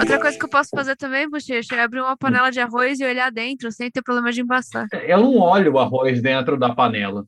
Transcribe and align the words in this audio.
Outra 0.00 0.20
coisa 0.20 0.38
que 0.38 0.44
eu 0.44 0.48
posso 0.48 0.70
fazer 0.70 0.96
também, 0.96 1.28
Bochecha, 1.28 1.76
é 1.76 1.82
abrir 1.82 2.00
uma 2.00 2.16
panela 2.16 2.50
de 2.50 2.60
arroz 2.60 2.98
e 3.00 3.04
olhar 3.04 3.30
dentro 3.30 3.70
sem 3.70 3.90
ter 3.90 4.02
problema 4.02 4.32
de 4.32 4.40
embaçar. 4.40 4.86
Eu 5.06 5.18
não 5.18 5.36
olho 5.38 5.74
o 5.74 5.78
arroz 5.78 6.20
dentro 6.22 6.58
da 6.58 6.74
panela. 6.74 7.24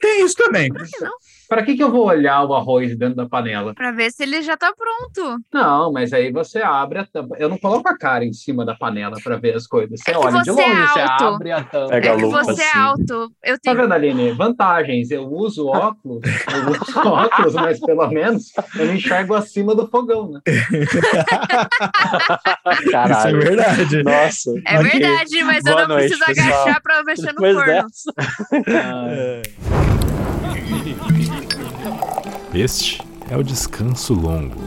Tem 0.00 0.24
isso 0.24 0.34
também. 0.34 0.68
Por 0.68 0.84
que 0.84 1.00
não? 1.00 1.12
Para 1.52 1.62
que, 1.64 1.76
que 1.76 1.82
eu 1.82 1.90
vou 1.90 2.06
olhar 2.06 2.42
o 2.44 2.54
arroz 2.54 2.96
dentro 2.96 3.16
da 3.16 3.28
panela? 3.28 3.74
Pra 3.74 3.92
ver 3.92 4.10
se 4.10 4.22
ele 4.22 4.40
já 4.40 4.56
tá 4.56 4.72
pronto. 4.74 5.38
Não, 5.52 5.92
mas 5.92 6.10
aí 6.14 6.32
você 6.32 6.62
abre 6.62 7.00
a 7.00 7.04
tampa. 7.04 7.36
Eu 7.38 7.50
não 7.50 7.58
coloco 7.58 7.86
a 7.90 7.98
cara 7.98 8.24
em 8.24 8.32
cima 8.32 8.64
da 8.64 8.74
panela 8.74 9.18
para 9.22 9.36
ver 9.36 9.54
as 9.54 9.66
coisas. 9.66 10.00
Você 10.00 10.12
É 10.12 10.16
olha 10.16 10.40
de 10.40 10.50
você 10.50 10.62
é 10.62 10.66
longe, 10.66 10.86
você 10.88 11.00
alto. 11.00 11.24
abre 11.34 11.52
a 11.52 11.62
tampa. 11.62 11.88
Pega 11.90 12.08
é 12.08 12.16
que 12.16 12.24
você 12.24 12.62
é 12.62 12.68
assim. 12.70 12.78
alto. 12.78 13.32
Eu 13.44 13.54
Tá 13.56 13.60
tenho. 13.64 13.76
vendo, 13.76 13.92
Aline? 13.92 14.32
Vantagens. 14.32 15.10
Eu 15.10 15.24
uso 15.30 15.66
óculos, 15.66 16.22
eu 16.24 16.70
uso 16.70 16.98
óculos, 17.06 17.52
mas 17.54 17.78
pelo 17.80 18.08
menos 18.08 18.50
eu 18.78 18.94
enxergo 18.94 19.34
acima 19.34 19.74
do 19.74 19.86
fogão, 19.88 20.30
né? 20.32 20.40
Isso 20.48 20.98
é 22.88 22.92
Caralho. 22.92 23.40
verdade. 23.40 24.02
Nossa. 24.02 24.50
É 24.66 24.78
Ok. 24.78 24.90
verdade, 24.90 25.44
mas 25.44 25.66
eu 25.66 25.72
Boa 25.74 25.86
não 25.86 25.96
noite, 25.96 26.08
preciso 26.18 26.24
pessoal. 26.34 26.62
agachar 26.62 26.80
pra 26.82 27.04
mexer 27.04 27.26
no 27.26 27.32
Depois 27.42 27.54
forno. 27.54 27.72
dessa. 27.72 28.10
É. 29.12 29.42
Este 32.54 33.00
é 33.30 33.36
o 33.36 33.42
descanso 33.42 34.12
longo. 34.12 34.60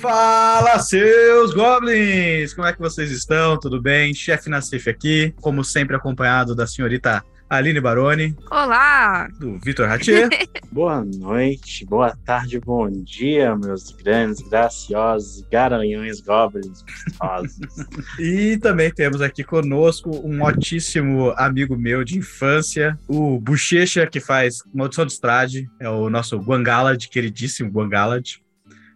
Fala, 0.00 0.78
seus 0.78 1.52
goblins! 1.52 2.54
Como 2.54 2.66
é 2.66 2.72
que 2.72 2.78
vocês 2.78 3.10
estão? 3.10 3.60
Tudo 3.60 3.78
bem? 3.78 4.14
Chefe 4.14 4.48
Nassif 4.48 4.88
aqui, 4.88 5.34
como 5.42 5.62
sempre 5.62 5.94
acompanhado 5.94 6.54
da 6.54 6.66
senhorita 6.66 7.22
Aline 7.50 7.80
Baroni, 7.80 8.36
Olá! 8.50 9.26
do 9.38 9.58
Vitor 9.58 9.88
Ratier. 9.88 10.28
Boa 10.70 11.02
noite, 11.02 11.86
boa 11.86 12.14
tarde, 12.26 12.60
bom 12.60 12.90
dia, 12.90 13.56
meus 13.56 13.90
grandes, 13.90 14.46
graciosos, 14.46 15.42
garanhões, 15.50 16.20
goblins 16.20 16.82
gostosos. 16.82 17.56
e 18.20 18.58
também 18.58 18.92
temos 18.92 19.22
aqui 19.22 19.42
conosco 19.42 20.10
um 20.22 20.42
ótimo 20.42 21.32
amigo 21.38 21.74
meu 21.74 22.04
de 22.04 22.18
infância, 22.18 22.98
o 23.08 23.40
Bochecha, 23.40 24.06
que 24.06 24.20
faz 24.20 24.58
Maldição 24.74 25.06
de 25.06 25.14
Estrade, 25.14 25.66
é 25.80 25.88
o 25.88 26.10
nosso 26.10 26.36
Guangalad, 26.36 27.02
queridíssimo 27.08 27.70
Guangalad. 27.70 28.36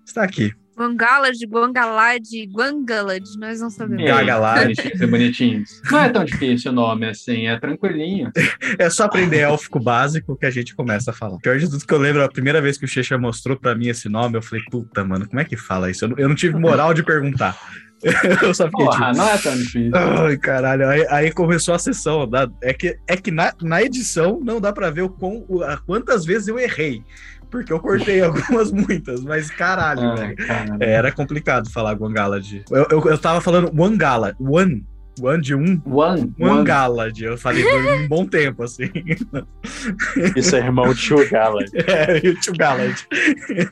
Está 0.05 0.23
aqui. 0.25 0.55
Guangalad, 0.77 1.37
Guangalad, 1.49 2.23
Guangalad, 2.53 3.25
nós 3.39 3.61
não 3.61 3.71
sabemos. 3.71 4.03
Aí, 4.03 4.09
Gagalade. 4.09 4.75
bonitinhos 4.75 5.11
bonitinhos. 5.11 5.83
Não 5.91 5.99
é 6.03 6.09
tão 6.09 6.25
difícil 6.25 6.71
o 6.73 6.75
nome 6.75 7.07
assim, 7.07 7.47
é 7.47 7.59
tranquilinho. 7.59 8.31
É 8.79 8.89
só 8.91 9.05
aprender 9.05 9.39
élfico 9.41 9.79
básico 9.79 10.37
que 10.37 10.47
a 10.47 10.51
gente 10.51 10.75
começa 10.75 11.11
a 11.11 11.15
falar. 11.15 11.39
Pior 11.39 11.59
de 11.59 11.69
tudo 11.71 11.85
que 11.87 11.93
eu 11.95 11.99
lembro, 11.99 12.23
a 12.25 12.29
primeira 12.29 12.61
vez 12.61 12.79
que 12.79 12.85
o 12.85 12.89
Checha 12.89 13.19
mostrou 13.19 13.57
pra 13.57 13.75
mim 13.75 13.89
esse 13.89 14.09
nome, 14.09 14.37
eu 14.39 14.43
falei, 14.43 14.65
puta, 14.71 15.05
mano, 15.05 15.27
como 15.29 15.41
é 15.41 15.45
que 15.45 15.57
fala 15.57 15.91
isso? 15.91 16.05
Eu 16.05 16.09
não, 16.11 16.19
eu 16.19 16.29
não 16.29 16.35
tive 16.35 16.59
moral 16.59 16.95
de 16.95 17.03
perguntar. 17.03 17.57
eu 18.43 18.53
só 18.53 18.67
fiquei 18.69 18.85
Porra, 18.85 19.07
tipo. 19.13 19.17
não 19.19 19.29
é 19.29 19.39
tão 19.39 19.55
difícil. 19.57 19.93
Ai, 19.95 20.37
caralho. 20.37 20.89
Aí, 20.89 21.07
aí 21.09 21.31
começou 21.33 21.73
a 21.75 21.79
sessão. 21.79 22.29
dá- 22.29 22.49
É 22.61 22.73
que, 22.75 22.97
é 23.07 23.17
que 23.17 23.31
na, 23.31 23.53
na 23.63 23.81
edição 23.83 24.41
não 24.43 24.61
dá 24.61 24.73
pra 24.73 24.91
ver 24.91 25.03
o 25.03 25.09
quão, 25.09 25.45
o- 25.49 25.63
a 25.63 25.77
quantas 25.77 26.25
vezes 26.25 26.49
eu 26.49 26.59
errei. 26.59 27.03
Porque 27.53 27.73
eu 27.73 27.79
cortei 27.79 28.21
algumas, 28.25 28.73
muitas, 28.73 29.23
mas 29.23 29.49
caralho, 29.51 30.03
Ah, 30.03 30.15
velho. 30.17 30.37
cara. 30.37 30.77
Era 30.81 31.13
complicado 31.13 31.71
falar 31.71 31.93
Guangalad. 31.95 32.45
Eu, 32.71 32.87
eu, 32.91 33.05
eu 33.11 33.19
tava 33.19 33.41
falando 33.41 33.71
Wangalad. 33.79 34.35
One. 34.41 34.85
One 35.21 35.43
de 35.43 35.55
um. 35.55 35.79
One, 35.85 36.23
one. 36.23 36.35
Wangalad. 36.41 37.21
Eu 37.21 37.37
falei 37.37 37.63
por 37.63 37.85
um 37.85 38.09
bom 38.09 38.25
tempo, 38.27 38.63
assim. 38.63 38.91
Isso 40.35 40.57
é 40.57 40.61
irmão 40.61 40.95
Tio 40.95 41.29
Gala. 41.29 41.63
É, 41.87 42.27
e 42.27 42.31
o 42.31 42.41
Tio 42.41 42.55
Galad. 42.57 42.97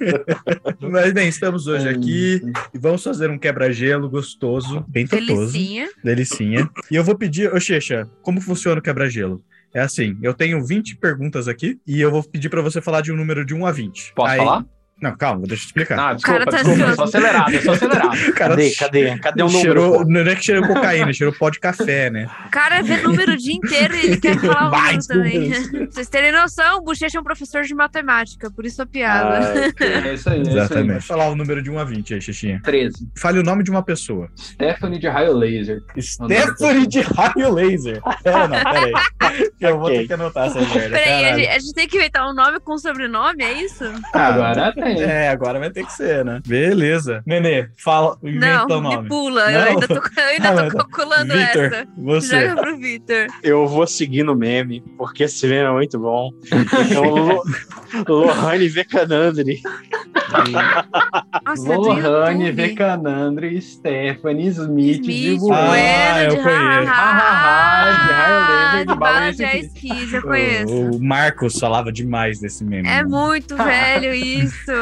Mas 0.81 1.13
bem, 1.15 1.29
estamos 1.29 1.67
hoje 1.67 1.89
aqui 1.89 2.43
e 2.75 2.79
vamos 2.79 3.03
fazer 3.03 3.31
um 3.31 3.39
quebra-gelo 3.39 4.09
gostoso, 4.11 4.85
bem 4.89 5.07
totoso, 5.07 5.53
Delicinha. 5.53 5.89
delicinha. 6.05 6.71
E 6.91 6.97
eu 6.97 7.05
vou 7.05 7.17
pedir, 7.17 7.53
ô 7.55 7.59
Checha, 7.59 8.07
como 8.23 8.41
funciona 8.41 8.79
o 8.79 8.83
quebra-gelo? 8.83 9.43
É 9.73 9.81
assim, 9.81 10.19
eu 10.23 10.35
tenho 10.35 10.65
20 10.65 10.97
perguntas 10.97 11.47
aqui 11.47 11.79
e 11.87 12.01
eu 12.01 12.11
vou 12.11 12.23
pedir 12.23 12.49
pra 12.49 12.61
você 12.61 12.81
falar 12.81 13.01
de 13.03 13.13
um 13.13 13.17
número 13.17 13.45
de 13.45 13.55
1 13.55 13.65
a 13.67 13.71
20. 13.73 14.13
Posso 14.15 14.31
Aí- 14.33 14.39
falar? 14.39 14.65
Não, 15.01 15.17
calma, 15.17 15.43
deixa 15.47 15.65
eu 15.65 15.67
explicar. 15.67 15.99
Ah, 15.99 16.15
desculpa, 16.15 16.39
cara 16.41 16.51
tá 16.51 16.57
desculpa, 16.59 16.81
eu 16.81 16.89
ansioso. 16.89 16.97
sou 16.97 17.05
acelerado, 17.05 17.53
eu 17.55 17.63
sou 17.63 17.73
acelerado. 17.73 18.11
Cara 18.35 18.51
Cadê? 18.51 18.71
Cadê? 18.75 19.19
Cadê 19.19 19.43
o 19.43 19.47
número? 19.47 19.61
cheirou, 19.63 20.05
não 20.07 20.21
é 20.21 20.35
que 20.35 20.45
cheirou 20.45 20.67
cocaína, 20.67 21.13
cheirou 21.13 21.35
pó 21.35 21.51
de 21.51 21.59
café, 21.61 22.11
né? 22.11 22.29
O 22.47 22.51
cara 22.51 22.83
vê 22.83 22.97
número 22.99 23.33
o 23.33 23.37
dia 23.37 23.55
inteiro 23.55 23.95
e 23.97 24.07
ele 24.07 24.17
quer 24.19 24.39
falar 24.41 24.69
o 24.69 24.71
número 24.77 25.07
também. 25.07 25.51
vocês 25.91 26.09
terem 26.09 26.33
noção, 26.33 26.79
o 26.79 26.83
Bochecha 26.83 27.19
é 27.19 27.21
um 27.21 27.25
professor 27.25 27.63
de 27.63 27.75
matemática, 27.75 28.51
por 28.51 28.65
isso 28.67 28.83
a 28.83 28.87
piada. 28.87 29.41
Ai, 29.81 30.11
É 30.11 30.15
isso 30.15 30.29
aí, 30.29 30.39
é 30.39 30.43
isso 30.43 30.49
aí. 30.51 30.57
Exatamente. 30.57 30.93
Vou 30.93 31.01
falar 31.03 31.29
o 31.29 31.35
número 31.37 31.63
de 31.63 31.71
1 31.71 31.79
a 31.79 31.85
20 31.85 32.15
aí, 32.15 32.21
Xixinha. 32.21 32.61
13. 32.63 33.09
Fale 33.17 33.39
o 33.39 33.43
nome 33.43 33.63
de 33.63 33.71
uma 33.71 33.83
pessoa. 33.83 34.29
Stephanie 34.37 34.99
de 34.99 35.09
raio 35.09 35.33
laser. 35.33 35.83
Stephanie 35.99 36.87
de 36.87 37.01
raio 37.01 37.53
laser. 37.55 38.01
Pera, 38.23 38.49
não, 38.49 38.63
pera 38.63 38.87
aí. 38.87 38.93
Eu 39.61 39.79
vou 39.79 39.89
ter 39.89 40.07
que 40.07 40.13
anotar 40.13 40.47
essa 40.47 40.61
merda. 40.61 40.91
Peraí, 40.97 41.25
a 41.27 41.37
gente, 41.37 41.49
a 41.49 41.59
gente 41.59 41.73
tem 41.75 41.89
que 41.89 41.97
inventar 41.97 42.29
um 42.29 42.35
nome 42.35 42.59
com 42.61 42.77
sobrenome, 42.79 43.43
é 43.45 43.53
isso? 43.63 43.85
Ah, 44.13 44.29
Agora 44.29 44.73
tem. 44.73 44.90
É, 44.99 45.29
agora 45.29 45.59
vai 45.59 45.71
ter 45.71 45.85
que 45.85 45.93
ser, 45.93 46.25
né? 46.25 46.41
Beleza. 46.47 47.23
Nenê, 47.27 47.69
fala, 47.77 48.17
não, 48.23 48.65
o 48.65 48.81
nome. 48.81 49.03
me 49.03 49.09
pula. 49.09 49.51
Eu 49.53 49.61
Não? 49.61 49.67
ainda 49.69 49.89
tô, 49.89 49.95
eu 49.95 50.03
ainda 50.29 50.49
Ah, 50.51 50.71
tô 50.71 50.77
calculando 50.79 51.33
Vitor, 51.35 51.65
essa. 51.65 51.87
você. 51.97 52.49
Joga 52.49 52.63
pro 52.63 52.77
Vitor. 52.79 53.27
Eu 53.43 53.67
vou 53.67 53.87
seguir 53.87 54.23
no 54.23 54.35
meme, 54.35 54.83
porque 54.99 55.25
esse 55.25 55.47
meme 55.47 55.67
é 55.69 55.71
muito 55.73 55.99
bom. 55.99 56.31
Então, 56.47 57.05
Lo- 58.07 58.25
Lohane 58.27 58.69
Vecanandri. 58.69 59.61
Nossa, 61.45 61.77
Lohane 61.77 62.47
YouTube. 62.47 62.53
Vecanandri, 62.69 63.61
Stephanie 63.63 64.49
Smith, 64.49 65.03
de 65.03 65.13
Smith. 65.35 65.53
Ah, 65.53 65.67
Bueno, 65.67 66.19
eu 66.21 66.31
de 66.37 66.43
conheço. 66.43 66.93
Ah, 66.95 67.91
de 67.91 68.13
laser, 68.13 68.71
de 68.73 68.81
de 68.81 68.87
bala 68.87 68.97
bala 69.21 69.33
de 69.33 69.37
de 69.39 69.57
esquis, 69.67 70.13
eu 70.13 70.23
conheço. 70.23 70.73
O 70.73 71.03
Marcos 71.03 71.59
falava 71.59 71.93
demais 71.93 72.41
desse 72.41 72.65
meme. 72.65 72.89
É 72.89 73.03
mano. 73.03 73.11
muito 73.29 73.57
velho 73.57 74.15
isso. 74.15 74.73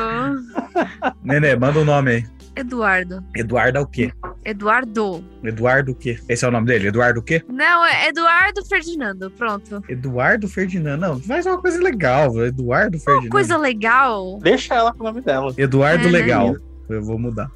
Nenê, 1.23 1.57
manda 1.57 1.79
o 1.81 1.85
nome 1.85 2.11
aí. 2.11 2.27
Eduardo. 2.57 3.23
Eduardo 3.37 3.79
é 3.79 3.81
o 3.81 3.87
quê? 3.87 4.13
Eduardo. 4.45 5.25
Eduardo 5.45 5.93
o 5.93 5.95
quê? 5.95 6.19
Esse 6.29 6.45
é 6.45 6.49
o 6.49 6.51
nome 6.51 6.67
dele? 6.67 6.89
Eduardo 6.89 7.21
o 7.21 7.23
quê? 7.23 7.45
Não, 7.49 7.85
é 7.87 8.09
Eduardo 8.09 8.65
Ferdinando. 8.65 9.31
Pronto. 9.31 9.83
Eduardo 9.89 10.49
Ferdinando. 10.49 11.01
Não, 11.01 11.21
faz 11.21 11.47
uma 11.47 11.61
coisa 11.61 11.81
legal. 11.81 12.37
Eduardo 12.45 12.99
Ferdinando. 12.99 13.31
Coisa 13.31 13.57
legal. 13.57 14.39
Deixa 14.43 14.75
ela 14.75 14.93
com 14.93 15.05
o 15.05 15.07
nome 15.07 15.21
dela. 15.21 15.55
Eduardo 15.57 16.09
É, 16.09 16.11
né? 16.11 16.19
Legal. 16.19 16.57
Eu 16.89 17.03
vou 17.03 17.19
mudar. 17.19 17.49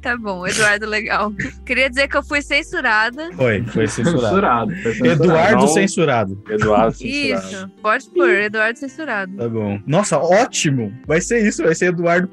Tá 0.00 0.16
bom, 0.16 0.46
Eduardo 0.46 0.86
legal. 0.86 1.32
Queria 1.64 1.88
dizer 1.88 2.08
que 2.08 2.16
eu 2.16 2.22
fui 2.22 2.42
censurada. 2.42 3.30
Foi, 3.32 3.62
foi 3.64 3.86
censurado. 3.86 4.20
Censurado. 4.20 4.70
foi 4.82 4.92
censurado. 4.94 5.24
Eduardo 5.24 5.56
Não. 5.56 5.68
censurado. 5.68 6.42
Eduardo 6.48 6.96
censurado. 6.96 7.46
Isso. 7.46 7.70
Pode 7.82 8.10
pôr, 8.10 8.30
Eduardo 8.30 8.78
censurado. 8.78 9.36
Tá 9.36 9.48
bom. 9.48 9.80
Nossa, 9.86 10.18
ótimo! 10.18 10.92
Vai 11.06 11.20
ser 11.20 11.46
isso, 11.46 11.62
vai 11.62 11.74
ser 11.74 11.86
Eduardo. 11.86 12.30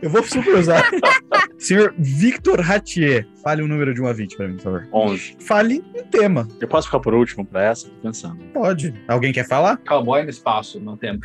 Eu 0.00 0.10
vou 0.10 0.22
super 0.22 0.54
usar. 0.54 0.88
Senhor 1.58 1.92
Victor 1.98 2.60
Ratier, 2.60 3.26
fale 3.42 3.62
um 3.62 3.66
número 3.66 3.92
de 3.92 4.00
1 4.00 4.06
a 4.06 4.12
20 4.12 4.36
pra 4.36 4.46
mim, 4.46 4.54
por 4.54 4.62
favor. 4.62 4.88
11. 4.92 5.36
Fale 5.40 5.84
um 5.92 6.04
tema. 6.04 6.46
Eu 6.60 6.68
posso 6.68 6.86
ficar 6.86 7.00
por 7.00 7.14
último 7.14 7.44
pra 7.44 7.64
essa? 7.64 7.88
Tô 7.88 7.96
pensando. 8.02 8.36
Pode. 8.54 8.94
Alguém 9.08 9.32
quer 9.32 9.46
falar? 9.46 9.76
Cowboy 9.78 10.22
no 10.22 10.30
espaço, 10.30 10.78
não 10.78 10.96
tem. 10.96 11.18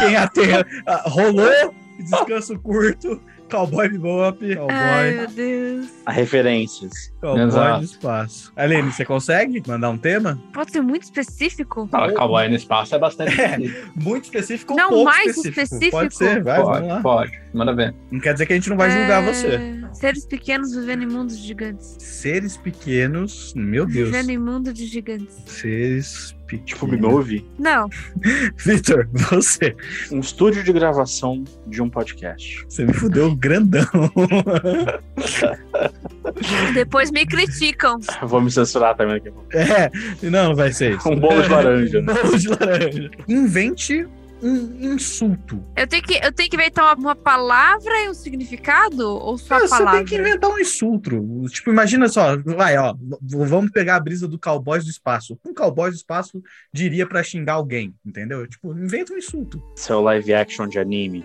Quem 0.00 0.16
até 0.16 0.64
rolou, 1.04 1.74
descanso 2.04 2.58
curto, 2.58 3.20
cowboy 3.48 3.88
bebop, 3.88 4.38
Ai, 4.44 4.54
cowboy, 4.56 5.12
meu 5.16 5.26
Deus. 5.28 5.88
A 6.04 6.12
referências. 6.12 7.12
cowboy 7.20 7.44
Exato. 7.46 7.78
no 7.78 7.84
espaço. 7.84 8.52
Aline, 8.56 8.92
você 8.92 9.04
consegue 9.04 9.62
mandar 9.66 9.90
um 9.90 9.98
tema? 9.98 10.38
Pode 10.52 10.72
ser 10.72 10.80
muito 10.80 11.04
específico? 11.04 11.88
Fala, 11.90 12.12
Cowboy 12.12 12.48
no 12.48 12.54
espaço 12.56 12.94
é 12.94 12.98
bastante 12.98 13.30
difícil. 13.36 13.90
Muito 13.96 14.24
específico 14.24 14.72
ou 14.72 14.78
Não, 14.78 14.88
pouco 14.90 15.04
mais 15.04 15.26
específico? 15.36 15.60
específico. 15.62 15.90
Pode 15.96 16.14
ser, 16.16 16.42
vai, 16.42 16.62
vamos 16.62 16.88
lá. 16.88 17.00
Pode, 17.00 17.30
pode. 17.30 17.46
Manda 17.54 17.74
ver. 17.74 17.94
Não 18.10 18.20
quer 18.20 18.32
dizer 18.34 18.46
que 18.46 18.52
a 18.52 18.56
gente 18.56 18.68
não 18.68 18.76
vai 18.76 18.90
julgar 18.90 19.22
É, 19.22 19.26
você. 19.32 19.75
Seres 19.92 20.26
pequenos 20.26 20.74
vivendo 20.74 21.02
em 21.02 21.06
mundos 21.06 21.38
gigantes. 21.38 21.96
Seres 21.98 22.56
pequenos, 22.56 23.52
meu 23.54 23.86
Deus. 23.86 24.10
Vivendo 24.10 24.30
em 24.30 24.38
mundo 24.38 24.72
de 24.72 24.86
gigantes. 24.86 25.36
Seres 25.46 26.32
pequenos. 26.46 26.64
Tipo, 26.64 26.86
me 26.86 27.04
ouve? 27.04 27.44
Não, 27.58 27.88
Vitor, 28.56 29.08
você. 29.12 29.74
Um 30.12 30.20
estúdio 30.20 30.62
de 30.62 30.72
gravação 30.72 31.42
de 31.66 31.82
um 31.82 31.90
podcast. 31.90 32.64
Você 32.68 32.84
me 32.84 32.92
fudeu 32.92 33.34
grandão. 33.34 33.84
depois 36.74 37.10
me 37.10 37.26
criticam. 37.26 37.98
Vou 38.22 38.40
me 38.40 38.50
censurar 38.50 38.96
também 38.96 39.16
daqui 39.16 39.28
a 39.28 39.32
pouco. 39.32 39.48
É, 39.56 39.90
não, 40.22 40.50
não 40.50 40.54
vai 40.54 40.72
ser 40.72 40.96
isso. 40.96 41.08
Um 41.10 41.18
bolo 41.18 41.42
de 41.42 41.48
laranja. 41.48 42.00
né? 42.02 42.14
Bolo 42.14 42.38
de 42.38 42.48
laranja. 42.48 43.10
Invente 43.28 44.06
um 44.42 44.92
insulto. 44.94 45.62
Eu 45.76 45.86
tenho 45.86 46.02
que, 46.02 46.14
eu 46.22 46.32
tenho 46.32 46.48
que 46.50 46.56
inventar 46.56 46.84
uma, 46.84 46.94
uma 46.94 47.14
palavra 47.16 48.02
e 48.04 48.08
um 48.08 48.14
significado? 48.14 49.08
Ou 49.08 49.38
só 49.38 49.54
Ah, 49.54 49.56
a 49.58 49.60
você 49.60 49.68
palavra? 49.68 49.98
tem 49.98 50.04
que 50.06 50.16
inventar 50.16 50.50
um 50.50 50.58
insulto. 50.58 51.46
Tipo, 51.50 51.70
imagina 51.70 52.08
só, 52.08 52.36
vai, 52.38 52.76
ó, 52.76 52.94
vamos 53.22 53.70
pegar 53.70 53.96
a 53.96 54.00
brisa 54.00 54.28
do 54.28 54.38
Cowboys 54.38 54.84
do 54.84 54.90
Espaço. 54.90 55.38
Um 55.44 55.54
Cowboys 55.54 55.94
do 55.94 55.96
Espaço 55.96 56.42
diria 56.72 57.06
pra 57.06 57.22
xingar 57.22 57.54
alguém, 57.54 57.94
entendeu? 58.04 58.46
Tipo, 58.46 58.72
inventa 58.78 59.12
um 59.12 59.18
insulto. 59.18 59.62
Seu 59.76 60.00
live 60.00 60.34
action 60.34 60.66
de 60.68 60.78
anime. 60.78 61.24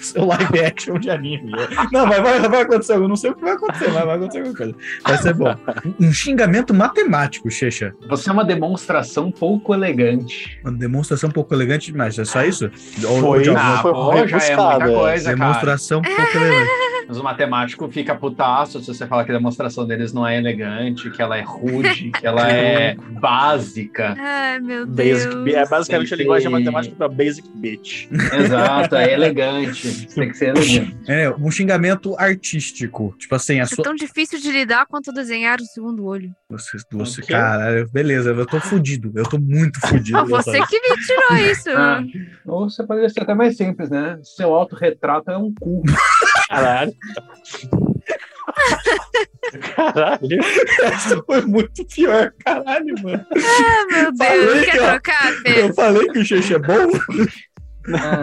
Seu 0.00 0.24
live 0.24 0.60
action 0.60 0.98
de 0.98 1.10
anime. 1.10 1.50
Não, 1.92 2.06
mas 2.06 2.20
vai, 2.22 2.40
vai 2.48 2.62
acontecer, 2.62 2.94
eu 2.94 3.08
não 3.08 3.16
sei 3.16 3.30
o 3.30 3.34
que 3.34 3.42
vai 3.42 3.52
acontecer, 3.52 3.90
mas 3.90 4.04
vai 4.04 4.16
acontecer 4.16 4.38
alguma 4.38 4.56
coisa. 4.56 4.74
Vai 5.02 5.18
ser 5.18 5.34
bom. 5.34 5.54
Um 6.00 6.12
xingamento 6.12 6.74
matemático, 6.74 7.50
Checha. 7.50 7.94
Você 8.08 8.28
é 8.28 8.32
uma 8.32 8.44
demonstração 8.44 9.30
pouco 9.30 9.74
elegante. 9.74 10.58
Uma 10.62 10.72
demonstração 10.72 11.30
pouco 11.30 11.54
elegante 11.54 11.90
demais, 11.92 12.14
só 12.34 12.44
isso? 12.44 12.70
Ou, 13.04 13.20
Foi, 13.20 13.38
ou 13.38 13.42
de 13.42 13.48
alguma- 13.50 13.74
ah, 13.74 13.82
foi 13.82 13.92
pô, 13.92 13.98
já 14.04 14.06
é 14.06 14.20
muita 14.20 14.36
rebuscado, 14.36 14.82
é. 14.90 14.94
coisa, 14.94 15.24
cara. 15.24 15.36
demonstração 15.36 16.02
pouco 16.02 16.20
elegante. 16.36 16.70
Mas 17.06 17.18
o 17.18 17.22
matemático 17.22 17.88
fica 17.90 18.14
putaço 18.14 18.80
se 18.80 18.86
você 18.94 19.06
falar 19.06 19.24
que 19.24 19.30
a 19.30 19.34
demonstração 19.34 19.86
deles 19.86 20.12
não 20.12 20.26
é 20.26 20.38
elegante, 20.38 21.10
que 21.10 21.20
ela 21.20 21.36
é 21.36 21.42
rude, 21.42 22.10
que 22.10 22.26
ela 22.26 22.50
é 22.50 22.94
básica. 23.20 24.14
Ai, 24.18 24.60
meu 24.60 24.86
Deus. 24.86 25.24
Basic, 25.26 25.54
é 25.54 25.66
basicamente 25.68 26.14
a 26.14 26.16
que- 26.16 26.22
linguagem 26.22 26.50
matemática 26.50 26.94
para 26.96 27.08
basic 27.08 27.48
bitch. 27.54 28.08
Exato, 28.10 28.94
é 28.96 29.12
elegante. 29.12 30.06
Tem 30.14 30.28
que 30.28 30.36
ser 30.36 30.56
elegante. 30.56 30.96
É, 31.08 31.30
um 31.30 31.50
xingamento 31.50 32.14
artístico. 32.18 33.14
Tipo 33.18 33.34
assim, 33.34 33.60
a 33.60 33.62
É 33.62 33.66
sua. 33.66 33.84
tão 33.84 33.94
difícil 33.94 34.38
de 34.40 34.50
lidar 34.50 34.86
quanto 34.86 35.12
desenhar 35.12 35.60
o 35.60 35.64
segundo 35.64 36.04
olho. 36.04 36.30
Você, 36.50 36.76
você, 36.92 37.22
caralho, 37.22 37.88
beleza, 37.90 38.30
eu 38.30 38.46
tô 38.46 38.60
fudido. 38.60 39.12
Eu 39.14 39.24
tô 39.24 39.38
muito 39.38 39.80
fudido. 39.80 40.14
Ah, 40.24 40.24
você 40.24 40.60
que 40.66 40.80
me 40.80 40.96
tirou 41.04 41.50
isso. 41.50 41.70
Ah, 41.70 42.02
ou 42.46 42.68
você 42.70 42.84
poderia 42.86 43.08
ser 43.08 43.22
até 43.22 43.34
mais 43.34 43.56
simples, 43.56 43.90
né? 43.90 44.18
Seu 44.22 44.54
autorretrato 44.54 45.30
é 45.30 45.36
um 45.36 45.52
cu. 45.52 45.82
Caralho. 46.54 46.94
Caralho. 49.76 50.38
Essa 50.82 51.22
foi 51.24 51.40
muito 51.42 51.84
pior, 51.86 52.32
caralho, 52.44 52.94
mano. 53.02 53.26
Ah, 53.32 53.86
meu 53.90 54.16
Falei 54.16 54.46
Deus. 54.46 54.64
que, 54.64 54.70
Quer 54.70 54.82
ó, 54.82 54.90
trocar, 54.90 55.32
Pê? 55.42 55.60
Eu 55.62 55.74
falei 55.74 56.08
que 56.08 56.18
o 56.18 56.24
xixi 56.24 56.54
é 56.54 56.58
bom? 56.58 56.88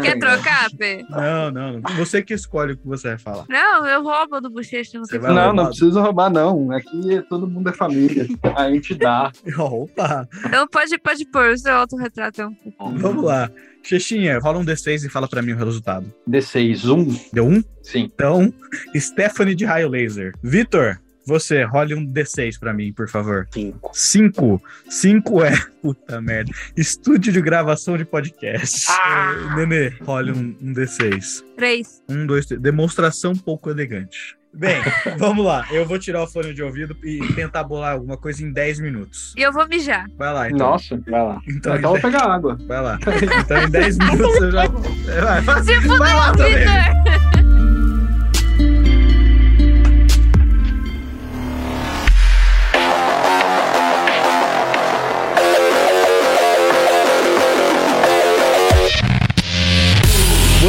Quer 0.02 0.18
trocar, 0.20 0.70
Pê? 0.78 1.06
Não, 1.10 1.52
não, 1.52 1.80
não. 1.80 1.96
Você 1.96 2.22
que 2.22 2.34
escolhe 2.34 2.74
o 2.74 2.78
que 2.78 2.88
você 2.88 3.10
vai 3.10 3.18
falar. 3.18 3.46
Não, 3.48 3.86
eu 3.86 4.04
roubo 4.04 4.42
do 4.42 4.50
bochecha, 4.50 4.98
não. 4.98 5.04
Não, 5.12 5.28
roubar. 5.28 5.54
não 5.54 5.66
precisa 5.68 6.02
roubar, 6.02 6.30
não. 6.30 6.72
Aqui 6.72 7.22
todo 7.30 7.48
mundo 7.48 7.70
é 7.70 7.74
família. 7.74 8.28
A 8.56 8.70
gente 8.72 8.96
dá. 8.96 9.32
Opa, 9.58 10.28
Então 10.46 10.68
pode, 10.68 10.98
pode 11.00 11.26
pôr, 11.26 11.52
o 11.52 11.58
seu 11.58 11.74
autorretrato 11.76 12.42
é 12.42 12.48
um 12.48 12.56
vamos 12.98 13.24
lá. 13.24 13.50
Xexinha, 13.84 14.40
rola 14.40 14.60
um 14.60 14.66
D6 14.66 15.06
e 15.06 15.10
fala 15.10 15.28
pra 15.28 15.42
mim 15.42 15.54
o 15.54 15.58
resultado. 15.58 16.06
D6, 16.30 16.86
1. 16.86 17.30
Deu 17.34 17.48
um? 17.48 17.64
Sim. 17.82 18.10
Então, 18.14 18.54
Stephanie 18.96 19.56
de 19.56 19.66
raio 19.66 19.90
laser. 19.90 20.34
Vitor, 20.44 21.00
você, 21.32 21.64
role 21.64 21.96
um 21.96 22.06
D6 22.06 22.60
pra 22.60 22.74
mim, 22.74 22.92
por 22.94 23.10
favor. 23.10 23.48
Cinco. 23.52 23.92
Cinco. 23.94 24.62
Cinco 24.90 25.44
é. 25.44 25.54
Puta 25.82 26.22
merda. 26.22 26.52
Estúdio 26.78 27.34
de 27.34 27.42
gravação 27.42 27.98
de 27.98 28.06
podcast. 28.06 28.86
Ah! 28.90 29.56
Nenê, 29.56 29.90
role 30.06 30.32
um, 30.32 30.56
um 30.62 30.74
D6. 30.74 31.44
Três. 31.58 32.04
Um, 32.10 32.26
dois, 32.26 32.46
três. 32.46 32.62
Demonstração 32.62 33.34
pouco 33.36 33.70
elegante. 33.70 34.38
Bem, 34.54 34.82
vamos 35.18 35.46
lá. 35.46 35.66
Eu 35.72 35.86
vou 35.86 35.98
tirar 35.98 36.22
o 36.24 36.28
fone 36.28 36.54
de 36.54 36.62
ouvido 36.62 36.94
e 37.06 37.20
tentar 37.34 37.64
bolar 37.64 37.94
alguma 37.94 38.18
coisa 38.18 38.44
em 38.44 38.52
10 38.52 38.82
minutos. 38.82 39.34
E 39.38 39.42
eu 39.42 39.52
vou 39.54 39.66
mijar. 39.66 40.06
Vai 40.18 40.34
lá, 40.34 40.48
então. 40.50 40.72
Nossa. 40.72 40.98
Vai 41.08 41.24
lá. 41.24 41.42
Então, 41.48 41.76
Então 41.78 41.92
vou 41.94 42.02
10 42.02 42.02
pegar 42.02 42.26
água. 42.30 42.58
vai 42.68 42.82
lá. 42.82 43.00
Então, 43.40 43.64
em 43.64 43.70
10 43.70 43.98
minutos 44.12 44.42
eu 44.42 44.52
já. 44.52 44.68
Vai, 44.68 45.42
vai, 45.42 45.64
Se 45.64 45.80
vai 45.88 46.14
lá 46.14 46.32
também. 46.34 46.66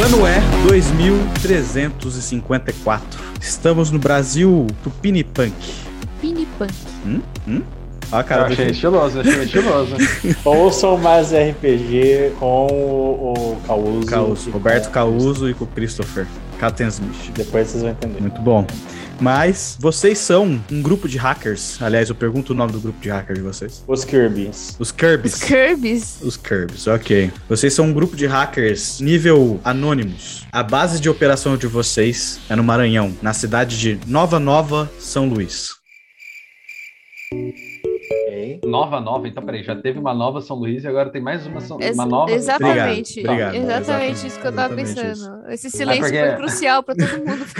O 0.03 0.05
ano 0.05 0.27
é 0.27 0.41
2354. 0.67 3.23
Estamos 3.39 3.89
no 3.89 3.97
Brasil 3.97 4.67
Tupinipunk. 4.83 5.53
Pinipunk. 6.19 6.73
Ó, 8.11 8.17
a 8.17 8.21
cara 8.21 8.41
eu 8.41 8.47
do 8.47 8.51
achei 8.51 8.71
estiloso, 8.71 9.21
achei 9.21 9.43
estiloso. 9.43 9.95
Ouçam 10.43 10.97
mais 10.97 11.31
RPG 11.31 12.33
com 12.37 12.67
o, 12.67 13.53
o 13.53 13.57
Causo. 13.65 14.05
Causo, 14.05 14.51
Roberto 14.51 14.91
Causo 14.91 15.49
e 15.49 15.53
com 15.53 15.63
o 15.63 15.67
Christopher 15.67 16.27
Kattensmith. 16.63 17.33
Depois 17.33 17.67
vocês 17.67 17.83
vão 17.83 17.91
entender. 17.91 18.21
Muito 18.21 18.41
bom. 18.41 18.65
Mas 19.19 19.77
vocês 19.79 20.17
são 20.17 20.61
um 20.71 20.81
grupo 20.81 21.09
de 21.09 21.17
hackers. 21.17 21.81
Aliás, 21.81 22.07
eu 22.07 22.15
pergunto 22.15 22.53
o 22.53 22.55
nome 22.55 22.71
do 22.71 22.79
grupo 22.79 23.01
de 23.01 23.09
hackers 23.09 23.37
de 23.37 23.43
vocês. 23.43 23.83
Os 23.85 24.05
Kirby's. 24.05 24.77
Os 24.79 24.91
Kirby's. 24.91 25.33
Os 25.33 25.43
Kirby's. 25.43 26.21
Os 26.21 26.37
Kirby's, 26.37 26.87
ok. 26.87 27.31
Vocês 27.49 27.73
são 27.73 27.87
um 27.87 27.93
grupo 27.93 28.15
de 28.15 28.25
hackers 28.25 29.01
nível 29.01 29.59
Anonymous. 29.63 30.45
A 30.53 30.63
base 30.63 31.01
de 31.01 31.09
operação 31.09 31.57
de 31.57 31.67
vocês 31.67 32.39
é 32.49 32.55
no 32.55 32.63
Maranhão, 32.63 33.13
na 33.21 33.33
cidade 33.33 33.77
de 33.77 33.99
Nova 34.07 34.39
Nova, 34.39 34.89
São 34.99 35.27
Luís. 35.27 35.71
Nova, 38.65 38.99
nova. 39.01 39.27
Então, 39.27 39.43
peraí, 39.43 39.63
já 39.63 39.75
teve 39.75 39.99
uma 39.99 40.13
nova 40.13 40.41
São 40.41 40.55
Luís 40.57 40.83
e 40.83 40.87
agora 40.87 41.09
tem 41.09 41.21
mais 41.21 41.45
uma, 41.47 41.59
São... 41.61 41.79
Ex- 41.79 41.93
uma 41.95 42.05
nova. 42.05 42.31
exatamente. 42.31 43.19
Obrigado, 43.21 43.47
obrigado. 43.49 43.55
Exatamente 43.55 43.83
Exatamente, 43.83 44.27
isso 44.27 44.39
que 44.39 44.47
eu 44.47 44.53
tava 44.53 44.73
exatamente 44.81 45.07
pensando. 45.15 45.51
Esse 45.51 45.69
silêncio 45.69 46.03
porque- 46.03 46.19
foi 46.27 46.35
crucial 46.35 46.83
pra 46.83 46.95
todo 46.95 47.17
mundo. 47.19 47.45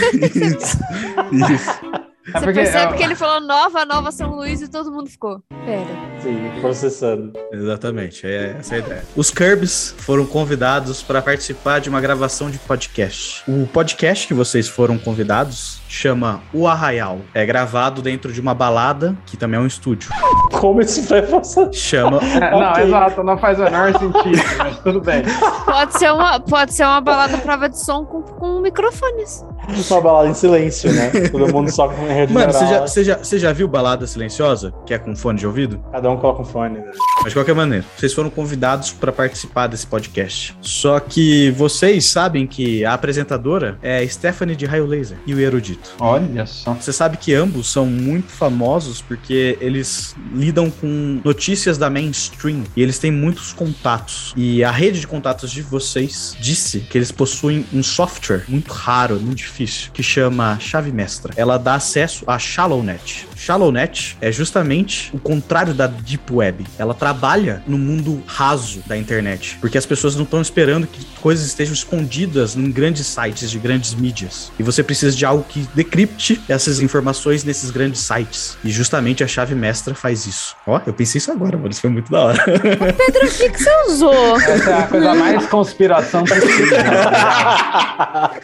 Isso. 1.33 1.53
Isso. 1.53 2.02
É 2.27 2.31
Você 2.31 2.39
porque, 2.45 2.53
percebe 2.53 2.93
é, 2.93 2.97
que 2.97 3.03
ele 3.03 3.15
falou 3.15 3.41
nova, 3.41 3.83
nova 3.85 4.11
São 4.11 4.31
Luís 4.35 4.61
e 4.61 4.69
todo 4.69 4.91
mundo 4.91 5.09
ficou. 5.09 5.41
Pera. 5.65 5.85
Sim, 6.21 6.51
processando. 6.61 7.33
Exatamente, 7.51 8.25
é 8.25 8.55
essa 8.59 8.75
a 8.75 8.77
ideia. 8.77 9.03
Os 9.15 9.29
Curbs 9.29 9.93
foram 9.97 10.25
convidados 10.25 11.01
para 11.03 11.21
participar 11.21 11.79
de 11.79 11.89
uma 11.89 11.99
gravação 11.99 12.49
de 12.49 12.57
podcast. 12.59 13.43
O 13.45 13.67
podcast 13.67 14.25
que 14.25 14.33
vocês 14.33 14.69
foram 14.69 14.97
convidados 14.97 15.81
chama 15.89 16.41
O 16.53 16.65
Arraial. 16.65 17.19
É 17.33 17.45
gravado 17.45 18.01
dentro 18.01 18.31
de 18.31 18.39
uma 18.39 18.53
balada, 18.53 19.17
que 19.25 19.35
também 19.35 19.59
é 19.59 19.63
um 19.63 19.67
estúdio. 19.67 20.09
Como 20.53 20.79
isso 20.79 21.01
vai 21.09 21.21
passar? 21.23 21.71
Chama. 21.73 22.19
É, 22.33 22.51
Não, 22.51 22.71
Ok. 22.71 22.83
exato, 22.85 23.23
não 23.23 23.37
faz 23.37 23.59
o 23.59 23.63
menor 23.63 23.91
sentido, 23.99 24.43
mas 24.57 24.79
tudo 24.79 25.01
bem. 25.01 25.23
Pode 25.65 25.97
ser 25.97 26.11
uma, 26.11 26.39
pode 26.39 26.73
ser 26.73 26.83
uma 26.83 27.01
balada 27.01 27.37
prova 27.37 27.67
de 27.69 27.79
som 27.79 28.05
com, 28.05 28.21
com 28.21 28.59
microfones. 28.61 29.43
Uma 29.89 30.01
balada 30.01 30.27
em 30.27 30.33
silêncio, 30.33 30.91
né? 30.91 31.09
Todo 31.31 31.51
mundo 31.51 31.71
só 31.71 31.87
com 31.87 32.05
rede 32.05 32.33
Mano, 32.33 32.51
você 32.51 32.65
já, 32.67 32.81
você, 32.81 33.03
já, 33.03 33.17
você 33.17 33.39
já 33.39 33.53
viu 33.53 33.67
Balada 33.67 34.05
Silenciosa? 34.05 34.73
Que 34.85 34.93
é 34.93 34.99
com 34.99 35.15
fone 35.15 35.39
de 35.39 35.47
ouvido? 35.47 35.83
Cada 35.91 36.09
um 36.11 36.17
coloca 36.17 36.41
um 36.41 36.45
fone. 36.45 36.79
né? 36.79 36.91
Mas 37.23 37.31
de 37.31 37.37
qualquer 37.37 37.55
maneira, 37.55 37.85
vocês 37.97 38.13
foram 38.13 38.29
convidados 38.29 38.91
para 38.91 39.09
participar 39.09 39.67
desse 39.67 39.87
podcast. 39.87 40.53
Só 40.59 40.99
que 40.99 41.51
vocês 41.51 42.03
sabem 42.03 42.45
que 42.45 42.83
a 42.83 42.93
apresentadora 42.93 43.77
é 43.81 44.05
Stephanie 44.05 44.57
de 44.57 44.65
Raio 44.65 44.85
Laser 44.85 45.17
e 45.25 45.33
o 45.33 45.39
Erudito. 45.39 45.91
Olha 46.01 46.45
só. 46.45 46.73
Você 46.73 46.91
sabe 46.91 47.15
que 47.15 47.33
ambos 47.33 47.71
são 47.71 47.85
muito 47.85 48.29
famosos 48.29 49.01
porque 49.01 49.57
eles 49.61 50.13
lidam 50.33 50.69
com 50.69 51.21
notícias 51.23 51.77
da 51.77 51.89
mainstream 51.89 52.65
e 52.75 52.81
eles 52.81 52.99
têm 52.99 53.09
muitos 53.09 53.53
contatos. 53.53 54.33
E 54.35 54.61
a 54.61 54.71
rede 54.71 54.99
de 54.99 55.07
contatos 55.07 55.49
de 55.49 55.61
vocês 55.61 56.35
disse 56.41 56.81
que 56.81 56.97
eles 56.97 57.09
possuem 57.09 57.65
um 57.71 57.81
software 57.81 58.43
muito 58.49 58.73
raro, 58.73 59.15
muito 59.15 59.37
difícil, 59.37 59.91
que 59.93 60.03
chama 60.03 60.59
Chave 60.59 60.91
Mestra. 60.91 61.33
Ela 61.37 61.57
dá 61.57 61.75
acesso 61.75 62.25
a 62.27 62.37
ShallowNet. 62.37 63.29
ShallowNet 63.37 64.17
é 64.19 64.29
justamente 64.29 65.09
o 65.13 65.19
contrário 65.19 65.73
da 65.73 65.87
Deep 65.87 66.33
Web. 66.33 66.65
Ela 66.77 66.93
trabalha 66.93 67.12
no 67.67 67.77
mundo 67.77 68.21
raso 68.25 68.81
da 68.85 68.97
internet, 68.97 69.57
porque 69.61 69.77
as 69.77 69.85
pessoas 69.85 70.15
não 70.15 70.23
estão 70.23 70.41
esperando 70.41 70.87
que 70.87 71.05
coisas 71.21 71.45
estejam 71.45 71.73
escondidas 71.73 72.55
em 72.55 72.71
grandes 72.71 73.05
sites 73.07 73.49
de 73.49 73.59
grandes 73.59 73.93
mídias. 73.93 74.51
E 74.59 74.63
você 74.63 74.83
precisa 74.83 75.15
de 75.15 75.25
algo 75.25 75.45
que 75.47 75.67
decripte 75.73 76.41
essas 76.49 76.79
informações 76.81 77.43
nesses 77.43 77.71
grandes 77.71 78.01
sites. 78.01 78.57
E 78.63 78.69
justamente 78.69 79.23
a 79.23 79.27
chave 79.27 79.55
mestra 79.55 79.93
faz 79.95 80.25
isso. 80.25 80.55
Ó, 80.67 80.79
eu 80.85 80.93
pensei 80.93 81.19
isso 81.19 81.31
agora, 81.31 81.57
mano. 81.57 81.69
Isso 81.69 81.81
foi 81.81 81.89
muito 81.89 82.11
da 82.11 82.19
hora. 82.25 82.43
Pedro, 82.43 83.27
o 83.27 83.31
que, 83.31 83.49
que 83.49 83.63
você 83.63 83.69
usou? 83.87 84.37
Essa 84.39 84.69
é 84.69 84.73
a 84.79 84.87
coisa 84.87 85.13
mais 85.15 85.45
conspiração 85.47 86.23
possível. 86.23 86.77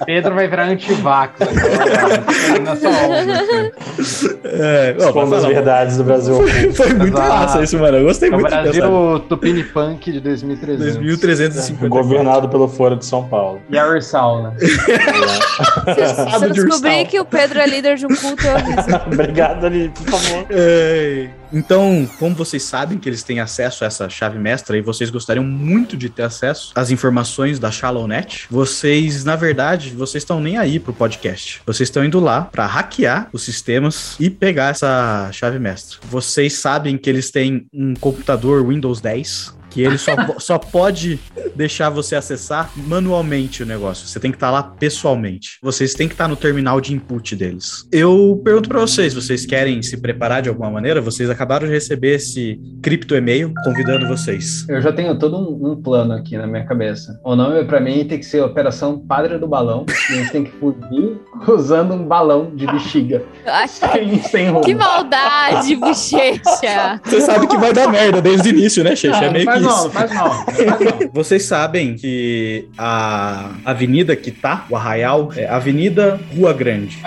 Pedro 0.06 0.36
vai 0.36 0.48
virar 0.48 0.66
antivax 0.66 1.42
agora. 1.42 2.60
Nessa 2.62 2.90
onda. 2.90 3.40
assim. 3.40 4.30
É, 4.44 4.96
ó, 5.00 5.08
Expondo 5.08 5.36
as 5.36 5.46
verdades 5.46 5.98
do 5.98 6.04
Brasil. 6.04 6.36
Foi 6.74 6.94
muito 6.94 7.18
Exato. 7.18 7.30
massa 7.30 7.64
isso, 7.64 7.78
mano. 7.78 7.98
Eu 7.98 8.04
gostei 8.06 8.30
É 8.30 8.32
o 8.36 8.40
muito 8.40 8.54
Brasil 8.64 9.20
Tupini 9.28 9.64
Punk 9.64 10.12
de 10.12 10.20
2300. 10.20 10.98
2350. 10.98 11.88
Governado 11.88 12.50
pelo 12.50 12.68
Foro 12.68 12.96
de 12.96 13.06
São 13.06 13.28
Paulo. 13.28 13.62
E 13.70 13.78
a 13.78 13.88
Ursal, 13.88 14.44
né? 14.44 14.54
Se 14.60 16.46
eu 16.46 16.52
de 16.52 16.64
descobrir 16.64 17.06
que 17.06 17.20
o 17.20 17.26
Pedro 17.26 17.60
é 17.60 17.68
líder 17.68 17.98
de 17.98 18.06
um 18.06 18.10
culto, 18.10 18.46
eu 18.48 18.56
aviso. 18.56 18.88
Obrigado, 19.12 19.66
ali, 19.66 19.90
por 19.90 20.04
favor. 20.06 20.46
Ei. 20.50 21.39
Então, 21.52 22.08
como 22.20 22.36
vocês 22.36 22.64
sabem 22.64 22.98
que 22.98 23.10
eles 23.10 23.24
têm 23.24 23.40
acesso 23.40 23.84
a 23.84 23.88
essa 23.88 24.10
chave 24.10 24.38
mestra 24.38 24.78
e 24.78 24.82
vocês 24.82 25.10
gostariam 25.10 25.44
muito 25.44 25.98
de 25.98 26.10
ter 26.10 26.24
acesso 26.24 26.72
às 26.76 26.92
informações 26.92 27.60
da 27.60 27.72
ShallowNet, 27.72 28.48
vocês, 28.50 29.24
na 29.24 29.36
verdade, 29.36 29.92
vocês 29.92 30.24
estão 30.24 30.40
nem 30.40 30.58
aí 30.58 30.80
pro 30.80 30.94
podcast. 30.94 31.62
Vocês 31.66 31.90
estão 31.90 32.04
indo 32.04 32.20
lá 32.20 32.42
para 32.42 32.66
hackear 32.66 33.30
os 33.34 33.44
sistemas 33.44 34.16
e 34.20 34.30
pegar 34.30 34.70
essa 34.70 35.30
chave 35.32 35.60
mestra. 35.60 35.98
Vocês 36.04 36.54
sabem 36.54 36.98
que 36.98 37.10
eles 37.10 37.32
têm 37.32 37.66
um 37.74 37.94
computador 37.96 38.66
Windows 38.68 39.02
10 39.02 39.59
que 39.70 39.82
ele 39.82 39.98
só, 39.98 40.16
só 40.38 40.58
pode 40.58 41.20
deixar 41.56 41.90
você 41.90 42.16
acessar 42.16 42.72
manualmente 42.76 43.64
o 43.64 43.66
negócio. 43.66 44.08
Você 44.08 44.20
tem 44.20 44.32
que 44.32 44.38
estar 44.38 44.50
lá 44.52 44.64
pessoalmente. 44.64 45.58
Vocês 45.62 45.94
têm 45.94 46.08
que 46.08 46.14
estar 46.14 46.28
no 46.28 46.36
terminal 46.36 46.80
de 46.82 46.94
input 46.94 47.36
deles. 47.36 47.88
Eu 47.92 48.42
pergunto 48.44 48.70
pra 48.70 48.80
vocês, 48.80 49.14
vocês 49.14 49.46
querem 49.46 49.82
se 49.82 49.98
preparar 49.98 50.42
de 50.42 50.50
alguma 50.50 50.70
maneira? 50.72 51.02
Vocês 51.02 51.30
acabaram 51.30 51.68
de 51.68 51.74
receber 51.74 52.16
esse 52.16 52.60
cripto 52.82 53.16
e-mail 53.16 53.54
convidando 53.64 54.08
vocês. 54.08 54.66
Eu 54.68 54.82
já 54.82 54.92
tenho 54.92 55.18
todo 55.18 55.38
um, 55.38 55.72
um 55.72 55.82
plano 55.82 56.14
aqui 56.14 56.38
na 56.38 56.48
minha 56.48 56.66
cabeça. 56.66 57.20
O 57.24 57.36
nome 57.36 57.64
pra 57.66 57.80
mim 57.80 58.06
tem 58.06 58.20
que 58.20 58.26
ser 58.26 58.42
Operação 58.42 59.00
Padre 59.00 59.38
do 59.38 59.48
Balão. 59.48 59.86
E 60.10 60.14
a 60.14 60.16
gente 60.18 60.32
tem 60.32 60.44
que 60.44 60.52
fugir 60.52 61.18
usando 61.48 61.94
um 61.94 62.06
balão 62.06 62.56
de 62.56 62.66
bexiga. 62.66 63.24
Acho 63.46 63.74
Sem, 63.92 64.22
sem 64.24 64.48
rumo. 64.50 64.62
que 64.62 64.74
maldade, 64.76 65.76
bochecha. 65.76 67.00
Você 67.04 67.22
sabe 67.22 67.48
que 67.48 67.58
vai 67.58 67.74
dar 67.74 67.88
merda 67.90 68.22
desde 68.22 68.50
o 68.50 68.52
início, 68.52 68.84
né? 68.84 68.94
Não, 69.04 69.16
É 69.18 69.26
não 69.26 69.32
meio 69.34 69.46
que 69.52 69.60
faz 69.70 69.70
mal, 69.70 69.78
isso. 69.78 69.84
não 69.84 69.92
faz 69.92 70.14
mal. 70.14 70.28
não 70.28 70.46
faz 70.46 70.80
mal. 70.80 71.10
Vocês 71.14 71.44
sabem 71.44 71.96
que 71.96 72.68
a 72.78 73.52
avenida 73.66 74.16
que 74.16 74.32
tá, 74.32 74.66
o 74.70 74.76
Arraial, 74.76 75.32
é 75.36 75.48
Avenida 75.48 76.20
Rua 76.36 76.54
Grande. 76.54 76.98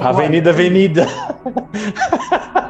Avenida 0.00 0.50
Avenida. 0.50 1.06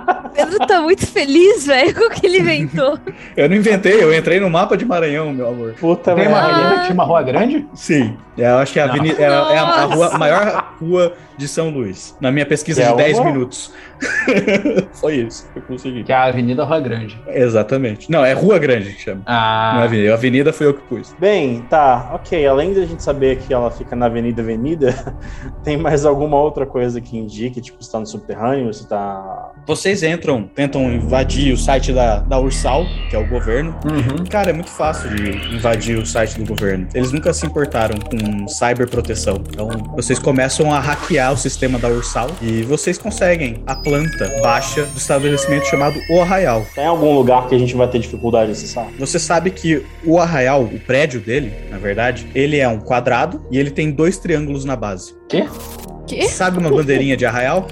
Pedro 0.50 0.66
tá 0.66 0.80
muito 0.83 1.07
feliz, 1.07 1.66
velho, 1.66 1.95
com 1.95 2.04
o 2.07 2.11
que 2.11 2.26
ele 2.26 2.38
inventou. 2.40 2.99
Eu 3.37 3.49
não 3.49 3.57
inventei, 3.57 4.02
eu 4.02 4.12
entrei 4.14 4.40
no 4.40 4.50
mapa 4.50 4.76
de 4.76 4.85
Maranhão, 4.85 5.33
meu 5.33 5.49
amor. 5.49 5.75
Puta 5.80 6.14
Tem 6.14 6.26
uma 6.28 6.38
avenida 6.40 6.80
que 6.83 6.87
chama 6.88 7.04
Rua 7.04 7.23
Grande? 7.23 7.66
Sim. 7.75 8.16
Eu 8.38 8.57
acho 8.59 8.73
que 8.73 8.80
a 8.80 8.87
Não. 8.87 8.95
avenida 8.95 9.21
é, 9.23 9.26
a- 9.26 9.30
é 9.52 9.59
a, 9.59 9.62
a 9.62 9.85
rua- 9.85 10.14
a 10.14 10.19
maior 10.19 10.75
rua 10.80 11.12
de 11.37 11.47
São 11.47 11.69
Luís. 11.69 12.16
Na 12.21 12.30
minha 12.33 12.47
pesquisa 12.47 12.80
Que 12.83 12.88
é 12.88 12.90
de 12.90 12.97
10 12.97 13.19
uma? 13.19 13.30
minutos. 13.30 13.73
Foi 14.95 15.16
isso 15.16 15.47
que 15.52 15.59
eu 15.59 15.62
consegui. 15.62 16.04
Que 16.04 16.12
é 16.12 16.14
a 16.14 16.25
Avenida 16.25 16.64
Rua 16.64 16.80
Grande. 16.80 17.21
Exatamente. 17.28 18.11
Não, 18.11 18.25
é 18.25 18.33
Rua 18.33 18.59
Grande 18.59 18.92
que 18.95 19.02
chama. 19.02 19.23
Não 19.26 19.33
é 19.33 19.37
Ah, 19.37 19.83
avenida. 19.85 20.11
A 20.12 20.14
avenida 20.14 20.52
foi 20.52 20.66
eu 20.69 20.75
que 20.75 20.80
pus. 20.83 21.14
Bem, 21.19 21.62
tá, 21.69 22.11
ok. 22.14 22.47
Além 22.47 22.73
da 22.73 22.85
gente 22.87 23.02
saber 23.02 23.38
que 23.38 23.52
ela 23.52 23.71
fica 23.71 23.95
na 23.95 24.07
Avenida 24.07 24.40
Avenida, 24.42 24.95
tem 25.62 25.76
mais 25.76 26.07
alguma 26.07 26.38
outra 26.40 26.64
coisa 26.64 27.00
que 27.00 27.19
indique, 27.19 27.61
tipo, 27.61 27.83
se 27.83 27.90
tá 27.92 27.99
no 28.00 28.07
subterrâneo, 28.07 28.73
se 28.73 28.87
tá. 28.88 29.50
Vocês 29.66 30.02
entram, 30.02 30.39
tentam 30.54 30.92
invadir 30.92 31.52
o 31.52 31.56
site 31.56 31.92
da, 31.92 32.20
da 32.20 32.38
Ursal, 32.38 32.85
que 33.09 33.16
é 33.16 33.18
o 33.18 33.26
governo. 33.26 33.75
uhum. 33.85 34.25
Cara, 34.25 34.50
é 34.50 34.52
muito 34.52 34.70
fácil 34.70 35.11
de 35.14 35.56
invadir 35.56 35.99
o 35.99 36.06
site 36.06 36.38
do 36.38 36.47
governo. 36.47 36.87
Eles 36.94 37.12
nunca 37.12 37.32
se 37.32 37.47
importaram 37.47 37.97
com 37.99 38.49
cyberproteção. 38.49 39.42
Então, 39.49 39.68
vocês 39.94 40.18
começam 40.18 40.73
a 40.73 40.78
hackear 40.78 41.32
o 41.32 41.37
sistema 41.37 41.78
da 41.78 41.88
Ursal 41.88 42.28
e 42.40 42.62
vocês 42.62 42.99
conseguem 42.99 43.62
a 43.66 43.75
planta 43.75 44.30
baixa 44.42 44.85
do 44.85 44.97
estabelecimento 44.97 45.66
chamado 45.66 45.99
O 46.11 46.20
Arraial. 46.20 46.64
Tem 46.75 46.87
algum 46.87 47.14
lugar 47.14 47.49
que 47.49 47.54
a 47.54 47.59
gente 47.59 47.75
vai 47.75 47.88
ter 47.88 47.99
dificuldade 47.99 48.47
de 48.47 48.52
acessar? 48.52 48.87
Você 48.99 49.18
sabe 49.18 49.50
que 49.50 49.85
o 50.04 50.18
Arraial, 50.18 50.62
o 50.62 50.78
prédio 50.80 51.20
dele, 51.20 51.52
na 51.70 51.78
verdade, 51.78 52.26
ele 52.35 52.59
é 52.59 52.68
um 52.68 52.78
quadrado 52.78 53.44
e 53.50 53.59
ele 53.59 53.70
tem 53.70 53.90
dois 53.90 54.18
triângulos 54.18 54.64
na 54.64 54.76
base. 54.76 55.14
Quê? 55.28 55.47
Quê? 56.11 56.23
Sabe 56.29 56.59
uma 56.59 56.71
bandeirinha 56.71 57.17
de 57.17 57.25
Arraial? 57.25 57.67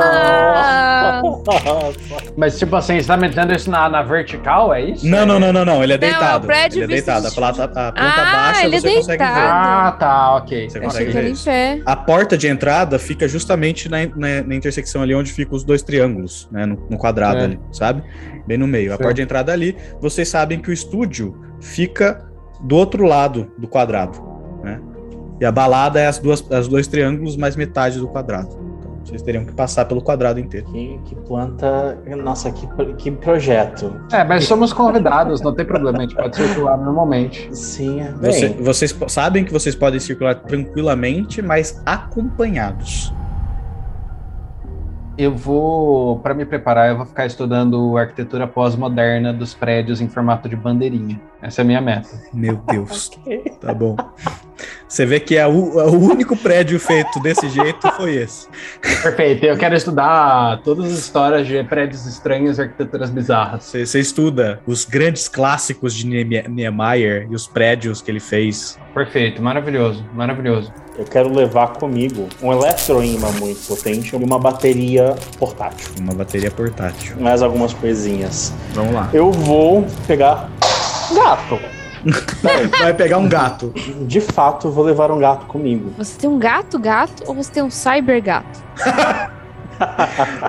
Ah! 0.00 1.20
Nossa. 1.22 2.30
Mas, 2.36 2.58
tipo 2.58 2.74
assim, 2.76 3.00
você 3.00 3.06
tá 3.06 3.16
metendo 3.16 3.52
isso 3.52 3.70
na, 3.70 3.88
na 3.88 4.02
vertical, 4.02 4.72
é 4.72 4.82
isso? 4.82 5.06
Não, 5.06 5.26
não, 5.26 5.38
não, 5.40 5.52
não, 5.52 5.64
não. 5.64 5.82
Ele 5.82 5.94
é 5.94 5.98
Não, 5.98 6.06
é 6.06 6.10
o 6.10 6.12
deitado. 6.12 6.46
prédio 6.46 6.82
ele 6.82 6.84
é 6.92 6.96
deitado. 6.96 7.26
A 7.26 7.30
de- 7.30 7.34
planta, 7.34 7.64
a 7.64 7.68
planta 7.68 7.92
Ah, 7.96 8.32
baixa 8.46 8.64
ele 8.66 8.76
é 8.76 8.80
você 8.80 8.94
consegue 8.94 9.24
ver. 9.24 9.30
deitado. 9.30 9.50
Ah, 9.52 9.92
tá, 9.98 10.36
ok. 10.36 10.70
Você 10.70 10.78
Eu 10.78 10.82
consegue 10.82 11.10
ver 11.12 11.28
em 11.30 11.36
pé. 11.36 11.80
A 11.84 11.96
porta 11.96 12.38
de 12.38 12.46
entrada 12.48 12.98
fica 12.98 13.26
justamente 13.28 13.88
na, 13.88 13.98
na- 14.16 14.42
na 14.46 14.54
intersecção 14.54 15.02
ali 15.02 15.14
onde 15.14 15.32
ficam 15.32 15.56
os 15.56 15.64
dois 15.64 15.82
triângulos, 15.82 16.48
né? 16.52 16.64
No, 16.66 16.78
no 16.90 16.96
quadrado 16.98 17.40
É. 17.40 17.44
ali, 17.44 17.60
sabe? 17.72 18.02
Bem 18.46 18.56
no 18.58 18.66
meio. 18.66 18.88
A 18.88 18.90
Certo. 18.90 19.00
porta 19.02 19.14
de 19.14 19.22
entrada 19.22 19.52
ali, 19.52 19.76
vocês 20.00 20.28
sabem 20.28 20.58
que 20.60 20.70
o 20.70 20.72
estúdio 20.72 21.36
fica 21.60 22.24
do 22.62 22.76
outro 22.76 23.04
lado 23.04 23.50
do 23.58 23.66
quadrado? 23.68 24.29
E 25.40 25.44
a 25.44 25.50
balada 25.50 25.98
é 25.98 26.06
as 26.06 26.18
duas, 26.18 26.44
as 26.52 26.68
dois 26.68 26.86
triângulos 26.86 27.36
mais 27.36 27.56
metade 27.56 27.98
do 27.98 28.06
quadrado. 28.06 28.48
Então, 28.78 28.96
vocês 29.06 29.22
teriam 29.22 29.44
que 29.44 29.52
passar 29.52 29.86
pelo 29.86 30.02
quadrado 30.02 30.38
inteiro. 30.38 30.66
Que, 30.66 31.00
que 31.06 31.14
planta. 31.14 31.98
Nossa, 32.22 32.52
que, 32.52 32.68
que 32.98 33.10
projeto. 33.10 33.98
É, 34.12 34.22
mas 34.22 34.44
somos 34.44 34.72
convidados, 34.72 35.40
não 35.40 35.54
tem 35.54 35.64
problema, 35.64 35.98
a 35.98 36.02
gente 36.02 36.14
pode 36.14 36.36
circular 36.36 36.76
normalmente. 36.76 37.48
Sim, 37.56 38.00
é. 38.02 38.12
Você- 38.12 38.48
vocês 38.60 38.96
sabem 39.08 39.42
que 39.44 39.52
vocês 39.52 39.74
podem 39.74 39.98
circular 39.98 40.34
tranquilamente, 40.34 41.40
mas 41.40 41.80
acompanhados. 41.86 43.12
Eu 45.16 45.34
vou, 45.34 46.18
para 46.20 46.32
me 46.32 46.46
preparar, 46.46 46.88
eu 46.90 46.96
vou 46.96 47.04
ficar 47.04 47.26
estudando 47.26 47.96
arquitetura 47.98 48.46
pós-moderna 48.46 49.32
dos 49.34 49.52
prédios 49.54 50.00
em 50.00 50.08
formato 50.08 50.48
de 50.48 50.56
bandeirinha. 50.56 51.20
Essa 51.42 51.60
é 51.60 51.62
a 51.62 51.66
minha 51.66 51.80
meta. 51.80 52.08
Meu 52.32 52.56
Deus. 52.68 53.10
Tá 53.60 53.74
bom. 53.74 53.96
Você 54.88 55.06
vê 55.06 55.20
que 55.20 55.36
é 55.36 55.46
o, 55.46 55.52
o 55.52 56.10
único 56.10 56.36
prédio 56.36 56.78
feito 56.80 57.20
desse 57.20 57.48
jeito 57.48 57.90
foi 57.92 58.16
esse. 58.16 58.48
Perfeito, 59.02 59.44
eu 59.46 59.56
quero 59.56 59.74
estudar 59.74 60.60
todas 60.62 60.92
as 60.92 60.98
histórias 60.98 61.46
de 61.46 61.62
prédios 61.64 62.06
estranhos 62.06 62.58
e 62.58 62.62
arquiteturas 62.62 63.10
bizarras. 63.10 63.64
Você, 63.64 63.86
você 63.86 64.00
estuda 64.00 64.60
os 64.66 64.84
grandes 64.84 65.28
clássicos 65.28 65.94
de 65.94 66.06
Niemeyer 66.06 67.28
e 67.30 67.34
os 67.34 67.46
prédios 67.46 68.02
que 68.02 68.10
ele 68.10 68.20
fez. 68.20 68.78
Perfeito, 68.92 69.40
maravilhoso, 69.40 70.04
maravilhoso. 70.12 70.72
eu 70.98 71.04
quero 71.04 71.32
levar 71.32 71.68
comigo 71.74 72.28
um 72.42 72.52
eletroímã 72.52 73.30
muito 73.38 73.66
potente 73.66 74.12
e 74.14 74.16
uma 74.16 74.38
bateria 74.38 75.14
portátil. 75.38 75.88
Uma 76.00 76.14
bateria 76.14 76.50
portátil. 76.50 77.16
Mais 77.20 77.42
algumas 77.42 77.72
coisinhas. 77.72 78.52
Vamos 78.72 78.92
lá. 78.92 79.08
Eu 79.12 79.30
vou 79.30 79.86
pegar 80.06 80.50
gato. 81.14 81.79
Vai 82.80 82.94
pegar 82.94 83.18
um 83.18 83.28
gato. 83.28 83.72
De 84.06 84.20
fato, 84.20 84.70
vou 84.70 84.84
levar 84.84 85.10
um 85.10 85.18
gato 85.18 85.46
comigo. 85.46 85.92
Você 85.98 86.18
tem 86.18 86.30
um 86.30 86.38
gato 86.38 86.78
gato 86.78 87.24
ou 87.26 87.34
você 87.34 87.50
tem 87.52 87.62
um 87.62 87.70
cyber 87.70 88.22
gato? 88.22 88.60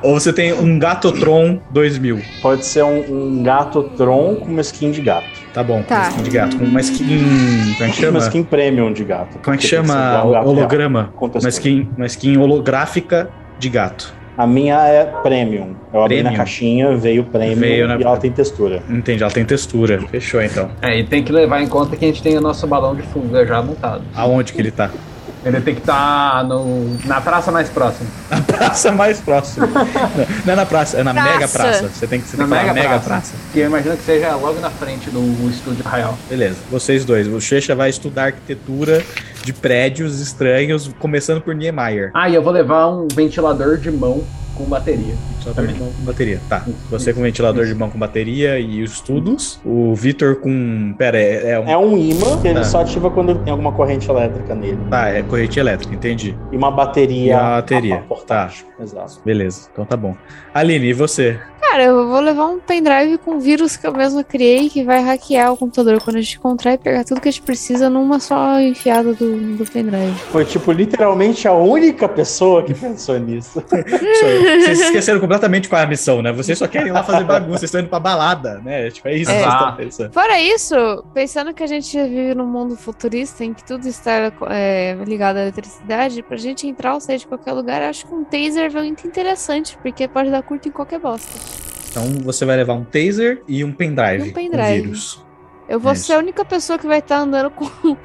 Ou 0.04 0.20
você 0.20 0.34
tem 0.34 0.52
um 0.52 0.78
Gatotron 0.78 1.60
2000. 1.72 2.22
Pode 2.42 2.66
ser 2.66 2.84
um, 2.84 3.38
um 3.40 3.44
gato 3.44 3.84
Tron 3.96 4.36
com 4.36 4.46
uma 4.48 4.60
skin 4.60 4.92
de 4.92 5.02
gato. 5.02 5.26
Tá 5.54 5.64
bom, 5.64 5.78
com 5.78 5.84
Tá. 5.88 6.00
uma 6.02 6.10
skin 6.10 6.24
de 6.24 6.30
gato. 6.32 6.58
Com 6.58 6.66
uma 6.66 6.82
skin. 6.82 7.74
Como 7.78 7.84
é 7.84 7.88
que 7.92 7.94
chama? 7.96 8.20
Uma 8.20 8.26
skin 8.28 8.44
premium 8.44 8.92
de 8.92 9.04
gato. 9.06 9.40
Como 9.42 9.56
é 9.56 9.58
que 9.58 9.66
chama? 9.68 9.94
igual 9.94 10.46
um 10.46 10.50
Holograma. 10.50 11.14
Com 11.16 11.28
Uma 11.28 11.50
skin, 11.50 11.90
uma 11.96 12.06
skin 12.08 12.38
holográfica 12.38 13.30
de 13.58 13.70
gato. 13.70 14.14
A 14.42 14.48
minha 14.48 14.76
é 14.88 15.06
premium. 15.22 15.76
Eu 15.94 16.02
abri 16.02 16.16
na 16.18 16.30
Premium. 16.30 16.36
caixinha, 16.38 16.98
veio 16.98 17.24
premium 17.26 17.60
Veio 17.60 17.88
na- 17.88 17.96
e 18.00 18.02
ela 18.02 18.18
tem 18.18 18.32
textura. 18.32 18.82
Entendi, 18.90 19.22
ela 19.22 19.32
tem 19.32 19.46
textura. 19.46 20.02
Fechou 20.10 20.42
então. 20.42 20.68
É, 20.82 20.98
e 20.98 21.04
tem 21.04 21.22
que 21.24 21.32
levar 21.32 21.62
em 21.62 21.68
conta 21.68 21.96
que 21.96 22.04
a 22.04 22.08
gente 22.08 22.24
tem 22.24 22.36
o 22.36 22.42
nosso 22.42 22.66
balão 22.66 22.96
de 22.96 23.04
fuga 23.04 23.46
já 23.46 23.62
montado. 23.62 24.02
Aonde 24.16 24.52
que 24.52 24.60
ele 24.60 24.72
tá? 24.72 24.90
Ele 25.44 25.60
tem 25.62 25.74
que 25.74 25.82
estar 25.82 26.46
na 27.06 27.20
praça 27.20 27.52
mais 27.52 27.68
próxima. 27.70 28.08
Na 28.30 28.42
praça 28.42 28.92
mais 28.92 29.20
próxima. 29.20 29.68
Não, 29.68 29.86
não 30.46 30.54
é 30.54 30.56
na 30.56 30.66
praça, 30.66 30.98
é 30.98 31.04
na 31.04 31.14
Praça. 31.14 31.30
mega 31.34 31.48
praça. 31.48 31.88
Você 31.90 32.06
tem 32.08 32.22
que, 32.22 32.28
você 32.28 32.38
Na 32.38 32.44
tem 32.44 32.54
que 32.54 32.60
falar 32.60 32.74
mega 32.74 32.74
mega, 32.74 32.90
praça. 33.00 33.06
praça. 33.10 33.34
Que 33.52 33.60
eu 33.60 33.66
imagino 33.66 33.98
que 33.98 34.04
seja 34.04 34.36
logo 34.36 34.60
na 34.60 34.70
frente 34.70 35.10
do 35.10 35.50
estúdio 35.50 35.84
Real. 35.88 36.16
Beleza, 36.30 36.58
vocês 36.70 37.04
dois. 37.06 37.28
O 37.28 37.42
Checha 37.42 37.74
vai 37.76 37.90
estudar 37.90 38.26
arquitetura 38.26 39.04
de 39.44 39.52
prédios 39.52 40.20
estranhos, 40.20 40.92
começando 41.00 41.42
por 41.42 41.56
Niemeyer. 41.56 42.12
Ah, 42.14 42.30
e 42.30 42.36
eu 42.36 42.44
vou 42.44 42.54
levar 42.54 42.88
um 42.90 43.08
ventilador 43.12 43.78
de 43.78 43.90
mão 43.90 44.24
com 44.62 44.70
bateria. 44.70 45.14
Também 45.56 45.76
com 45.76 45.90
bateria. 46.04 46.40
Tá. 46.48 46.64
Você 46.90 47.14
com 47.14 47.22
ventilador 47.22 47.66
de 47.66 47.74
mão 47.76 47.90
com 47.90 47.98
bateria 47.98 48.60
e 48.60 48.82
os 48.84 48.94
estudos. 48.94 49.60
O 49.66 49.94
Vitor 49.96 50.36
com. 50.38 50.94
Pera, 50.98 51.18
é, 51.18 51.52
é 51.52 51.60
um. 51.60 51.68
É 51.70 51.78
um 51.78 51.98
imã 51.98 52.40
que 52.42 52.48
ele 52.48 52.60
Ah. 52.60 52.64
só 52.64 52.82
ativa 52.82 53.10
quando 53.10 53.36
tem 53.40 53.52
alguma 53.52 53.72
corrente 53.72 54.10
elétrica 54.10 54.54
nele. 54.56 54.78
Tá, 54.90 55.10
é 55.10 55.22
corrente 55.24 55.60
elétrica, 55.60 55.94
entendi. 55.94 56.36
E 56.52 56.58
uma 56.58 56.72
bateria. 56.72 57.32
E 57.34 57.36
uma 57.36 57.50
bateria, 57.56 57.96
a- 57.96 58.00
portátil. 58.00 58.66
Exato. 58.82 59.22
Beleza, 59.26 59.70
então 59.72 59.86
tá 59.86 59.96
bom. 59.98 60.16
Aline, 60.54 60.88
e 60.88 60.94
você? 60.94 61.40
Cara, 61.72 61.86
eu 61.86 62.06
vou 62.06 62.20
levar 62.20 62.48
um 62.48 62.60
pendrive 62.60 63.18
com 63.18 63.40
vírus 63.40 63.78
que 63.78 63.88
eu 63.88 63.94
mesmo 63.94 64.22
criei 64.26 64.70
que 64.70 64.84
vai 64.84 65.02
hackear 65.02 65.54
o 65.54 65.56
computador 65.58 66.02
quando 66.04 66.18
a 66.18 66.22
gente 66.22 66.36
encontrar 66.36 66.74
e 66.74 66.78
pegar 66.78 67.06
tudo 67.06 67.22
que 67.22 67.30
a 67.30 67.32
gente 67.32 67.44
precisa 67.44 67.90
numa 67.90 68.20
só 68.20 68.60
enfiada 68.60 69.14
do, 69.14 69.56
do 69.56 69.64
pendrive. 69.72 70.14
Foi, 70.34 70.44
tipo, 70.44 70.70
literalmente 70.74 71.48
a 71.48 71.54
única 71.54 72.10
pessoa 72.10 72.62
que 72.62 72.74
pensou 72.74 73.18
nisso. 73.18 73.64
Vocês 73.72 74.82
esqueceram 74.82 75.22
completamente 75.22 75.70
qual 75.70 75.80
é 75.80 75.86
a 75.86 75.88
missão, 75.88 76.22
né? 76.22 76.34
Vocês 76.34 76.58
só 76.58 76.68
querem 76.68 76.90
ir 76.90 76.92
lá 76.92 77.04
fazer 77.04 77.24
bagunça, 77.24 77.60
vocês 77.60 77.70
estão 77.70 77.80
indo 77.80 77.90
pra 77.90 78.02
balada, 78.02 78.60
né? 78.66 78.92
Tipo, 78.92 79.08
é 79.08 79.16
isso 79.16 79.32
É. 79.32 79.36
que 79.36 79.40
vocês 79.40 79.54
estão 79.54 79.76
pensando. 79.78 80.12
Fora 80.12 80.42
isso, 80.42 81.06
pensando 81.14 81.54
que 81.54 81.64
a 81.64 81.68
gente 81.68 81.98
vive 82.04 82.36
num 82.36 82.48
mundo 82.48 82.76
futurista 82.76 83.46
em 83.46 83.54
que 83.54 83.64
tudo 83.64 83.88
está 83.88 84.30
é, 84.50 84.98
ligado 85.08 85.38
à 85.38 85.44
eletricidade, 85.44 86.22
pra 86.22 86.36
gente 86.36 86.68
entrar 86.68 86.96
ou 86.96 87.00
sair 87.00 87.20
de 87.20 87.28
qualquer 87.28 87.54
lugar, 87.54 87.82
eu 87.82 87.88
acho 87.88 88.06
que 88.06 88.14
um 88.14 88.26
taser 88.26 88.66
é 88.66 88.70
muito 88.82 89.08
interessante, 89.08 89.78
porque 89.82 90.06
pode 90.06 90.30
dar 90.30 90.44
curto 90.44 90.68
em 90.68 90.72
qualquer 90.72 91.00
bosta. 91.00 91.61
Então 91.92 92.04
você 92.24 92.46
vai 92.46 92.56
levar 92.58 92.74
um 92.74 92.84
taser 92.86 93.44
e 93.48 93.64
um 93.64 93.72
pendrive. 93.74 94.28
E 94.28 94.30
um 94.30 94.34
pendrive. 94.34 94.80
Com 94.80 94.84
vírus. 94.84 95.26
Eu 95.70 95.80
vou 95.80 95.92
É 95.92 95.96
ser 95.96 96.14
a 96.14 96.18
única 96.20 96.44
pessoa 96.44 96.80
que 96.80 96.88
vai 96.88 97.00
estar 97.00 97.18
andando 97.20 97.50
com, 97.52 97.66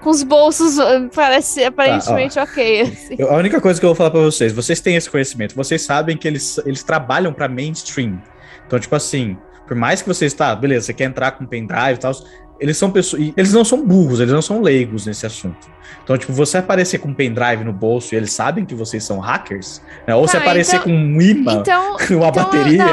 com 0.00 0.10
os 0.10 0.22
bolsos, 0.22 0.78
eh, 0.78 1.08
parece 1.14 1.64
aparentemente 1.64 2.38
ok. 2.38 2.80
assim. 2.82 3.16
Eu- 3.18 3.30
a 3.30 3.36
única 3.36 3.60
coisa 3.60 3.78
que 3.80 3.86
eu 3.86 3.90
vou 3.90 3.96
falar 3.96 4.10
pra 4.10 4.20
vocês, 4.20 4.52
vocês 4.52 4.80
têm 4.80 4.96
esse 4.96 5.08
conhecimento, 5.10 5.54
vocês 5.54 5.82
sabem 5.82 6.16
que 6.16 6.26
eles, 6.28 6.58
eles 6.66 6.82
trabalham 6.82 7.32
pra 7.32 7.48
mainstream. 7.48 8.20
Então, 8.66 8.78
tipo 8.78 8.94
assim, 8.94 9.36
por 9.66 9.76
mais 9.76 10.02
que 10.02 10.08
você 10.08 10.26
está, 10.26 10.54
beleza, 10.54 10.86
você 10.86 10.94
quer 10.94 11.04
entrar 11.04 11.32
com 11.32 11.46
pendrive 11.46 11.94
e 11.94 11.98
tal, 11.98 12.12
eles 12.60 12.76
são 12.76 12.90
pessoas, 12.90 13.32
eles 13.36 13.52
não 13.52 13.64
são 13.64 13.84
burros, 13.84 14.20
eles 14.20 14.32
não 14.32 14.42
são 14.42 14.60
leigos 14.60 15.06
nesse 15.06 15.24
assunto. 15.26 15.68
Então, 16.04 16.16
tipo, 16.16 16.32
você 16.32 16.56
aparecer 16.58 16.98
com 16.98 17.08
um 17.08 17.14
pendrive 17.14 17.64
no 17.64 17.72
bolso 17.72 18.14
e 18.14 18.16
eles 18.16 18.32
sabem 18.32 18.64
que 18.64 18.74
vocês 18.74 19.04
são 19.04 19.18
hackers, 19.18 19.82
né? 20.06 20.14
Ou 20.14 20.26
você 20.26 20.38
aparecer 20.38 20.76
então- 20.76 20.84
com 20.86 20.90
um 20.96 21.20
imã, 21.20 21.52
Então, 21.60 21.90
uma 22.16 22.28
então, 22.28 22.30
bateria, 22.30 22.84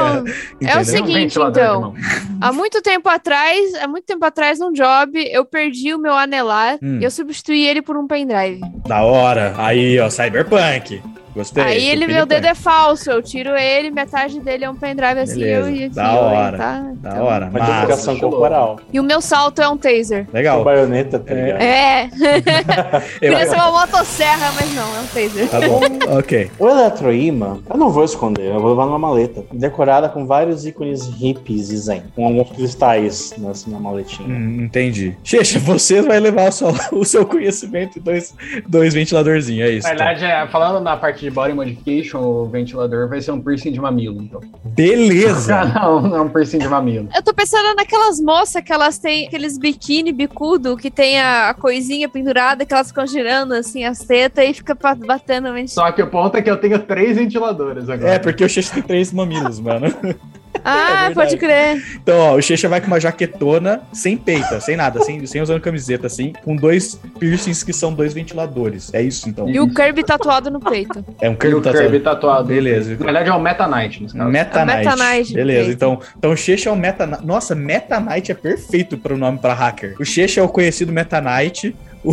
É 0.60 0.78
o 0.78 0.84
seguinte, 0.84 1.38
então. 1.38 1.94
Há 2.40 2.52
muito 2.52 2.82
tempo 2.82 3.08
atrás, 3.08 3.74
há 3.76 3.88
muito 3.88 4.04
tempo 4.04 4.22
atrás, 4.24 4.58
num 4.58 4.70
job, 4.72 5.18
eu 5.30 5.44
perdi 5.46 5.94
o 5.94 5.98
meu 5.98 6.12
anelar 6.12 6.78
Hum. 6.82 6.98
e 7.00 7.04
eu 7.04 7.10
substituí 7.10 7.66
ele 7.66 7.80
por 7.80 7.96
um 7.96 8.06
pendrive. 8.06 8.60
Da 8.86 9.02
hora. 9.02 9.54
Aí, 9.56 9.98
ó, 9.98 10.10
Cyberpunk. 10.10 11.02
Gostei. 11.36 11.62
Aí 11.62 11.86
ele, 11.86 12.06
meu 12.06 12.24
dedo 12.24 12.46
é 12.46 12.54
falso, 12.54 13.10
eu 13.10 13.22
tiro 13.22 13.50
ele, 13.54 13.90
metade 13.90 14.40
dele 14.40 14.64
é 14.64 14.70
um 14.70 14.74
pendrive 14.74 15.20
assim, 15.20 15.38
Beleza, 15.40 15.68
eu 15.68 15.76
e 15.76 15.88
da 15.90 16.12
hora, 16.14 16.56
tá? 16.56 16.86
Da 16.94 17.10
Então- 17.10 17.24
hora, 17.24 17.50
estiloso. 17.92 18.20
corporal. 18.20 18.80
E 18.90 18.98
o 18.98 19.02
meu 19.02 19.20
salto 19.20 19.60
é 19.60 19.68
um 19.68 19.76
taser. 19.76 20.24
Com 20.26 20.32
Legal. 20.36 20.64
baioneta, 20.64 21.18
tá 21.18 21.34
ligado? 21.34 21.60
É, 21.60 22.08
Eu- 23.20 23.32
podia 23.32 23.46
ser 23.48 23.54
uma 23.56 23.70
motosserra, 23.70 24.50
mas 24.54 24.74
não, 24.74 24.96
é 24.96 25.00
um 25.00 25.06
taser. 25.06 25.48
Tá 25.50 25.60
bom, 25.60 25.80
ok. 26.18 26.50
O 26.58 26.68
eletroímã, 26.68 27.58
eu 27.68 27.76
não 27.76 27.90
vou 27.90 28.04
esconder, 28.04 28.46
eu 28.46 28.58
vou 28.60 28.70
levar 28.70 28.86
numa 28.86 28.98
maleta. 28.98 29.44
Decorada 29.52 30.08
com 30.08 30.26
vários 30.26 30.64
ícones 30.66 31.06
hippies 31.06 31.70
e 31.70 31.76
zen. 31.76 32.02
Com 32.14 32.26
alguns 32.26 32.50
cristais 32.50 33.34
nessa 33.36 33.68
minha 33.68 33.80
maletinha. 33.80 34.26
Hum, 34.28 34.62
entendi. 34.64 35.14
Checha, 35.22 35.58
você 35.58 36.00
vai 36.00 36.18
levar 36.18 36.48
o 36.48 36.52
seu, 36.52 36.68
o 36.92 37.04
seu 37.04 37.26
conhecimento 37.26 37.98
e 37.98 38.00
dois, 38.00 38.34
dois 38.66 38.94
ventiladorzinhos, 38.94 39.68
é 39.68 39.72
isso. 39.72 39.82
Na 39.88 39.94
verdade, 39.94 40.24
é, 40.24 40.46
falando 40.48 40.82
na 40.82 40.96
parte 40.96 41.25
de 41.26 41.30
body 41.30 41.52
modification, 41.52 42.20
o 42.20 42.46
ventilador 42.46 43.08
vai 43.08 43.20
ser 43.20 43.32
um 43.32 43.40
piercing 43.40 43.72
de 43.72 43.80
mamilo, 43.80 44.22
então. 44.22 44.40
Beleza. 44.64 45.64
não, 45.74 46.00
não 46.00 46.16
é 46.16 46.20
um 46.20 46.28
piercing 46.28 46.58
de 46.58 46.68
mamilo. 46.68 47.08
Eu 47.14 47.22
tô 47.22 47.34
pensando 47.34 47.74
naquelas 47.74 48.20
moças 48.20 48.62
que 48.62 48.72
elas 48.72 48.98
têm 48.98 49.26
aqueles 49.26 49.58
biquíni 49.58 50.12
bicudo 50.12 50.76
que 50.76 50.90
tem 50.90 51.20
a, 51.20 51.50
a 51.50 51.54
coisinha 51.54 52.08
pendurada 52.08 52.64
que 52.64 52.72
elas 52.72 52.88
ficam 52.88 53.06
girando 53.06 53.54
assim 53.54 53.84
as 53.84 53.98
tetas 53.98 54.48
e 54.48 54.54
fica 54.54 54.74
batendo. 54.74 55.46
Só 55.68 55.90
que 55.90 56.02
o 56.02 56.06
ponto 56.06 56.36
é 56.36 56.42
que 56.42 56.50
eu 56.50 56.56
tenho 56.56 56.78
três 56.78 57.16
ventiladores 57.16 57.88
agora. 57.88 58.14
É, 58.14 58.18
porque 58.18 58.44
o 58.44 58.48
Checha 58.48 58.74
tem 58.74 58.82
três 58.82 59.12
mamilos, 59.12 59.58
mano. 59.58 59.86
Ah, 60.76 61.06
verdade. 61.08 61.14
pode 61.14 61.36
crer. 61.36 61.82
Então, 61.94 62.18
ó, 62.18 62.34
o 62.36 62.42
Checha 62.42 62.68
vai 62.68 62.80
com 62.80 62.86
uma 62.88 62.98
jaquetona, 63.00 63.82
sem 63.92 64.16
peita, 64.16 64.60
sem 64.60 64.76
nada, 64.76 65.00
sem, 65.02 65.24
sem 65.26 65.40
usando 65.40 65.60
camiseta, 65.60 66.06
assim, 66.08 66.32
com 66.44 66.56
dois 66.56 67.00
piercings 67.18 67.62
que 67.62 67.72
são 67.72 67.92
dois 67.92 68.12
ventiladores. 68.12 68.92
É 68.92 69.00
isso, 69.02 69.28
então. 69.28 69.48
E 69.48 69.60
o 69.60 69.72
Kirby 69.72 70.02
tatuado 70.02 70.50
no 70.50 70.58
peito. 70.60 71.04
É 71.20 71.28
um 71.30 71.34
E 71.34 71.36
Kirby 71.36 71.56
o 71.56 71.62
Kirby 71.62 72.00
tatuado. 72.00 72.48
Beleza. 72.48 72.90
Na 72.98 73.04
verdade 73.04 73.30
é 73.30 73.34
um 73.34 73.40
Meta 73.40 73.66
Knight, 73.68 74.02
nesse 74.02 74.16
caso. 74.16 74.28
Meta 74.30 74.62
A 74.62 74.66
Meta 74.66 74.96
Knight. 74.96 75.02
Knight, 75.18 75.34
Beleza, 75.34 75.70
então, 75.72 76.00
então 76.18 76.32
o 76.32 76.36
Checha 76.36 76.68
é 76.68 76.72
o 76.72 76.76
Meta 76.76 77.06
Knight. 77.06 77.24
Nossa, 77.24 77.54
Meta 77.54 78.00
Knight 78.00 78.32
é 78.32 78.34
perfeito 78.34 78.98
para 78.98 79.14
o 79.14 79.16
nome 79.16 79.38
para 79.38 79.54
hacker. 79.54 79.94
O 80.00 80.04
Checha 80.04 80.40
é 80.40 80.42
o 80.42 80.48
conhecido 80.48 80.92
Meta 80.92 81.20
Knight. 81.20 81.74
O, 82.04 82.12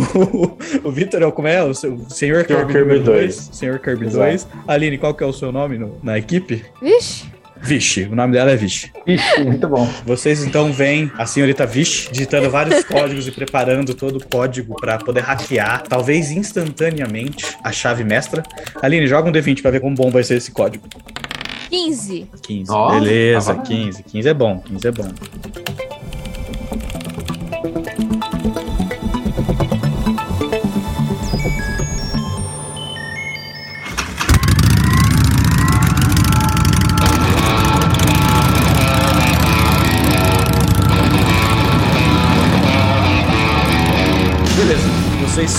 o 0.88 0.90
Vitor 0.90 1.22
é 1.22 1.26
o 1.26 1.30
como 1.30 1.46
é? 1.46 1.62
O, 1.62 1.72
Senhor 1.72 2.44
Kirby, 2.44 2.66
Kirby 2.66 2.78
número 2.80 3.00
2. 3.04 3.04
dois. 3.04 3.50
Senhor 3.52 3.78
Kirby 3.78 4.06
Exato. 4.06 4.26
2. 4.26 4.48
Aline, 4.66 4.98
qual 4.98 5.14
que 5.14 5.22
é 5.22 5.26
o 5.26 5.32
seu 5.32 5.52
nome 5.52 5.78
no- 5.78 5.98
na 6.02 6.18
equipe? 6.18 6.64
Vixe. 6.82 7.26
Vixe, 7.60 8.04
o 8.04 8.14
nome 8.14 8.32
dela 8.32 8.50
é 8.50 8.56
Vixe. 8.56 8.90
Ixi, 9.06 9.44
muito 9.44 9.68
bom. 9.68 9.88
Vocês 10.04 10.44
então 10.44 10.72
veem 10.72 11.10
a 11.16 11.24
senhorita 11.24 11.64
Vish 11.64 12.08
digitando 12.10 12.50
vários 12.50 12.82
códigos 12.84 13.26
e 13.26 13.30
preparando 13.30 13.94
todo 13.94 14.16
o 14.16 14.28
código 14.28 14.74
para 14.76 14.98
poder 14.98 15.20
hackear, 15.20 15.82
talvez 15.82 16.30
instantaneamente, 16.30 17.44
a 17.62 17.72
chave 17.72 18.04
mestra. 18.04 18.42
Aline, 18.82 19.06
joga 19.06 19.28
um 19.28 19.32
D20 19.32 19.62
para 19.62 19.70
ver 19.70 19.80
como 19.80 19.94
bom 19.94 20.10
vai 20.10 20.24
ser 20.24 20.36
esse 20.36 20.50
código. 20.50 20.86
15. 21.70 22.28
15. 22.42 22.70
Ó, 22.70 22.90
Beleza, 22.92 23.54
tá 23.54 23.60
bom. 23.60 23.66
15. 23.66 24.02
15 24.02 24.28
é 24.28 24.34
bom, 24.34 24.58
15 24.60 24.86
é 24.86 24.90
bom. 24.92 25.08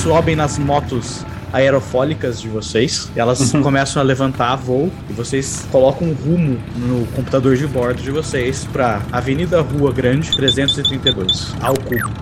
Sobem 0.06 0.36
nas 0.36 0.60
motos 0.60 1.26
aerofólicas 1.52 2.39
de 2.39 2.48
vocês. 2.48 3.10
Elas 3.15 3.52
começam 3.63 4.00
a 4.00 4.06
levantar 4.06 4.56
voo 4.56 4.91
e 5.10 5.13
vocês 5.13 5.68
colocam 5.72 6.10
um 6.10 6.13
rumo 6.13 6.60
no 6.76 7.08
computador 7.08 7.58
de 7.58 7.65
bordo 7.65 8.00
de 8.04 8.12
vocês 8.12 8.68
para 8.72 9.02
Avenida 9.12 9.62
Rua 9.62 9.91
Grande 9.91 10.30
332, 10.38 11.56
ao 11.60 11.74
cubo. 11.74 12.13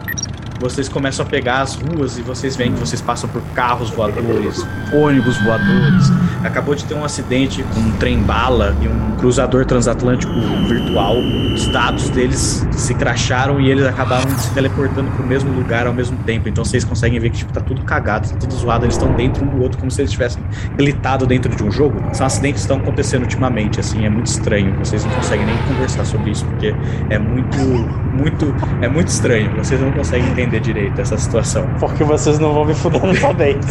Vocês 0.62 0.88
começam 0.88 1.26
a 1.26 1.30
pegar 1.30 1.60
as 1.60 1.76
ruas 1.76 2.18
e 2.18 2.22
vocês 2.22 2.56
veem 2.56 2.72
que 2.72 2.80
vocês 2.80 3.02
passam 3.02 3.30
por 3.30 3.42
carros 3.54 3.90
voadores, 3.90 4.66
ônibus 4.94 5.36
voadores. 5.44 6.08
Acabou 6.44 6.76
de 6.76 6.84
ter 6.86 6.94
um 6.94 7.04
acidente 7.04 7.64
com 7.74 7.80
um 7.80 7.92
trem-bala 7.94 8.76
e 8.82 8.88
um 8.88 9.16
cruzador 9.18 9.66
transatlântico 9.66 10.34
virtual. 10.68 11.16
Os 11.54 11.68
dados 11.68 12.10
deles 12.10 12.68
se 12.72 12.94
cracharam 12.94 13.62
e 13.62 13.70
eles 13.70 13.86
acabaram 13.86 14.30
se 14.38 14.52
teleportando 14.54 15.10
pro 15.12 15.26
mesmo 15.26 15.52
lugar 15.54 15.88
ao 15.88 15.94
mesmo 15.94 16.18
tempo. 16.26 16.50
Então 16.50 16.66
vocês 16.66 16.84
conseguem 16.84 17.20
ver 17.20 17.30
que 17.30 17.38
tipo, 17.38 17.54
tá 17.54 17.62
tudo 17.62 17.82
cagado, 17.84 18.30
tá 18.30 18.36
tudo 18.36 18.54
zoado. 18.54 18.86
Eles 18.86 18.96
estão 18.96 19.14
dentro 19.14 19.46
um 19.46 19.48
do 19.48 19.62
outro 19.62 19.78
como 19.78 19.90
se 19.90 20.02
eles 20.02 20.12
tivessem 20.12 20.44
glitado 20.76 21.26
dentro 21.26 21.56
de 21.56 21.64
um 21.64 21.72
jogo. 21.72 22.02
São 22.14 22.26
acidentes 22.26 22.62
que 22.62 22.72
estão 22.72 22.78
acontecendo 22.78 23.24
ultimamente, 23.24 23.80
assim, 23.80 24.06
é 24.06 24.10
muito 24.10 24.28
estranho. 24.28 24.76
Vocês 24.80 25.06
não 25.06 25.12
conseguem 25.14 25.46
nem 25.46 25.58
conversar 25.68 26.06
sobre 26.06 26.32
isso 26.32 26.46
porque 26.46 26.76
é 27.10 27.18
muito, 27.18 27.58
muito, 27.58 28.54
é 28.82 28.88
muito 28.88 29.08
estranho. 29.08 29.52
Vocês 29.58 29.80
não 29.80 29.92
conseguem 29.92 30.30
entender 30.30 30.60
direito 30.60 31.00
essa 31.00 31.18
situação. 31.18 31.68
Porque 31.80 32.04
vocês 32.04 32.40
não 32.40 32.54
vão 32.54 32.66
me 32.66 32.74
fuder 32.74 33.20
também. 33.22 33.58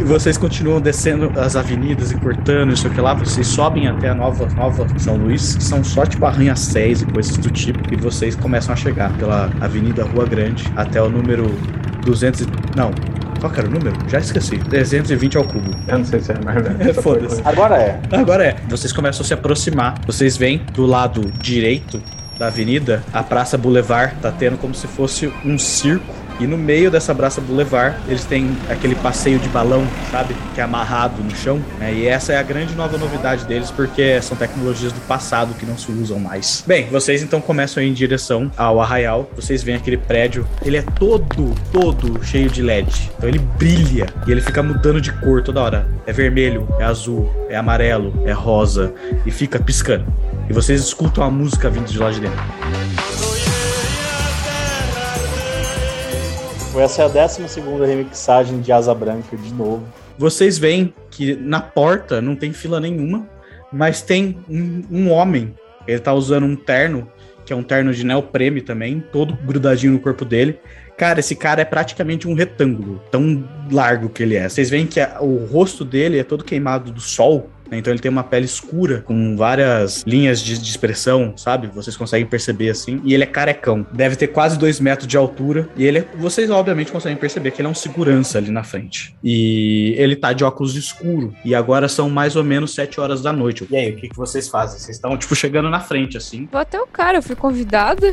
E 0.00 0.04
vocês 0.04 0.36
continuam 0.36 0.69
descendo 0.78 1.32
as 1.40 1.56
avenidas 1.56 2.12
e 2.12 2.16
cortando, 2.16 2.72
isso 2.72 2.88
que 2.90 3.00
lá. 3.00 3.14
Vocês 3.14 3.46
sobem 3.46 3.88
até 3.88 4.10
a 4.10 4.14
nova, 4.14 4.46
nova 4.54 4.86
São 4.98 5.16
Luís, 5.16 5.56
que 5.56 5.64
são 5.64 5.82
só 5.82 6.04
tipo 6.04 6.26
arranha-céus 6.26 7.00
e 7.02 7.06
coisas 7.06 7.36
do 7.38 7.50
tipo. 7.50 7.80
E 7.92 7.96
vocês 7.96 8.36
começam 8.36 8.74
a 8.74 8.76
chegar 8.76 9.10
pela 9.14 9.50
Avenida 9.60 10.04
Rua 10.04 10.26
Grande 10.26 10.64
até 10.76 11.00
o 11.02 11.08
número 11.08 11.46
200. 12.04 12.42
e- 12.42 12.46
Não. 12.76 12.90
Qual 13.40 13.50
era 13.56 13.66
o 13.66 13.70
número? 13.70 13.96
Já 14.06 14.18
esqueci. 14.18 14.58
320 14.58 15.38
ao 15.38 15.44
cubo. 15.44 15.70
Eu 15.88 15.98
não 15.98 16.04
sei 16.04 16.20
se 16.20 16.30
é 16.30 16.38
mais 16.44 16.58
É, 16.78 16.92
foda-se. 17.00 17.40
Agora 17.42 17.76
é. 17.78 17.98
Agora 18.12 18.44
é. 18.44 18.56
Vocês 18.68 18.92
começam 18.92 19.22
a 19.22 19.26
se 19.26 19.32
aproximar. 19.32 19.94
Vocês 20.06 20.36
veem 20.36 20.60
do 20.74 20.84
lado 20.84 21.32
direito 21.40 22.02
da 22.38 22.48
avenida, 22.48 23.02
a 23.12 23.22
Praça 23.22 23.56
Boulevard 23.58 24.14
tá 24.20 24.30
tendo 24.30 24.56
como 24.58 24.74
se 24.74 24.86
fosse 24.86 25.32
um 25.44 25.58
circo. 25.58 26.14
E 26.40 26.46
no 26.46 26.56
meio 26.56 26.90
dessa 26.90 27.14
Praça 27.14 27.38
Boulevard, 27.40 27.96
eles 28.08 28.24
têm 28.24 28.56
aquele 28.70 28.94
passeio 28.94 29.38
de 29.38 29.48
balão, 29.50 29.86
sabe? 30.10 30.34
Que 30.54 30.60
é 30.60 30.64
amarrado 30.64 31.22
no 31.22 31.30
chão. 31.36 31.62
né? 31.78 31.92
E 31.92 32.06
essa 32.06 32.32
é 32.32 32.38
a 32.38 32.42
grande 32.42 32.74
nova 32.74 32.96
novidade 32.96 33.44
deles, 33.44 33.70
porque 33.70 34.20
são 34.22 34.36
tecnologias 34.36 34.90
do 34.90 35.00
passado 35.02 35.54
que 35.54 35.66
não 35.66 35.76
se 35.76 35.92
usam 35.92 36.18
mais. 36.18 36.64
Bem, 36.66 36.86
vocês 36.88 37.22
então 37.22 37.40
começam 37.42 37.82
em 37.82 37.92
direção 37.92 38.50
ao 38.56 38.80
arraial. 38.80 39.30
Vocês 39.36 39.62
veem 39.62 39.76
aquele 39.76 39.98
prédio. 39.98 40.46
Ele 40.64 40.78
é 40.78 40.82
todo, 40.82 41.54
todo 41.70 42.24
cheio 42.24 42.48
de 42.48 42.62
LED. 42.62 43.10
Então 43.18 43.28
ele 43.28 43.38
brilha 43.38 44.06
e 44.26 44.30
ele 44.30 44.40
fica 44.40 44.62
mudando 44.62 45.00
de 45.00 45.12
cor 45.12 45.42
toda 45.42 45.60
hora. 45.60 45.88
É 46.06 46.12
vermelho, 46.12 46.66
é 46.78 46.84
azul, 46.84 47.30
é 47.50 47.56
amarelo, 47.56 48.22
é 48.24 48.32
rosa 48.32 48.94
e 49.26 49.30
fica 49.30 49.58
piscando. 49.58 50.06
E 50.48 50.52
vocês 50.52 50.80
escutam 50.80 51.22
a 51.22 51.30
música 51.30 51.68
vindo 51.68 51.86
de 51.86 51.98
lá 51.98 52.10
de 52.10 52.20
dentro. 52.20 53.29
Essa 56.78 57.02
é 57.02 57.04
a 57.04 57.08
12 57.08 57.60
remixagem 57.86 58.60
de 58.60 58.70
Asa 58.72 58.94
Branca 58.94 59.36
de 59.36 59.52
novo. 59.52 59.82
Vocês 60.16 60.58
veem 60.58 60.94
que 61.10 61.34
na 61.34 61.60
porta 61.60 62.20
não 62.20 62.36
tem 62.36 62.52
fila 62.52 62.78
nenhuma. 62.80 63.26
Mas 63.72 64.02
tem 64.02 64.36
um, 64.48 64.82
um 64.90 65.10
homem, 65.12 65.54
ele 65.86 66.00
tá 66.00 66.12
usando 66.12 66.42
um 66.44 66.56
terno, 66.56 67.08
que 67.46 67.52
é 67.52 67.56
um 67.56 67.62
terno 67.62 67.94
de 67.94 68.02
neopreme 68.04 68.60
também, 68.60 68.98
todo 69.12 69.32
grudadinho 69.32 69.92
no 69.92 70.00
corpo 70.00 70.24
dele. 70.24 70.58
Cara, 70.96 71.20
esse 71.20 71.36
cara 71.36 71.62
é 71.62 71.64
praticamente 71.64 72.26
um 72.26 72.34
retângulo, 72.34 73.00
tão 73.12 73.48
largo 73.70 74.08
que 74.08 74.24
ele 74.24 74.34
é. 74.34 74.48
Vocês 74.48 74.68
veem 74.68 74.88
que 74.88 74.98
a- 74.98 75.18
o 75.20 75.46
rosto 75.46 75.84
dele 75.84 76.18
é 76.18 76.24
todo 76.24 76.42
queimado 76.42 76.90
do 76.90 77.00
sol, 77.00 77.48
né? 77.70 77.78
então 77.78 77.92
ele 77.92 78.00
tem 78.00 78.10
uma 78.10 78.24
pele 78.24 78.46
escura, 78.46 79.02
com 79.02 79.36
várias 79.36 80.02
linhas 80.06 80.40
de, 80.40 80.58
de 80.58 80.70
expressão, 80.70 81.34
sabe? 81.36 81.68
Vocês 81.68 81.96
conseguem 81.96 82.26
perceber 82.26 82.70
assim. 82.70 83.00
E 83.04 83.14
ele 83.14 83.22
é 83.22 83.26
carecão. 83.26 83.86
Deve 83.92 84.16
ter 84.16 84.28
quase 84.28 84.58
dois 84.58 84.80
metros 84.80 85.06
de 85.06 85.16
altura. 85.16 85.68
E 85.76 85.84
ele 85.84 85.98
é, 85.98 86.08
vocês 86.16 86.50
obviamente 86.50 86.92
conseguem 86.92 87.16
perceber 87.16 87.50
que 87.50 87.60
ele 87.60 87.68
é 87.68 87.70
um 87.70 87.74
segurança 87.74 88.38
ali 88.38 88.50
na 88.50 88.62
frente. 88.62 89.14
E 89.22 89.94
ele 89.96 90.16
tá 90.16 90.32
de 90.32 90.44
óculos 90.44 90.76
escuro. 90.76 91.34
E 91.44 91.54
agora 91.54 91.88
são 91.88 92.10
mais 92.10 92.36
ou 92.36 92.44
menos 92.44 92.74
sete 92.74 93.00
horas 93.00 93.22
da 93.22 93.32
noite. 93.32 93.66
E 93.70 93.76
aí, 93.76 93.90
o 93.90 93.96
que, 93.96 94.08
que 94.08 94.16
vocês 94.16 94.48
fazem? 94.48 94.78
Vocês 94.78 94.96
estão, 94.96 95.16
tipo, 95.16 95.34
chegando 95.34 95.70
na 95.70 95.80
frente, 95.80 96.16
assim. 96.16 96.48
Vou 96.50 96.60
até 96.60 96.80
o 96.80 96.86
cara, 96.86 97.18
eu 97.18 97.22
fui 97.22 97.36
convidada. 97.36 98.12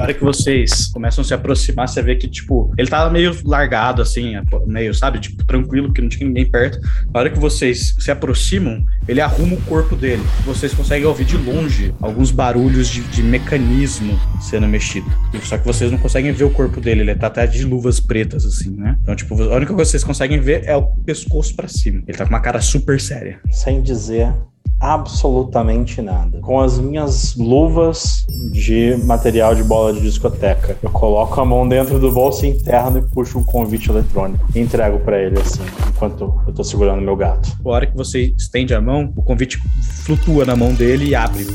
Na 0.00 0.04
hora 0.04 0.14
que 0.14 0.24
vocês 0.24 0.86
começam 0.86 1.20
a 1.20 1.24
se 1.26 1.34
aproximar, 1.34 1.86
você 1.86 2.00
vê 2.00 2.16
que, 2.16 2.26
tipo, 2.26 2.72
ele 2.78 2.88
tava 2.88 3.10
meio 3.10 3.36
largado, 3.44 4.00
assim, 4.00 4.32
meio, 4.66 4.94
sabe, 4.94 5.20
tipo, 5.20 5.44
tranquilo, 5.44 5.88
porque 5.88 6.00
não 6.00 6.08
tinha 6.08 6.26
ninguém 6.26 6.50
perto. 6.50 6.80
Na 7.12 7.20
hora 7.20 7.28
que 7.28 7.38
vocês 7.38 7.94
se 7.98 8.10
aproximam, 8.10 8.82
ele 9.06 9.20
arruma 9.20 9.56
o 9.56 9.60
corpo 9.64 9.94
dele. 9.94 10.22
Vocês 10.46 10.72
conseguem 10.72 11.04
ouvir 11.04 11.26
de 11.26 11.36
longe 11.36 11.94
alguns 12.00 12.30
barulhos 12.30 12.88
de, 12.88 13.02
de 13.02 13.22
mecanismo 13.22 14.18
sendo 14.40 14.66
mexido. 14.66 15.06
Só 15.42 15.58
que 15.58 15.66
vocês 15.66 15.90
não 15.90 15.98
conseguem 15.98 16.32
ver 16.32 16.44
o 16.44 16.50
corpo 16.50 16.80
dele, 16.80 17.02
ele 17.02 17.14
tá 17.14 17.26
até 17.26 17.46
de 17.46 17.62
luvas 17.66 18.00
pretas, 18.00 18.46
assim, 18.46 18.70
né? 18.70 18.96
Então, 19.02 19.14
tipo, 19.14 19.34
a 19.34 19.54
única 19.54 19.74
coisa 19.74 19.86
que 19.86 19.90
vocês 19.90 20.04
conseguem 20.04 20.40
ver 20.40 20.64
é 20.64 20.74
o 20.74 20.82
pescoço 21.04 21.54
pra 21.54 21.68
cima. 21.68 22.02
Ele 22.08 22.16
tá 22.16 22.24
com 22.24 22.30
uma 22.30 22.40
cara 22.40 22.62
super 22.62 22.98
séria. 22.98 23.38
Sem 23.50 23.82
dizer 23.82 24.32
absolutamente 24.80 26.00
nada. 26.00 26.40
Com 26.40 26.58
as 26.58 26.78
minhas 26.78 27.36
luvas 27.36 28.26
de 28.52 28.96
material 29.04 29.54
de 29.54 29.62
bola 29.62 29.92
de 29.92 30.00
discoteca, 30.00 30.76
eu 30.82 30.90
coloco 30.90 31.38
a 31.40 31.44
mão 31.44 31.68
dentro 31.68 31.98
do 31.98 32.10
bolso 32.10 32.46
interno 32.46 32.98
e 32.98 33.02
puxo 33.02 33.38
um 33.38 33.44
convite 33.44 33.90
eletrônico. 33.90 34.44
E 34.54 34.58
entrego 34.58 34.98
pra 35.00 35.18
ele 35.20 35.38
assim, 35.38 35.60
enquanto 35.88 36.34
eu 36.46 36.52
tô 36.54 36.64
segurando 36.64 37.02
meu 37.02 37.14
gato. 37.14 37.50
A 37.64 37.68
hora 37.68 37.86
que 37.86 37.96
você 37.96 38.32
estende 38.38 38.74
a 38.74 38.80
mão, 38.80 39.12
o 39.14 39.22
convite 39.22 39.58
flutua 40.04 40.46
na 40.46 40.56
mão 40.56 40.72
dele 40.72 41.08
e 41.10 41.14
abre. 41.14 41.46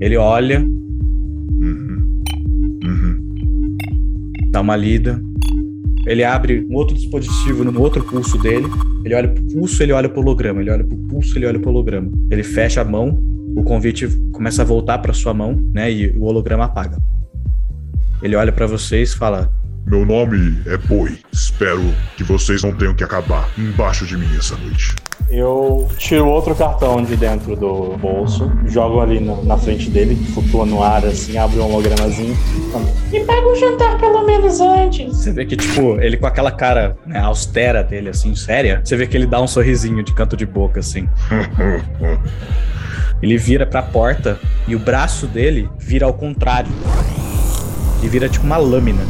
Ele 0.00 0.16
olha, 0.16 0.60
Uhum. 1.60 2.22
Uhum. 2.84 3.76
dá 4.52 4.60
uma 4.60 4.76
lida. 4.76 5.20
Ele 6.08 6.24
abre 6.24 6.66
um 6.68 6.74
outro 6.74 6.96
dispositivo 6.96 7.62
no 7.62 7.80
outro 7.80 8.02
pulso 8.02 8.38
dele. 8.38 8.66
Ele 9.04 9.14
olha 9.14 9.28
pro 9.28 9.42
pulso, 9.44 9.82
ele 9.82 9.92
olha 9.92 10.08
pro 10.08 10.22
holograma. 10.22 10.60
Ele 10.60 10.70
olha 10.70 10.84
pro 10.84 10.96
pulso, 10.96 11.36
ele 11.36 11.46
olha 11.46 11.60
pro 11.60 11.68
holograma. 11.68 12.10
Ele 12.30 12.42
fecha 12.42 12.80
a 12.80 12.84
mão, 12.84 13.22
o 13.54 13.62
convite 13.62 14.08
começa 14.32 14.62
a 14.62 14.64
voltar 14.64 14.98
pra 14.98 15.12
sua 15.12 15.34
mão, 15.34 15.54
né? 15.74 15.92
E 15.92 16.08
o 16.16 16.24
holograma 16.24 16.64
apaga. 16.64 16.96
Ele 18.22 18.34
olha 18.34 18.50
pra 18.50 18.66
vocês 18.66 19.12
e 19.12 19.16
fala: 19.16 19.52
Meu 19.88 20.04
nome 20.04 20.60
é 20.66 20.76
Boi. 20.76 21.16
Espero 21.32 21.82
que 22.14 22.22
vocês 22.22 22.62
não 22.62 22.72
tenham 22.72 22.94
que 22.94 23.02
acabar 23.02 23.48
embaixo 23.56 24.04
de 24.04 24.18
mim 24.18 24.28
essa 24.36 24.54
noite. 24.54 24.94
Eu 25.30 25.88
tiro 25.96 26.26
outro 26.26 26.54
cartão 26.54 27.02
de 27.02 27.16
dentro 27.16 27.56
do 27.56 27.96
bolso, 27.96 28.52
jogo 28.66 29.00
ali 29.00 29.18
na, 29.18 29.34
na 29.36 29.56
frente 29.56 29.88
dele, 29.88 30.14
flutua 30.34 30.66
no 30.66 30.82
ar 30.82 31.06
assim, 31.06 31.38
abre 31.38 31.58
um 31.58 31.64
hologramazinho. 31.64 32.36
Me 33.10 33.20
paga 33.24 33.48
um 33.48 33.56
jantar 33.56 33.98
pelo 33.98 34.26
menos 34.26 34.60
antes. 34.60 35.16
Você 35.16 35.32
vê 35.32 35.46
que, 35.46 35.56
tipo, 35.56 35.98
ele 36.02 36.18
com 36.18 36.26
aquela 36.26 36.50
cara 36.50 36.94
né, 37.06 37.18
austera 37.20 37.82
dele, 37.82 38.10
assim, 38.10 38.34
séria, 38.34 38.82
você 38.84 38.94
vê 38.94 39.06
que 39.06 39.16
ele 39.16 39.26
dá 39.26 39.40
um 39.40 39.46
sorrisinho 39.46 40.04
de 40.04 40.12
canto 40.12 40.36
de 40.36 40.44
boca, 40.44 40.80
assim. 40.80 41.08
Ele 43.20 43.36
vira 43.36 43.66
pra 43.66 43.82
porta 43.82 44.38
e 44.68 44.76
o 44.76 44.78
braço 44.78 45.26
dele 45.26 45.68
vira 45.76 46.06
ao 46.06 46.14
contrário. 46.14 46.70
Ele 47.98 48.08
vira 48.08 48.28
tipo 48.28 48.46
uma 48.46 48.56
lâmina. 48.56 49.02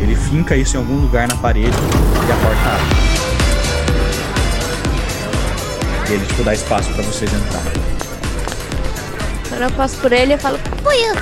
Ele 0.00 0.14
finca 0.16 0.56
isso 0.56 0.76
em 0.76 0.80
algum 0.80 1.00
lugar 1.00 1.28
na 1.28 1.36
parede 1.36 1.68
e 1.68 2.32
a 2.32 2.36
porta 2.36 2.68
abre. 2.70 2.86
E 6.10 6.12
ele, 6.12 6.26
tipo, 6.26 6.44
dá 6.44 6.52
espaço 6.52 6.92
pra 6.92 7.02
vocês 7.02 7.30
entrarem. 7.32 7.72
Quando 9.48 9.62
eu 9.62 9.70
passo 9.72 9.96
por 9.98 10.12
ele, 10.12 10.34
eu 10.34 10.38
falo, 10.38 10.58
fui 10.82 10.96
eu. 10.96 11.14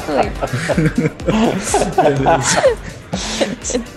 Fui. 0.00 0.32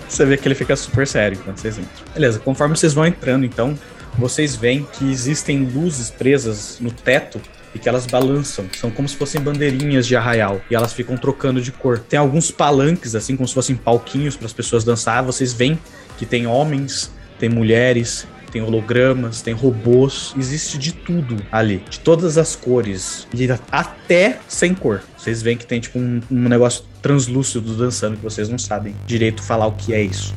Você 0.07 0.25
vê 0.25 0.37
que 0.37 0.47
ele 0.47 0.55
fica 0.55 0.75
super 0.75 1.07
sério 1.07 1.37
quando 1.43 1.57
vocês 1.57 1.77
entram. 1.77 2.05
Beleza, 2.13 2.39
conforme 2.39 2.75
vocês 2.75 2.93
vão 2.93 3.05
entrando, 3.05 3.45
então, 3.45 3.77
vocês 4.17 4.55
veem 4.55 4.87
que 4.91 5.09
existem 5.09 5.63
luzes 5.63 6.09
presas 6.09 6.77
no 6.79 6.91
teto 6.91 7.39
e 7.73 7.79
que 7.79 7.87
elas 7.87 8.05
balançam. 8.05 8.65
São 8.77 8.91
como 8.91 9.07
se 9.07 9.15
fossem 9.15 9.41
bandeirinhas 9.41 10.05
de 10.05 10.15
arraial 10.15 10.61
e 10.69 10.75
elas 10.75 10.93
ficam 10.93 11.17
trocando 11.17 11.61
de 11.61 11.71
cor. 11.71 11.99
Tem 11.99 12.19
alguns 12.19 12.51
palanques, 12.51 13.15
assim, 13.15 13.35
como 13.35 13.47
se 13.47 13.53
fossem 13.53 13.75
palquinhos 13.75 14.35
para 14.35 14.45
as 14.45 14.53
pessoas 14.53 14.83
dançar. 14.83 15.23
Vocês 15.23 15.53
veem 15.53 15.79
que 16.17 16.25
tem 16.25 16.47
homens, 16.47 17.11
tem 17.39 17.49
mulheres, 17.49 18.27
tem 18.51 18.61
hologramas, 18.61 19.41
tem 19.41 19.53
robôs, 19.53 20.33
existe 20.37 20.77
de 20.77 20.91
tudo 20.91 21.37
ali, 21.51 21.83
de 21.89 21.99
todas 21.99 22.37
as 22.37 22.55
cores, 22.55 23.25
e 23.33 23.47
até 23.71 24.39
sem 24.47 24.75
cor. 24.75 25.01
Vocês 25.17 25.41
veem 25.41 25.57
que 25.57 25.65
tem 25.65 25.79
tipo 25.79 25.97
um, 25.97 26.21
um 26.29 26.49
negócio 26.49 26.83
translúcido 27.01 27.75
dançando 27.75 28.17
que 28.17 28.23
vocês 28.23 28.49
não 28.49 28.59
sabem 28.59 28.93
direito 29.07 29.41
falar 29.41 29.67
o 29.67 29.71
que 29.71 29.93
é 29.93 30.01
isso. 30.01 30.33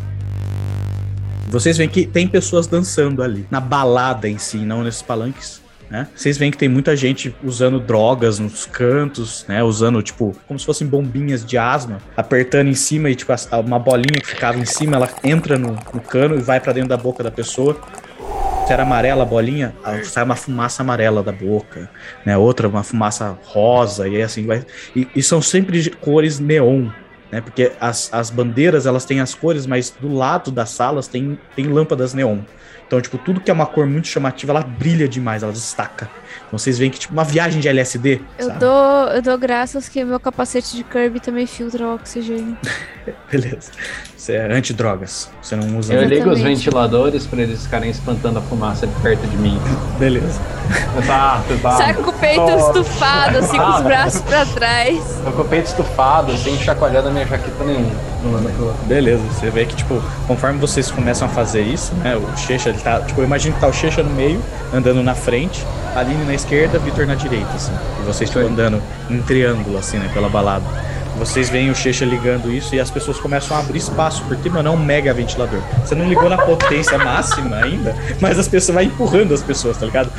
Vocês 1.48 1.76
veem 1.76 1.88
que 1.88 2.06
tem 2.06 2.26
pessoas 2.26 2.66
dançando 2.66 3.22
ali, 3.22 3.46
na 3.50 3.60
balada 3.60 4.28
em 4.28 4.38
si, 4.38 4.58
não 4.58 4.82
nesses 4.82 5.02
palanques. 5.02 5.63
Né? 5.94 6.08
Vocês 6.12 6.36
veem 6.36 6.50
que 6.50 6.58
tem 6.58 6.68
muita 6.68 6.96
gente 6.96 7.32
usando 7.40 7.78
drogas 7.78 8.40
nos 8.40 8.66
cantos, 8.66 9.46
né? 9.46 9.62
Usando, 9.62 10.02
tipo, 10.02 10.36
como 10.48 10.58
se 10.58 10.66
fossem 10.66 10.88
bombinhas 10.88 11.46
de 11.46 11.56
asma, 11.56 11.98
apertando 12.16 12.66
em 12.66 12.74
cima 12.74 13.10
e, 13.10 13.14
tipo, 13.14 13.32
uma 13.64 13.78
bolinha 13.78 14.20
que 14.20 14.26
ficava 14.26 14.58
em 14.58 14.64
cima, 14.64 14.96
ela 14.96 15.08
entra 15.22 15.56
no, 15.56 15.78
no 15.94 16.00
cano 16.00 16.34
e 16.34 16.40
vai 16.40 16.58
pra 16.58 16.72
dentro 16.72 16.88
da 16.88 16.96
boca 16.96 17.22
da 17.22 17.30
pessoa. 17.30 17.80
Se 18.66 18.72
era 18.72 18.82
amarela 18.82 19.22
a 19.22 19.24
bolinha, 19.24 19.72
aí 19.84 20.04
sai 20.04 20.24
uma 20.24 20.34
fumaça 20.34 20.82
amarela 20.82 21.22
da 21.22 21.30
boca, 21.30 21.88
né? 22.26 22.36
Outra, 22.36 22.66
uma 22.66 22.82
fumaça 22.82 23.38
rosa, 23.44 24.08
e 24.08 24.20
assim 24.20 24.44
vai. 24.44 24.66
E, 24.96 25.06
e 25.14 25.22
são 25.22 25.40
sempre 25.40 25.90
cores 26.00 26.40
neon, 26.40 26.88
né? 27.30 27.40
Porque 27.40 27.70
as, 27.80 28.12
as 28.12 28.30
bandeiras, 28.30 28.84
elas 28.84 29.04
têm 29.04 29.20
as 29.20 29.32
cores, 29.32 29.64
mas 29.64 29.94
do 30.00 30.12
lado 30.12 30.50
das 30.50 30.70
salas 30.70 31.06
tem, 31.06 31.38
tem 31.54 31.66
lâmpadas 31.66 32.14
neon. 32.14 32.40
Então, 32.94 33.02
tipo, 33.02 33.18
tudo 33.18 33.40
que 33.40 33.50
é 33.50 33.54
uma 33.54 33.66
cor 33.66 33.86
muito 33.88 34.06
chamativa, 34.06 34.52
ela 34.52 34.60
brilha 34.62 35.08
demais, 35.08 35.42
ela 35.42 35.50
destaca. 35.50 36.08
Então 36.46 36.56
vocês 36.56 36.78
veem 36.78 36.92
que, 36.92 36.98
tipo, 37.00 37.12
uma 37.12 37.24
viagem 37.24 37.60
de 37.60 37.68
LSD, 37.68 38.20
Eu 38.38 38.46
sabe? 38.46 38.60
dou, 38.60 39.08
eu 39.08 39.20
dou 39.20 39.36
graças 39.36 39.88
que 39.88 40.04
meu 40.04 40.20
capacete 40.20 40.76
de 40.76 40.84
Kirby 40.84 41.18
também 41.18 41.44
filtra 41.44 41.84
o 41.88 41.94
oxigênio. 41.96 42.56
Beleza. 43.30 43.72
Você 44.16 44.34
é 44.34 44.52
antidrogas. 44.52 45.28
Você 45.42 45.56
não 45.56 45.76
usa. 45.76 45.92
Eu 45.92 46.02
muito. 46.02 46.14
ligo 46.14 46.30
os 46.30 46.40
ventiladores 46.40 47.26
pra 47.26 47.42
eles 47.42 47.64
ficarem 47.64 47.90
espantando 47.90 48.38
a 48.38 48.42
fumaça 48.42 48.86
de 48.86 48.94
perto 49.00 49.26
de 49.26 49.36
mim. 49.38 49.58
Beleza. 49.98 50.40
Tá, 51.04 51.42
tá. 51.60 51.70
Sai 51.72 51.94
com 51.94 52.10
o 52.10 52.12
peito 52.12 52.46
Tô- 52.46 52.56
estufado, 52.80 53.38
assim, 53.38 53.58
com 53.58 53.70
os 53.70 53.80
braços 53.82 54.20
pra 54.22 54.46
trás. 54.46 55.20
Tô 55.24 55.32
com 55.32 55.42
o 55.42 55.48
peito 55.48 55.66
estufado, 55.66 56.30
assim, 56.32 56.56
chacoalhando 56.58 57.08
a 57.08 57.10
minha 57.10 57.26
jaqueta 57.26 57.64
Beleza, 58.86 59.22
você 59.22 59.50
vê 59.50 59.64
que, 59.64 59.76
tipo, 59.76 60.02
conforme 60.26 60.58
vocês 60.58 60.90
começam 60.90 61.26
a 61.26 61.30
fazer 61.30 61.62
isso, 61.62 61.94
né? 61.96 62.16
O 62.16 62.36
Checha, 62.36 62.70
ele 62.70 62.78
tá. 62.78 63.00
Tipo, 63.00 63.20
eu 63.20 63.24
imagino 63.24 63.54
que 63.54 63.60
tá 63.60 63.66
o 63.66 63.72
Checha 63.72 64.02
no 64.02 64.10
meio, 64.10 64.40
andando 64.72 65.02
na 65.02 65.14
frente, 65.14 65.64
Aline 65.94 66.24
na 66.24 66.34
esquerda, 66.34 66.78
Vitor 66.78 67.06
na 67.06 67.14
direita, 67.14 67.50
assim. 67.54 67.72
E 68.00 68.06
vocês, 68.06 68.28
tipo, 68.30 68.44
andando 68.44 68.82
em 69.10 69.20
triângulo, 69.22 69.78
assim, 69.78 69.98
né? 69.98 70.10
Pela 70.12 70.28
balada. 70.28 70.64
Vocês 71.18 71.48
veem 71.48 71.70
o 71.70 71.74
Checha 71.74 72.04
ligando 72.04 72.52
isso 72.52 72.74
e 72.74 72.80
as 72.80 72.90
pessoas 72.90 73.18
começam 73.18 73.56
a 73.56 73.60
abrir 73.60 73.78
espaço, 73.78 74.24
porque, 74.24 74.50
mano, 74.50 74.68
é 74.68 74.72
um 74.72 74.76
mega 74.76 75.14
ventilador. 75.14 75.60
Você 75.84 75.94
não 75.94 76.08
ligou 76.08 76.28
na 76.28 76.38
potência 76.38 76.98
máxima 76.98 77.56
ainda, 77.56 77.94
mas 78.20 78.38
as 78.38 78.48
pessoas 78.48 78.74
vai 78.74 78.84
empurrando 78.84 79.32
as 79.32 79.42
pessoas, 79.42 79.76
tá 79.76 79.86
ligado? 79.86 80.12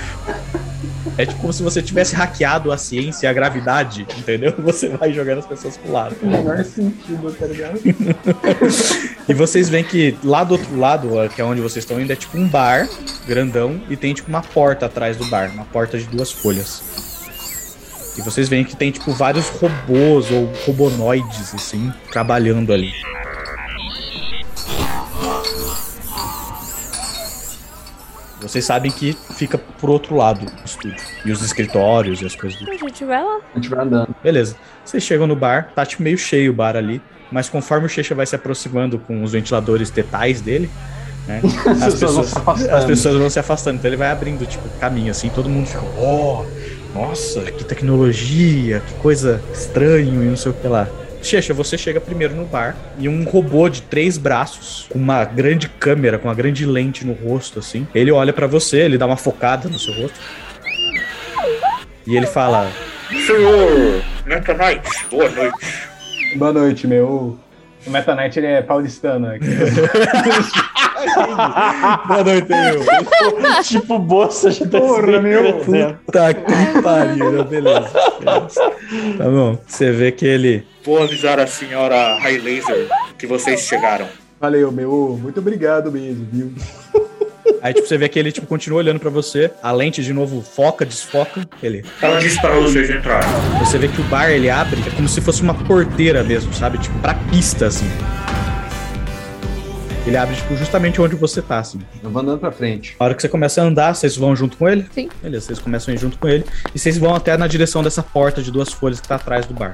É 1.17 1.25
tipo 1.25 1.39
como 1.39 1.53
se 1.53 1.63
você 1.63 1.81
tivesse 1.81 2.13
hackeado 2.13 2.71
a 2.71 2.77
ciência 2.77 3.25
e 3.25 3.29
a 3.29 3.33
gravidade, 3.33 4.05
entendeu? 4.17 4.53
Você 4.59 4.89
vai 4.89 5.13
jogando 5.13 5.39
as 5.39 5.45
pessoas 5.45 5.77
pro 5.77 5.91
lado. 5.91 6.15
menor 6.21 6.63
sentido, 6.65 7.33
tá 7.37 7.45
ligado? 7.45 7.79
E 9.27 9.33
vocês 9.33 9.69
veem 9.69 9.83
que 9.83 10.15
lá 10.23 10.43
do 10.43 10.51
outro 10.53 10.77
lado, 10.77 11.09
que 11.33 11.41
é 11.41 11.43
onde 11.43 11.59
vocês 11.59 11.83
estão 11.83 11.99
indo, 11.99 12.13
é 12.13 12.15
tipo 12.15 12.37
um 12.37 12.47
bar 12.47 12.87
grandão 13.25 13.81
e 13.89 13.97
tem 13.97 14.13
tipo 14.13 14.29
uma 14.29 14.43
porta 14.43 14.85
atrás 14.85 15.17
do 15.17 15.25
bar, 15.25 15.49
uma 15.51 15.65
porta 15.65 15.97
de 15.97 16.03
duas 16.05 16.31
folhas. 16.31 16.83
E 18.17 18.21
vocês 18.21 18.47
veem 18.47 18.63
que 18.63 18.75
tem 18.75 18.91
tipo 18.91 19.11
vários 19.11 19.49
robôs 19.49 20.31
ou 20.31 20.51
robonoides 20.65 21.53
assim 21.53 21.91
trabalhando 22.11 22.71
ali. 22.71 22.91
Vocês 28.41 28.63
sabem 28.63 28.91
que 28.91 29.17
fica 29.35 29.57
pro 29.57 29.91
outro 29.91 30.15
lado 30.15 30.45
do 30.45 30.65
estúdio. 30.65 31.03
E 31.25 31.31
os 31.31 31.41
escritórios 31.41 32.21
e 32.21 32.25
as 32.25 32.35
coisas 32.35 32.59
do 32.59 32.69
A 32.69 32.75
gente 32.75 33.03
vai 33.03 33.23
lá. 33.23 33.39
A 33.53 33.55
gente 33.55 33.69
vai 33.69 33.83
andando. 33.83 34.15
Beleza. 34.23 34.55
Vocês 34.83 35.03
chegam 35.03 35.25
no 35.25 35.35
bar, 35.35 35.71
tá 35.73 35.83
tipo 35.85 36.03
meio 36.03 36.17
cheio 36.17 36.51
o 36.51 36.53
bar 36.53 36.75
ali, 36.75 37.01
mas 37.31 37.49
conforme 37.49 37.87
o 37.87 37.89
Checha 37.89 38.13
vai 38.13 38.25
se 38.25 38.35
aproximando 38.35 38.99
com 38.99 39.23
os 39.23 39.31
ventiladores 39.31 39.89
tetais 39.89 40.41
dele, 40.41 40.69
né? 41.27 41.41
As 41.65 41.95
pessoas 41.95 42.13
vão 42.13 42.23
se 42.23 42.37
afastando. 42.37 42.75
as 42.75 42.85
pessoas 42.85 43.17
vão 43.17 43.29
se 43.29 43.39
afastando. 43.39 43.77
Então 43.79 43.89
ele 43.89 43.97
vai 43.97 44.11
abrindo, 44.11 44.45
tipo, 44.45 44.69
caminho 44.79 45.09
assim, 45.09 45.29
todo 45.29 45.49
mundo 45.49 45.65
fica, 45.65 45.81
ó, 45.97 46.45
nossa, 46.95 47.41
que 47.41 47.65
tecnologia, 47.65 48.79
que 48.79 48.93
coisa 48.95 49.41
estranho 49.53 50.23
e 50.23 50.27
não 50.27 50.37
sei 50.37 50.51
o 50.51 50.55
que 50.55 50.65
lá. 50.65 50.87
Checha, 51.21 51.53
você 51.53 51.77
chega 51.77 51.99
primeiro 51.99 52.33
no 52.33 52.45
bar 52.45 52.73
e 52.97 53.09
um 53.09 53.25
robô 53.25 53.67
de 53.67 53.81
três 53.81 54.17
braços, 54.17 54.85
com 54.89 54.97
uma 54.97 55.25
grande 55.25 55.67
câmera, 55.67 56.17
com 56.17 56.29
uma 56.29 56.33
grande 56.33 56.65
lente 56.65 57.05
no 57.05 57.11
rosto, 57.11 57.59
assim. 57.59 57.85
Ele 57.93 58.11
olha 58.11 58.31
pra 58.31 58.47
você, 58.47 58.77
ele 58.77 58.97
dá 58.97 59.05
uma 59.05 59.17
focada 59.17 59.67
no 59.67 59.77
seu 59.77 59.93
rosto. 59.93 60.17
E 62.07 62.15
ele 62.15 62.27
fala: 62.27 62.71
Senhor 63.25 64.01
Meta 64.25 64.53
Knight, 64.53 65.05
boa 65.11 65.29
noite. 65.29 65.57
Boa 66.37 66.53
noite, 66.53 66.87
meu. 66.87 67.37
O 67.85 67.89
Meta 67.89 68.15
Knight 68.15 68.39
ele 68.39 68.47
é 68.47 68.61
paulistano. 68.61 69.27
né? 69.27 69.39
Boa 72.07 72.23
noite, 72.23 72.47
meu. 72.49 73.63
tipo, 73.63 73.99
bolsa 73.99 74.49
de 74.49 74.67
Porra, 74.67 75.21
meu. 75.21 75.53
Puta 76.05 76.33
que 76.33 76.81
pariu, 76.81 77.31
né? 77.31 77.43
beleza. 77.43 77.91
beleza. 78.19 78.71
Tá 79.17 79.23
bom. 79.25 79.57
Você 79.65 79.91
vê 79.91 80.11
que 80.11 80.25
ele. 80.25 80.65
Vou 80.83 81.01
avisar 81.01 81.39
a 81.39 81.47
senhora 81.47 82.17
High 82.19 82.39
Laser 82.39 82.87
que 83.17 83.25
vocês 83.25 83.61
chegaram. 83.61 84.07
Valeu, 84.39 84.71
meu. 84.71 85.19
Muito 85.21 85.39
obrigado 85.39 85.91
mesmo, 85.91 86.27
viu? 86.31 86.53
Aí, 87.61 87.73
tipo, 87.73 87.87
você 87.87 87.97
vê 87.97 88.07
que 88.07 88.19
ele, 88.19 88.31
tipo, 88.31 88.45
continua 88.45 88.77
olhando 88.77 88.99
pra 88.99 89.09
você. 89.09 89.49
A 89.63 89.71
lente, 89.71 90.03
de 90.03 90.13
novo, 90.13 90.41
foca, 90.41 90.85
desfoca. 90.85 91.47
Ele. 91.63 91.83
Ela 92.01 92.19
disse 92.19 92.39
para 92.39 92.53
vocês 92.55 92.89
entrarem. 92.89 93.27
Você 93.59 93.77
vê 93.79 93.87
que 93.87 93.99
o 94.01 94.03
bar, 94.03 94.29
ele 94.29 94.49
abre, 94.49 94.79
é 94.85 94.95
como 94.95 95.07
se 95.07 95.19
fosse 95.21 95.41
uma 95.41 95.53
porteira 95.53 96.23
mesmo, 96.23 96.53
sabe? 96.53 96.77
Tipo, 96.77 96.99
pra 96.99 97.15
pista, 97.31 97.65
assim. 97.67 97.89
Ele 100.05 100.17
abre, 100.17 100.35
tipo, 100.35 100.55
justamente 100.55 101.01
onde 101.01 101.15
você 101.15 101.41
tá, 101.41 101.59
assim. 101.59 101.79
Eu 102.03 102.11
vou 102.11 102.21
andando 102.21 102.39
pra 102.39 102.51
frente. 102.51 102.95
A 102.99 103.03
hora 103.03 103.15
que 103.15 103.21
você 103.21 103.27
começa 103.27 103.61
a 103.61 103.65
andar, 103.65 103.95
vocês 103.95 104.15
vão 104.15 104.35
junto 104.35 104.55
com 104.55 104.69
ele? 104.69 104.85
Sim. 104.93 105.09
Beleza, 105.21 105.47
vocês 105.47 105.59
começam 105.59 105.91
a 105.91 105.95
ir 105.95 105.99
junto 105.99 106.19
com 106.19 106.27
ele. 106.27 106.45
E 106.75 106.79
vocês 106.79 106.97
vão 106.97 107.15
até 107.15 107.35
na 107.35 107.47
direção 107.47 107.81
dessa 107.81 108.03
porta 108.03 108.41
de 108.43 108.51
duas 108.51 108.71
folhas 108.71 109.01
que 109.01 109.07
tá 109.07 109.15
atrás 109.15 109.47
do 109.47 109.53
bar. 109.55 109.73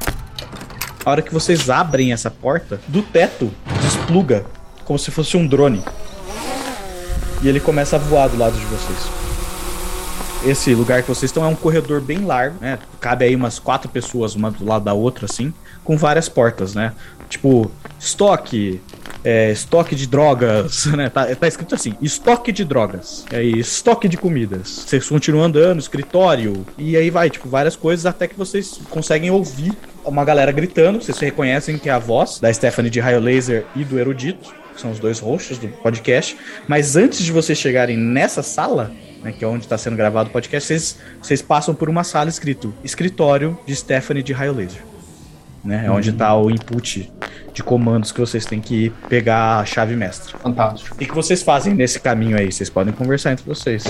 A 1.03 1.09
hora 1.09 1.21
que 1.21 1.33
vocês 1.33 1.69
abrem 1.69 2.13
essa 2.13 2.31
porta, 2.31 2.79
do 2.87 3.01
teto 3.01 3.51
despluga 3.81 4.45
como 4.85 4.97
se 4.97 5.11
fosse 5.11 5.35
um 5.35 5.45
drone. 5.45 5.83
E 7.41 7.49
ele 7.49 7.59
começa 7.59 7.97
a 7.97 7.99
voar 7.99 8.29
do 8.29 8.37
lado 8.37 8.57
de 8.57 8.65
vocês. 8.65 9.09
Esse 10.45 10.73
lugar 10.73 11.01
que 11.01 11.09
vocês 11.09 11.29
estão 11.29 11.43
é 11.43 11.47
um 11.47 11.55
corredor 11.55 11.99
bem 12.01 12.25
largo, 12.25 12.57
né? 12.61 12.79
Cabe 12.99 13.25
aí 13.25 13.35
umas 13.35 13.59
quatro 13.59 13.89
pessoas, 13.89 14.33
uma 14.33 14.49
do 14.49 14.65
lado 14.65 14.85
da 14.85 14.93
outra, 14.93 15.25
assim, 15.25 15.53
com 15.83 15.97
várias 15.97 16.29
portas, 16.29 16.73
né? 16.73 16.93
Tipo, 17.29 17.71
estoque, 17.99 18.81
é, 19.23 19.51
estoque 19.51 19.95
de 19.95 20.07
drogas, 20.07 20.85
né? 20.95 21.09
Tá, 21.09 21.33
tá 21.35 21.47
escrito 21.47 21.75
assim, 21.75 21.93
estoque 22.01 22.51
de 22.51 22.65
drogas, 22.65 23.25
e 23.31 23.35
aí, 23.35 23.59
estoque 23.59 24.07
de 24.07 24.17
comidas. 24.17 24.85
Vocês 24.87 25.07
continuam 25.07 25.45
andando, 25.45 25.79
escritório, 25.79 26.65
e 26.77 26.95
aí 26.97 27.09
vai, 27.09 27.29
tipo, 27.29 27.47
várias 27.49 27.75
coisas 27.75 28.05
até 28.05 28.27
que 28.27 28.37
vocês 28.37 28.79
conseguem 28.89 29.31
ouvir 29.31 29.73
uma 30.05 30.25
galera 30.25 30.51
gritando. 30.51 31.01
Vocês 31.01 31.17
reconhecem 31.19 31.77
que 31.77 31.89
é 31.89 31.91
a 31.91 31.99
voz 31.99 32.39
da 32.39 32.51
Stephanie 32.53 32.89
de 32.89 32.99
Raio 32.99 33.19
Laser 33.19 33.65
e 33.75 33.83
do 33.83 33.99
Erudito, 33.99 34.53
que 34.73 34.81
são 34.81 34.91
os 34.91 34.99
dois 34.99 35.19
hosts 35.19 35.57
do 35.57 35.67
podcast. 35.67 36.37
Mas 36.67 36.95
antes 36.95 37.23
de 37.23 37.31
vocês 37.31 37.57
chegarem 37.57 37.97
nessa 37.97 38.41
sala, 38.41 38.91
né, 39.21 39.31
que 39.31 39.43
é 39.43 39.47
onde 39.47 39.65
está 39.65 39.77
sendo 39.77 39.95
gravado 39.95 40.29
o 40.29 40.33
podcast, 40.33 40.67
vocês, 40.67 40.97
vocês 41.21 41.41
passam 41.41 41.75
por 41.75 41.89
uma 41.89 42.03
sala 42.03 42.29
escrito 42.29 42.73
escritório 42.83 43.57
de 43.65 43.75
Stephanie 43.75 44.23
de 44.23 44.33
Raio 44.33 44.53
Laser. 44.53 44.90
Né, 45.63 45.85
é 45.85 45.91
onde 45.91 46.09
está 46.09 46.35
o 46.35 46.49
input 46.49 47.11
de 47.53 47.61
comandos 47.61 48.11
que 48.11 48.19
vocês 48.19 48.45
têm 48.45 48.59
que 48.59 48.91
pegar 49.07 49.59
a 49.59 49.65
chave 49.65 49.95
mestra. 49.95 50.37
Fantástico. 50.37 50.95
O 50.95 50.97
que, 50.97 51.13
vocês 51.13 51.43
fazem 51.43 51.73
nesse 51.73 51.99
caminho 51.99 52.37
aí? 52.37 52.51
Vocês 52.51 52.69
podem 52.69 52.93
conversar 52.93 53.31
entre 53.31 53.45
vocês. 53.45 53.83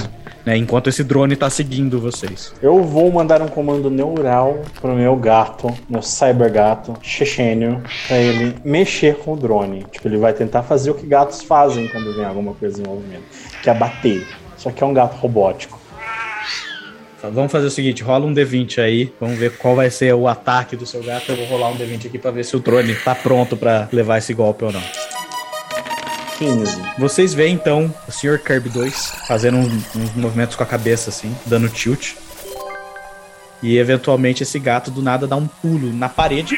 Né, 0.46 0.58
enquanto 0.58 0.90
esse 0.90 1.04
drone 1.04 1.36
tá 1.36 1.50
seguindo 1.50 2.00
vocês. 2.00 2.54
Eu 2.62 2.84
vou 2.84 3.12
mandar 3.12 3.42
um 3.42 3.48
comando 3.48 3.90
neural 3.90 4.62
pro 4.82 4.94
meu 4.94 5.16
gato, 5.16 5.74
meu 5.88 6.02
cybergato, 6.02 6.94
chechênio, 7.02 7.82
pra 8.08 8.18
ele 8.18 8.56
mexer 8.66 9.18
com 9.18 9.34
o 9.34 9.38
drone. 9.38 9.86
Tipo, 9.92 10.08
ele 10.08 10.18
vai 10.18 10.34
tentar 10.34 10.64
fazer 10.64 10.92
o 10.92 10.96
que 10.96 11.06
gatos 11.06 11.44
fazem 11.44 11.88
quando 11.88 12.14
vem 12.14 12.26
alguma 12.26 12.54
coisa 12.54 12.82
em 12.82 12.86
movimento, 12.86 13.24
que 13.62 13.70
é 13.70 13.74
bater. 13.74 14.28
Só 14.58 14.72
que 14.72 14.84
é 14.84 14.86
um 14.86 14.94
gato 14.94 15.16
robótico. 15.16 15.81
Vamos 17.24 17.52
fazer 17.52 17.68
o 17.68 17.72
seguinte, 17.72 18.02
rola 18.02 18.26
um 18.26 18.34
D20 18.34 18.80
aí, 18.82 19.14
vamos 19.20 19.38
ver 19.38 19.52
qual 19.58 19.76
vai 19.76 19.92
ser 19.92 20.14
o 20.14 20.28
ataque 20.28 20.76
do 20.76 20.86
seu 20.88 21.04
gato. 21.04 21.32
Eu 21.32 21.36
vou 21.38 21.46
rolar 21.46 21.70
um 21.70 21.78
D20 21.78 22.08
aqui 22.08 22.18
pra 22.18 22.32
ver 22.32 22.44
se 22.44 22.56
o 22.56 22.60
drone 22.60 22.96
tá 22.96 23.14
pronto 23.14 23.56
pra 23.56 23.88
levar 23.92 24.18
esse 24.18 24.34
golpe 24.34 24.64
ou 24.66 24.72
não. 24.72 24.82
15. 26.40 26.78
Vocês 26.98 27.34
veem 27.36 27.54
então 27.54 27.94
o 28.08 28.12
Sr. 28.12 28.40
Kirby 28.40 28.70
2 28.70 29.14
fazendo 29.28 29.58
um- 29.58 29.82
uns 29.96 30.16
movimentos 30.16 30.56
com 30.56 30.64
a 30.64 30.66
cabeça 30.66 31.12
assim, 31.12 31.36
dando 31.46 31.70
tilt. 31.70 32.14
E 33.62 33.78
eventualmente 33.78 34.42
esse 34.42 34.58
gato 34.58 34.90
do 34.90 35.04
nada 35.04 35.28
dá 35.28 35.36
um 35.36 35.46
pulo 35.46 35.94
na 35.94 36.10
parede. 36.10 36.58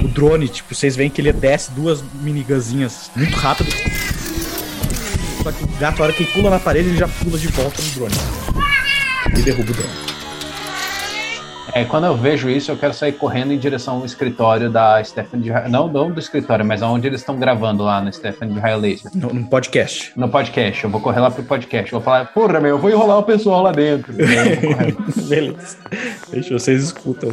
O 0.00 0.08
drone, 0.08 0.46
tipo, 0.48 0.74
vocês 0.74 0.94
veem 0.94 1.08
que 1.08 1.22
ele 1.22 1.32
desce 1.32 1.70
duas 1.70 2.04
minigunzinhas 2.20 3.10
muito 3.16 3.34
rápido. 3.38 3.70
Só 5.42 5.50
que 5.50 5.64
o 5.64 5.68
gato, 5.78 6.00
a 6.02 6.04
hora 6.04 6.12
que 6.12 6.24
ele 6.24 6.32
pula 6.32 6.50
na 6.50 6.58
parede, 6.60 6.90
ele 6.90 6.98
já 6.98 7.08
pula 7.08 7.38
de 7.38 7.48
volta 7.48 7.80
no 7.80 7.88
drone. 7.92 8.14
E 9.32 9.42
derruba 9.42 9.70
o 9.70 9.74
drone. 9.74 10.13
É, 11.74 11.84
quando 11.84 12.04
eu 12.06 12.16
vejo 12.16 12.48
isso, 12.48 12.70
eu 12.70 12.76
quero 12.76 12.94
sair 12.94 13.12
correndo 13.12 13.52
em 13.52 13.58
direção 13.58 13.96
ao 13.96 14.06
escritório 14.06 14.70
da 14.70 15.02
Stephanie 15.02 15.44
de 15.44 15.68
Não, 15.68 15.88
não 15.88 16.08
do 16.08 16.20
escritório, 16.20 16.64
mas 16.64 16.82
aonde 16.82 17.08
eles 17.08 17.20
estão 17.20 17.36
gravando 17.36 17.82
lá 17.82 18.00
na 18.00 18.12
Stephanie 18.12 18.54
de 18.54 18.60
Raio 18.60 18.78
Laser. 18.78 19.10
No, 19.12 19.34
no 19.34 19.46
podcast. 19.48 20.12
No 20.14 20.28
podcast. 20.28 20.84
Eu 20.84 20.90
vou 20.90 21.00
correr 21.00 21.18
lá 21.18 21.32
pro 21.32 21.42
podcast. 21.42 21.92
Eu 21.92 21.98
vou 21.98 22.04
falar, 22.04 22.26
porra, 22.26 22.60
meu, 22.60 22.70
eu 22.70 22.78
vou 22.78 22.90
enrolar 22.90 23.18
o 23.18 23.24
pessoal 23.24 23.60
lá 23.60 23.72
dentro. 23.72 24.14
Correndo. 24.14 25.28
Beleza. 25.28 25.76
Deixa 26.30 26.56
vocês 26.56 26.84
escutam 26.84 27.30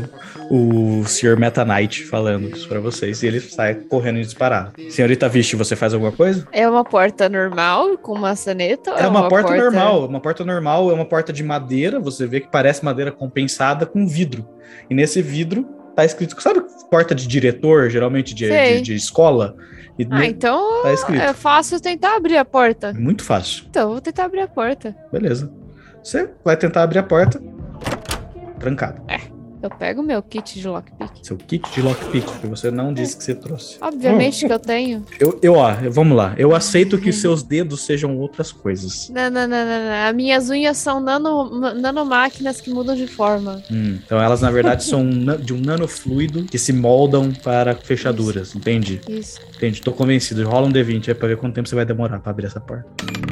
o 0.49 1.03
Sr. 1.05 1.37
Meta 1.39 1.63
Knight 1.63 2.03
falando 2.03 2.49
isso 2.49 2.67
pra 2.67 2.79
vocês 2.81 3.23
e 3.23 3.27
ele 3.27 3.39
sai 3.39 3.75
correndo 3.75 4.19
e 4.19 4.21
disparado. 4.21 4.73
Senhorita 4.89 5.29
Vishi, 5.29 5.55
você 5.55 5.77
faz 5.77 5.93
alguma 5.93 6.11
coisa? 6.11 6.45
É 6.51 6.67
uma 6.67 6.83
porta 6.83 7.29
normal 7.29 7.97
com 7.97 8.17
maçaneta? 8.17 8.91
ou 8.91 8.97
É 8.97 9.07
uma, 9.07 9.29
porta, 9.29 9.55
normal, 9.55 10.05
uma 10.05 10.19
porta 10.19 10.43
normal, 10.43 10.91
é 10.91 10.93
uma 10.93 11.05
porta 11.05 11.31
de 11.31 11.41
madeira, 11.41 12.01
você 12.01 12.27
vê 12.27 12.41
que 12.41 12.49
parece 12.51 12.83
madeira 12.83 13.13
compensada 13.13 13.85
com 13.85 14.05
vidro. 14.05 14.30
E 14.89 14.95
nesse 14.95 15.21
vidro 15.21 15.63
tá 15.95 16.05
escrito, 16.05 16.39
sabe 16.41 16.61
porta 16.89 17.15
de 17.15 17.27
diretor, 17.27 17.89
geralmente 17.89 18.33
de, 18.35 18.49
de, 18.49 18.81
de 18.81 18.95
escola? 18.95 19.55
E 19.97 20.07
Ah, 20.09 20.25
então 20.25 20.83
tá 20.83 21.15
é 21.15 21.33
fácil 21.33 21.79
tentar 21.79 22.15
abrir 22.15 22.37
a 22.37 22.45
porta. 22.45 22.93
Muito 22.93 23.23
fácil. 23.23 23.65
Então, 23.69 23.91
vou 23.91 24.01
tentar 24.01 24.25
abrir 24.25 24.41
a 24.41 24.47
porta. 24.47 24.95
Beleza. 25.11 25.51
Você 26.03 26.29
vai 26.43 26.57
tentar 26.57 26.83
abrir 26.83 26.99
a 26.99 27.03
porta. 27.03 27.41
Trancado. 28.59 29.01
Eu 29.61 29.69
pego 29.69 30.01
meu 30.01 30.23
kit 30.23 30.59
de 30.59 30.67
lockpick. 30.67 31.11
Seu 31.21 31.37
kit 31.37 31.71
de 31.71 31.81
lockpick, 31.81 32.25
que 32.39 32.47
você 32.47 32.71
não 32.71 32.91
disse 32.93 33.15
que 33.15 33.23
você 33.23 33.35
trouxe. 33.35 33.77
Obviamente 33.79 34.45
que 34.45 34.51
eu 34.51 34.57
tenho. 34.59 35.05
Eu, 35.19 35.39
eu, 35.41 35.53
ó, 35.53 35.71
vamos 35.89 36.17
lá. 36.17 36.33
Eu 36.37 36.55
aceito 36.55 36.97
que 36.97 37.13
seus 37.13 37.43
dedos 37.43 37.81
sejam 37.81 38.17
outras 38.17 38.51
coisas. 38.51 39.09
Não, 39.09 39.29
não, 39.29 39.47
não, 39.47 39.65
não, 39.65 39.85
não. 39.85 40.09
As 40.09 40.15
minhas 40.15 40.49
unhas 40.49 40.77
são 40.77 40.99
nano, 40.99 41.73
nanomáquinas 41.75 42.59
que 42.59 42.71
mudam 42.71 42.95
de 42.95 43.05
forma. 43.05 43.61
Hum, 43.69 43.99
então 44.03 44.19
elas, 44.19 44.41
na 44.41 44.49
verdade, 44.49 44.83
são 44.83 45.07
de 45.39 45.53
um 45.53 45.61
nanofluido 45.61 46.45
que 46.45 46.57
se 46.57 46.73
moldam 46.73 47.31
para 47.31 47.75
fechaduras. 47.75 48.55
Entendi. 48.55 48.99
Isso. 49.07 49.39
Entendi. 49.55 49.81
Tô 49.81 49.91
convencido. 49.91 50.47
Rola 50.47 50.67
um 50.67 50.71
D20 50.71 51.09
aí 51.09 51.13
pra 51.13 51.27
ver 51.27 51.37
quanto 51.37 51.53
tempo 51.53 51.69
você 51.69 51.75
vai 51.75 51.85
demorar 51.85 52.19
pra 52.19 52.31
abrir 52.31 52.47
essa 52.47 52.59
porta. 52.59 52.89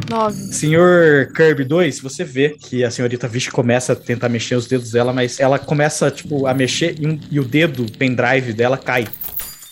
Nove. 0.10 0.38
Senhor 0.54 1.32
Kirby 1.34 1.64
2, 1.64 2.00
você 2.00 2.24
vê 2.24 2.50
que 2.50 2.84
a 2.84 2.90
senhorita 2.90 3.28
Vish 3.28 3.50
começa 3.50 3.94
a 3.94 3.96
tentar 3.96 4.28
mexer 4.28 4.56
os 4.56 4.68
dedos 4.68 4.92
dela, 4.92 5.14
mas 5.14 5.40
ela 5.40 5.60
começa, 5.60 6.12
tipo, 6.24 6.46
a 6.48 6.54
mexer 6.54 6.96
e, 7.00 7.08
um- 7.08 7.20
e 7.32 7.40
o 7.40 7.44
dedo 7.44 7.86
pendrive 7.98 8.54
dela 8.54 8.78
cai, 8.78 9.08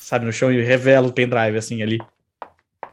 sabe, 0.02 0.26
no 0.26 0.32
chão 0.34 0.52
e 0.52 0.62
revela 0.64 1.08
o 1.08 1.12
pendrive, 1.14 1.58
assim, 1.58 1.82
ali. 1.82 1.98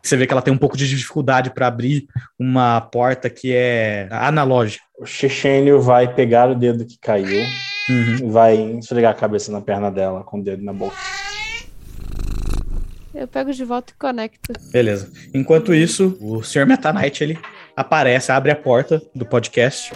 Você 0.03 0.17
vê 0.19 0.27
que 0.27 0.33
ela 0.35 0.43
tem 0.43 0.53
um 0.53 0.59
pouco 0.59 0.77
de 0.77 0.87
dificuldade 0.89 1.51
pra 1.51 1.67
abrir 1.67 2.07
uma 2.39 2.79
porta 2.81 3.31
que 3.31 3.53
é 3.55 4.07
analógica. 4.11 4.85
O 4.99 5.07
chechênio 5.07 5.81
vai 5.81 6.13
pegar 6.15 6.51
o 6.51 6.55
dedo 6.55 6.85
que 6.85 6.99
caiu 6.99 7.41
Uhum. 7.89 8.17
e 8.29 8.31
vai 8.31 8.57
esfregar 8.79 9.13
a 9.13 9.15
cabeça 9.15 9.51
na 9.51 9.61
perna 9.63 9.91
dela 9.91 10.23
com 10.23 10.39
o 10.41 10.43
dedo 10.45 10.63
na 10.63 10.73
boca. 10.75 10.95
Eu 13.15 13.29
pego 13.29 13.53
de 13.53 13.65
volta 13.65 13.93
e 13.93 13.97
conecto. 13.99 14.53
Beleza. 14.73 15.11
Enquanto 15.33 15.73
isso, 15.73 16.19
o 16.21 16.43
Sr. 16.43 16.67
Meta 16.67 16.93
Knight, 16.93 17.23
ele 17.23 17.39
aparece, 17.77 18.33
abre 18.33 18.51
a 18.51 18.57
porta 18.57 19.01
do 19.15 19.25
podcast 19.25 19.91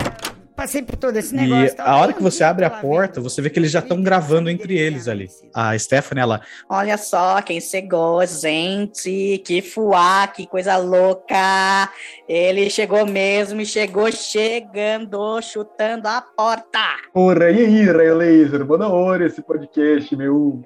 passei 0.58 0.82
por 0.82 0.96
todo 0.96 1.16
esse 1.16 1.32
E 1.32 1.38
negócio. 1.38 1.76
tá? 1.76 1.84
a 1.84 1.96
hora 1.98 2.12
que 2.12 2.20
você 2.20 2.42
abre 2.42 2.64
a 2.64 2.70
porta, 2.70 3.20
você 3.20 3.40
vê 3.40 3.48
que 3.48 3.60
eles 3.60 3.70
já 3.70 3.78
estão 3.78 4.02
gravando 4.02 4.50
entre 4.50 4.76
eles 4.76 5.06
ali. 5.06 5.28
A 5.54 5.78
Stephanie, 5.78 6.20
ela. 6.20 6.40
Olha 6.68 6.98
só 6.98 7.40
quem 7.40 7.60
chegou, 7.60 8.26
gente. 8.26 9.38
Que 9.44 9.62
fuá, 9.62 10.26
que 10.26 10.46
coisa 10.48 10.76
louca. 10.76 11.88
Ele 12.28 12.68
chegou 12.68 13.06
mesmo 13.06 13.60
e 13.60 13.66
chegou 13.66 14.10
chegando, 14.10 15.40
chutando 15.42 16.08
a 16.08 16.20
porta. 16.20 16.80
Porra, 17.14 17.50
e 17.50 17.64
aí, 17.64 17.84
Raio 17.84 18.16
Laser? 18.16 18.64
Da 18.78 18.88
hora 18.88 19.26
esse 19.26 19.40
podcast, 19.42 20.14
meu. 20.16 20.62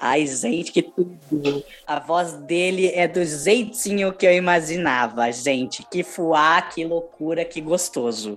Ai, 0.00 0.24
gente, 0.26 0.70
que 0.70 0.82
tudo. 0.82 1.64
A 1.86 1.98
voz 1.98 2.32
dele 2.34 2.88
é 2.94 3.08
do 3.08 3.24
jeitinho 3.24 4.12
que 4.12 4.24
eu 4.26 4.32
imaginava, 4.32 5.30
gente. 5.32 5.84
Que 5.90 6.02
fuá, 6.04 6.62
que 6.62 6.84
loucura, 6.84 7.44
que 7.44 7.60
gostoso. 7.60 8.36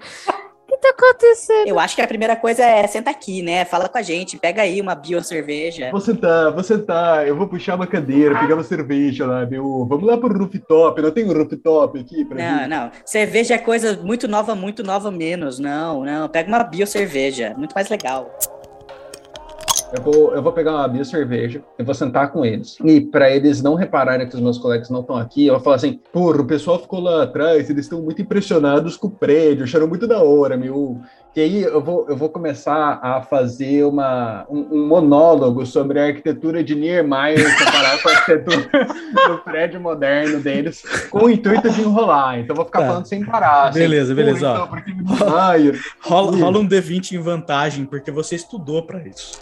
O 0.75 0.77
que 0.77 0.81
tá 0.81 0.89
acontecendo? 0.89 1.67
Eu 1.67 1.79
acho 1.79 1.95
que 1.95 2.01
a 2.01 2.07
primeira 2.07 2.35
coisa 2.35 2.61
é 2.63 2.85
senta 2.85 3.09
aqui, 3.09 3.41
né? 3.41 3.63
Fala 3.63 3.87
com 3.87 3.97
a 3.97 4.01
gente, 4.01 4.37
pega 4.37 4.61
aí 4.61 4.81
uma 4.81 4.93
bio 4.93 5.23
cerveja. 5.23 5.89
Vou 5.89 6.01
sentar, 6.01 6.51
vou 6.51 6.63
sentar. 6.63 7.25
Eu 7.25 7.35
vou 7.35 7.47
puxar 7.47 7.75
uma 7.75 7.87
cadeira, 7.87 8.37
pegar 8.37 8.55
uma 8.55 8.63
cerveja 8.63 9.25
lá, 9.25 9.45
meu. 9.45 9.85
Vamos 9.87 10.05
lá 10.05 10.17
pro 10.17 10.37
rooftop. 10.37 11.01
Não 11.01 11.11
tem 11.11 11.23
um 11.23 11.31
rooftop 11.33 11.97
aqui 11.97 12.25
pra 12.25 12.37
Não, 12.37 12.57
gente? 12.59 12.67
não. 12.67 12.91
Cerveja 13.05 13.53
é 13.55 13.57
coisa 13.57 13.97
muito 14.03 14.27
nova, 14.27 14.53
muito 14.53 14.83
nova 14.83 15.09
menos. 15.09 15.59
Não, 15.59 16.03
não. 16.03 16.27
Pega 16.27 16.49
uma 16.49 16.61
bio 16.61 16.85
cerveja. 16.85 17.53
Muito 17.57 17.73
mais 17.73 17.87
legal. 17.87 18.29
Eu 19.93 20.01
vou, 20.01 20.35
eu 20.35 20.41
vou 20.41 20.51
pegar 20.51 20.71
uma 20.73 20.87
minha 20.87 21.05
cerveja, 21.05 21.61
eu 21.77 21.85
vou 21.85 21.93
sentar 21.93 22.31
com 22.31 22.43
eles. 22.43 22.77
E 22.83 22.99
para 23.01 23.29
eles 23.29 23.61
não 23.61 23.75
repararem 23.75 24.27
que 24.27 24.35
os 24.35 24.41
meus 24.41 24.57
colegas 24.57 24.89
não 24.89 25.01
estão 25.01 25.15
aqui, 25.15 25.45
eu 25.47 25.53
vou 25.53 25.63
falar 25.63 25.75
assim: 25.77 25.99
Porra, 26.11 26.41
o 26.41 26.45
pessoal 26.45 26.79
ficou 26.79 26.99
lá 26.99 27.23
atrás, 27.23 27.69
eles 27.69 27.85
estão 27.85 28.01
muito 28.01 28.21
impressionados 28.21 28.97
com 28.97 29.07
o 29.07 29.11
prédio, 29.11 29.63
acharam 29.63 29.87
muito 29.87 30.07
da 30.07 30.21
hora, 30.21 30.57
meu. 30.57 30.99
E 31.35 31.41
aí 31.41 31.63
eu 31.63 31.81
vou, 31.83 32.05
eu 32.09 32.15
vou 32.15 32.29
começar 32.29 32.97
a 33.01 33.21
fazer 33.21 33.83
uma, 33.83 34.45
um, 34.49 34.67
um 34.79 34.87
monólogo 34.87 35.65
sobre 35.65 35.99
a 35.99 36.05
arquitetura 36.05 36.63
de 36.63 36.73
Niemeyer 36.75 37.43
comparado 37.57 38.01
com 38.01 38.07
a 38.09 38.11
arquitetura 38.13 38.87
do 39.27 39.37
prédio 39.39 39.81
moderno 39.81 40.39
deles, 40.39 40.81
com 41.11 41.25
o 41.25 41.29
intuito 41.29 41.69
de 41.69 41.81
enrolar. 41.81 42.39
Então 42.39 42.53
eu 42.53 42.55
vou 42.55 42.65
ficar 42.65 42.79
Tá. 42.81 42.87
falando 42.87 43.05
sem 43.05 43.23
parar. 43.25 43.67
assim. 43.67 43.79
Beleza, 43.79 44.15
beleza, 44.15 44.49
Porra, 44.53 44.71
ó. 44.71 44.89
então. 44.89 45.79
Rola, 46.01 46.37
rola 46.37 46.59
um 46.59 46.67
D20 46.67 47.11
em 47.13 47.19
vantagem, 47.19 47.85
porque 47.85 48.11
você 48.11 48.35
estudou 48.35 48.83
pra 48.83 49.05
isso. 49.05 49.37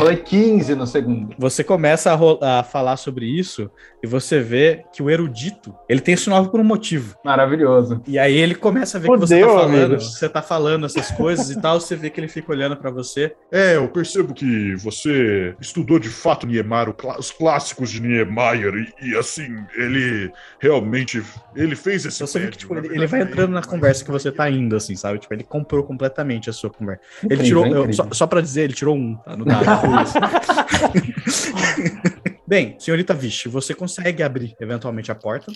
Rolei 0.00 0.16
15 0.16 0.74
no 0.74 0.86
segundo. 0.86 1.34
Você 1.38 1.62
começa 1.62 2.10
a, 2.10 2.60
a 2.60 2.62
falar 2.62 2.96
sobre 2.96 3.26
isso 3.26 3.70
e 4.02 4.06
você 4.06 4.40
vê 4.40 4.84
que 4.92 5.02
o 5.02 5.10
erudito, 5.10 5.74
ele 5.88 6.00
tem 6.00 6.14
esse 6.14 6.28
nome 6.28 6.48
por 6.50 6.58
um 6.60 6.64
motivo. 6.64 7.16
Maravilhoso. 7.24 8.02
E 8.06 8.18
aí 8.18 8.36
ele 8.36 8.54
começa 8.54 8.98
a 8.98 9.00
ver 9.00 9.08
que 9.10 9.16
você 9.16 9.40
Fudeu, 9.40 9.46
tá 9.48 9.54
falando, 9.60 9.84
amigos. 9.84 10.14
você 10.18 10.28
tá 10.28 10.42
falando 10.42 10.86
essas 10.86 11.10
coisas 11.10 11.50
e 11.50 11.60
tal, 11.60 11.80
você 11.80 11.94
vê 11.96 12.10
que 12.10 12.20
ele 12.20 12.28
fica 12.28 12.50
olhando 12.52 12.76
pra 12.76 12.90
você. 12.90 13.34
É, 13.52 13.76
eu 13.76 13.88
percebo 13.88 14.32
que 14.34 14.74
você 14.76 15.54
estudou 15.60 15.98
de 15.98 16.08
fato 16.08 16.46
Niemeyer, 16.46 16.94
os 17.18 17.30
clássicos 17.30 17.90
de 17.90 18.00
Niemeyer, 18.00 18.74
e, 19.00 19.10
e, 19.10 19.16
assim, 19.16 19.48
ele 19.76 20.30
realmente 20.58 21.22
ele 21.54 21.76
fez 21.76 22.04
esse 22.06 22.20
Você 22.20 22.38
vê 22.38 22.48
que 22.48 22.58
tipo, 22.58 22.74
ele, 22.76 22.88
ele 22.94 23.06
vai 23.06 23.22
entrando 23.22 23.52
na 23.52 23.62
conversa 23.62 24.04
que 24.04 24.10
você 24.10 24.30
tá 24.32 24.48
indo, 24.50 24.76
assim, 24.76 24.96
sabe? 24.96 25.18
Tipo, 25.18 25.34
ele 25.34 25.44
comprou 25.44 25.82
completamente 25.84 26.48
a 26.48 26.52
sua 26.52 26.70
conversa. 26.70 27.02
Ele 27.28 27.42
tirou, 27.42 27.66
eu- 27.66 27.92
só, 27.92 28.06
só 28.12 28.26
pra 28.26 28.40
dizer, 28.40 28.62
ele 28.62 28.72
tirou 28.74 28.96
um, 28.96 29.14
tá? 29.16 29.36
No 29.36 29.44
dado. 29.44 29.64
Bem, 32.50 32.74
senhorita 32.80 33.14
Vish, 33.14 33.44
você 33.46 33.72
consegue 33.72 34.24
abrir 34.24 34.56
eventualmente 34.58 35.12
a 35.12 35.14
porta. 35.14 35.52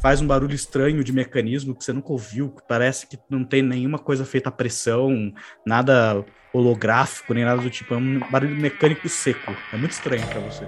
Faz 0.00 0.20
um 0.20 0.28
barulho 0.28 0.54
estranho 0.54 1.02
de 1.02 1.12
mecanismo 1.12 1.74
que 1.74 1.82
você 1.82 1.92
nunca 1.92 2.12
ouviu, 2.12 2.52
que 2.52 2.62
parece 2.68 3.08
que 3.08 3.18
não 3.28 3.44
tem 3.44 3.62
nenhuma 3.62 3.98
coisa 3.98 4.24
feita 4.24 4.50
à 4.50 4.52
pressão, 4.52 5.34
nada 5.66 6.24
holográfico, 6.52 7.34
nem 7.34 7.44
nada 7.44 7.62
do 7.62 7.68
tipo. 7.68 7.94
É 7.94 7.96
um 7.96 8.20
barulho 8.30 8.54
mecânico 8.54 9.08
seco. 9.08 9.56
É 9.72 9.76
muito 9.76 9.90
estranho 9.90 10.24
pra 10.28 10.38
você. 10.38 10.64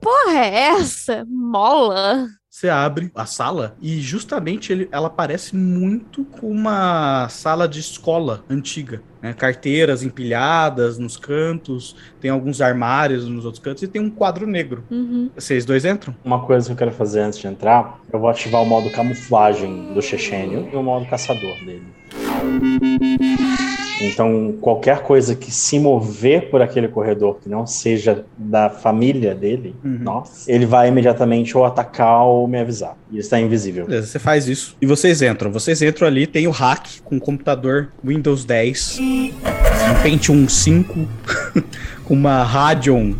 Porra, 0.00 0.38
é 0.38 0.54
essa? 0.78 1.24
Mola. 1.28 2.28
Você 2.58 2.68
abre 2.68 3.08
a 3.14 3.24
sala 3.24 3.76
e 3.80 4.00
justamente 4.00 4.72
ele, 4.72 4.88
ela 4.90 5.08
parece 5.08 5.54
muito 5.54 6.24
com 6.24 6.50
uma 6.50 7.28
sala 7.28 7.68
de 7.68 7.78
escola 7.78 8.42
antiga. 8.50 9.00
né? 9.22 9.32
Carteiras 9.32 10.02
empilhadas 10.02 10.98
nos 10.98 11.16
cantos, 11.16 11.94
tem 12.20 12.32
alguns 12.32 12.60
armários 12.60 13.28
nos 13.28 13.44
outros 13.44 13.62
cantos 13.62 13.84
e 13.84 13.86
tem 13.86 14.02
um 14.02 14.10
quadro 14.10 14.44
negro. 14.44 14.82
Uhum. 14.90 15.30
Vocês 15.36 15.64
dois 15.64 15.84
entram? 15.84 16.12
Uma 16.24 16.44
coisa 16.44 16.66
que 16.66 16.72
eu 16.72 16.76
quero 16.76 16.90
fazer 16.90 17.20
antes 17.20 17.38
de 17.38 17.46
entrar, 17.46 18.00
eu 18.12 18.18
vou 18.18 18.28
ativar 18.28 18.60
o 18.60 18.66
modo 18.66 18.90
camuflagem 18.90 19.94
do 19.94 20.02
Chechênio 20.02 20.68
e 20.72 20.74
o 20.74 20.82
modo 20.82 21.06
caçador 21.06 21.54
dele. 21.64 21.86
Então, 24.00 24.54
qualquer 24.60 25.00
coisa 25.02 25.34
que 25.34 25.50
se 25.50 25.78
mover 25.78 26.50
por 26.50 26.62
aquele 26.62 26.86
corredor 26.88 27.38
que 27.42 27.48
não 27.48 27.66
seja 27.66 28.24
da 28.36 28.70
família 28.70 29.34
dele, 29.34 29.74
Uhum. 29.84 29.98
nossa, 30.00 30.50
ele 30.50 30.64
vai 30.66 30.88
imediatamente 30.88 31.56
ou 31.56 31.64
atacar 31.64 32.22
ou 32.24 32.46
me 32.46 32.58
avisar. 32.60 32.96
E 33.10 33.18
está 33.18 33.40
invisível. 33.40 33.86
Beleza, 33.86 34.06
você 34.06 34.18
faz 34.18 34.46
isso. 34.48 34.76
E 34.80 34.86
vocês 34.86 35.20
entram. 35.22 35.50
Vocês 35.50 35.82
entram 35.82 36.06
ali, 36.06 36.26
tem 36.26 36.46
o 36.46 36.50
hack 36.50 37.00
com 37.04 37.16
o 37.16 37.20
computador 37.20 37.88
Windows 38.04 38.44
10, 38.44 38.98
um 39.00 40.02
Pentium 40.02 40.46
5, 40.48 41.08
com 42.04 42.14
uma 42.14 42.42
Radeon, 42.44 43.14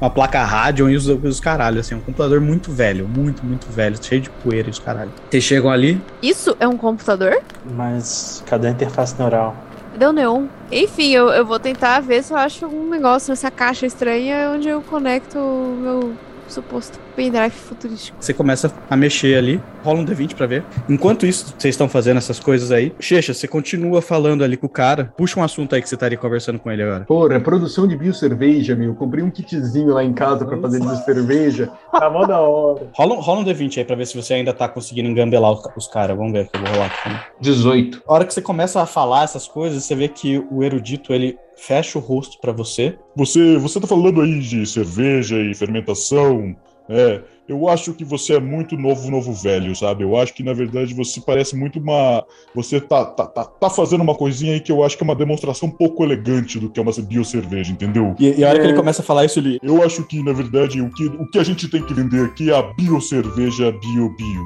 uma 0.00 0.10
placa 0.10 0.42
Radeon 0.44 0.88
e 0.90 0.96
os, 0.96 1.06
os 1.08 1.40
caralho, 1.40 1.80
assim, 1.80 1.94
um 1.94 2.00
computador 2.00 2.40
muito 2.40 2.70
velho, 2.70 3.06
muito, 3.08 3.44
muito 3.44 3.66
velho, 3.70 3.96
cheio 4.02 4.20
de 4.20 4.30
poeira 4.30 4.68
e 4.68 4.70
os 4.70 4.78
caralho. 4.78 5.10
Vocês 5.30 5.44
chegam 5.44 5.70
ali, 5.70 6.00
Isso 6.22 6.56
é 6.60 6.66
um 6.68 6.76
computador? 6.76 7.38
Mas 7.74 8.42
cadê 8.46 8.68
a 8.68 8.70
interface 8.70 9.14
neural? 9.18 9.56
Deu 9.96 10.12
neon. 10.12 10.46
Enfim, 10.70 11.12
eu, 11.12 11.28
eu 11.28 11.46
vou 11.46 11.58
tentar 11.58 12.00
ver 12.00 12.22
se 12.22 12.32
eu 12.32 12.36
acho 12.36 12.64
algum 12.64 12.88
negócio 12.88 13.30
nessa 13.30 13.50
caixa 13.50 13.86
estranha 13.86 14.52
onde 14.54 14.68
eu 14.68 14.82
conecto 14.82 15.38
o 15.38 15.76
meu 15.80 16.12
suposto 16.48 16.98
pendrive 17.14 17.50
futurístico. 17.50 18.16
Você 18.20 18.32
começa 18.34 18.72
a 18.88 18.96
mexer 18.96 19.36
ali, 19.36 19.60
rola 19.82 20.00
um 20.00 20.04
D20 20.04 20.34
pra 20.34 20.46
ver. 20.46 20.64
Enquanto 20.88 21.26
isso, 21.26 21.54
vocês 21.58 21.74
estão 21.74 21.88
fazendo 21.88 22.18
essas 22.18 22.38
coisas 22.38 22.70
aí. 22.70 22.92
Checha, 23.00 23.32
você 23.34 23.48
continua 23.48 24.00
falando 24.02 24.44
ali 24.44 24.56
com 24.56 24.66
o 24.66 24.70
cara. 24.70 25.12
Puxa 25.16 25.40
um 25.40 25.42
assunto 25.44 25.74
aí 25.74 25.82
que 25.82 25.88
você 25.88 25.94
estaria 25.94 26.18
conversando 26.18 26.58
com 26.58 26.70
ele 26.70 26.82
agora. 26.82 27.04
Porra, 27.04 27.40
produção 27.40 27.86
de 27.88 27.96
biocerveja, 27.96 28.74
meu. 28.76 28.94
Comprei 28.94 29.22
um 29.24 29.30
kitzinho 29.30 29.92
lá 29.94 30.04
em 30.04 30.12
casa 30.12 30.44
pra 30.44 30.56
fazer 30.58 30.80
biocerveja. 30.80 31.70
Tá 31.96 32.10
mó 32.10 32.26
da 32.26 32.38
hora. 32.38 32.88
Rola, 32.94 33.14
um- 33.14 33.20
rola 33.20 33.40
um 33.40 33.44
D20 33.44 33.78
aí 33.78 33.84
pra 33.84 33.96
ver 33.96 34.06
se 34.06 34.14
você 34.14 34.34
ainda 34.34 34.52
tá 34.52 34.68
conseguindo 34.68 35.08
engambelar 35.08 35.50
os, 35.52 35.62
os 35.76 35.86
caras. 35.88 36.14
Vamos 36.16 36.32
ver 36.32 36.46
que 36.48 36.56
eu 36.56 36.60
vou 36.60 36.70
rolar 36.70 36.86
aqui 36.86 37.02
também. 37.04 37.18
18. 37.40 38.02
A 38.06 38.12
hora 38.12 38.24
que 38.26 38.34
você 38.34 38.42
começa 38.42 38.82
a 38.82 38.86
falar 38.86 39.24
essas 39.24 39.48
coisas, 39.48 39.82
você 39.84 39.94
vê 39.94 40.06
que 40.08 40.44
o 40.50 40.62
erudito, 40.62 41.14
ele 41.14 41.38
fecha 41.56 41.98
o 41.98 42.02
rosto 42.02 42.38
pra 42.40 42.52
você. 42.52 42.96
Você, 43.16 43.56
você 43.56 43.80
tá 43.80 43.86
falando 43.86 44.20
aí 44.20 44.38
de 44.40 44.66
cerveja 44.66 45.38
e 45.40 45.54
fermentação. 45.54 46.54
É, 46.88 47.20
eu 47.48 47.68
acho 47.68 47.92
que 47.94 48.04
você 48.04 48.34
é 48.34 48.40
muito 48.40 48.76
novo, 48.76 49.10
novo 49.10 49.32
velho, 49.32 49.74
sabe? 49.74 50.04
Eu 50.04 50.16
acho 50.16 50.32
que 50.32 50.42
na 50.44 50.52
verdade 50.52 50.94
você 50.94 51.20
parece 51.20 51.56
muito 51.56 51.80
uma. 51.80 52.24
Você 52.54 52.80
tá, 52.80 53.04
tá, 53.04 53.26
tá, 53.26 53.44
tá 53.44 53.70
fazendo 53.70 54.02
uma 54.02 54.14
coisinha 54.14 54.52
aí 54.52 54.60
que 54.60 54.70
eu 54.70 54.84
acho 54.84 54.96
que 54.96 55.02
é 55.02 55.06
uma 55.06 55.14
demonstração 55.16 55.68
pouco 55.68 56.04
elegante 56.04 56.60
do 56.60 56.70
que 56.70 56.78
é 56.78 56.82
uma 56.82 56.92
biocerveja, 56.92 57.72
entendeu? 57.72 58.14
E, 58.20 58.38
e 58.38 58.44
a 58.44 58.48
hora 58.48 58.58
É. 58.58 58.60
que 58.60 58.66
ele 58.68 58.76
começa 58.76 59.02
a 59.02 59.04
falar 59.04 59.24
isso, 59.24 59.38
ele. 59.40 59.58
Eu 59.62 59.82
acho 59.82 60.04
que, 60.04 60.22
na 60.22 60.32
verdade, 60.32 60.80
o 60.80 60.88
que, 60.90 61.06
o 61.06 61.26
que 61.28 61.38
a 61.38 61.44
gente 61.44 61.68
tem 61.68 61.82
que 61.82 61.92
vender 61.94 62.24
aqui 62.24 62.50
é 62.50 62.56
a 62.56 62.62
biocerveja 62.62 63.72
bio-bio. 63.72 64.44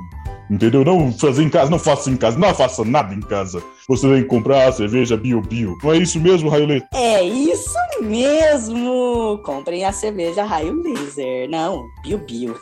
Entendeu? 0.51 0.85
Não 0.85 1.13
fazer 1.13 1.45
em 1.45 1.49
casa, 1.49 1.71
não 1.71 1.79
faça 1.79 2.11
em 2.11 2.17
casa, 2.17 2.39
não 2.39 2.53
faça 2.53 2.85
nada 2.85 3.15
em 3.15 3.21
casa. 3.21 3.63
Você 3.91 4.09
tem 4.09 4.23
que 4.23 4.29
comprar 4.29 4.69
a 4.69 4.73
cerveja 4.73 5.17
bio-bio. 5.17 5.77
Não 5.83 5.93
é 5.93 5.99
isso 5.99 6.21
mesmo, 6.21 6.49
Raiolet? 6.49 6.87
É 6.95 7.25
isso 7.25 7.75
mesmo! 8.01 9.41
Comprem 9.45 9.85
a 9.85 9.91
cerveja 9.91 10.45
Raio 10.45 10.81
Laser. 10.81 11.51
Não, 11.51 11.83
Bio 12.05 12.19
Bio. 12.19 12.55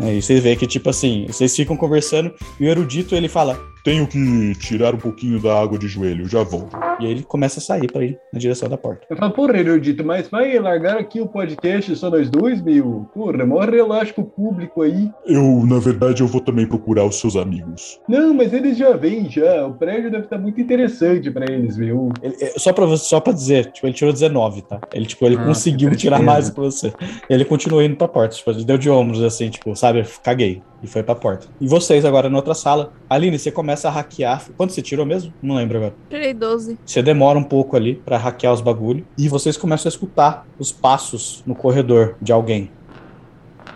Aí 0.00 0.18
É, 0.18 0.20
você 0.20 0.40
vê 0.40 0.56
que, 0.56 0.66
tipo 0.66 0.90
assim, 0.90 1.26
vocês 1.28 1.54
ficam 1.54 1.76
conversando 1.76 2.34
e 2.58 2.64
o 2.64 2.68
erudito 2.68 3.14
ele 3.14 3.28
fala. 3.28 3.70
Tenho 3.82 4.06
que 4.06 4.54
tirar 4.58 4.94
um 4.94 4.98
pouquinho 4.98 5.40
da 5.40 5.58
água 5.58 5.78
de 5.78 5.88
joelho, 5.88 6.28
já 6.28 6.42
volto. 6.42 6.76
E 7.00 7.06
aí 7.06 7.12
ele 7.12 7.22
começa 7.22 7.60
a 7.60 7.62
sair 7.62 7.90
pra 7.90 8.04
ir 8.04 8.18
na 8.30 8.38
direção 8.38 8.68
da 8.68 8.76
porta. 8.76 9.06
Eu 9.08 9.16
falo, 9.16 9.32
porra, 9.32 9.58
erudito, 9.58 10.04
mas 10.04 10.28
vai 10.28 10.58
largar 10.58 10.98
aqui 10.98 11.18
o 11.18 11.26
podcast 11.26 11.96
só 11.96 12.10
nós 12.10 12.28
dois, 12.28 12.60
meu? 12.60 13.08
Porra, 13.14 13.46
mó 13.46 13.60
relaxa 13.60 14.12
com 14.12 14.20
o 14.20 14.26
público 14.26 14.82
aí. 14.82 15.10
Eu, 15.26 15.64
na 15.66 15.78
verdade, 15.78 16.20
eu 16.20 16.26
vou 16.26 16.42
também 16.42 16.66
procurar 16.66 17.04
os 17.04 17.18
seus 17.18 17.36
amigos. 17.36 17.98
Não, 18.06 18.34
mas 18.34 18.52
eles 18.52 18.76
já 18.76 18.94
vêm, 18.94 19.30
já. 19.30 19.66
O 19.66 19.72
prédio 19.72 20.10
deve 20.10 20.24
estar 20.24 20.36
muito 20.40 20.60
interessante 20.60 21.30
pra 21.30 21.44
eles, 21.50 21.76
meu. 21.76 22.10
Ele- 22.22 22.36
é, 22.40 22.54
só, 22.58 22.72
pra, 22.72 22.86
você- 22.86 23.04
só 23.04 23.20
pra 23.20 23.32
dizer, 23.32 23.70
tipo, 23.72 23.86
ele 23.86 23.94
tirou 23.94 24.12
19, 24.12 24.62
tá? 24.62 24.80
Ele, 24.92 25.06
tipo, 25.06 25.24
ele 25.26 25.36
Ah, 25.36 25.44
conseguiu 25.44 25.94
tirar 25.94 26.20
mais 26.22 26.50
que 26.50 26.56
você. 26.58 26.92
Ele 27.28 27.44
continuou 27.44 27.82
indo 27.82 27.96
pra 27.96 28.08
porta, 28.08 28.34
tipo, 28.36 28.50
ele 28.50 28.64
deu 28.64 28.78
de 28.78 28.88
ombros, 28.90 29.22
assim, 29.22 29.48
tipo, 29.50 29.74
sabe? 29.76 30.04
Caguei. 30.22 30.62
E 30.82 30.86
foi 30.86 31.02
pra 31.02 31.14
porta. 31.14 31.46
E 31.60 31.68
vocês 31.68 32.06
agora 32.06 32.30
na 32.30 32.38
outra 32.38 32.54
sala. 32.54 32.90
Aline, 33.08 33.38
você 33.38 33.50
começa 33.50 33.88
a 33.88 33.90
hackear. 33.90 34.46
Quanto 34.56 34.72
você 34.72 34.80
tirou 34.80 35.04
mesmo? 35.04 35.30
Não 35.42 35.54
lembro 35.56 35.76
agora. 35.76 35.92
Tirei 36.08 36.32
12. 36.32 36.78
Você 36.86 37.02
demora 37.02 37.38
um 37.38 37.42
pouco 37.44 37.76
ali 37.76 37.96
pra 37.96 38.16
hackear 38.16 38.54
os 38.54 38.62
bagulho. 38.62 39.06
E 39.18 39.28
vocês 39.28 39.58
começam 39.58 39.88
a 39.88 39.92
escutar 39.92 40.46
os 40.58 40.72
passos 40.72 41.42
no 41.46 41.54
corredor 41.54 42.14
de 42.22 42.32
alguém. 42.32 42.70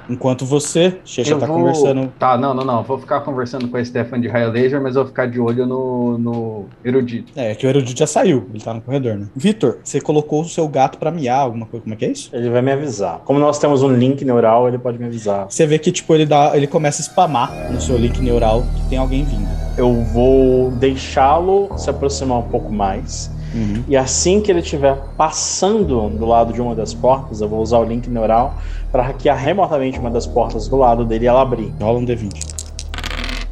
Enquanto 0.08 0.44
você, 0.44 0.98
Checha, 1.04 1.32
Eu 1.32 1.38
tá 1.38 1.46
vou- 1.46 1.56
conversando. 1.56 2.12
Tá, 2.18 2.36
não, 2.36 2.52
não, 2.54 2.64
não. 2.64 2.82
Vou 2.82 2.98
ficar 2.98 3.20
conversando 3.20 3.68
com 3.68 3.76
a 3.76 3.84
Stefan 3.84 4.20
de 4.20 4.28
Raio 4.28 4.50
Laser, 4.50 4.80
mas 4.82 4.96
eu 4.96 5.02
vou 5.02 5.08
ficar 5.08 5.26
de 5.26 5.40
olho 5.40 5.66
no, 5.66 6.18
no 6.18 6.64
erudito. 6.84 7.32
É, 7.36 7.54
que 7.54 7.66
o 7.66 7.68
erudito 7.68 7.98
já 7.98 8.06
saiu, 8.06 8.48
ele 8.52 8.62
tá 8.62 8.74
no 8.74 8.80
corredor, 8.80 9.16
né? 9.16 9.26
Vitor, 9.34 9.78
você 9.82 10.00
colocou 10.00 10.42
o 10.42 10.44
seu 10.48 10.66
gato 10.68 10.98
pra 10.98 11.10
miar, 11.10 11.40
alguma 11.40 11.66
coisa, 11.66 11.82
como 11.84 11.94
é 11.94 11.96
que 11.96 12.04
é 12.04 12.10
isso? 12.10 12.30
Ele 12.32 12.50
vai 12.50 12.62
me 12.62 12.72
avisar. 12.72 13.20
Como 13.24 13.38
nós 13.38 13.58
temos 13.58 13.82
um 13.82 13.92
link 13.94 14.24
neural, 14.24 14.68
ele 14.68 14.78
pode 14.78 14.98
me 14.98 15.06
avisar. 15.06 15.46
Você 15.48 15.66
vê 15.66 15.78
que, 15.78 15.90
tipo, 15.92 16.14
ele 16.14 16.26
dá. 16.26 16.56
Ele 16.56 16.66
começa 16.66 17.00
a 17.02 17.04
spamar 17.04 17.72
no 17.72 17.80
seu 17.80 17.96
link 17.96 18.20
neural 18.20 18.62
que 18.76 18.88
tem 18.90 18.98
alguém 18.98 19.24
vindo. 19.24 19.48
Eu 19.76 19.92
vou 20.12 20.70
deixá-lo 20.72 21.70
se 21.76 21.90
aproximar 21.90 22.38
um 22.38 22.48
pouco 22.48 22.72
mais. 22.72 23.30
Uhum. 23.54 23.84
E 23.88 23.96
assim 23.96 24.40
que 24.40 24.50
ele 24.50 24.60
estiver 24.60 24.96
passando 25.16 26.08
do 26.10 26.26
lado 26.26 26.52
de 26.52 26.60
uma 26.60 26.74
das 26.74 26.92
portas, 26.92 27.40
eu 27.40 27.48
vou 27.48 27.62
usar 27.62 27.78
o 27.78 27.84
link 27.84 28.08
neural 28.08 28.54
para 28.90 29.02
hackear 29.02 29.38
remotamente 29.38 29.98
uma 29.98 30.10
das 30.10 30.26
portas 30.26 30.66
do 30.66 30.76
lado 30.76 31.04
dele 31.04 31.24
e 31.24 31.28
ela 31.28 31.42
abrir. 31.42 31.72
Rola 31.80 31.98
um 31.98 32.04
D20. 32.04 32.54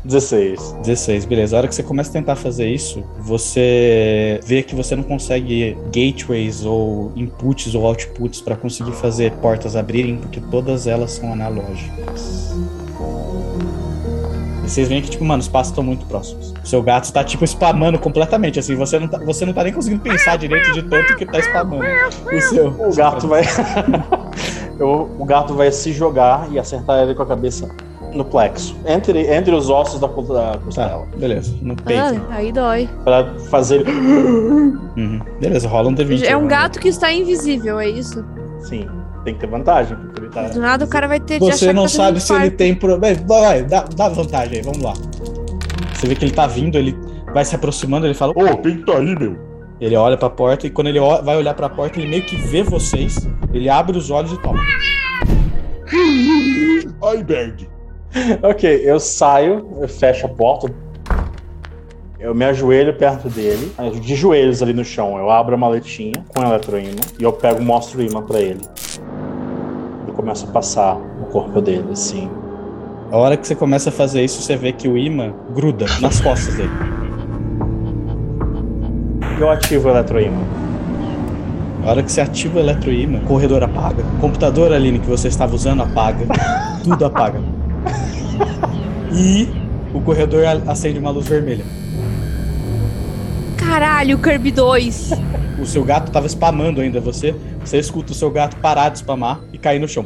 16. 0.05 0.77
16, 0.83 1.25
beleza. 1.27 1.57
A 1.57 1.59
hora 1.59 1.69
que 1.69 1.75
você 1.75 1.83
começa 1.83 2.11
a 2.11 2.13
tentar 2.13 2.35
fazer 2.35 2.69
isso, 2.69 3.05
você 3.21 4.41
vê 4.45 4.63
que 4.63 4.75
você 4.75 4.97
não 4.97 5.05
consegue 5.05 5.77
gateways 5.95 6.65
ou 6.65 7.13
inputs 7.15 7.73
ou 7.75 7.85
outputs 7.85 8.41
pra 8.41 8.57
conseguir 8.57 8.93
fazer 8.93 9.31
portas 9.35 9.77
abrirem, 9.77 10.17
porque 10.17 10.41
todas 10.41 10.89
elas 10.89 11.13
são 11.13 11.33
analógicas. 11.33 12.53
Vocês 14.73 14.89
veem 14.89 15.03
que, 15.03 15.11
tipo, 15.11 15.23
mano, 15.25 15.41
os 15.41 15.49
passos 15.49 15.71
estão 15.71 15.85
muito 15.85 16.07
próximos. 16.07 16.55
O 16.65 16.67
seu 16.67 16.83
gato 16.83 17.13
tá, 17.13 17.23
tipo, 17.23 17.45
spamando 17.45 17.99
completamente, 17.99 18.59
assim. 18.59 18.75
Você 18.75 18.99
não 18.99 19.07
tá, 19.07 19.19
você 19.19 19.45
não 19.45 19.53
tá 19.53 19.63
nem 19.65 19.73
conseguindo 19.73 20.01
pensar 20.03 20.37
direito 20.39 20.73
de 20.73 20.83
tanto 20.83 21.15
que 21.15 21.27
tá 21.27 21.39
spamando. 21.41 21.85
O 22.33 22.41
seu. 22.41 22.69
O 22.69 22.95
gato 22.95 23.29
vai. 23.29 23.43
Eu- 24.81 25.11
o 25.19 25.25
gato 25.27 25.55
vai 25.55 25.71
se 25.71 25.93
jogar 25.93 26.51
e 26.51 26.59
acertar 26.59 27.03
ele 27.03 27.15
com 27.15 27.23
a 27.23 27.27
cabeça 27.27 27.69
no 28.15 28.25
plexo. 28.25 28.75
Entre, 28.87 29.27
entre 29.31 29.55
os 29.55 29.69
ossos 29.69 30.01
da, 30.01 30.07
da 30.07 30.53
Tá, 30.53 30.59
costela. 30.59 31.07
beleza. 31.17 31.55
No 31.61 31.77
peito. 31.77 32.01
Ah, 32.31 32.35
aí 32.37 32.51
dói. 32.51 32.89
Pra 33.05 33.27
fazer 33.51 33.81
ele. 33.81 33.91
Uhum. 33.93 35.21
Beleza, 35.41 35.69
rola 35.69 35.91
um 35.91 35.95
D20. 35.95 36.25
É 36.25 36.37
um 36.37 36.47
gato 36.49 36.81
que 36.81 36.89
está 36.89 37.13
invisível, 37.13 37.79
é 37.79 37.89
isso? 37.91 38.25
Sim, 38.63 38.87
tem 39.25 39.35
que 39.35 39.41
ter 39.41 39.47
vantagem. 39.47 39.97
Porque 39.97 40.21
ele 40.21 40.29
tá... 40.29 40.49
Do 40.49 40.61
nada 40.61 40.85
o 40.85 40.89
cara 40.89 41.07
vai 41.09 41.21
ter 41.21 41.39
Você 41.39 41.73
não 41.73 41.85
tá 41.85 41.89
sabe 41.89 42.21
se 42.21 42.33
ele 42.33 42.41
infarto. 42.41 42.57
tem 42.57 42.75
problema. 42.75 43.17
Vai, 43.27 43.41
vai, 43.41 43.63
dá, 43.65 43.85
dá 43.95 44.09
vantagem 44.09 44.59
aí, 44.59 44.63
vamos 44.63 44.83
lá. 44.83 44.95
Você 45.95 46.07
vê 46.07 46.15
que 46.15 46.25
ele 46.25 46.33
tá 46.33 46.47
vindo, 46.47 46.77
ele 46.77 46.97
vai 47.33 47.45
se 47.45 47.55
aproximando, 47.55 48.07
ele 48.07 48.15
fala. 48.15 48.33
Ô, 48.37 48.57
quem 48.59 48.83
tá 48.83 48.99
aí, 48.99 49.17
meu? 49.19 49.37
Ele 49.81 49.97
olha 49.97 50.17
pra 50.17 50.31
porta 50.31 50.67
e 50.67 50.71
quando 50.71 50.89
ele 50.89 51.01
vai 51.01 51.37
olhar 51.37 51.55
pra 51.55 51.69
porta, 51.69 51.99
ele 51.99 52.09
meio 52.09 52.23
que 52.23 52.37
vê 52.37 52.63
vocês. 52.63 53.29
Ele 53.53 53.69
abre 53.69 53.97
os 53.97 54.11
olhos 54.11 54.33
e 54.33 54.39
toma. 54.41 54.61
Ai, 57.05 57.23
Berg. 57.23 57.69
Ok, 58.43 58.83
eu 58.85 59.01
saio, 59.01 59.67
eu 59.81 59.89
fecho 59.89 60.27
a 60.27 60.29
porta. 60.29 60.73
Eu 62.21 62.35
me 62.35 62.45
ajoelho 62.45 62.95
perto 62.95 63.29
dele, 63.29 63.73
de 64.01 64.15
joelhos 64.15 64.63
ali 64.63 64.73
no 64.73 64.85
chão. 64.85 65.19
Eu 65.19 65.29
abro 65.31 65.55
a 65.55 65.59
maletinha 65.59 66.25
com 66.29 66.43
eletroímã 66.43 67.01
e 67.19 67.23
eu 67.25 67.33
pego 67.33 67.61
e 67.61 67.65
mostro 67.65 67.99
o 67.99 68.03
imã 68.03 68.23
pra 68.23 68.39
ele. 68.39 68.61
Eu 70.13 70.17
começo 70.17 70.47
a 70.47 70.53
passar 70.53 70.99
no 71.19 71.25
corpo 71.25 71.59
dele, 71.63 71.87
assim. 71.91 72.29
A 73.11 73.17
hora 73.17 73.35
que 73.35 73.47
você 73.47 73.55
começa 73.55 73.89
a 73.89 73.93
fazer 73.93 74.23
isso, 74.23 74.43
você 74.43 74.55
vê 74.57 74.71
que 74.71 74.87
o 74.87 74.99
imã 74.99 75.33
gruda 75.55 75.87
nas 76.03 76.21
costas 76.21 76.55
dele. 76.55 76.71
Eu 79.41 79.51
ativo 79.51 79.89
o 79.89 79.91
eletroímã. 79.91 80.43
A 81.83 81.91
hora 81.91 82.03
que 82.03 82.13
você 82.13 82.21
ativa 82.21 82.59
o 82.59 82.61
eletroímã, 82.61 83.21
o 83.21 83.23
corredor 83.23 83.63
apaga. 83.63 84.03
O 84.03 84.21
computador, 84.21 84.71
Aline, 84.71 84.99
que 84.99 85.09
você 85.09 85.29
estava 85.29 85.55
usando, 85.55 85.83
apaga. 85.83 86.27
Tudo 86.85 87.07
apaga. 87.07 87.41
E 89.15 89.49
o 89.95 90.01
corredor 90.03 90.45
acende 90.69 90.99
uma 90.99 91.11
luz 91.11 91.27
vermelha. 91.27 91.65
Caralho, 93.57 94.19
Kirby 94.19 94.51
2. 94.51 95.13
O 95.59 95.65
seu 95.65 95.83
gato 95.83 96.13
tava 96.13 96.27
spamando 96.27 96.83
ainda 96.83 97.01
você. 97.01 97.35
Você 97.65 97.79
escuta 97.79 98.13
o 98.13 98.15
seu 98.15 98.31
gato 98.31 98.57
parar 98.57 98.89
de 98.91 98.99
spamar 98.99 99.41
e 99.53 99.59
cair 99.59 99.79
no 99.79 99.89
chão. 99.89 100.05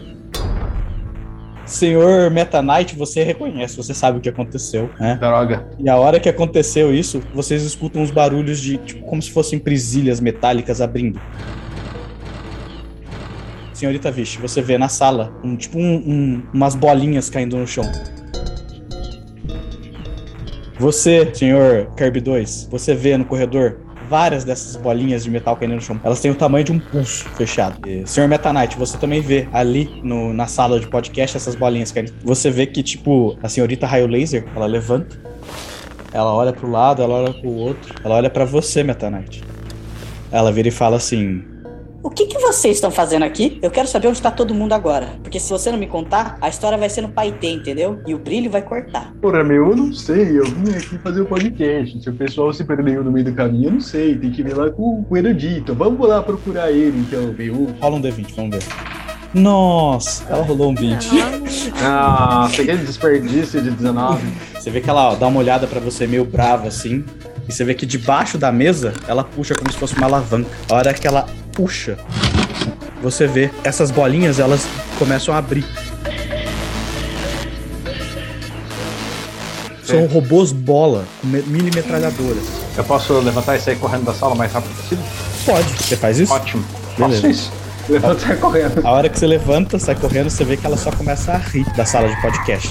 Senhor 1.64 2.30
Meta 2.30 2.62
Knight, 2.62 2.94
você 2.94 3.24
reconhece, 3.24 3.76
você 3.76 3.92
sabe 3.92 4.18
o 4.18 4.20
que 4.20 4.28
aconteceu, 4.28 4.88
né? 5.00 5.16
Droga. 5.16 5.66
E 5.80 5.88
a 5.88 5.96
hora 5.96 6.20
que 6.20 6.28
aconteceu 6.28 6.94
isso, 6.94 7.20
vocês 7.34 7.64
escutam 7.64 8.02
uns 8.02 8.10
barulhos 8.12 8.60
de, 8.60 8.76
tipo, 8.78 9.04
como 9.04 9.20
se 9.20 9.32
fossem 9.32 9.58
presilhas 9.58 10.20
metálicas 10.20 10.80
abrindo. 10.80 11.20
Senhorita 13.74 14.10
Vish, 14.12 14.36
você 14.36 14.62
vê 14.62 14.78
na 14.78 14.88
sala, 14.88 15.34
um, 15.42 15.56
tipo 15.56 15.76
um- 15.76 15.96
um- 15.96 16.42
umas 16.54 16.74
bolinhas 16.76 17.28
caindo 17.28 17.56
no 17.56 17.66
chão. 17.66 17.84
Você, 20.78 21.30
senhor 21.34 21.90
Kirby 21.96 22.20
2, 22.20 22.68
você 22.70 22.94
vê 22.94 23.16
no 23.16 23.24
corredor 23.24 23.78
várias 24.08 24.44
dessas 24.44 24.76
bolinhas 24.76 25.24
de 25.24 25.30
metal 25.30 25.56
caindo 25.56 25.74
no 25.74 25.80
chão. 25.80 26.00
Elas 26.04 26.20
têm 26.20 26.30
o 26.30 26.34
tamanho 26.34 26.64
de 26.64 26.72
um 26.72 26.78
pulso 26.78 27.24
fechado. 27.30 27.86
E, 27.88 28.06
senhor 28.06 28.28
Meta 28.28 28.52
Knight, 28.52 28.76
você 28.78 28.96
também 28.98 29.20
vê 29.20 29.48
ali 29.52 30.00
no- 30.02 30.32
na 30.32 30.46
sala 30.46 30.78
de 30.80 30.86
podcast 30.88 31.36
essas 31.36 31.54
bolinhas 31.54 31.90
caindo. 31.92 32.12
Você 32.24 32.50
vê 32.50 32.66
que, 32.66 32.82
tipo, 32.82 33.36
a 33.42 33.48
senhorita 33.48 33.86
Raio 33.86 34.06
Laser, 34.06 34.44
ela 34.54 34.66
levanta, 34.66 35.18
ela 36.12 36.32
olha 36.34 36.52
pro 36.52 36.70
lado, 36.70 37.02
ela 37.02 37.14
olha 37.14 37.32
pro 37.32 37.50
outro, 37.50 37.94
ela 38.04 38.14
olha 38.14 38.30
pra 38.30 38.44
você, 38.44 38.82
Meta 38.82 39.10
Knight. 39.10 39.42
Ela 40.32 40.50
vira 40.52 40.68
e 40.68 40.70
fala 40.72 40.96
assim: 40.96 41.44
O 42.06 42.10
que, 42.10 42.24
que 42.26 42.38
vocês 42.38 42.76
estão 42.76 42.88
fazendo 42.88 43.24
aqui? 43.24 43.58
Eu 43.60 43.68
quero 43.68 43.88
saber 43.88 44.06
onde 44.06 44.18
está 44.18 44.30
todo 44.30 44.54
mundo 44.54 44.72
agora. 44.72 45.18
Porque 45.24 45.40
se 45.40 45.50
você 45.50 45.72
não 45.72 45.76
me 45.76 45.88
contar, 45.88 46.38
a 46.40 46.48
história 46.48 46.78
vai 46.78 46.88
ser 46.88 47.00
no 47.00 47.08
Paitê, 47.08 47.48
entendeu? 47.48 48.00
E 48.06 48.14
o 48.14 48.18
brilho 48.18 48.48
vai 48.48 48.62
cortar. 48.62 49.12
Porra, 49.20 49.42
meu, 49.42 49.70
eu 49.70 49.76
não 49.76 49.92
sei. 49.92 50.38
Eu 50.38 50.44
vim 50.44 50.70
aqui 50.70 50.98
fazer 50.98 51.22
o 51.22 51.26
podcast. 51.26 52.00
Se 52.00 52.08
o 52.08 52.12
pessoal 52.12 52.52
se 52.52 52.62
perdeu 52.62 53.02
no 53.02 53.10
meio 53.10 53.24
do 53.24 53.32
caminho, 53.34 53.70
eu 53.70 53.72
não 53.72 53.80
sei. 53.80 54.16
Tem 54.16 54.30
que 54.30 54.40
ver 54.40 54.54
lá 54.54 54.70
com, 54.70 55.02
com 55.02 55.14
o 55.14 55.16
erudito. 55.16 55.74
Vamos 55.74 56.08
lá 56.08 56.22
procurar 56.22 56.70
ele, 56.70 56.96
então, 56.96 57.34
meu. 57.36 57.74
rola 57.80 57.96
um 57.96 58.00
D20, 58.00 58.36
vamos 58.36 58.56
ver. 58.56 58.62
Nossa, 59.34 60.24
ela 60.32 60.44
rolou 60.44 60.70
um 60.70 60.76
20. 60.76 61.08
Ah, 61.82 62.46
aquele 62.46 62.84
desperdício 62.84 63.60
de 63.60 63.70
19. 63.70 64.22
Você 64.54 64.70
vê 64.70 64.80
que 64.80 64.88
ela 64.88 65.10
ó, 65.10 65.14
dá 65.16 65.26
uma 65.26 65.40
olhada 65.40 65.66
pra 65.66 65.80
você 65.80 66.06
meio 66.06 66.24
brava 66.24 66.68
assim. 66.68 67.04
E 67.48 67.52
você 67.52 67.64
vê 67.64 67.74
que 67.74 67.84
debaixo 67.84 68.38
da 68.38 68.50
mesa 68.50 68.94
ela 69.08 69.24
puxa 69.24 69.54
como 69.54 69.70
se 69.70 69.76
fosse 69.76 69.96
uma 69.96 70.06
alavanca. 70.06 70.48
A 70.70 70.74
hora 70.74 70.94
que 70.94 71.06
ela 71.06 71.26
puxa, 71.56 71.96
você 73.02 73.26
vê 73.26 73.50
essas 73.64 73.90
bolinhas 73.90 74.38
elas 74.38 74.68
começam 74.98 75.34
a 75.34 75.38
abrir. 75.38 75.64
São 79.82 80.04
robôs 80.06 80.52
bola, 80.52 81.04
com 81.20 81.28
mini 81.28 81.70
metralhadoras. 81.74 82.44
Eu 82.76 82.84
posso 82.84 83.14
levantar 83.20 83.56
e 83.56 83.60
sair 83.60 83.76
correndo 83.76 84.04
da 84.04 84.12
sala 84.12 84.34
o 84.34 84.36
mais 84.36 84.52
rápido 84.52 84.74
possível? 84.74 85.04
Pode. 85.46 85.68
Você 85.82 85.96
faz 85.96 86.18
isso? 86.18 86.32
Ótimo. 86.32 86.64
Beleza. 86.98 87.22
Faço 87.22 87.26
isso. 87.28 87.52
Levanta 87.88 88.22
e 88.24 88.26
sai 88.26 88.36
correndo. 88.36 88.84
A 88.84 88.90
hora 88.90 89.08
que 89.08 89.18
você 89.18 89.26
levanta, 89.26 89.78
sai 89.78 89.94
correndo, 89.94 90.28
você 90.28 90.44
vê 90.44 90.56
que 90.56 90.66
ela 90.66 90.76
só 90.76 90.90
começa 90.90 91.32
a 91.32 91.38
rir 91.38 91.64
da 91.76 91.84
sala 91.86 92.08
de 92.08 92.20
podcast. 92.20 92.68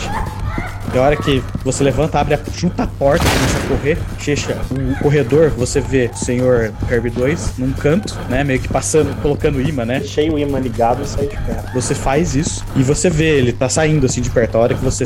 A 0.97 1.01
hora 1.01 1.17
que 1.17 1.43
você 1.63 1.83
levanta, 1.83 2.19
abre 2.19 2.35
a, 2.35 2.39
junta 2.55 2.83
a 2.83 2.87
porta, 2.87 3.25
começa 3.25 3.57
a 3.57 3.67
correr, 3.67 3.97
fecha 4.17 4.57
o 4.71 5.03
corredor, 5.03 5.49
você 5.49 5.81
vê 5.81 6.09
o 6.13 6.17
senhor 6.17 6.71
Kirby 6.87 7.09
2 7.09 7.57
num 7.57 7.73
canto, 7.73 8.17
né? 8.29 8.43
Meio 8.45 8.59
que 8.61 8.69
passando, 8.69 9.13
colocando 9.21 9.61
imã, 9.61 9.83
né? 9.83 9.99
Deixei 9.99 10.29
o 10.29 10.39
imã 10.39 10.57
ligado 10.57 11.03
e 11.03 11.07
saí 11.07 11.27
de 11.27 11.35
perto. 11.35 11.73
Você 11.73 11.93
faz 11.93 12.33
isso 12.33 12.63
e 12.77 12.81
você 12.81 13.09
vê 13.09 13.37
ele 13.37 13.51
tá 13.51 13.67
saindo 13.67 14.05
assim 14.05 14.21
de 14.21 14.29
perto. 14.29 14.55
A 14.55 14.61
hora 14.61 14.73
que 14.73 14.83
você 14.83 15.05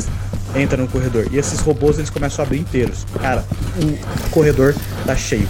entra 0.54 0.76
no 0.76 0.88
corredor. 0.88 1.26
E 1.32 1.38
esses 1.38 1.60
robôs 1.60 1.98
eles 1.98 2.10
começam 2.10 2.44
a 2.44 2.46
abrir 2.46 2.60
inteiros. 2.60 3.04
Cara, 3.20 3.44
o 3.76 4.30
corredor 4.30 4.74
tá 5.04 5.16
cheio. 5.16 5.48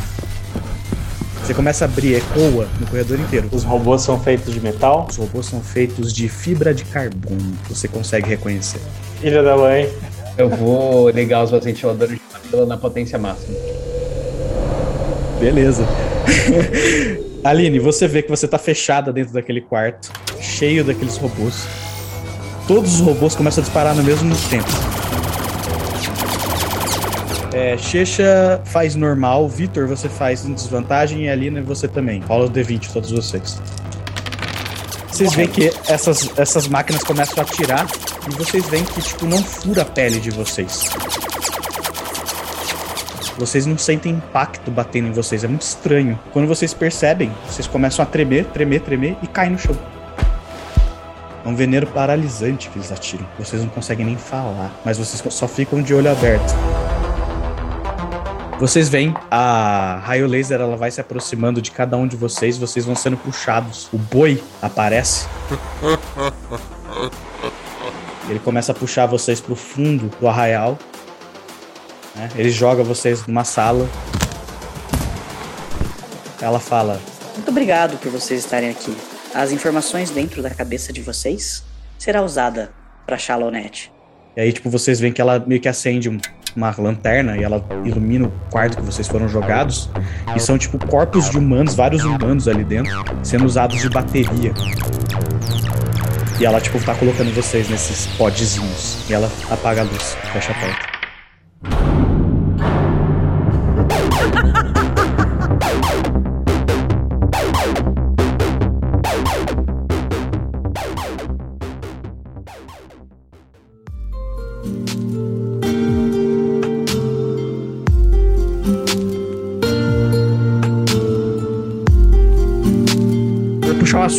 Você 1.45 1.55
começa 1.55 1.84
a 1.84 1.88
abrir, 1.88 2.14
ecoa 2.14 2.68
no 2.78 2.86
corredor 2.86 3.18
inteiro. 3.18 3.49
Os 3.51 3.64
robôs 3.64 4.03
são 4.03 4.20
feitos 4.20 4.55
de 4.55 4.61
metal. 4.61 5.07
Os 5.11 5.16
robôs 5.16 5.47
são 5.47 5.61
feitos 5.61 6.12
de 6.12 6.28
fibra 6.28 6.72
de 6.72 6.84
carbono. 6.84 7.59
Você 7.68 7.88
consegue 7.88 8.28
reconhecer. 8.28 8.80
Filha 9.20 9.43
da 9.43 9.57
mãe. 9.57 9.91
Eu 10.41 10.49
vou 10.49 11.11
ligar 11.11 11.45
os 11.45 11.51
ventiladores 11.51 12.16
de 12.16 12.22
mamilo 12.32 12.66
na 12.66 12.78
potência 12.78 13.18
máxima. 13.18 13.55
Beleza. 15.38 15.86
Aline, 17.45 17.78
você 17.78 18.09
vê 18.09 18.22
que 18.22 18.30
você 18.30 18.49
tá 18.49 18.57
fechada 18.57 19.12
dentro 19.12 19.34
daquele 19.34 19.61
quarto, 19.61 20.11
cheio 20.41 20.82
daqueles 20.82 21.18
robôs. 21.18 21.66
Todos 22.66 22.95
os 22.95 23.01
robôs 23.01 23.34
começam 23.34 23.61
a 23.61 23.64
disparar 23.64 23.95
no 23.95 24.03
mesmo 24.03 24.34
tempo. 24.49 24.64
É, 27.53 27.76
Checha 27.76 28.62
faz 28.64 28.95
normal, 28.95 29.47
Vitor 29.47 29.86
você 29.86 30.09
faz 30.09 30.47
em 30.47 30.55
desvantagem 30.55 31.26
e 31.26 31.28
Aline 31.28 31.61
você 31.61 31.86
também. 31.86 32.20
Rola 32.20 32.47
o 32.47 32.51
D20 32.51 32.91
todos 32.91 33.11
vocês. 33.11 33.61
Vocês 35.07 35.34
veem 35.34 35.49
que 35.49 35.70
essas, 35.86 36.30
essas 36.38 36.66
máquinas 36.66 37.05
começam 37.05 37.34
a 37.38 37.43
atirar 37.43 37.86
e 38.30 38.36
vocês 38.36 38.66
veem 38.68 38.84
que 38.84 39.02
tipo 39.02 39.26
não 39.26 39.42
fura 39.42 39.82
a 39.82 39.84
pele 39.84 40.20
de 40.20 40.30
vocês. 40.30 40.88
Vocês 43.36 43.66
não 43.66 43.76
sentem 43.76 44.12
impacto 44.12 44.70
batendo 44.70 45.08
em 45.08 45.12
vocês, 45.12 45.42
é 45.42 45.48
muito 45.48 45.62
estranho. 45.62 46.18
Quando 46.32 46.46
vocês 46.46 46.74
percebem, 46.74 47.32
vocês 47.46 47.66
começam 47.66 48.02
a 48.02 48.06
tremer, 48.06 48.44
tremer, 48.46 48.80
tremer 48.80 49.16
e 49.22 49.26
caem 49.26 49.52
no 49.52 49.58
chão. 49.58 49.76
É 51.44 51.48
um 51.48 51.56
veneno 51.56 51.86
paralisante 51.86 52.68
que 52.68 52.78
eles 52.78 52.92
atiram. 52.92 53.26
Vocês 53.38 53.62
não 53.62 53.70
conseguem 53.70 54.04
nem 54.04 54.16
falar, 54.16 54.70
mas 54.84 54.98
vocês 54.98 55.22
só 55.32 55.48
ficam 55.48 55.82
de 55.82 55.94
olho 55.94 56.10
aberto. 56.10 56.54
Vocês 58.58 58.90
veem 58.90 59.14
a 59.30 60.02
raio 60.04 60.26
laser, 60.26 60.60
ela 60.60 60.76
vai 60.76 60.90
se 60.90 61.00
aproximando 61.00 61.62
de 61.62 61.70
cada 61.70 61.96
um 61.96 62.06
de 62.06 62.14
vocês, 62.14 62.58
vocês 62.58 62.84
vão 62.84 62.94
sendo 62.94 63.16
puxados. 63.16 63.88
O 63.90 63.96
boi 63.96 64.42
aparece. 64.60 65.26
Ele 68.30 68.38
começa 68.38 68.72
a 68.72 68.74
puxar 68.74 69.06
vocês 69.06 69.40
pro 69.40 69.54
fundo 69.56 70.08
do 70.20 70.28
arraial. 70.28 70.78
né? 72.14 72.28
Ele 72.36 72.50
joga 72.50 72.82
vocês 72.82 73.26
numa 73.26 73.44
sala. 73.44 73.86
Ela 76.40 76.60
fala: 76.60 77.00
Muito 77.34 77.48
obrigado 77.50 77.98
por 77.98 78.10
vocês 78.10 78.40
estarem 78.44 78.70
aqui. 78.70 78.96
As 79.34 79.52
informações 79.52 80.10
dentro 80.10 80.42
da 80.42 80.50
cabeça 80.50 80.92
de 80.92 81.02
vocês 81.02 81.62
será 81.98 82.22
usada 82.22 82.70
para 83.06 83.18
Shalonet. 83.18 83.92
E 84.36 84.40
aí, 84.40 84.52
tipo, 84.52 84.70
vocês 84.70 85.00
veem 85.00 85.12
que 85.12 85.20
ela 85.20 85.38
meio 85.44 85.60
que 85.60 85.68
acende 85.68 86.08
um- 86.08 86.18
uma 86.56 86.74
lanterna 86.78 87.36
e 87.36 87.42
ela 87.44 87.64
ilumina 87.84 88.26
o 88.28 88.32
quarto 88.50 88.76
que 88.76 88.82
vocês 88.82 89.06
foram 89.06 89.28
jogados. 89.28 89.90
E 90.34 90.40
são, 90.40 90.56
tipo, 90.56 90.84
corpos 90.86 91.28
de 91.30 91.36
humanos, 91.38 91.74
vários 91.74 92.04
humanos 92.04 92.48
ali 92.48 92.64
dentro, 92.64 92.92
sendo 93.22 93.44
usados 93.44 93.80
de 93.80 93.88
bateria. 93.88 94.52
E 96.41 96.47
ela, 96.47 96.59
tipo, 96.59 96.82
tá 96.82 96.95
colocando 96.95 97.34
vocês 97.34 97.68
nesses 97.68 98.07
podzinhos. 98.16 98.97
E 99.11 99.12
ela 99.12 99.30
apaga 99.51 99.82
a 99.82 99.84
luz, 99.84 100.16
fecha 100.32 100.53
a 100.53 100.55
porta. 100.55 100.89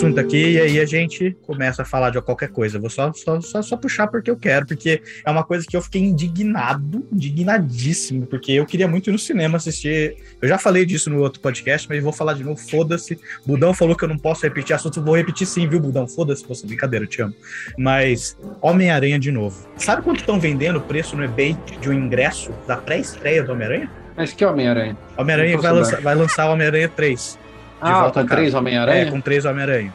Assunto 0.02 0.20
aqui 0.20 0.52
e 0.52 0.60
aí 0.60 0.80
a 0.80 0.86
gente 0.86 1.38
começa 1.46 1.84
a 1.84 1.86
falar 1.86 2.10
de 2.10 2.22
qualquer 2.22 2.50
coisa. 2.50 2.78
Eu 2.78 2.82
Vou 2.82 2.90
só, 2.90 3.14
só, 3.14 3.40
só, 3.40 3.62
só 3.62 3.78
puxar 3.78 4.08
porque 4.08 4.32
eu 4.32 4.36
quero, 4.36 4.66
porque 4.66 5.02
é 5.26 5.32
uma 5.32 5.44
coisa 5.44 5.66
que 5.68 5.78
eu 5.78 5.82
fiquei 5.82 6.02
indignado, 6.02 7.06
indignadíssimo, 7.12 8.26
porque 8.26 8.52
eu 8.54 8.66
queria 8.66 8.88
muito 8.88 9.10
ir 9.10 9.14
no 9.14 9.20
cinema 9.20 9.58
assistir. 9.58 10.18
Eu 10.42 10.48
já 10.48 10.58
falei 10.58 10.86
disso 10.86 11.10
no 11.10 11.20
outro 11.20 11.40
podcast, 11.40 11.88
mas 11.88 12.02
vou 12.02 12.12
falar 12.12 12.34
de 12.34 12.44
novo. 12.44 12.60
Foda-se. 12.60 13.20
Budão 13.46 13.74
falou 13.74 13.96
que 13.96 14.04
eu 14.04 14.10
não 14.10 14.18
posso 14.18 14.44
repetir 14.44 14.76
assunto, 14.76 15.02
vou 15.02 15.16
repetir 15.16 15.46
sim, 15.46 15.68
viu, 15.68 15.80
Budão? 15.80 16.08
Foda-se, 16.08 16.46
você 16.48 16.66
brincadeira, 16.66 17.06
eu 17.06 17.10
te 17.10 17.22
amo. 17.22 17.36
Mas 17.78 18.38
Homem-Aranha 18.62 19.20
de 19.20 19.32
novo. 19.32 19.68
Sabe 19.78 20.02
quanto 20.02 20.22
estão 20.22 20.40
vendendo 20.40 20.78
o 20.78 20.82
preço 20.82 21.16
no 21.16 21.24
eBay 21.24 21.56
de 21.80 21.90
um 21.90 21.94
ingresso 21.94 22.52
da 22.68 22.78
pré-estreia 22.78 23.44
do 23.44 23.52
Homem-Aranha? 23.52 23.92
Mas 24.16 24.34
que 24.34 24.44
Homem-Aranha? 24.44 24.98
Homem-Aranha 25.18 25.58
vai 25.58 25.74
dar. 25.74 26.02
vai 26.02 26.16
lançar 26.16 26.50
o 26.50 26.54
Homem-Aranha 26.54 26.90
3. 26.90 27.40
De 27.84 27.90
Ah, 27.90 28.02
volta 28.02 28.22
com 28.22 28.28
três 28.28 28.54
Homem-Aranha? 28.54 29.02
É, 29.08 29.12
com 29.12 29.20
três 29.22 29.46
Homem-Aranha. 29.46 29.94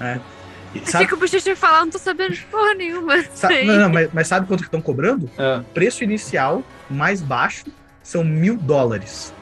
é. 0.00 0.18
Sabe, 0.74 0.90
Sabe 0.90 1.06
que 1.06 1.14
o 1.14 1.16
Bochecha 1.16 1.54
falar, 1.54 1.80
não 1.82 1.90
tô 1.90 1.98
sabendo 1.98 2.32
de 2.34 2.40
porra 2.46 2.74
nenhuma. 2.74 3.22
sa- 3.32 3.46
Sei. 3.48 3.64
não, 3.64 3.76
não, 3.76 3.88
mas, 3.90 4.08
mas 4.12 4.26
sabe 4.26 4.46
quanto 4.48 4.60
que 4.60 4.66
estão 4.66 4.80
cobrando? 4.80 5.30
Ah, 5.38 5.62
Preço 5.72 6.02
inicial 6.02 6.62
mais 6.90 7.22
baixo 7.22 7.66
são 8.02 8.24
mil 8.24 8.56
dólares 8.56 9.32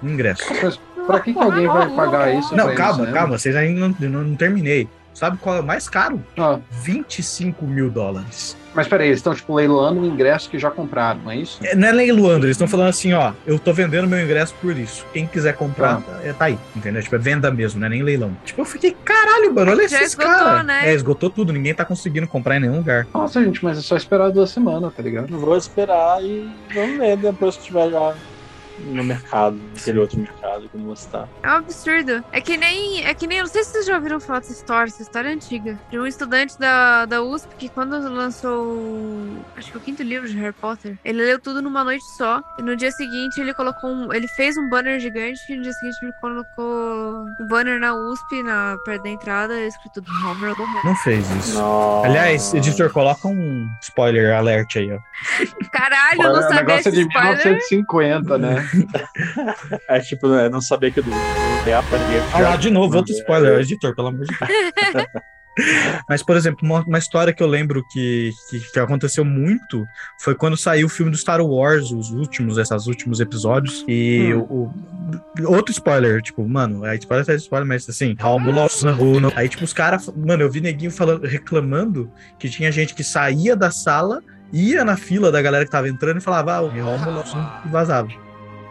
no 0.00 0.10
ingresso. 0.10 0.42
mas 0.62 0.80
pra 1.06 1.20
que, 1.20 1.34
que 1.34 1.38
alguém 1.38 1.66
vai 1.66 1.88
pagar 1.90 2.34
isso? 2.34 2.54
Não, 2.56 2.74
calma, 2.74 2.94
cinema? 2.94 3.12
calma, 3.12 3.38
vocês 3.38 3.54
ainda 3.56 3.78
não, 3.80 3.94
não, 4.00 4.22
não 4.24 4.36
terminei. 4.36 4.88
Sabe 5.14 5.36
qual 5.38 5.56
é 5.56 5.60
o 5.60 5.64
mais 5.64 5.88
caro? 5.88 6.22
Ah, 6.38 6.58
25 6.70 7.64
mil 7.66 7.90
dólares. 7.90 8.56
mas 8.74 8.86
peraí, 8.88 9.08
eles 9.08 9.18
estão 9.18 9.34
tipo 9.34 9.54
leiloando 9.54 10.00
o 10.00 10.06
ingresso 10.06 10.48
que 10.48 10.58
já 10.58 10.70
compraram, 10.70 11.20
não 11.24 11.30
é 11.30 11.36
isso? 11.36 11.58
É, 11.62 11.74
não 11.74 11.88
é 11.88 11.92
leiloando, 11.92 12.46
eles 12.46 12.54
estão 12.54 12.68
falando 12.68 12.88
assim, 12.88 13.12
ó, 13.12 13.32
eu 13.46 13.58
tô 13.58 13.72
vendendo 13.72 14.06
meu 14.08 14.22
ingresso 14.22 14.54
por 14.60 14.76
isso. 14.76 15.04
Quem 15.12 15.26
quiser 15.26 15.54
comprar, 15.56 16.00
é, 16.22 16.32
tá 16.32 16.46
aí, 16.46 16.58
entendeu? 16.74 17.02
Tipo, 17.02 17.16
é 17.16 17.18
venda 17.18 17.50
mesmo, 17.50 17.80
não 17.80 17.86
é 17.86 17.90
nem 17.90 18.02
leilão. 18.02 18.34
Tipo, 18.44 18.60
eu 18.62 18.64
fiquei, 18.64 18.96
caralho, 19.04 19.52
mano, 19.52 19.72
olha 19.72 19.88
Já 19.88 19.98
esses 19.98 20.10
esgotou, 20.10 20.32
caras. 20.32 20.64
né? 20.66 20.88
É, 20.90 20.94
esgotou 20.94 21.28
tudo, 21.28 21.52
ninguém 21.52 21.74
tá 21.74 21.84
conseguindo 21.84 22.26
comprar 22.28 22.56
em 22.56 22.60
nenhum 22.60 22.76
lugar. 22.76 23.06
Nossa, 23.12 23.42
gente, 23.44 23.62
mas 23.64 23.76
é 23.78 23.82
só 23.82 23.96
esperar 23.96 24.30
duas 24.30 24.50
semanas, 24.50 24.92
tá 24.94 25.02
ligado? 25.02 25.36
Vou 25.38 25.56
esperar 25.56 26.22
e 26.22 26.48
vamos 26.72 26.96
ver 26.98 27.16
depois 27.16 27.56
que 27.56 27.64
tiver 27.64 27.90
já 27.90 28.14
no 28.84 29.04
mercado, 29.04 29.60
naquele 29.74 29.98
outro 29.98 30.18
mercado 30.18 30.68
que 30.68 30.74
eu 30.74 30.78
não 30.78 30.86
vou 30.86 30.96
citar. 30.96 31.28
É 31.42 31.48
um 31.48 31.52
absurdo. 31.56 32.24
É 32.32 32.40
que 32.40 32.56
nem. 32.56 33.04
É 33.04 33.14
que 33.14 33.26
nem. 33.26 33.40
Não 33.40 33.46
sei 33.46 33.62
se 33.64 33.70
vocês 33.72 33.86
já 33.86 33.94
ouviram 33.96 34.20
falar 34.20 34.40
dessa 34.40 34.52
história, 34.52 34.88
essa 34.88 35.02
história 35.02 35.28
é 35.28 35.32
antiga. 35.32 35.78
De 35.90 35.98
um 35.98 36.06
estudante 36.06 36.58
da, 36.58 37.06
da 37.06 37.22
USP 37.22 37.54
que 37.56 37.68
quando 37.68 37.98
lançou. 38.12 38.64
o- 38.64 39.44
Acho 39.56 39.70
que 39.72 39.76
o 39.76 39.80
quinto 39.80 40.02
livro 40.02 40.28
de 40.28 40.36
Harry 40.38 40.52
Potter, 40.54 40.96
ele 41.04 41.24
leu 41.24 41.38
tudo 41.38 41.60
numa 41.62 41.84
noite 41.84 42.04
só. 42.16 42.40
E 42.58 42.62
no 42.62 42.76
dia 42.76 42.90
seguinte 42.90 43.40
ele 43.40 43.52
colocou 43.54 43.90
um. 43.90 44.12
Ele 44.12 44.28
fez 44.28 44.56
um 44.56 44.68
banner 44.68 44.98
gigante 45.00 45.40
e 45.50 45.56
no 45.56 45.62
dia 45.62 45.72
seguinte 45.72 45.96
ele 46.02 46.12
colocou 46.20 46.64
um 47.40 47.46
banner 47.48 47.78
na 47.80 47.94
USP, 47.94 48.42
na, 48.42 48.76
perto 48.84 49.02
da 49.02 49.08
entrada, 49.08 49.60
escrito 49.60 50.02
Homer 50.24 50.54
do 50.54 50.64
Harry. 50.64 50.86
Não 50.86 50.96
fez 50.96 51.28
isso. 51.30 51.54
Nossa. 51.54 52.06
Aliás, 52.08 52.54
editor, 52.54 52.90
coloca 52.92 53.28
um 53.28 53.68
spoiler 53.82 54.34
alert 54.34 54.76
aí, 54.76 54.92
ó. 54.92 54.98
Caralho, 55.72 56.22
eu 56.22 56.32
não 56.32 56.38
o 56.38 56.42
sabia 56.42 56.56
negócio 56.56 56.88
é 56.88 56.92
de 56.92 57.00
spoiler. 57.02 57.30
1950, 57.44 58.38
né? 58.38 58.69
É 59.88 60.00
tipo, 60.00 60.28
né, 60.28 60.48
não 60.48 60.60
sabia 60.60 60.90
que 60.90 61.00
do 61.02 61.10
é 61.66 61.74
a 61.74 61.82
pandemia. 61.82 62.22
Olha 62.34 62.48
lá, 62.50 62.56
de 62.56 62.70
novo, 62.70 62.96
outro 62.96 63.12
spoiler, 63.14 63.60
editor, 63.60 63.94
pelo 63.94 64.08
amor 64.08 64.24
de 64.24 64.36
Deus. 64.38 65.06
Mas, 66.08 66.22
por 66.22 66.36
exemplo, 66.36 66.60
uma, 66.62 66.80
uma 66.84 66.96
história 66.98 67.34
que 67.34 67.42
eu 67.42 67.46
lembro 67.46 67.84
que, 67.92 68.30
que, 68.48 68.60
que 68.72 68.78
aconteceu 68.78 69.24
muito 69.24 69.84
foi 70.18 70.34
quando 70.34 70.56
saiu 70.56 70.86
o 70.86 70.88
filme 70.88 71.10
do 71.10 71.18
Star 71.18 71.40
Wars, 71.42 71.90
os 71.90 72.10
últimos, 72.12 72.56
esses 72.56 72.86
últimos 72.86 73.20
episódios. 73.20 73.84
E 73.86 74.32
o, 74.32 74.42
o- 75.42 75.52
outro 75.52 75.72
spoiler, 75.72 76.22
tipo, 76.22 76.48
mano, 76.48 76.84
a 76.84 76.94
spoiler 76.94 77.26
tá 77.26 77.34
de 77.34 77.42
spoiler, 77.42 77.66
mas 77.66 77.86
assim, 77.90 78.14
aí, 79.36 79.48
tipo, 79.48 79.64
os 79.64 79.72
caras, 79.72 80.08
mano, 80.16 80.42
eu 80.42 80.50
vi 80.50 80.60
neguinho 80.60 80.90
falando, 80.90 81.26
reclamando 81.26 82.10
que 82.38 82.48
tinha 82.48 82.70
gente 82.72 82.94
que 82.94 83.04
saía 83.04 83.54
da 83.54 83.70
sala, 83.70 84.22
ia 84.52 84.82
na 84.84 84.96
fila 84.96 85.30
da 85.30 85.42
galera 85.42 85.64
que 85.66 85.70
tava 85.70 85.88
entrando 85.88 86.18
e 86.18 86.22
falava, 86.22 86.54
ah, 86.54 86.62
o 86.62 86.68
Rômulo 86.68 87.22
e 87.66 87.68
vazava. 87.68 88.08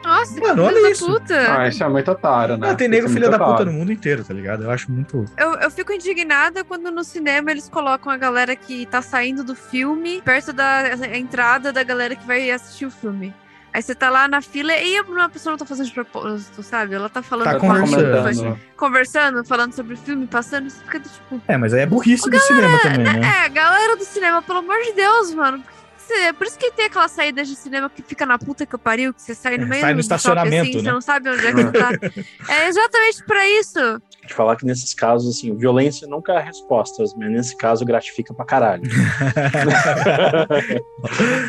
Nossa, 0.09 0.33
que 0.33 0.41
Mano, 0.41 0.53
filho 0.53 0.65
olha 0.65 0.81
da 0.81 0.89
isso. 0.91 1.05
puta. 1.05 1.57
Ah, 1.61 1.67
isso 1.67 1.83
é 1.83 1.89
muito 1.89 2.11
otário, 2.11 2.57
né? 2.57 2.69
Ah, 2.71 2.75
tem 2.75 2.87
nego 2.87 3.05
é 3.05 3.09
filha 3.09 3.27
muito 3.27 3.31
da 3.31 3.39
puta 3.39 3.51
otário. 3.55 3.71
no 3.71 3.77
mundo 3.79 3.91
inteiro, 3.91 4.23
tá 4.23 4.33
ligado? 4.33 4.63
Eu 4.63 4.71
acho 4.71 4.91
muito. 4.91 5.25
Eu, 5.37 5.53
eu 5.55 5.71
fico 5.71 5.91
indignada 5.93 6.63
quando 6.63 6.89
no 6.91 7.03
cinema 7.03 7.51
eles 7.51 7.69
colocam 7.69 8.11
a 8.11 8.17
galera 8.17 8.55
que 8.55 8.85
tá 8.87 9.01
saindo 9.01 9.43
do 9.43 9.55
filme 9.55 10.21
perto 10.23 10.51
da 10.53 10.83
entrada 11.15 11.71
da 11.71 11.83
galera 11.83 12.15
que 12.15 12.25
vai 12.25 12.49
assistir 12.51 12.85
o 12.85 12.91
filme. 12.91 13.33
Aí 13.71 13.83
você 13.83 13.93
tá 13.93 14.09
lá 14.09 14.27
na 14.27 14.41
fila 14.41 14.73
e 14.75 14.99
uma 15.01 15.29
pessoa 15.29 15.51
não 15.51 15.57
tá 15.59 15.63
fazendo 15.63 15.85
de 15.85 15.93
propósito, 15.93 16.63
sabe? 16.63 16.95
Ela 16.95 17.07
tá 17.07 17.21
falando 17.21 17.45
Tá 17.51 17.59
com 17.59 17.71
a- 17.71 17.79
conversando. 17.81 18.59
Conversando, 18.75 19.45
falando 19.45 19.73
sobre 19.73 19.93
o 19.93 19.97
filme, 19.97 20.25
passando, 20.25 20.69
você 20.71 20.83
fica 20.83 20.99
tipo. 20.99 21.39
É, 21.47 21.55
mas 21.55 21.71
aí 21.75 21.81
é 21.81 21.85
burrice 21.85 22.27
do 22.29 22.39
cinema 22.39 22.79
também, 22.79 23.03
né? 23.03 23.45
É, 23.45 23.49
galera 23.49 23.95
do 23.95 24.03
cinema, 24.03 24.41
pelo 24.41 24.59
amor 24.59 24.77
de 24.81 24.93
Deus, 24.93 25.31
mano. 25.35 25.59
Por 25.59 25.71
que 25.71 25.78
você- 26.13 26.19
É 26.29 26.33
por 26.33 26.45
isso 26.47 26.57
que 26.59 26.71
tem 26.71 26.85
aquela 26.85 27.07
saída 27.07 27.43
de 27.43 27.55
cinema 27.55 27.89
que 27.89 28.01
fica 28.03 28.25
na 28.25 28.37
puta 28.37 28.65
que 28.65 28.75
eu 28.75 28.79
pariu, 28.79 29.13
que 29.13 29.21
você 29.21 29.33
sai 29.35 29.57
no 29.57 29.63
É, 29.63 29.67
meio 29.67 29.81
sai 29.81 29.93
no 29.93 29.97
do 29.97 30.03
shopping, 30.03 30.15
estacionamento, 30.15 30.67
assim, 30.69 30.77
né? 30.77 30.83
Você 30.83 30.91
não 30.91 31.01
sabe 31.01 31.29
onde 31.29 31.45
é 31.47 31.53
que 31.53 31.63
tá. 31.71 31.89
É 32.53 32.67
exatamente 32.67 33.23
pra 33.25 33.47
isso. 33.47 33.79
De 34.25 34.33
falar 34.33 34.55
que 34.57 34.65
nesses 34.65 34.93
casos, 34.93 35.37
assim, 35.37 35.55
violência 35.55 36.05
nunca 36.07 36.33
é 36.33 36.37
a 36.37 36.41
resposta, 36.41 37.03
mas 37.17 37.31
nesse 37.31 37.55
caso 37.57 37.85
gratifica 37.85 38.33
pra 38.33 38.45
caralho. 38.45 38.83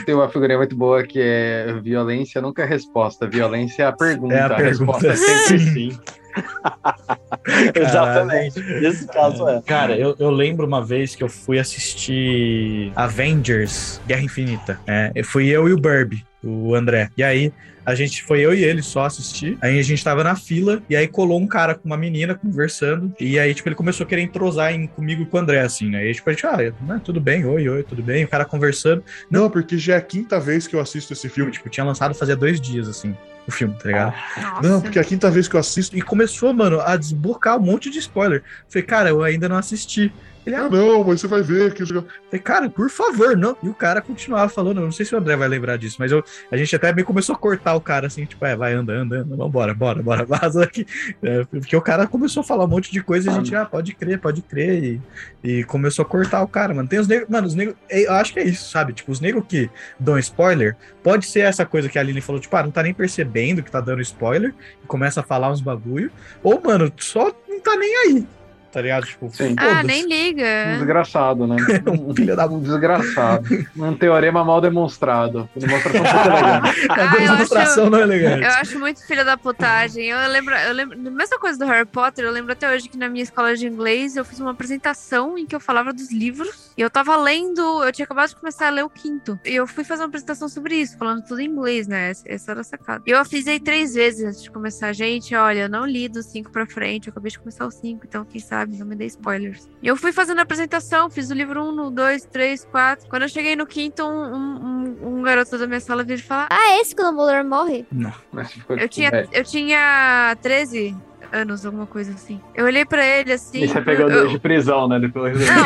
Tem 0.06 0.14
uma 0.14 0.28
figurinha 0.28 0.58
muito 0.58 0.76
boa 0.76 1.02
que 1.02 1.20
é 1.20 1.74
violência 1.82 2.40
nunca 2.40 2.62
é 2.62 2.66
resposta, 2.66 3.26
violência 3.26 3.82
é 3.82 3.86
a 3.86 3.92
pergunta. 3.92 4.34
É 4.34 4.40
a 4.42 4.48
pergunta, 4.54 4.68
resposta 4.68 5.08
é 5.08 5.16
sempre 5.16 5.58
sim. 5.58 5.98
Exatamente. 7.74 8.60
Nesse 8.60 9.06
caso 9.06 9.48
é. 9.48 9.62
Cara, 9.62 9.96
eu, 9.96 10.14
eu 10.18 10.30
lembro 10.30 10.66
uma 10.66 10.84
vez 10.84 11.14
que 11.14 11.22
eu 11.22 11.28
fui 11.28 11.58
assistir 11.58 12.92
Avengers 12.94 14.00
Guerra 14.06 14.22
Infinita. 14.22 14.80
É, 14.86 15.22
fui 15.22 15.48
eu 15.48 15.68
e 15.68 15.72
o 15.72 15.78
Burby, 15.78 16.24
o 16.42 16.74
André. 16.74 17.10
E 17.16 17.22
aí, 17.22 17.52
a 17.84 17.94
gente 17.94 18.22
foi 18.24 18.40
eu 18.40 18.54
e 18.54 18.64
ele 18.64 18.82
só 18.82 19.04
assistir. 19.04 19.56
Aí 19.60 19.78
a 19.78 19.82
gente 19.82 20.02
tava 20.02 20.22
na 20.22 20.36
fila, 20.36 20.82
e 20.88 20.96
aí 20.96 21.06
colou 21.08 21.40
um 21.40 21.46
cara 21.46 21.74
com 21.74 21.86
uma 21.86 21.96
menina 21.96 22.34
conversando. 22.34 23.12
E 23.18 23.38
aí, 23.38 23.54
tipo, 23.54 23.68
ele 23.68 23.76
começou 23.76 24.04
a 24.04 24.08
querer 24.08 24.22
entrosar 24.22 24.72
em, 24.72 24.86
comigo 24.86 25.22
e 25.22 25.26
com 25.26 25.36
o 25.36 25.40
André, 25.40 25.60
assim, 25.60 25.88
né? 25.88 26.04
E 26.04 26.08
aí, 26.08 26.14
tipo, 26.14 26.28
a 26.28 26.32
gente, 26.32 26.46
ah, 26.46 26.56
né, 26.56 27.00
tudo 27.02 27.20
bem, 27.20 27.44
oi, 27.44 27.68
oi, 27.68 27.82
tudo 27.82 28.02
bem. 28.02 28.24
O 28.24 28.28
cara 28.28 28.44
conversando. 28.44 29.02
Não, 29.30 29.50
porque 29.50 29.78
já 29.78 29.94
é 29.94 29.96
a 29.96 30.02
quinta 30.02 30.38
vez 30.38 30.66
que 30.66 30.74
eu 30.74 30.80
assisto 30.80 31.12
esse 31.12 31.28
filme. 31.28 31.50
Tipo, 31.50 31.68
tinha 31.68 31.84
lançado 31.84 32.14
fazia 32.14 32.36
dois 32.36 32.60
dias, 32.60 32.88
assim, 32.88 33.16
o 33.46 33.50
filme, 33.50 33.74
tá 33.74 33.86
ligado? 33.86 34.14
Nossa. 34.36 34.68
Não, 34.68 34.80
porque 34.80 34.98
é 34.98 35.02
a 35.02 35.04
quinta 35.04 35.30
vez 35.30 35.48
que 35.48 35.56
eu 35.56 35.60
assisto. 35.60 35.96
E 35.96 36.02
começou, 36.02 36.52
mano, 36.52 36.80
a 36.80 36.96
desblocar 36.96 37.58
um 37.58 37.62
monte 37.62 37.90
de 37.90 37.98
spoiler. 37.98 38.42
Falei, 38.68 38.86
cara, 38.86 39.08
eu 39.10 39.22
ainda 39.22 39.48
não 39.48 39.56
assisti. 39.56 40.12
Ele, 40.46 40.56
Ah, 40.56 40.68
não, 40.68 41.04
mas 41.04 41.20
você 41.20 41.26
vai 41.26 41.42
ver 41.42 41.74
que. 41.74 41.84
falei, 41.84 42.40
cara, 42.42 42.70
por 42.70 42.88
favor, 42.88 43.36
não. 43.36 43.56
E 43.62 43.68
o 43.68 43.74
cara 43.74 44.00
continuava 44.00 44.48
falando, 44.48 44.80
não 44.80 44.90
sei 44.90 45.04
se 45.04 45.14
o 45.14 45.18
André 45.18 45.36
vai 45.36 45.48
lembrar 45.48 45.76
disso, 45.76 45.96
mas 45.98 46.10
eu, 46.10 46.24
a 46.50 46.56
gente 46.56 46.74
até 46.74 46.92
meio 46.92 47.06
começou 47.06 47.34
a 47.34 47.38
cortar 47.38 47.74
o 47.74 47.80
cara 47.80 48.06
assim, 48.06 48.24
tipo, 48.24 48.44
é, 48.44 48.56
vai, 48.56 48.72
anda, 48.72 48.92
anda, 48.92 49.18
anda, 49.18 49.36
vambora, 49.36 49.74
bora, 49.74 50.02
bora, 50.02 50.24
vaza 50.26 50.64
aqui. 50.64 50.86
É, 51.22 51.44
porque 51.44 51.76
o 51.76 51.82
cara 51.82 52.06
começou 52.06 52.40
a 52.40 52.44
falar 52.44 52.64
um 52.64 52.68
monte 52.68 52.90
de 52.90 53.02
coisa 53.02 53.28
e 53.28 53.32
a 53.32 53.34
gente, 53.34 53.54
ah, 53.54 53.64
pode 53.66 53.94
crer, 53.94 54.18
pode 54.18 54.40
crer. 54.42 54.82
E, 54.82 55.02
e 55.42 55.64
começou 55.64 56.04
a 56.04 56.08
cortar 56.08 56.42
o 56.42 56.48
cara, 56.48 56.72
mano. 56.72 56.88
Tem 56.88 56.98
os 56.98 57.06
negros, 57.06 57.28
mano, 57.28 57.46
os 57.46 57.54
negros, 57.54 57.76
eu 57.90 58.12
acho 58.14 58.32
que 58.32 58.40
é 58.40 58.44
isso, 58.44 58.70
sabe? 58.70 58.92
Tipo, 58.94 59.12
os 59.12 59.20
negros 59.20 59.44
que 59.46 59.70
dão 59.98 60.18
spoiler, 60.18 60.76
pode 61.02 61.26
ser 61.26 61.40
essa 61.40 61.66
coisa 61.66 61.88
que 61.88 61.98
a 61.98 62.00
Aline 62.00 62.20
falou, 62.20 62.40
tipo, 62.40 62.56
ah, 62.56 62.62
não 62.62 62.70
tá 62.70 62.82
nem 62.82 62.94
percebendo 62.94 63.62
que 63.62 63.70
tá 63.70 63.80
dando 63.80 64.00
spoiler, 64.00 64.54
e 64.82 64.86
começa 64.86 65.20
a 65.20 65.22
falar 65.22 65.50
uns 65.50 65.60
bagulho, 65.60 66.10
ou, 66.42 66.60
mano, 66.62 66.90
só 66.98 67.30
não 67.48 67.60
tá 67.60 67.76
nem 67.76 67.96
aí. 67.96 68.26
Tá 68.72 68.80
ligado? 68.80 69.04
Tipo, 69.06 69.28
Sim. 69.34 69.54
Ah, 69.58 69.82
nem 69.82 70.04
Um 70.04 70.08
liga. 70.08 70.44
desgraçado, 70.76 71.46
né? 71.46 71.56
Um 71.90 72.14
filho 72.14 72.36
da 72.36 72.46
Um 72.46 72.60
desgraçado. 72.60 73.48
Um 73.76 73.94
teorema 73.96 74.44
mal 74.44 74.60
demonstrado. 74.60 75.48
Demonstração 75.56 76.00
muito 76.04 76.26
elegante. 76.26 76.86
A 76.88 76.94
Ah, 76.94 77.04
eu 77.14 77.20
demonstração 77.20 77.82
acho- 77.84 77.90
não 77.90 77.98
é 77.98 78.02
elegante. 78.02 78.42
Eu 78.44 78.50
acho 78.50 78.78
muito 78.78 79.06
filha 79.06 79.24
da 79.24 79.36
putagem. 79.36 80.06
Eu 80.06 80.28
lembro, 80.30 80.54
eu 80.54 80.72
lembro, 80.72 80.98
mesma 81.10 81.38
coisa 81.38 81.58
do 81.58 81.64
Harry 81.66 81.86
Potter, 81.86 82.24
eu 82.24 82.30
lembro 82.30 82.52
até 82.52 82.72
hoje 82.72 82.88
que 82.88 82.96
na 82.96 83.08
minha 83.08 83.22
escola 83.24 83.56
de 83.56 83.66
inglês 83.66 84.16
eu 84.16 84.24
fiz 84.24 84.38
uma 84.40 84.52
apresentação 84.52 85.36
em 85.36 85.46
que 85.46 85.54
eu 85.54 85.60
falava 85.60 85.92
dos 85.92 86.12
livros. 86.12 86.70
E 86.76 86.80
eu 86.82 86.90
tava 86.90 87.16
lendo, 87.16 87.82
eu 87.84 87.92
tinha 87.92 88.04
acabado 88.04 88.28
de 88.30 88.36
começar 88.36 88.68
a 88.68 88.70
ler 88.70 88.84
o 88.84 88.90
quinto. 88.90 89.38
E 89.44 89.54
eu 89.54 89.66
fui 89.66 89.82
fazer 89.84 90.02
uma 90.02 90.08
apresentação 90.08 90.48
sobre 90.48 90.76
isso, 90.76 90.96
falando 90.96 91.22
tudo 91.24 91.40
em 91.40 91.46
inglês, 91.46 91.86
né? 91.88 92.12
Essa- 92.24 92.50
era 92.52 92.60
a 92.60 92.64
sacada. 92.64 93.02
E 93.06 93.10
eu 93.10 93.18
avisei 93.18 93.58
três 93.58 93.94
vezes 93.94 94.24
antes 94.24 94.42
de 94.42 94.50
começar. 94.50 94.92
Gente, 94.92 95.34
olha, 95.34 95.60
eu 95.62 95.68
não 95.68 95.84
li 95.86 96.08
do 96.08 96.22
cinco 96.22 96.50
pra 96.50 96.66
frente, 96.66 97.08
eu 97.08 97.10
acabei 97.10 97.30
de 97.30 97.38
começar 97.38 97.66
o 97.66 97.70
cinco, 97.70 98.04
então 98.06 98.24
quem 98.24 98.40
sabe, 98.40 98.59
não 98.66 98.86
me 98.86 98.94
dê 98.96 99.06
spoilers. 99.06 99.68
E 99.82 99.86
eu 99.88 99.96
fui 99.96 100.12
fazendo 100.12 100.38
a 100.38 100.42
apresentação, 100.42 101.08
fiz 101.10 101.30
o 101.30 101.34
livro 101.34 101.62
um, 101.64 101.72
no 101.72 101.90
dois, 101.90 102.24
três, 102.24 102.64
quatro. 102.64 103.08
Quando 103.08 103.22
eu 103.22 103.28
cheguei 103.28 103.54
no 103.56 103.66
quinto, 103.66 104.02
um, 104.04 104.34
um- 104.34 104.98
um- 105.18 105.22
garoto 105.22 105.56
da 105.58 105.66
minha 105.66 105.80
sala 105.80 106.02
veio 106.04 106.22
falar: 106.22 106.48
Ah, 106.50 106.72
é 106.72 106.80
esse 106.80 106.94
que 106.94 107.02
o 107.02 107.04
Dumbledore 107.10 107.44
morre? 107.44 107.86
Mas 108.32 108.52
ficou 108.52 108.76
Eu 108.76 108.88
tinha, 108.88 109.28
eu 109.32 109.44
tinha 109.44 110.36
13 110.42 110.96
anos, 111.32 111.64
alguma 111.64 111.86
coisa 111.86 112.12
assim. 112.12 112.40
Eu 112.54 112.64
olhei 112.64 112.84
pra 112.84 113.04
ele 113.06 113.32
assim. 113.32 113.62
E 113.62 113.68
você 113.68 113.80
pegou 113.80 114.08
eu, 114.10 114.20
dois 114.22 114.30
de 114.32 114.38
prisão, 114.38 114.88
né? 114.88 114.98
Depois. 114.98 115.36
Não, 115.38 115.64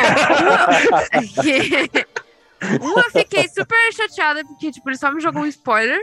um 2.80 2.98
eu 2.98 3.10
fiquei 3.10 3.48
super 3.48 3.92
chateada 3.92 4.44
porque, 4.44 4.70
tipo, 4.70 4.88
ele 4.88 4.96
só 4.96 5.10
me 5.12 5.20
jogou 5.20 5.42
um 5.42 5.46
spoiler. 5.46 6.02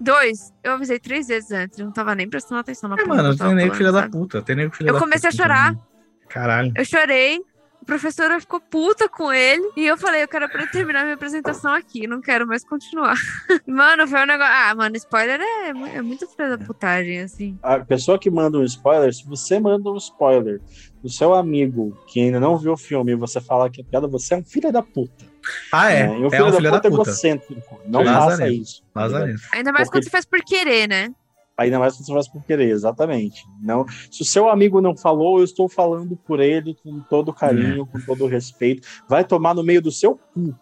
Dois, 0.00 0.52
eu 0.62 0.72
avisei 0.72 0.98
três 0.98 1.28
vezes 1.28 1.50
antes, 1.52 1.78
eu 1.78 1.84
não 1.86 1.92
tava 1.92 2.14
nem 2.14 2.28
prestando 2.28 2.60
atenção 2.60 2.90
na 2.90 2.96
É, 2.96 3.04
porra 3.04 3.16
mano, 3.16 3.28
tem 3.30 3.38
falando, 3.38 3.74
filha 3.74 3.92
da 3.92 4.00
sabe? 4.00 4.12
puta, 4.12 4.42
tem 4.42 4.56
nego 4.56 4.74
filha 4.74 4.90
Eu 4.90 4.98
comecei 4.98 5.28
a 5.28 5.32
chorar. 5.32 5.68
também. 5.68 5.82
Caralho. 6.34 6.72
Eu 6.76 6.84
chorei, 6.84 7.38
a 7.80 7.84
professora 7.86 8.40
ficou 8.40 8.60
puta 8.60 9.08
com 9.08 9.32
ele, 9.32 9.62
e 9.76 9.86
eu 9.86 9.96
falei, 9.96 10.22
eu 10.24 10.28
quero 10.28 10.48
pra 10.48 10.66
terminar 10.66 11.02
minha 11.04 11.14
apresentação 11.14 11.72
aqui, 11.72 12.06
não 12.08 12.20
quero 12.20 12.46
mais 12.46 12.64
continuar. 12.64 13.14
Mano, 13.68 14.06
foi 14.08 14.20
um 14.22 14.26
negócio. 14.26 14.52
Ah, 14.52 14.74
mano, 14.74 14.96
spoiler 14.96 15.40
é, 15.40 15.68
é 15.68 16.02
muito 16.02 16.26
filha 16.26 16.56
da 16.56 16.64
putagem, 16.64 17.20
assim. 17.20 17.58
A 17.62 17.78
pessoa 17.78 18.18
que 18.18 18.28
manda 18.30 18.58
um 18.58 18.64
spoiler, 18.64 19.14
se 19.14 19.24
você 19.26 19.60
manda 19.60 19.88
um 19.90 19.96
spoiler 19.96 20.60
do 21.02 21.08
seu 21.08 21.34
amigo 21.34 21.96
que 22.08 22.20
ainda 22.20 22.40
não 22.40 22.56
viu 22.58 22.72
o 22.72 22.76
filme 22.76 23.12
e 23.12 23.16
você 23.16 23.40
fala 23.40 23.70
que 23.70 23.82
é 23.82 23.84
piada, 23.84 24.06
você 24.08 24.34
é 24.34 24.38
um 24.38 24.44
filho 24.44 24.72
da 24.72 24.82
puta. 24.82 25.24
Ah, 25.70 25.92
é. 25.92 26.06
E 26.06 26.08
um 26.08 26.26
É 26.26 26.30
filho 26.30 26.46
um 26.46 26.50
da 26.50 26.56
filho 26.56 26.70
da 26.70 26.76
puta 26.78 26.90
puta. 26.90 27.02
egocêntrico. 27.10 27.80
Não 27.86 28.04
faça 28.04 28.48
isso. 28.48 28.82
Ainda 29.52 29.70
mais 29.72 29.88
Porque- 29.88 29.98
quando 29.98 30.04
você 30.04 30.10
faz 30.10 30.24
por 30.24 30.40
querer, 30.42 30.88
né? 30.88 31.10
Ainda 31.56 31.78
mais 31.78 31.94
quando 31.94 32.06
você 32.06 32.12
faz 32.14 32.28
por 32.28 32.42
querer, 32.44 32.70
exatamente. 32.70 33.44
Não, 33.62 33.86
se 34.10 34.22
o 34.22 34.24
seu 34.24 34.48
amigo 34.48 34.80
não 34.80 34.96
falou, 34.96 35.38
eu 35.38 35.44
estou 35.44 35.68
falando 35.68 36.16
por 36.16 36.40
ele 36.40 36.76
com 36.82 36.98
todo 37.08 37.32
carinho, 37.32 37.86
com 37.86 38.00
todo 38.00 38.26
respeito. 38.26 38.86
Vai 39.08 39.22
tomar 39.24 39.54
no 39.54 39.62
meio 39.62 39.80
do 39.80 39.92
seu 39.92 40.18
cu. 40.34 40.54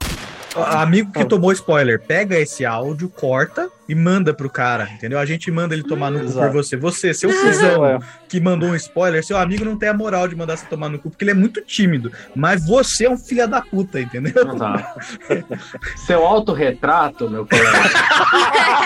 Amigo 0.54 1.10
que 1.10 1.24
tomou 1.24 1.50
spoiler, 1.50 1.98
pega 1.98 2.38
esse 2.38 2.62
áudio, 2.66 3.08
corta 3.08 3.70
e 3.88 3.94
manda 3.94 4.34
pro 4.34 4.50
cara, 4.50 4.86
entendeu? 4.92 5.18
A 5.18 5.24
gente 5.24 5.50
manda 5.50 5.74
ele 5.74 5.82
tomar 5.82 6.10
no 6.10 6.18
cu 6.18 6.26
por 6.26 6.30
Exato. 6.32 6.52
você. 6.52 6.76
Você, 6.76 7.14
seu 7.14 7.30
É. 7.30 7.34
cuzão 7.42 7.98
que 8.28 8.38
mandou 8.38 8.68
um 8.68 8.74
spoiler, 8.76 9.24
seu 9.24 9.38
amigo 9.38 9.64
não 9.64 9.78
tem 9.78 9.88
a 9.88 9.94
moral 9.94 10.28
de 10.28 10.36
mandar 10.36 10.58
você 10.58 10.66
tomar 10.66 10.90
no 10.90 10.98
cu, 10.98 11.08
porque 11.08 11.24
ele 11.24 11.30
é 11.30 11.34
muito 11.34 11.62
tímido. 11.62 12.12
Mas 12.36 12.66
você 12.66 13.06
é 13.06 13.10
um 13.10 13.16
filho 13.16 13.48
da 13.48 13.62
puta, 13.62 13.98
entendeu? 13.98 14.34
Exato. 14.54 15.00
Seu 16.04 16.22
autorretrato, 16.26 17.30
meu 17.30 17.46
colega. 17.46 17.72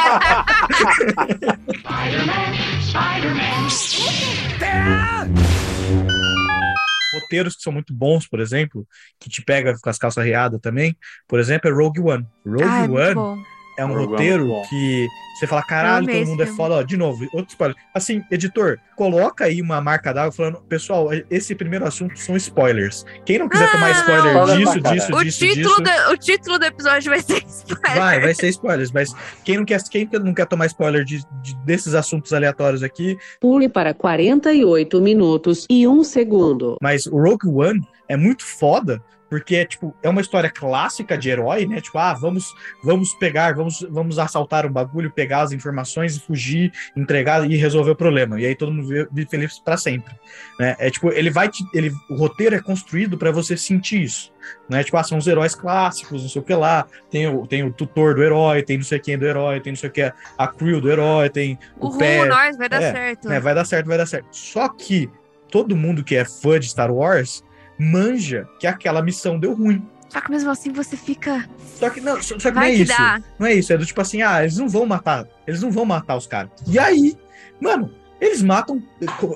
Roteiros 7.26 7.56
que 7.56 7.62
são 7.62 7.72
muito 7.72 7.92
bons, 7.92 8.28
por 8.28 8.40
exemplo, 8.40 8.86
que 9.18 9.28
te 9.28 9.42
pega 9.42 9.76
com 9.80 9.90
as 9.90 9.98
calças 9.98 10.24
riadas 10.24 10.60
também, 10.60 10.96
por 11.26 11.40
exemplo, 11.40 11.68
é 11.68 11.72
Rogue 11.72 12.00
One. 12.00 12.26
Rogue 12.44 12.64
ah, 12.64 12.84
é 12.84 12.88
One. 12.88 13.44
É 13.78 13.84
um 13.84 13.90
é 13.92 14.04
roteiro 14.04 14.46
bom. 14.46 14.62
que 14.68 15.06
você 15.38 15.46
fala, 15.46 15.62
caralho, 15.62 16.06
todo 16.06 16.26
mundo 16.28 16.42
é 16.42 16.46
foda. 16.46 16.76
Ó, 16.76 16.82
de 16.82 16.96
novo, 16.96 17.24
outro 17.34 17.50
spoiler. 17.50 17.76
Assim, 17.94 18.22
editor, 18.30 18.78
coloca 18.96 19.44
aí 19.44 19.60
uma 19.60 19.82
marca 19.82 20.12
d'água 20.14 20.32
falando, 20.32 20.62
pessoal, 20.62 21.10
esse 21.30 21.54
primeiro 21.54 21.86
assunto 21.86 22.18
são 22.18 22.34
spoilers. 22.36 23.04
Quem 23.26 23.38
não 23.38 23.46
quiser 23.46 23.70
tomar 23.70 23.88
Ah, 23.88 23.90
spoiler 23.90 24.32
não. 24.34 24.46
disso, 24.56 24.80
disso, 24.80 25.14
O 25.14 25.22
disso, 25.24 25.38
título, 25.40 25.82
disso, 25.82 26.06
do, 26.06 26.12
o 26.12 26.16
título 26.16 26.58
do 26.58 26.64
episódio 26.64 27.10
vai 27.10 27.20
ser 27.20 27.44
spoiler. 27.46 27.98
vai, 27.98 28.20
vai 28.20 28.34
ser 28.34 28.48
spoilers. 28.48 28.90
Mas 28.90 29.14
quem 29.44 29.58
não 29.58 29.64
quer, 29.66 29.82
quem 29.90 30.08
não 30.22 30.32
quer 30.32 30.46
tomar 30.46 30.66
spoiler 30.66 31.04
de- 31.04 31.22
de- 31.42 31.56
desses 31.66 31.94
assuntos 31.94 32.32
aleatórios 32.32 32.82
aqui, 32.82 33.18
Pule 33.38 33.68
para 33.68 33.92
48 33.92 35.00
minutos 35.02 35.66
e 35.68 35.86
1 35.86 36.02
segundo. 36.02 36.76
Mas 36.80 37.06
o 37.06 37.16
Rogue 37.18 37.46
One 37.48 37.80
é 38.08 38.16
muito 38.16 38.42
foda, 38.44 39.02
porque 39.28 39.56
é 39.56 39.64
tipo, 39.64 39.94
é 40.02 40.08
uma 40.08 40.20
história 40.20 40.50
clássica 40.50 41.16
de 41.18 41.28
herói, 41.28 41.66
né? 41.66 41.80
Tipo, 41.80 41.98
ah, 41.98 42.14
vamos, 42.14 42.54
vamos 42.82 43.12
pegar, 43.14 43.54
vamos, 43.54 43.84
vamos 43.90 44.18
assaltar 44.18 44.66
um 44.66 44.70
bagulho, 44.70 45.10
pegar 45.10 45.42
as 45.42 45.52
informações 45.52 46.16
e 46.16 46.20
fugir, 46.20 46.72
entregar 46.96 47.48
e 47.50 47.56
resolver 47.56 47.90
o 47.90 47.96
problema. 47.96 48.40
E 48.40 48.46
aí 48.46 48.54
todo 48.54 48.72
mundo 48.72 48.88
vive 49.10 49.28
feliz 49.28 49.58
para 49.58 49.76
sempre, 49.76 50.14
né? 50.58 50.76
É 50.78 50.90
tipo, 50.90 51.10
ele 51.12 51.30
vai 51.30 51.48
te, 51.48 51.64
ele 51.74 51.92
o 52.08 52.14
roteiro 52.14 52.54
é 52.54 52.60
construído 52.60 53.18
para 53.18 53.30
você 53.30 53.56
sentir 53.56 54.02
isso, 54.02 54.32
né? 54.68 54.84
Tipo, 54.84 54.96
ah, 54.96 55.02
são 55.02 55.18
os 55.18 55.26
heróis 55.26 55.54
clássicos, 55.54 56.22
não 56.22 56.28
sei 56.28 56.40
o 56.40 56.44
que 56.44 56.54
lá, 56.54 56.86
tem 57.10 57.26
o, 57.26 57.46
tem 57.46 57.64
o 57.64 57.72
tutor 57.72 58.14
do 58.14 58.22
herói, 58.22 58.62
tem 58.62 58.76
não 58.76 58.84
sei 58.84 59.00
quem 59.00 59.18
do 59.18 59.26
herói, 59.26 59.60
tem 59.60 59.72
não 59.72 59.78
sei 59.78 59.88
o 59.88 59.92
que 59.92 60.12
a 60.38 60.48
crew 60.48 60.80
do 60.80 60.90
herói, 60.90 61.28
tem 61.30 61.58
o, 61.78 61.88
O 61.88 61.98
pé, 61.98 62.24
nós, 62.26 62.56
vai 62.56 62.68
dar 62.68 62.82
é, 62.82 62.92
certo. 62.92 63.28
né, 63.28 63.40
vai 63.40 63.54
dar 63.54 63.64
certo, 63.64 63.86
vai 63.86 63.98
dar 63.98 64.06
certo. 64.06 64.28
Só 64.30 64.68
que 64.68 65.10
todo 65.50 65.76
mundo 65.76 66.04
que 66.04 66.14
é 66.14 66.24
fã 66.24 66.58
de 66.60 66.68
Star 66.68 66.92
Wars 66.92 67.42
manja 67.78 68.48
que 68.58 68.66
aquela 68.66 69.02
missão 69.02 69.38
deu 69.38 69.54
ruim. 69.54 69.86
Só 70.08 70.20
que 70.20 70.30
mesmo 70.30 70.50
assim 70.50 70.72
você 70.72 70.96
fica. 70.96 71.48
Só 71.58 71.90
que 71.90 72.00
não, 72.00 72.22
só, 72.22 72.38
só 72.38 72.50
que 72.50 72.56
não 72.56 72.62
é 72.62 72.70
que 72.70 72.82
isso. 72.82 72.96
dá. 72.96 73.20
Não 73.38 73.46
é 73.46 73.54
isso, 73.54 73.72
é 73.72 73.76
do 73.76 73.84
tipo 73.84 74.00
assim, 74.00 74.22
ah, 74.22 74.42
eles 74.42 74.56
não 74.56 74.68
vão 74.68 74.86
matar, 74.86 75.26
eles 75.46 75.60
não 75.60 75.70
vão 75.70 75.84
matar 75.84 76.16
os 76.16 76.26
caras. 76.26 76.50
E 76.66 76.78
aí, 76.78 77.16
mano, 77.60 77.92
eles 78.20 78.42
matam, 78.42 78.82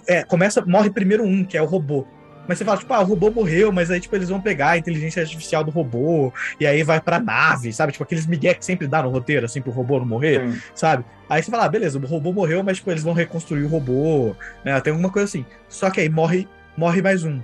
é, 0.07 0.23
começa, 0.23 0.65
morre 0.65 0.91
primeiro 0.91 1.25
um, 1.25 1.45
que 1.45 1.57
é 1.57 1.63
o 1.63 1.67
robô. 1.67 2.07
Mas 2.49 2.59
você 2.59 2.65
fala, 2.65 2.79
tipo, 2.79 2.93
ah, 2.93 3.01
o 3.01 3.05
robô 3.05 3.31
morreu, 3.31 3.71
mas 3.71 3.93
aí, 3.93 4.01
tipo, 4.01 4.17
eles 4.17 4.29
vão 4.29 4.41
pegar 4.41 4.71
a 4.71 4.79
inteligência 4.79 5.23
artificial 5.23 5.63
do 5.63 5.71
robô, 5.71 6.33
e 6.59 6.67
aí 6.67 6.83
vai 6.83 7.01
pra 7.01 7.21
nave, 7.21 7.73
sabe? 7.73 7.93
Tipo, 7.93 8.03
aqueles 8.03 8.27
migué 8.27 8.55
que 8.55 8.65
sempre 8.65 8.89
dá 8.89 9.03
no 9.03 9.11
roteiro, 9.11 9.47
assim, 9.47 9.63
pro 9.63 9.71
robô 9.71 9.99
não 10.01 10.07
morrer, 10.07 10.51
Sim. 10.51 10.61
sabe? 10.75 11.05
Aí 11.29 11.43
você 11.43 11.51
fala, 11.51 11.67
ah, 11.67 11.69
beleza, 11.69 11.97
o 11.97 12.05
robô 12.05 12.33
morreu, 12.33 12.65
mas, 12.65 12.79
tipo, 12.79 12.91
eles 12.91 13.05
vão 13.05 13.13
reconstruir 13.13 13.63
o 13.63 13.69
robô, 13.69 14.35
né? 14.65 14.81
Tem 14.81 14.91
alguma 14.91 15.11
coisa 15.11 15.29
assim. 15.29 15.47
Só 15.69 15.91
que 15.91 16.01
aí 16.01 16.09
morre, 16.09 16.49
morre 16.77 17.01
mais 17.01 17.23
um. 17.23 17.41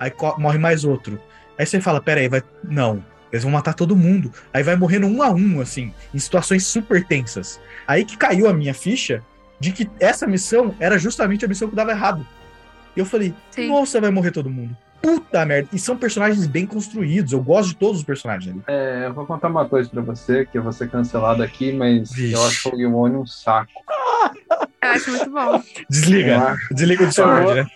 Aí 0.00 0.12
morre 0.38 0.58
mais 0.58 0.84
outro. 0.84 1.20
Aí 1.58 1.66
você 1.66 1.80
fala, 1.80 2.00
pera 2.00 2.20
aí, 2.20 2.28
vai... 2.28 2.42
Não, 2.64 3.04
eles 3.30 3.44
vão 3.44 3.52
matar 3.52 3.74
todo 3.74 3.94
mundo. 3.94 4.32
Aí 4.52 4.62
vai 4.62 4.74
morrendo 4.74 5.06
um 5.06 5.22
a 5.22 5.30
um, 5.30 5.60
assim, 5.60 5.92
em 6.12 6.18
situações 6.18 6.66
super 6.66 7.04
tensas. 7.04 7.60
Aí 7.86 8.04
que 8.04 8.16
caiu 8.16 8.48
a 8.48 8.52
minha 8.52 8.72
ficha 8.72 9.22
de 9.60 9.72
que 9.72 9.88
essa 10.00 10.26
missão 10.26 10.74
era 10.80 10.98
justamente 10.98 11.44
a 11.44 11.48
missão 11.48 11.68
que 11.68 11.76
dava 11.76 11.90
errado. 11.90 12.26
E 12.96 12.98
eu 12.98 13.06
falei, 13.06 13.34
Sim. 13.50 13.68
nossa, 13.68 14.00
vai 14.00 14.10
morrer 14.10 14.30
todo 14.30 14.50
mundo. 14.50 14.76
Puta 15.02 15.46
merda. 15.46 15.68
E 15.72 15.78
são 15.78 15.96
personagens 15.96 16.46
bem 16.46 16.66
construídos. 16.66 17.32
Eu 17.32 17.42
gosto 17.42 17.70
de 17.70 17.76
todos 17.76 17.98
os 17.98 18.04
personagens 18.04 18.52
ali. 18.52 18.62
É, 18.66 19.06
eu 19.06 19.14
vou 19.14 19.24
contar 19.26 19.48
uma 19.48 19.64
coisa 19.68 19.88
pra 19.88 20.02
você, 20.02 20.44
que 20.44 20.58
eu 20.58 20.62
vou 20.62 20.72
ser 20.72 20.90
cancelado 20.90 21.42
aqui, 21.42 21.72
mas 21.72 22.12
Vixe. 22.12 22.32
eu 22.34 22.44
acho 22.44 22.68
o 22.68 22.94
One 22.96 23.16
um 23.16 23.26
saco. 23.26 23.70
Eu 24.82 24.88
acho 24.90 25.10
muito 25.10 25.30
bom. 25.30 25.62
Desliga. 25.88 26.56
Desliga 26.72 27.04
o 27.04 27.06
Discord, 27.06 27.54
né? 27.54 27.66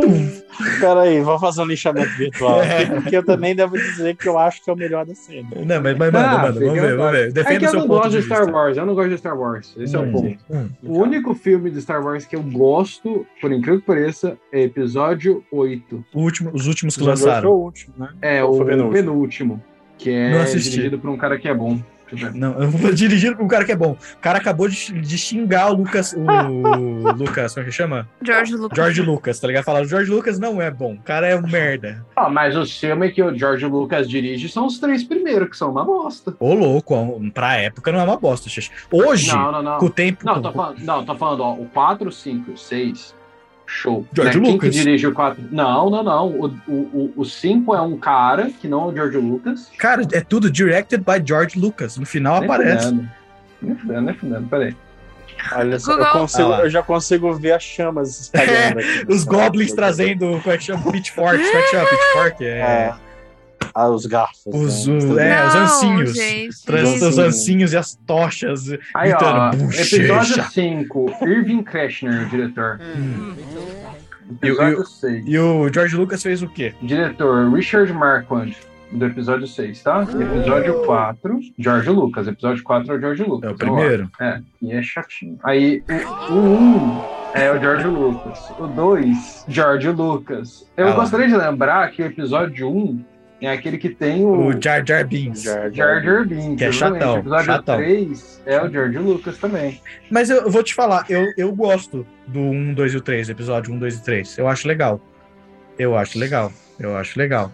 Peraí, 0.80 1.20
vou 1.20 1.38
fazer 1.38 1.62
um 1.62 1.66
lixamento 1.66 2.10
virtual 2.16 2.62
É. 2.64 2.86
porque 2.86 3.16
eu 3.16 3.24
também 3.24 3.54
devo 3.56 3.76
dizer 3.76 4.16
que 4.16 4.28
eu 4.28 4.38
acho 4.38 4.62
que 4.64 4.70
é 4.70 4.72
o 4.72 4.76
melhor 4.76 5.04
da 5.04 5.14
cena. 5.14 5.48
Não, 5.56 5.82
mas, 5.82 5.98
mas 5.98 6.12
manda, 6.12 6.30
Ah, 6.30 6.38
manda. 6.42 6.60
Vamos 6.60 6.80
ver, 6.80 6.96
vamos 6.96 7.12
ver. 7.12 7.28
É 7.28 7.32
Defenda 7.32 7.58
que 7.60 7.66
o 7.66 7.68
eu 7.68 7.80
não 7.80 7.86
gosto 7.88 8.10
de 8.10 8.16
de 8.18 8.22
Star. 8.24 8.50
Wars, 8.50 8.76
eu 8.76 8.86
não 8.86 8.94
gosto 8.94 9.08
de 9.10 9.18
Star 9.18 9.38
Wars. 9.38 9.74
Esse 9.76 9.96
é 9.96 9.98
o 9.98 10.02
Hum, 10.02 10.12
ponto. 10.12 10.38
hum. 10.50 10.68
O 10.82 10.98
único 10.98 11.34
filme 11.34 11.70
de 11.70 11.80
Star 11.82 12.02
Wars 12.04 12.24
que 12.24 12.36
eu 12.36 12.42
gosto, 12.42 13.26
por 13.40 13.52
incrível 13.52 13.80
que 13.80 13.86
pareça, 13.86 14.36
é 14.52 14.62
episódio 14.62 15.44
8. 15.50 16.04
O 16.14 16.20
último- 16.22 16.50
os 16.54 16.66
últimos 16.66 16.96
que 16.96 17.02
lançaram. 17.20 17.42
foi 17.42 17.50
o 17.50 17.54
último, 17.62 17.94
né? 17.98 18.08
É, 18.22 18.44
Ou 18.44 18.50
o 18.50 18.56
foi 18.56 18.64
o 18.64 18.68
penúltimo? 18.68 18.92
penúltimo. 18.92 19.62
que 19.98 20.10
é 20.10 20.44
dirigido 20.44 20.98
por 20.98 21.10
um 21.10 21.16
cara 21.16 21.38
que 21.38 21.48
é 21.48 21.54
bom. 21.54 21.78
Não, 22.34 22.52
eu 22.62 22.68
vou 22.70 22.92
dirigindo 22.92 23.34
pra 23.34 23.44
um 23.44 23.48
cara 23.48 23.64
que 23.64 23.72
é 23.72 23.76
bom. 23.76 23.92
O 23.92 24.18
cara 24.20 24.38
acabou 24.38 24.68
de, 24.68 24.92
de 25.00 25.18
xingar 25.18 25.70
o 25.70 25.74
Lucas. 25.74 26.12
O 26.16 26.22
Lucas, 27.16 27.54
como 27.54 27.64
é 27.66 27.68
que 27.68 27.74
chama? 27.74 28.08
George 28.22 28.54
Lucas. 28.54 28.76
George 28.76 29.02
Lucas, 29.02 29.40
tá 29.40 29.48
ligado? 29.48 29.64
Falaram, 29.64 29.86
o 29.86 29.88
George 29.88 30.10
Lucas 30.12 30.38
não 30.38 30.60
é 30.62 30.70
bom. 30.70 30.94
O 30.94 31.00
cara 31.02 31.26
é 31.26 31.34
um 31.34 31.42
merda. 31.42 32.04
Ah, 32.14 32.28
mas 32.28 32.54
os 32.56 32.78
filmes 32.78 33.12
que 33.14 33.22
o 33.22 33.36
George 33.36 33.66
Lucas 33.66 34.08
dirige 34.08 34.48
são 34.48 34.66
os 34.66 34.78
três 34.78 35.02
primeiros, 35.02 35.48
que 35.48 35.56
são 35.56 35.70
uma 35.72 35.84
bosta. 35.84 36.36
Ô, 36.38 36.54
louco, 36.54 36.94
pra 37.32 37.56
época 37.56 37.90
não 37.90 37.98
é 38.00 38.04
uma 38.04 38.16
bosta. 38.18 38.48
Hoje, 38.92 39.32
Não, 39.34 39.50
não, 39.50 39.62
não. 39.62 39.78
com 39.78 39.86
o 39.86 39.90
tempo. 39.90 40.24
Não, 40.24 40.40
tô 40.40 40.52
falando, 40.52 40.78
não, 40.80 41.04
tô 41.04 41.14
falando, 41.16 41.40
ó, 41.42 41.54
o 41.54 41.66
4, 41.72 42.12
5, 42.12 42.52
o 42.52 42.56
6, 42.56 43.14
show. 43.74 44.06
George 44.12 44.38
Né, 44.38 44.44
Quem 44.44 44.52
Lucas. 44.54 44.70
que 44.70 44.76
dirige 44.82 45.06
o 45.06 45.12
4? 45.12 45.44
Não, 45.50 45.90
não, 45.90 46.02
não. 46.02 46.28
O 46.40 46.48
5 46.48 46.62
o, 46.68 46.72
o, 46.72 47.12
o 47.16 47.24
cinco 47.24 47.74
é 47.74 47.80
um 47.80 47.96
cara, 47.98 48.50
que 48.60 48.68
não 48.68 48.82
é 48.82 48.86
o 48.86 48.94
George 48.94 49.18
Lucas. 49.18 49.70
Cara, 49.76 50.02
é 50.12 50.20
tudo 50.20 50.50
directed 50.50 51.02
by 51.04 51.22
George 51.24 51.58
Lucas. 51.58 51.96
No 51.96 52.06
final 52.06 52.40
Nem 52.40 52.44
aparece. 52.50 52.86
fudendo. 52.86 53.10
Nem 53.60 53.76
fudendo, 53.76 54.00
nem 54.02 54.14
fudendo, 54.14 54.48
peraí. 54.48 54.76
Olha 55.52 55.78
só, 55.78 55.98
eu, 55.98 56.06
consigo, 56.06 56.52
Ah 56.52 56.60
eu 56.60 56.70
já 56.70 56.82
consigo 56.82 57.34
ver 57.34 57.52
as 57.52 57.62
chamas 57.62 58.20
espalhando 58.20 58.78
aqui. 58.80 59.04
Os 59.08 59.24
goblins 59.24 59.72
trazendo, 59.72 60.40
como 60.42 60.54
é 60.54 60.56
que 60.56 60.64
chama? 60.64 60.90
Pitchfork, 60.92 61.36
como 61.36 61.58
é 61.58 61.62
que 61.62 61.70
chama? 61.70 61.88
Pitchfork? 61.88 62.44
É. 62.44 62.48
É. 62.48 62.94
Ah, 63.74 63.88
os 63.88 64.06
garfos. 64.06 64.44
Os, 64.46 64.86
né? 64.86 64.94
o- 64.96 65.18
é, 65.18 65.46
os 65.48 65.54
Não, 65.54 65.62
ancinhos. 65.62 66.14
gente. 66.14 66.64
Traz 66.64 66.88
Os 66.94 67.02
os 67.02 67.18
ancinhos. 67.18 67.72
e 67.72 67.76
as 67.76 67.96
tochas. 68.06 68.70
Aí, 68.94 69.12
ó, 69.12 69.50
episódio 69.52 69.66
bochecha. 69.66 70.42
5, 70.44 71.12
Irving 71.22 71.62
Kreshner, 71.64 72.28
diretor. 72.28 72.78
O- 72.80 74.34
Episódio 74.46 74.86
6. 74.86 75.24
E 75.26 75.38
o 75.38 75.68
George 75.72 75.96
Lucas 75.96 76.22
fez 76.22 76.42
o 76.42 76.48
quê? 76.48 76.72
Diretor 76.82 77.52
Richard 77.52 77.92
Marquand, 77.92 78.52
do 78.92 79.04
episódio 79.06 79.46
6, 79.46 79.82
tá? 79.82 80.02
Episódio 80.02 80.82
4, 80.84 81.40
George 81.58 81.90
Lucas. 81.90 82.26
Episódio 82.28 82.62
4 82.62 82.92
é 82.92 82.96
o 82.96 83.00
George 83.00 83.22
Lucas. 83.24 83.50
É 83.50 83.52
o 83.52 83.52
lá. 83.52 83.58
primeiro. 83.58 84.10
É, 84.20 84.40
e 84.62 84.72
é 84.72 84.82
chatinho. 84.82 85.38
Aí, 85.42 85.82
o 86.30 86.32
1 86.32 86.36
um 86.38 87.02
é 87.34 87.50
o 87.52 87.60
George 87.60 87.86
Lucas. 87.86 88.50
O 88.58 88.66
2, 88.68 89.44
George 89.48 89.88
Lucas. 89.90 90.66
Eu 90.76 90.86
Ah 90.86 90.90
lá. 90.90 90.96
gostaria 90.96 91.28
de 91.28 91.36
lembrar 91.36 91.90
que 91.90 92.02
o 92.02 92.06
episódio 92.06 92.70
1 92.70 93.04
é 93.46 93.52
aquele 93.52 93.78
que 93.78 93.88
tem 93.90 94.24
o, 94.24 94.46
O 94.48 94.62
Jar 94.62 94.84
Jar 94.86 95.06
Binks. 95.06 95.42
Jar 95.42 95.70
Jar 95.72 96.02
Jar 96.02 96.26
Binks. 96.26 96.58
Que 96.58 96.64
é 96.64 96.68
exatamente. 96.68 97.00
chatão, 97.00 97.14
O 97.14 97.18
episódio 97.18 97.44
chatão. 97.46 97.76
3 97.76 98.42
é 98.46 98.62
o 98.62 98.70
George 98.70 98.98
Lucas 98.98 99.38
também. 99.38 99.80
Mas 100.10 100.30
eu, 100.30 100.50
vou 100.50 100.62
te 100.62 100.74
falar, 100.74 101.04
eu, 101.08 101.24
eu 101.36 101.52
gosto 101.54 102.06
do 102.26 102.40
1, 102.40 102.74
2 102.74 102.94
e 102.94 102.96
o 102.96 103.00
3, 103.00 103.28
episódio 103.30 103.72
1, 103.72 103.78
2 103.78 103.96
e 103.98 104.02
3. 104.04 104.38
Eu 104.38 104.48
acho 104.48 104.66
legal. 104.68 105.00
Eu 105.78 105.96
acho 105.96 106.18
legal. 106.18 106.52
Eu 106.78 106.96
acho 106.96 107.18
legal. 107.18 107.48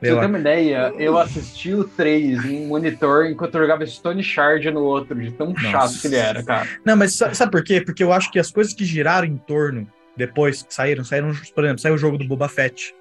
Pra 0.00 0.08
você 0.08 0.14
Eu, 0.16 0.20
ter 0.20 0.26
uma 0.26 0.38
ideia, 0.40 0.92
eu 0.98 1.16
assisti 1.16 1.72
o 1.72 1.84
3 1.84 2.44
em 2.44 2.64
um 2.64 2.68
monitor 2.68 3.26
enquanto 3.26 3.54
eu 3.54 3.60
jogava 3.60 3.86
Stone 3.86 4.22
Shard 4.22 4.68
no 4.72 4.80
outro, 4.82 5.14
de 5.20 5.30
tão 5.30 5.54
chato 5.56 5.72
Nossa. 5.82 6.00
que 6.00 6.06
ele 6.08 6.16
era, 6.16 6.42
cara. 6.42 6.66
Não, 6.84 6.96
mas 6.96 7.14
sa- 7.14 7.32
sabe 7.32 7.52
por 7.52 7.62
quê? 7.62 7.80
Porque 7.80 8.02
eu 8.02 8.12
acho 8.12 8.30
que 8.32 8.38
as 8.40 8.50
coisas 8.50 8.74
que 8.74 8.84
giraram 8.84 9.26
em 9.28 9.36
torno 9.36 9.86
depois 10.16 10.62
que 10.64 10.74
saíram, 10.74 11.04
saíram, 11.04 11.32
por 11.54 11.62
exemplo, 11.64 11.78
saiu 11.80 11.94
o 11.94 11.98
jogo 11.98 12.18
do 12.18 12.26
Boba 12.26 12.48
Fett, 12.48 12.92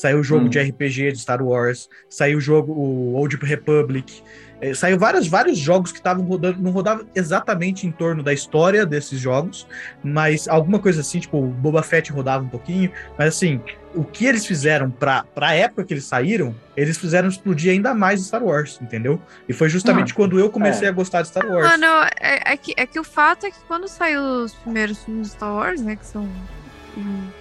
saiu 0.00 0.20
o 0.20 0.22
jogo 0.22 0.44
Hum. 0.46 0.48
de 0.48 0.60
RPG 0.60 1.12
de 1.12 1.18
Star 1.18 1.42
Wars, 1.42 1.88
saiu 2.08 2.38
o 2.38 2.40
jogo, 2.40 2.72
o 2.72 3.14
Old 3.14 3.36
Republic, 3.42 4.22
eh, 4.60 4.72
saiu 4.74 4.96
vários, 4.98 5.26
vários 5.26 5.58
jogos 5.58 5.90
que 5.90 5.98
estavam 5.98 6.24
rodando, 6.24 6.62
não 6.62 6.70
rodavam 6.70 7.04
exatamente 7.14 7.84
em 7.86 7.90
torno 7.90 8.22
da 8.22 8.32
história 8.32 8.86
desses 8.86 9.18
jogos, 9.18 9.66
mas 10.02 10.46
alguma 10.46 10.78
coisa 10.78 11.00
assim, 11.00 11.18
tipo, 11.18 11.38
o 11.38 11.48
Boba 11.48 11.82
Fett 11.82 12.12
rodava 12.12 12.44
um 12.44 12.48
pouquinho, 12.48 12.92
mas 13.18 13.28
assim, 13.34 13.60
o 13.94 14.04
que 14.04 14.24
eles 14.26 14.46
fizeram 14.46 14.88
pra, 14.90 15.24
pra 15.34 15.54
época 15.54 15.82
que 15.84 15.94
eles 15.94 16.04
saíram, 16.04 16.54
eles 16.76 16.96
fizeram 16.96 17.28
explodir 17.28 17.72
ainda 17.72 17.92
mais 17.94 18.20
Star 18.24 18.44
Wars, 18.44 18.78
entendeu? 18.80 19.20
E 19.48 19.52
foi 19.52 19.68
justamente 19.68 20.12
Ah, 20.12 20.14
quando 20.14 20.38
eu 20.38 20.48
comecei 20.48 20.86
é. 20.86 20.90
a 20.90 20.92
gostar 20.94 21.22
de 21.22 21.28
Star 21.28 21.44
Wars. 21.50 21.66
Mano, 21.66 21.86
é, 22.20 22.52
é 22.52 22.56
que, 22.56 22.72
é 22.76 22.86
que 22.86 23.00
o 23.00 23.04
fato 23.04 23.46
é 23.46 23.50
que 23.50 23.58
quando 23.66 23.88
saiu 23.88 24.20
os 24.44 24.54
primeiros 24.54 25.02
filmes 25.02 25.28
de 25.28 25.32
Star 25.34 25.52
Wars, 25.52 25.80
né? 25.80 25.96
Que 25.96 26.06
são 26.06 26.28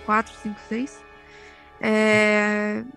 4, 0.05 0.33
5, 0.41 0.55
6. 0.69 1.06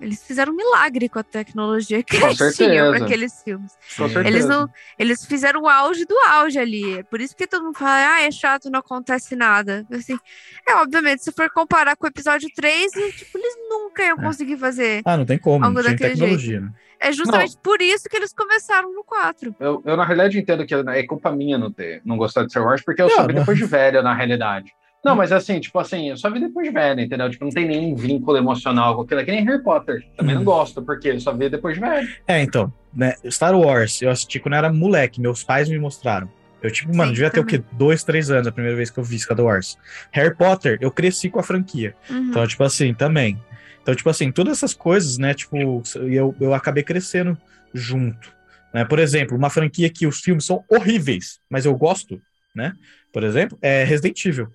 Eles 0.00 0.22
fizeram 0.24 0.52
um 0.52 0.56
milagre 0.56 1.08
com 1.08 1.18
a 1.18 1.22
tecnologia 1.22 2.02
que 2.02 2.18
Com 2.18 2.26
eles 2.26 2.56
tinham 2.56 2.92
para 2.92 3.04
aqueles 3.04 3.42
filmes. 3.42 3.72
Com 3.96 4.06
Sim. 4.08 4.14
certeza. 4.14 4.28
Eles 4.28 4.46
não, 4.46 4.68
eles 4.98 5.24
fizeram 5.24 5.62
o 5.62 5.68
auge 5.68 6.04
do 6.04 6.16
auge 6.28 6.58
ali. 6.58 6.98
É 6.98 7.02
Por 7.02 7.20
isso 7.20 7.36
que 7.36 7.46
todo 7.46 7.64
mundo 7.64 7.78
fala, 7.78 8.14
ah, 8.16 8.22
é 8.22 8.30
chato, 8.30 8.70
não 8.70 8.80
acontece 8.80 9.36
nada. 9.36 9.86
Assim, 9.92 10.18
é, 10.66 10.74
obviamente, 10.76 11.22
se 11.22 11.32
for 11.32 11.50
comparar 11.50 11.96
com 11.96 12.06
o 12.06 12.08
episódio 12.08 12.48
3, 12.54 12.94
e, 12.96 13.12
tipo, 13.12 13.38
eles 13.38 13.54
nunca 13.68 14.02
iam 14.04 14.18
É. 14.18 14.22
conseguir 14.22 14.56
fazer. 14.56 15.02
Ah, 15.04 15.16
não 15.16 15.24
tem 15.26 15.38
como, 15.38 15.64
Algo 15.64 15.76
não 15.76 15.82
tinha 15.82 15.96
tecnologia, 15.96 16.60
né? 16.60 16.70
É 17.02 17.12
justamente 17.12 17.56
por 17.62 17.80
isso 17.80 18.08
que 18.10 18.16
eles 18.16 18.32
começaram 18.32 18.92
no 18.92 19.02
4. 19.02 19.54
Eu, 19.58 19.82
eu, 19.86 19.96
na 19.96 20.04
realidade, 20.04 20.38
entendo 20.38 20.66
que 20.66 20.74
é 20.74 21.02
culpa 21.06 21.32
minha 21.32 21.56
não 21.56 21.72
ter, 21.72 22.02
não 22.04 22.18
gostar 22.18 22.44
de 22.44 22.50
Star 22.50 22.62
Wars, 22.62 22.82
porque 22.84 23.00
eu 23.00 23.08
Não, 23.08 23.26
vi 23.26 23.32
não. 23.32 23.40
depois 23.40 23.56
de 23.56 23.64
velho, 23.64 24.02
na 24.02 24.12
realidade. 24.12 24.70
Não, 25.04 25.16
mas 25.16 25.32
assim, 25.32 25.58
tipo 25.60 25.78
assim, 25.78 26.10
eu 26.10 26.16
só 26.16 26.30
vi 26.30 26.40
depois 26.40 26.66
de 26.66 26.72
velho, 26.74 27.00
entendeu? 27.00 27.30
Tipo, 27.30 27.44
não 27.46 27.52
tem 27.52 27.66
nenhum 27.66 27.94
vínculo 27.94 28.36
emocional 28.36 28.94
com 28.96 29.02
aquilo. 29.02 29.20
É 29.20 29.24
que 29.24 29.30
nem 29.30 29.44
Harry 29.44 29.62
Potter. 29.62 30.04
Também 30.16 30.34
Uhum. 30.34 30.40
não 30.40 30.44
gosto, 30.44 30.82
porque 30.82 31.08
eu 31.08 31.20
só 31.20 31.32
vi 31.34 31.48
depois 31.48 31.74
de 31.74 31.80
velho. 31.80 32.06
É, 32.28 32.42
então, 32.42 32.72
né, 32.94 33.14
Star 33.30 33.54
Wars, 33.58 34.02
eu 34.02 34.10
assisti 34.10 34.38
quando 34.38 34.54
eu 34.54 34.58
era 34.58 34.72
moleque, 34.72 35.20
meus 35.20 35.42
pais 35.42 35.68
me 35.68 35.78
mostraram. 35.78 36.28
Eu, 36.62 36.70
tipo, 36.70 36.94
mano, 36.94 37.08
Sim, 37.10 37.14
devia 37.14 37.30
ter 37.30 37.40
o 37.40 37.44
também. 37.44 37.60
quê? 37.62 37.66
Dois, 37.78 38.04
três 38.04 38.30
anos 38.30 38.46
a 38.46 38.52
primeira 38.52 38.76
vez 38.76 38.90
que 38.90 38.98
eu 38.98 39.04
vi 39.04 39.18
Star 39.18 39.40
Wars. 39.40 39.78
Harry 40.12 40.34
Potter, 40.36 40.76
eu 40.82 40.90
cresci 40.90 41.30
com 41.30 41.40
a 41.40 41.42
franquia. 41.42 41.94
Uhum. 42.10 42.28
Então, 42.28 42.46
tipo 42.46 42.62
assim, 42.62 42.92
também. 42.92 43.42
Então, 43.80 43.94
tipo 43.94 44.10
assim, 44.10 44.30
todas 44.30 44.58
essas 44.58 44.74
coisas, 44.74 45.16
né, 45.16 45.32
tipo, 45.32 45.56
eu, 46.10 46.34
eu 46.38 46.52
acabei 46.52 46.82
crescendo 46.82 47.38
junto. 47.72 48.30
Né? 48.74 48.84
Por 48.84 48.98
exemplo, 48.98 49.34
uma 49.36 49.48
franquia 49.48 49.88
que 49.88 50.06
os 50.06 50.20
filmes 50.20 50.44
são 50.44 50.62
horríveis, 50.68 51.40
mas 51.48 51.64
eu 51.64 51.74
gosto, 51.74 52.20
né? 52.54 52.74
Por 53.12 53.24
exemplo, 53.24 53.58
é 53.62 53.82
Resident 53.82 54.22
Evil. 54.26 54.48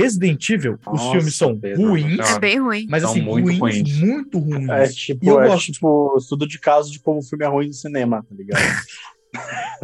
Resident 0.00 0.50
Evil, 0.50 0.74
os 0.86 1.00
Nossa, 1.00 1.10
filmes 1.12 1.34
são 1.36 1.58
Pedro, 1.58 1.88
ruins, 1.88 2.18
É 2.20 2.38
bem 2.38 2.60
ruim. 2.60 2.86
mas 2.88 3.02
São 3.02 3.10
assim, 3.12 3.22
muito 3.22 3.44
ruins, 3.46 3.58
ruins. 3.58 4.00
muito 4.00 4.38
ruins. 4.38 4.68
É 4.68 4.84
E 4.84 4.92
tipo, 4.92 5.26
eu 5.26 5.40
é 5.40 5.48
gosto. 5.48 5.72
tipo 5.72 6.16
estudo 6.18 6.46
de 6.46 6.58
caso 6.58 6.92
de 6.92 7.00
como 7.00 7.20
o 7.20 7.22
filme 7.22 7.44
é 7.44 7.48
ruim 7.48 7.68
no 7.68 7.72
cinema, 7.72 8.22
tá 8.22 8.34
ligado? 8.34 8.60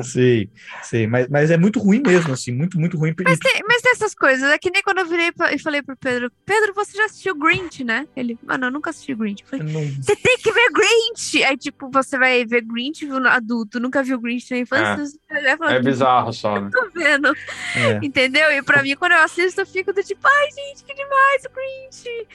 Sei, 0.03 0.51
sei, 0.83 1.07
mas, 1.07 1.29
mas 1.29 1.51
é 1.51 1.57
muito 1.59 1.79
ruim 1.79 2.03
mesmo, 2.05 2.33
assim, 2.33 2.51
muito, 2.51 2.79
muito 2.81 2.97
ruim. 2.97 3.15
Mas 3.25 3.39
tem, 3.39 3.61
mas 3.69 3.83
tem 3.83 3.93
essas 3.93 4.15
coisas. 4.15 4.51
É 4.51 4.59
que 4.59 4.71
nem 4.71 4.83
quando 4.83 4.99
eu 4.99 5.07
virei 5.07 5.31
pra- 5.33 5.53
e 5.53 5.59
falei 5.59 5.83
pro 5.83 5.97
Pedro: 5.97 6.33
Pedro, 6.47 6.73
você 6.75 6.97
já 6.97 7.05
assistiu 7.05 7.35
Grinch, 7.35 7.85
né? 7.85 8.07
Ele, 8.17 8.39
mano, 8.43 8.67
eu 8.67 8.71
nunca 8.71 8.89
assisti 8.91 9.15
Grinch. 9.15 9.43
Eu 9.43 9.49
falei, 9.49 9.73
Não- 9.73 10.03
você 10.03 10.17
tem 10.17 10.39
que 10.39 10.51
ver 10.51 10.71
Grinch! 10.73 11.45
Aí, 11.45 11.57
tipo, 11.59 11.91
você 11.91 12.19
vai 12.19 12.45
ver 12.47 12.63
Grinch 12.63 13.05
viu, 13.05 13.21
no 13.21 13.29
adulto, 13.29 13.79
nunca 13.79 14.03
viu 14.03 14.19
Grinch 14.19 14.51
na 14.51 14.59
infância. 14.59 15.19
vai 15.31 15.57
falar, 15.59 15.75
É 15.75 15.81
bizarro 15.83 16.33
só, 16.33 16.59
né? 16.61 16.71
Tô 16.73 16.89
vendo, 16.95 17.29
é. 17.77 17.99
entendeu? 18.03 18.51
E 18.51 18.63
pra 18.63 18.83
mim, 18.83 18.97
quando 18.97 19.13
eu 19.13 19.19
assisto, 19.21 19.61
eu 19.61 19.67
fico 19.67 19.93
do 19.93 20.03
tipo, 20.03 20.27
ai, 20.27 20.49
gente, 20.53 20.85
que 20.85 20.95
demais 20.95 21.43
o 21.45 21.51
Grinch. 21.55 22.29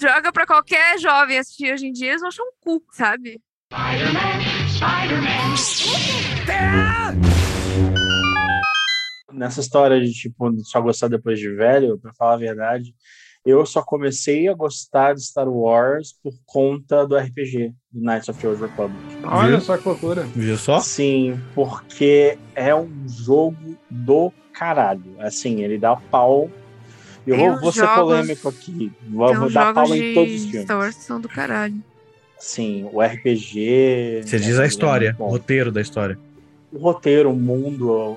Joga 0.00 0.32
pra 0.32 0.46
qualquer 0.46 0.98
jovem 1.00 1.38
assistir 1.38 1.72
hoje 1.72 1.86
em 1.86 1.92
dia, 1.92 2.10
eles 2.10 2.20
vão 2.20 2.28
achar 2.28 2.42
um 2.44 2.52
cu, 2.60 2.84
sabe? 2.92 3.40
Nessa 9.32 9.60
história 9.60 10.00
de, 10.00 10.10
tipo, 10.12 10.50
só 10.64 10.80
gostar 10.80 11.08
depois 11.08 11.38
de 11.38 11.50
velho, 11.54 11.98
pra 11.98 12.12
falar 12.14 12.34
a 12.34 12.38
verdade, 12.38 12.94
eu 13.44 13.64
só 13.66 13.82
comecei 13.82 14.48
a 14.48 14.54
gostar 14.54 15.14
de 15.14 15.22
Star 15.22 15.48
Wars 15.48 16.14
por 16.22 16.32
conta 16.46 17.06
do 17.06 17.16
RPG, 17.16 17.72
do 17.92 18.00
Knights 18.00 18.28
of 18.28 18.40
the 18.40 18.48
Old 18.48 18.62
Republic. 18.62 18.98
Olha 19.24 19.48
Viu? 19.48 19.60
só 19.60 19.76
que 19.76 19.86
loucura. 19.88 20.22
Viu 20.34 20.56
só? 20.56 20.80
Sim, 20.80 21.40
porque 21.54 22.38
é 22.54 22.74
um 22.74 22.90
jogo 23.06 23.76
do 23.90 24.32
caralho. 24.52 25.14
Assim, 25.18 25.62
ele 25.62 25.78
dá 25.78 25.94
pau. 25.96 26.50
Eu 27.26 27.58
vou, 27.60 27.70
ser 27.70 27.80
jogos- 27.80 27.96
polêmico 27.96 28.48
aqui. 28.48 28.92
Vou, 29.08 29.50
dar 29.50 29.74
pau 29.74 29.86
jogos 29.86 30.02
em 30.02 30.14
todos 30.14 30.32
os 30.32 30.40
de 30.40 30.50
filmes. 30.50 30.64
Star 30.64 30.78
Wars 30.78 30.96
são 30.96 31.20
do 31.20 31.28
caralho. 31.28 31.82
Sim, 32.40 32.88
o 32.90 33.00
RPG. 33.02 34.22
Você 34.24 34.38
né, 34.38 34.42
diz 34.44 34.58
a 34.58 34.64
é 34.64 34.66
história, 34.66 35.10
muito 35.10 35.22
o 35.22 35.28
roteiro 35.28 35.70
da 35.70 35.80
história. 35.80 36.18
O 36.72 36.78
roteiro, 36.78 37.32
o 37.32 37.34
mundo, 37.36 38.16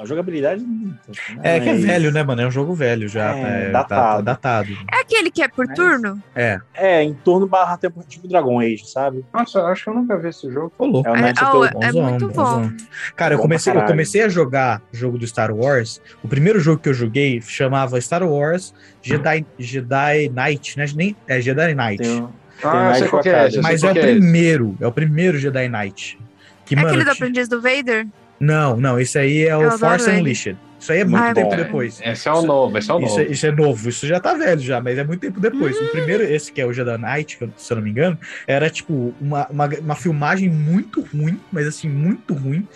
a 0.00 0.06
jogabilidade. 0.06 0.62
muito, 0.64 0.98
É 1.42 1.60
que 1.60 1.68
é 1.68 1.74
velho, 1.74 2.10
né, 2.10 2.22
mano? 2.22 2.40
É 2.40 2.46
um 2.46 2.50
jogo 2.50 2.72
velho 2.74 3.06
já. 3.06 3.36
É, 3.36 3.40
É, 3.68 3.70
tá- 3.70 3.84
tá 3.84 3.96
datado. 4.22 4.22
datado. 4.22 4.72
É 4.90 5.00
aquele 5.02 5.30
que 5.30 5.42
é 5.42 5.48
por 5.48 5.66
Mas- 5.66 5.76
turno? 5.76 6.22
É. 6.34 6.58
É, 6.72 7.02
em 7.02 7.12
torno 7.12 7.46
barra 7.46 7.76
tempo 7.76 8.02
tipo 8.08 8.26
Dragon 8.26 8.58
Age, 8.58 8.88
sabe? 8.90 9.22
Nossa, 9.34 9.58
eu 9.58 9.66
acho 9.66 9.84
que 9.84 9.90
eu 9.90 9.94
nunca 9.94 10.16
vi 10.16 10.28
esse 10.28 10.50
jogo. 10.50 10.72
Ô, 10.78 10.86
louco. 10.86 11.06
É 11.10 11.12
o 11.12 11.16
É, 11.16 11.20
é, 11.20 11.28
é 11.28 11.92
bonzão, 11.92 12.02
muito 12.10 12.28
bom. 12.30 12.70
Cara, 13.14 13.34
eu 13.34 13.38
comecei, 13.38 13.70
eu 13.74 13.84
comecei 13.84 14.22
a 14.22 14.28
jogar 14.30 14.80
jogo 14.90 15.18
do 15.18 15.26
Star 15.26 15.54
Wars. 15.54 16.00
O 16.24 16.28
primeiro 16.28 16.58
jogo 16.58 16.80
que 16.82 16.88
eu 16.88 16.94
joguei 16.94 17.42
chamava 17.42 18.00
Star 18.00 18.22
Wars 18.26 18.72
Jedi, 19.02 19.44
Jedi 19.58 20.30
Knight, 20.30 20.78
né? 20.78 20.86
Nem, 20.96 21.14
é 21.28 21.38
Jedi 21.38 21.74
Knight. 21.74 22.02
Tem, 22.02 22.28
Ah, 22.62 22.94
sei 22.94 23.08
qual 23.08 23.22
é 23.24 23.50
sei 23.50 23.60
Mas 23.62 23.82
é 23.82 23.86
o 23.86 23.90
esse. 23.90 24.00
primeiro, 24.00 24.76
é 24.80 24.86
o 24.86 24.92
primeiro 24.92 25.38
Jedi 25.38 25.68
Knight. 25.68 26.18
Que, 26.64 26.74
É 26.74 26.76
mano, 26.76 26.88
aquele 26.88 27.04
do 27.04 27.10
aprendiz 27.10 27.48
do 27.48 27.60
Vader? 27.60 28.06
Não, 28.38 28.76
não, 28.76 28.98
esse 28.98 29.18
aí 29.18 29.44
é 29.46 29.56
o 29.56 29.62
Eu 29.62 29.70
adoro 29.72 29.78
Force. 30.02 30.10
Unleashed. 30.10 30.56
Isso 30.78 30.92
aí 30.92 31.00
é 31.00 31.04
Muito 31.04 31.22
muito 31.22 31.34
tempo 31.34 31.50
bom. 31.50 31.56
depois. 31.56 32.00
Esse 32.02 32.26
é 32.26 32.32
o 32.32 32.40
novo, 32.40 32.78
esse 32.78 32.90
é 32.90 32.94
o 32.94 33.00
Isso, 33.00 33.08
novo. 33.10 33.20
é- 33.20 33.32
isso 33.32 33.46
é 33.46 33.50
novo, 33.52 33.88
isso 33.90 34.06
já 34.06 34.18
tá 34.18 34.32
velho 34.32 34.60
já, 34.62 34.80
mas 34.80 34.96
é 34.96 35.04
muito 35.04 35.20
tempo 35.20 35.38
depois. 35.38 35.78
O 35.78 35.88
primeiro, 35.88 36.22
esse 36.22 36.50
que 36.50 36.58
é 36.58 36.64
o 36.64 36.72
Jedi 36.72 36.96
Knight, 36.96 37.38
se 37.58 37.70
eu 37.72 37.76
não 37.76 37.82
me 37.84 37.90
engano, 37.90 38.18
era 38.46 38.70
tipo 38.70 39.14
uma, 39.20 39.46
uma, 39.50 39.66
uma 39.68 39.94
filmagem 39.94 40.48
muito 40.48 41.02
ruim, 41.02 41.38
mas 41.52 41.66
assim, 41.66 41.86
muito 41.86 42.32
ruim. 42.32 42.66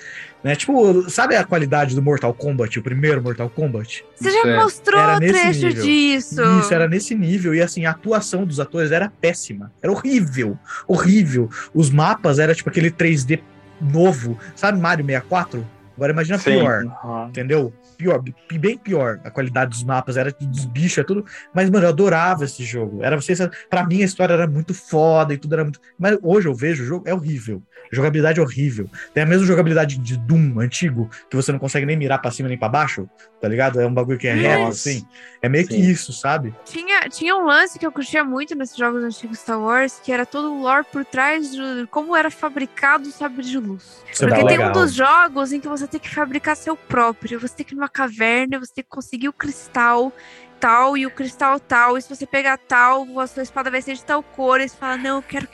Né? 0.44 0.54
Tipo, 0.54 1.08
sabe 1.08 1.34
a 1.34 1.42
qualidade 1.42 1.94
do 1.94 2.02
Mortal 2.02 2.34
Kombat, 2.34 2.78
o 2.78 2.82
primeiro 2.82 3.22
Mortal 3.22 3.48
Kombat? 3.48 4.04
Você 4.14 4.30
já 4.30 4.46
É. 4.46 4.56
mostrou 4.56 5.00
Era 5.00 5.18
nesse 5.18 5.32
trecho 5.40 5.66
nível. 5.68 5.82
disso. 5.82 6.42
Isso, 6.60 6.74
era 6.74 6.86
nesse 6.86 7.14
nível. 7.14 7.54
E 7.54 7.62
assim, 7.62 7.86
a 7.86 7.92
atuação 7.92 8.44
dos 8.44 8.60
atores 8.60 8.92
era 8.92 9.10
péssima. 9.20 9.72
Era 9.82 9.90
horrível. 9.90 10.58
Horrível. 10.86 11.48
Os 11.72 11.88
mapas 11.88 12.38
era 12.38 12.54
tipo 12.54 12.68
aquele 12.68 12.90
3D 12.90 13.40
novo. 13.80 14.38
Sabe 14.54 14.78
Mario 14.78 15.04
64? 15.06 15.66
Agora 15.96 16.12
imagina 16.12 16.36
Sim. 16.38 16.58
pior. 16.58 16.84
Aham. 17.04 17.28
Entendeu? 17.28 17.72
Pior, 17.96 18.20
bem 18.58 18.76
pior. 18.76 19.20
A 19.24 19.30
qualidade 19.30 19.70
dos 19.70 19.84
mapas 19.84 20.16
era 20.16 20.32
dos 20.40 20.64
bichos, 20.64 20.98
é 20.98 21.04
tudo. 21.04 21.24
Mas, 21.54 21.70
mano, 21.70 21.84
eu 21.86 21.88
adorava 21.90 22.44
esse 22.44 22.64
jogo. 22.64 23.02
Era 23.04 23.14
você. 23.14 23.32
Pra 23.70 23.86
mim, 23.86 24.02
a 24.02 24.04
história 24.04 24.34
era 24.34 24.46
muito 24.48 24.74
foda 24.74 25.32
e 25.32 25.38
tudo 25.38 25.54
era 25.54 25.62
muito. 25.62 25.78
Mas 25.96 26.18
hoje 26.20 26.48
eu 26.48 26.54
vejo 26.54 26.82
o 26.82 26.86
jogo, 26.86 27.08
é 27.08 27.14
horrível. 27.14 27.62
Jogabilidade 27.92 28.40
horrível. 28.40 28.88
Tem 29.12 29.22
a 29.22 29.26
mesma 29.26 29.46
jogabilidade 29.46 29.98
de 29.98 30.16
Doom 30.16 30.58
antigo, 30.60 31.08
que 31.28 31.36
você 31.36 31.52
não 31.52 31.58
consegue 31.58 31.86
nem 31.86 31.96
mirar 31.96 32.18
pra 32.18 32.30
cima 32.30 32.48
nem 32.48 32.58
pra 32.58 32.68
baixo, 32.68 33.08
tá 33.40 33.48
ligado? 33.48 33.80
É 33.80 33.86
um 33.86 33.94
bagulho 33.94 34.18
que 34.18 34.26
é 34.26 34.34
reto, 34.34 34.68
assim. 34.68 35.06
É 35.42 35.48
meio 35.48 35.66
que 35.66 35.74
Sim. 35.74 35.90
isso, 35.90 36.12
sabe? 36.12 36.54
Tinha, 36.64 37.08
tinha 37.08 37.36
um 37.36 37.44
lance 37.44 37.78
que 37.78 37.86
eu 37.86 37.92
curtia 37.92 38.24
muito 38.24 38.54
nesses 38.54 38.76
jogos 38.76 39.02
antigos 39.02 39.38
Star 39.38 39.60
Wars, 39.60 40.00
que 40.02 40.10
era 40.12 40.24
todo 40.24 40.52
o 40.52 40.62
lore 40.62 40.86
por 40.90 41.04
trás 41.04 41.50
de 41.50 41.86
como 41.90 42.16
era 42.16 42.30
fabricado 42.30 43.08
o 43.08 43.12
sabre 43.12 43.44
de 43.44 43.58
luz. 43.58 44.02
Isso 44.12 44.24
é 44.24 44.28
Porque 44.28 44.44
tem 44.44 44.58
legal. 44.58 44.70
um 44.70 44.72
dos 44.72 44.94
jogos 44.94 45.52
em 45.52 45.60
que 45.60 45.68
você 45.68 45.86
tem 45.86 46.00
que 46.00 46.12
fabricar 46.12 46.56
seu 46.56 46.76
próprio. 46.76 47.38
Você 47.40 47.56
tem 47.56 47.66
que 47.66 47.74
ir 47.74 47.76
numa 47.76 47.88
caverna, 47.88 48.58
você 48.58 48.74
tem 48.74 48.84
que 48.84 48.90
conseguir 48.90 49.28
o 49.28 49.32
cristal 49.32 50.12
tal 50.60 50.96
e 50.96 51.04
o 51.04 51.10
cristal 51.10 51.60
tal. 51.60 51.98
E 51.98 52.02
se 52.02 52.08
você 52.08 52.26
pegar 52.26 52.56
tal, 52.56 53.20
a 53.20 53.26
sua 53.26 53.42
espada 53.42 53.70
vai 53.70 53.82
ser 53.82 53.94
de 53.94 54.04
tal 54.04 54.22
cor. 54.22 54.60
E 54.60 54.68
você 54.68 54.76
fala, 54.76 54.96
não, 54.96 55.16
eu 55.16 55.22
quero 55.22 55.46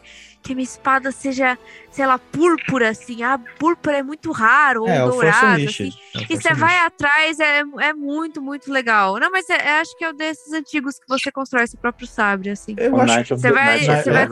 que 0.42 0.52
a 0.52 0.54
minha 0.54 0.64
espada 0.64 1.12
seja, 1.12 1.58
sei 1.90 2.06
lá, 2.06 2.18
púrpura, 2.18 2.88
assim. 2.90 3.22
Ah, 3.22 3.38
púrpura 3.58 3.98
é 3.98 4.02
muito 4.02 4.32
raro, 4.32 4.82
ou 4.82 4.88
É, 4.88 4.98
dourado, 5.00 5.46
Unleashed. 5.60 5.88
assim. 5.88 5.98
É 6.16 6.32
E 6.32 6.36
você 6.40 6.54
vai 6.54 6.78
atrás, 6.78 7.38
é, 7.40 7.62
é 7.80 7.92
muito, 7.92 8.40
muito 8.40 8.72
legal. 8.72 9.18
Não, 9.20 9.30
mas 9.30 9.48
é, 9.50 9.54
é- 9.56 9.80
acho 9.80 9.96
que 9.96 10.04
é 10.04 10.08
o 10.10 10.12
desses 10.12 10.52
antigos 10.52 10.98
que 10.98 11.06
você 11.08 11.30
constrói 11.30 11.66
seu 11.66 11.78
próprio 11.78 12.06
sabre, 12.06 12.50
assim. 12.50 12.74
Eu 12.78 12.98
acho 13.00 13.34
of 13.34 13.40
Você 13.42 13.52
vai- 13.52 13.78
você 13.84 14.10
vai-. 14.10 14.28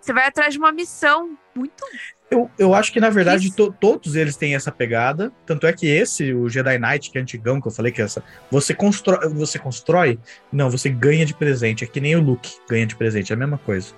Você 0.00 0.12
vai 0.12 0.26
atrás 0.26 0.54
de 0.54 0.58
uma 0.58 0.72
missão 0.72 1.36
muito. 1.54 1.84
Eu, 2.30 2.50
eu 2.58 2.74
acho 2.74 2.92
que, 2.92 3.00
na 3.00 3.08
verdade, 3.08 3.50
to- 3.54 3.72
todos 3.80 4.14
eles 4.14 4.36
têm 4.36 4.54
essa 4.54 4.70
pegada. 4.70 5.32
Tanto 5.46 5.66
é 5.66 5.72
que 5.72 5.86
esse, 5.86 6.32
o 6.34 6.46
Jedi 6.48 6.78
Knight, 6.78 7.10
que 7.10 7.16
é 7.16 7.20
antigão, 7.22 7.58
que 7.60 7.68
eu 7.68 7.72
falei 7.72 7.90
que 7.90 8.02
é 8.02 8.04
essa. 8.04 8.22
Você 8.50 8.74
constrói. 8.74 9.28
Você 9.30 9.58
constrói? 9.58 10.18
Não, 10.52 10.68
você 10.70 10.90
ganha 10.90 11.24
de 11.24 11.32
presente. 11.32 11.84
É 11.84 11.86
que 11.86 12.00
nem 12.00 12.16
o 12.16 12.20
Luke 12.20 12.50
ganha 12.68 12.86
de 12.86 12.94
presente. 12.96 13.32
É 13.32 13.34
a 13.34 13.38
mesma 13.38 13.56
coisa. 13.56 13.94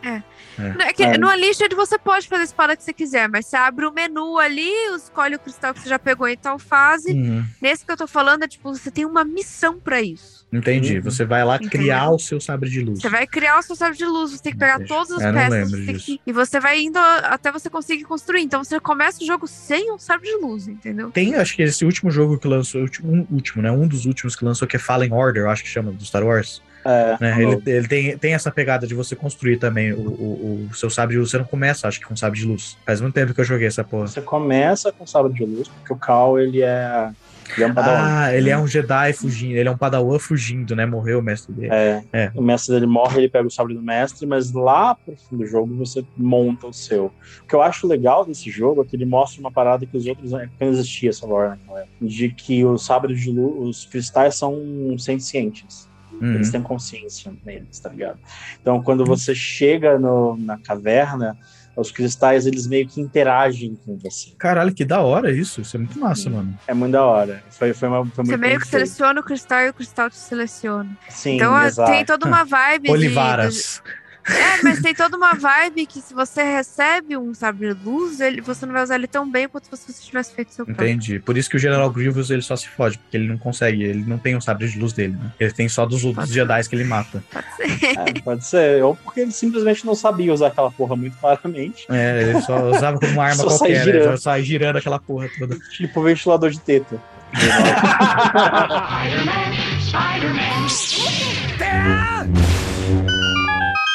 Não, 0.58 0.84
é 0.86 0.92
que 0.92 1.02
É. 1.02 1.18
No 1.18 1.28
Unleashed 1.28 1.74
você 1.74 1.98
pode 1.98 2.28
fazer 2.28 2.42
a 2.42 2.44
espada 2.44 2.76
que 2.76 2.84
você 2.84 2.92
quiser, 2.92 3.28
mas 3.28 3.46
você 3.46 3.56
abre 3.56 3.84
o 3.86 3.92
menu 3.92 4.38
ali, 4.38 4.70
escolhe 4.96 5.34
o 5.34 5.38
cristal 5.38 5.74
que 5.74 5.80
você 5.80 5.88
já 5.88 5.98
pegou 5.98 6.28
em 6.28 6.36
tal 6.36 6.58
fase. 6.58 7.12
Uhum, 7.12 7.44
Nesse 7.60 7.84
que 7.84 7.90
eu 7.90 7.96
tô 7.96 8.06
falando, 8.06 8.44
é 8.44 8.48
tipo, 8.48 8.72
você 8.72 8.90
tem 8.90 9.04
uma 9.04 9.24
missão 9.24 9.80
pra 9.80 10.00
isso. 10.02 10.46
entendi. 10.52 10.96
Uhum. 10.98 11.02
Você 11.04 11.24
vai 11.24 11.44
lá 11.44 11.56
Entendeu? 11.56 11.70
criar 11.70 12.10
o 12.10 12.18
seu 12.18 12.40
sabre 12.40 12.68
de 12.70 12.80
luz. 12.80 13.00
Você 13.00 13.08
vai 13.08 13.26
criar 13.26 13.58
o 13.58 13.62
seu 13.62 13.74
sabre 13.74 13.96
de 13.98 14.04
luz, 14.04 14.32
você 14.32 14.42
tem 14.42 14.52
que 14.52 14.58
pegar 14.58 14.74
Entendi. 14.76 14.88
todas 14.88 15.10
as 15.12 15.22
Eu 15.22 15.32
não 15.32 15.40
peças 15.40 15.72
lembro 15.72 15.86
você 15.86 15.94
que- 16.04 16.20
e 16.26 16.32
você 16.32 16.60
vai 16.60 16.80
indo 16.80 16.98
até 16.98 17.50
você 17.50 17.68
conseguir 17.70 18.04
construir. 18.04 18.19
Então 18.38 18.62
você 18.62 18.78
começa 18.80 19.22
o 19.22 19.26
jogo 19.26 19.46
sem 19.46 19.92
um 19.92 19.98
sabre 19.98 20.28
de 20.28 20.36
luz, 20.36 20.68
entendeu? 20.68 21.10
Tem, 21.10 21.34
acho 21.34 21.54
que 21.54 21.62
esse 21.62 21.84
último 21.84 22.10
jogo 22.10 22.38
que 22.38 22.48
lançou, 22.48 22.80
o 22.80 22.84
último, 22.84 23.12
um 23.12 23.26
último, 23.30 23.62
né? 23.62 23.70
Um 23.70 23.86
dos 23.86 24.06
últimos 24.06 24.36
que 24.36 24.44
lançou, 24.44 24.66
que 24.66 24.76
é 24.76 24.78
Fallen 24.78 25.12
Order, 25.12 25.46
acho 25.48 25.62
que 25.62 25.68
chama, 25.68 25.92
do 25.92 26.04
Star 26.04 26.24
Wars. 26.24 26.62
É, 26.84 27.16
né? 27.20 27.42
Ele, 27.42 27.62
ele 27.66 27.88
tem, 27.88 28.18
tem 28.18 28.34
essa 28.34 28.50
pegada 28.50 28.86
de 28.86 28.94
você 28.94 29.14
construir 29.14 29.58
também 29.58 29.92
o, 29.92 30.00
o, 30.00 30.68
o 30.70 30.74
seu 30.74 30.88
sabre 30.88 31.14
de 31.14 31.18
luz. 31.18 31.30
Você 31.30 31.38
não 31.38 31.44
começa, 31.44 31.86
acho 31.86 32.00
que, 32.00 32.06
com 32.06 32.16
sabre 32.16 32.40
de 32.40 32.46
luz. 32.46 32.76
Faz 32.86 33.00
muito 33.00 33.14
tempo 33.14 33.34
que 33.34 33.40
eu 33.40 33.44
joguei 33.44 33.66
essa 33.66 33.84
porra. 33.84 34.06
Você 34.06 34.22
começa 34.22 34.90
com 34.90 35.06
sabre 35.06 35.32
de 35.32 35.44
luz, 35.44 35.68
porque 35.68 35.92
o 35.92 35.96
Cal, 35.96 36.38
ele 36.38 36.62
é... 36.62 37.10
Ele 37.56 37.64
é 37.64 37.66
um 37.66 37.74
padawan. 37.74 37.98
Ah, 38.00 38.34
ele 38.34 38.50
é 38.50 38.58
um 38.58 38.66
Jedi 38.66 39.12
fugindo, 39.12 39.56
ele 39.56 39.68
é 39.68 39.72
um 39.72 39.76
Padawan 39.76 40.18
fugindo, 40.18 40.74
né? 40.76 40.86
Morreu 40.86 41.18
o 41.18 41.22
mestre 41.22 41.52
dele. 41.52 41.72
É, 41.72 42.02
É. 42.12 42.32
O 42.34 42.42
mestre 42.42 42.74
dele 42.74 42.86
morre, 42.86 43.18
ele 43.18 43.28
pega 43.28 43.46
o 43.46 43.50
sabre 43.50 43.74
do 43.74 43.82
mestre, 43.82 44.26
mas 44.26 44.52
lá 44.52 44.94
pro 44.94 45.16
fim 45.16 45.36
do 45.36 45.46
jogo 45.46 45.74
você 45.76 46.04
monta 46.16 46.66
o 46.66 46.72
seu. 46.72 47.06
O 47.06 47.46
que 47.48 47.54
eu 47.54 47.62
acho 47.62 47.86
legal 47.86 48.24
desse 48.24 48.50
jogo 48.50 48.82
é 48.82 48.84
que 48.84 48.94
ele 48.96 49.04
mostra 49.04 49.40
uma 49.40 49.50
parada 49.50 49.84
que 49.86 49.96
os 49.96 50.06
outros. 50.06 50.30
não 50.32 50.40
existia 50.68 51.10
essa 51.10 51.26
lore 51.26 51.50
naquela 51.50 51.80
época. 51.80 51.94
De 52.00 52.28
que 52.30 52.64
os 52.64 52.84
sabres 52.84 53.20
de 53.20 53.30
luz, 53.30 53.78
os 53.78 53.84
cristais 53.86 54.36
são 54.36 54.54
sencientes. 54.98 55.88
Uhum. 56.20 56.34
Eles 56.34 56.50
têm 56.50 56.60
consciência 56.62 57.32
neles, 57.44 57.78
tá 57.78 57.88
ligado? 57.88 58.18
Então, 58.60 58.82
quando 58.82 59.04
você 59.06 59.34
chega 59.34 59.98
no- 59.98 60.36
na 60.36 60.58
caverna, 60.58 61.36
os 61.76 61.90
cristais 61.90 62.46
eles 62.46 62.66
meio 62.66 62.86
que 62.86 63.00
interagem 63.00 63.78
com 63.84 63.96
você. 63.96 64.30
Caralho, 64.38 64.74
que 64.74 64.84
da 64.84 65.00
hora 65.00 65.30
isso. 65.30 65.60
Isso 65.60 65.76
é 65.76 65.78
muito 65.80 65.98
massa, 65.98 66.28
mano. 66.28 66.58
É 66.66 66.74
muito 66.74 66.92
da 66.92 67.04
hora. 67.04 67.42
Foi, 67.50 67.72
foi, 67.72 67.88
uma, 67.88 68.04
foi 68.06 68.24
Você 68.24 68.30
muito 68.32 68.40
meio 68.40 68.60
que 68.60 68.66
seleciona 68.66 69.20
o 69.20 69.22
cristal 69.24 69.60
e 69.62 69.68
o 69.70 69.74
cristal 69.74 70.10
te 70.10 70.16
seleciona. 70.16 70.90
Sim, 71.08 71.36
então 71.36 71.54
ah, 71.54 71.66
exato. 71.66 71.90
tem 71.90 72.04
toda 72.04 72.26
uma 72.26 72.44
vibe 72.44 72.84
de- 72.84 72.90
Olivaras. 72.92 73.82
É, 74.28 74.62
mas 74.62 74.80
tem 74.80 74.94
toda 74.94 75.16
uma 75.16 75.34
vibe 75.34 75.86
que 75.86 76.00
se 76.00 76.12
você 76.12 76.42
recebe 76.42 77.16
um 77.16 77.32
sabre 77.34 77.74
de 77.74 77.84
luz, 77.84 78.20
ele, 78.20 78.40
você 78.40 78.66
não 78.66 78.72
vai 78.72 78.82
usar 78.82 78.96
ele 78.96 79.06
tão 79.06 79.30
bem 79.30 79.48
quanto 79.48 79.64
se 79.64 79.70
você 79.70 79.92
tivesse 79.92 80.34
feito 80.34 80.52
seu 80.52 80.64
próprio. 80.64 80.88
Entendi. 80.88 81.18
Por 81.18 81.36
isso 81.36 81.48
que 81.48 81.56
o 81.56 81.58
General 81.58 81.90
Grievous 81.90 82.30
ele 82.30 82.42
só 82.42 82.56
se 82.56 82.68
fode, 82.68 82.98
porque 82.98 83.16
ele 83.16 83.28
não 83.28 83.38
consegue, 83.38 83.82
ele 83.82 84.04
não 84.04 84.18
tem 84.18 84.36
o 84.36 84.40
sabre 84.40 84.68
de 84.68 84.78
luz 84.78 84.92
dele, 84.92 85.14
né? 85.14 85.32
Ele 85.40 85.52
tem 85.52 85.68
só 85.68 85.86
dos 85.86 86.04
outros 86.04 86.28
Jedi 86.28 86.68
que 86.68 86.74
ele 86.74 86.84
mata. 86.84 87.22
Pode 87.30 87.46
ser. 87.56 87.98
É, 87.98 88.20
pode 88.20 88.44
ser. 88.44 88.84
Ou 88.84 88.94
porque 88.96 89.20
ele 89.20 89.32
simplesmente 89.32 89.86
não 89.86 89.94
sabia 89.94 90.32
usar 90.32 90.48
aquela 90.48 90.70
porra 90.70 90.96
muito 90.96 91.16
claramente. 91.16 91.86
É, 91.88 92.22
ele 92.22 92.40
só 92.42 92.70
usava 92.70 92.98
como 92.98 93.12
uma 93.12 93.24
arma 93.24 93.36
Só 93.36 93.50
sai 93.50 93.58
qualquer, 93.58 93.78
né? 93.78 93.84
girando. 93.84 94.10
Só 94.10 94.16
sai 94.16 94.42
girando 94.42 94.76
aquela 94.76 94.98
porra 94.98 95.28
toda. 95.38 95.58
Tipo 95.70 96.02
ventilador 96.02 96.50
de 96.50 96.60
teta. 96.60 97.00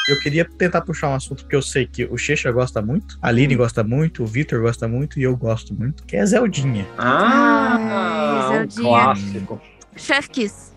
Eu 0.08 0.20
queria 0.20 0.46
tentar 0.46 0.82
puxar 0.82 1.10
um 1.10 1.16
assunto 1.16 1.48
que 1.48 1.56
eu 1.56 1.64
sei 1.64 1.88
que 1.88 2.06
o 2.06 2.16
Checha 2.16 2.52
gosta 2.52 2.80
muito, 2.80 3.18
a 3.20 3.30
Aline 3.30 3.56
gosta 3.56 3.84
muito, 3.84 4.22
o 4.22 4.28
Victor 4.28 4.62
gosta 4.62 4.88
muito 4.88 5.20
e 5.20 5.24
eu 5.24 5.36
gosto 5.36 5.74
muito, 5.74 6.04
que 6.04 6.16
é 6.16 6.24
Zeldinha. 6.24 6.86
Ah, 6.96 7.78
Ai, 7.80 8.46
um 8.46 8.52
Zeldinha. 8.54 8.88
clássico. 8.88 9.62
Chef 9.96 10.30
Kiss. 10.30 10.76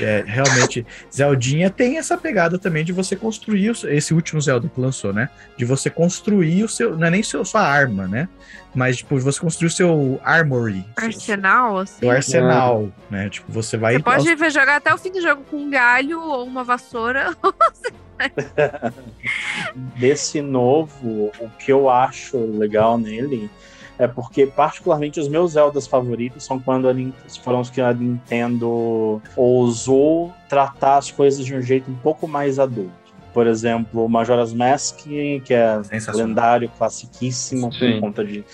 É, 0.00 0.24
realmente, 0.26 0.86
Zeldinha 1.14 1.68
tem 1.68 1.98
essa 1.98 2.16
pegada 2.16 2.58
também 2.58 2.82
de 2.82 2.92
você 2.92 3.14
construir 3.14 3.70
o 3.70 3.88
esse 3.88 4.14
último 4.14 4.40
Zelda 4.40 4.68
que 4.68 4.80
lançou, 4.80 5.12
né? 5.12 5.28
De 5.58 5.64
você 5.66 5.90
construir 5.90 6.64
o 6.64 6.68
seu, 6.68 6.96
não 6.96 7.06
é 7.06 7.10
nem 7.10 7.22
seu, 7.22 7.44
sua 7.44 7.60
arma, 7.60 8.08
né? 8.08 8.28
Mas 8.74 8.96
tipo, 8.96 9.16
de 9.16 9.22
você 9.22 9.38
construir 9.40 9.68
o 9.68 9.70
seu 9.70 10.20
armory, 10.24 10.84
Arsenal, 10.96 11.78
assim. 11.78 12.00
seu 12.00 12.10
arsenal, 12.10 12.90
né? 13.10 13.28
Tipo, 13.28 13.52
você 13.52 13.76
vai 13.76 13.94
Você 13.94 14.02
pode 14.02 14.34
ver 14.34 14.50
jogar 14.50 14.76
até 14.76 14.92
o 14.92 14.98
fim 14.98 15.12
do 15.12 15.20
jogo 15.20 15.44
com 15.44 15.56
um 15.58 15.70
galho 15.70 16.20
ou 16.20 16.44
uma 16.46 16.64
vassoura. 16.64 17.36
Desse 19.96 20.40
novo, 20.40 21.30
o 21.40 21.48
que 21.58 21.72
eu 21.72 21.88
acho 21.88 22.36
legal 22.38 22.98
nele 22.98 23.50
é 23.98 24.06
porque, 24.08 24.46
particularmente, 24.46 25.20
os 25.20 25.28
meus 25.28 25.52
Zeldas 25.52 25.86
favoritos 25.86 26.44
são 26.44 26.58
quando 26.58 26.88
a 26.88 26.94
Nin- 26.94 27.12
foram 27.42 27.60
os 27.60 27.68
que 27.68 27.80
a 27.82 27.92
Nintendo 27.92 29.20
ousou 29.36 30.32
tratar 30.48 30.96
as 30.96 31.10
coisas 31.10 31.44
de 31.44 31.54
um 31.54 31.60
jeito 31.60 31.90
um 31.90 31.96
pouco 31.96 32.26
mais 32.26 32.58
adulto. 32.58 32.99
Por 33.32 33.46
exemplo, 33.46 34.08
Majora's 34.08 34.52
Mask, 34.52 34.98
que 34.98 35.42
é 35.50 35.80
lendário, 36.14 36.70
classiquíssimo, 36.76 37.72
Sim. 37.72 37.92
por 37.92 38.00
conta 38.00 38.24
de, 38.24 38.44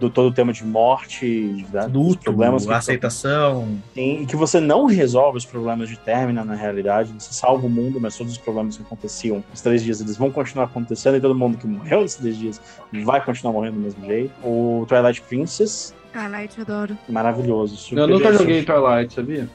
do 0.00 0.08
todo 0.08 0.28
o 0.28 0.32
tema 0.32 0.52
de 0.52 0.64
morte, 0.64 1.66
né, 1.72 1.86
luto, 1.92 2.24
problemas 2.24 2.64
que 2.64 2.72
aceitação. 2.72 3.78
Sim, 3.94 4.22
e 4.22 4.26
que 4.26 4.36
você 4.36 4.60
não 4.60 4.86
resolve 4.86 5.38
os 5.38 5.44
problemas 5.44 5.88
de 5.88 5.96
Termina 5.98 6.44
na 6.44 6.54
realidade, 6.54 7.12
você 7.12 7.32
salva 7.32 7.66
o 7.66 7.70
mundo, 7.70 8.00
mas 8.00 8.16
todos 8.16 8.32
os 8.32 8.38
problemas 8.38 8.76
que 8.76 8.82
aconteciam 8.82 9.44
nos 9.50 9.60
três 9.60 9.82
dias 9.82 10.00
eles 10.00 10.16
vão 10.16 10.30
continuar 10.30 10.64
acontecendo 10.64 11.16
e 11.16 11.20
todo 11.20 11.34
mundo 11.34 11.58
que 11.58 11.66
morreu 11.66 12.02
nesses 12.02 12.18
três 12.18 12.36
dias 12.36 12.60
vai 13.04 13.24
continuar 13.24 13.52
morrendo 13.52 13.76
do 13.76 13.80
mesmo 13.80 14.04
jeito. 14.06 14.32
O 14.42 14.84
Twilight 14.88 15.20
Princess, 15.22 15.94
Twilight, 16.12 16.58
eu 16.58 16.62
adoro. 16.62 16.98
maravilhoso. 17.08 17.94
Eu 17.96 18.06
nunca 18.06 18.32
joguei. 18.32 18.64
Twilight, 18.64 19.14
sabia? 19.14 19.48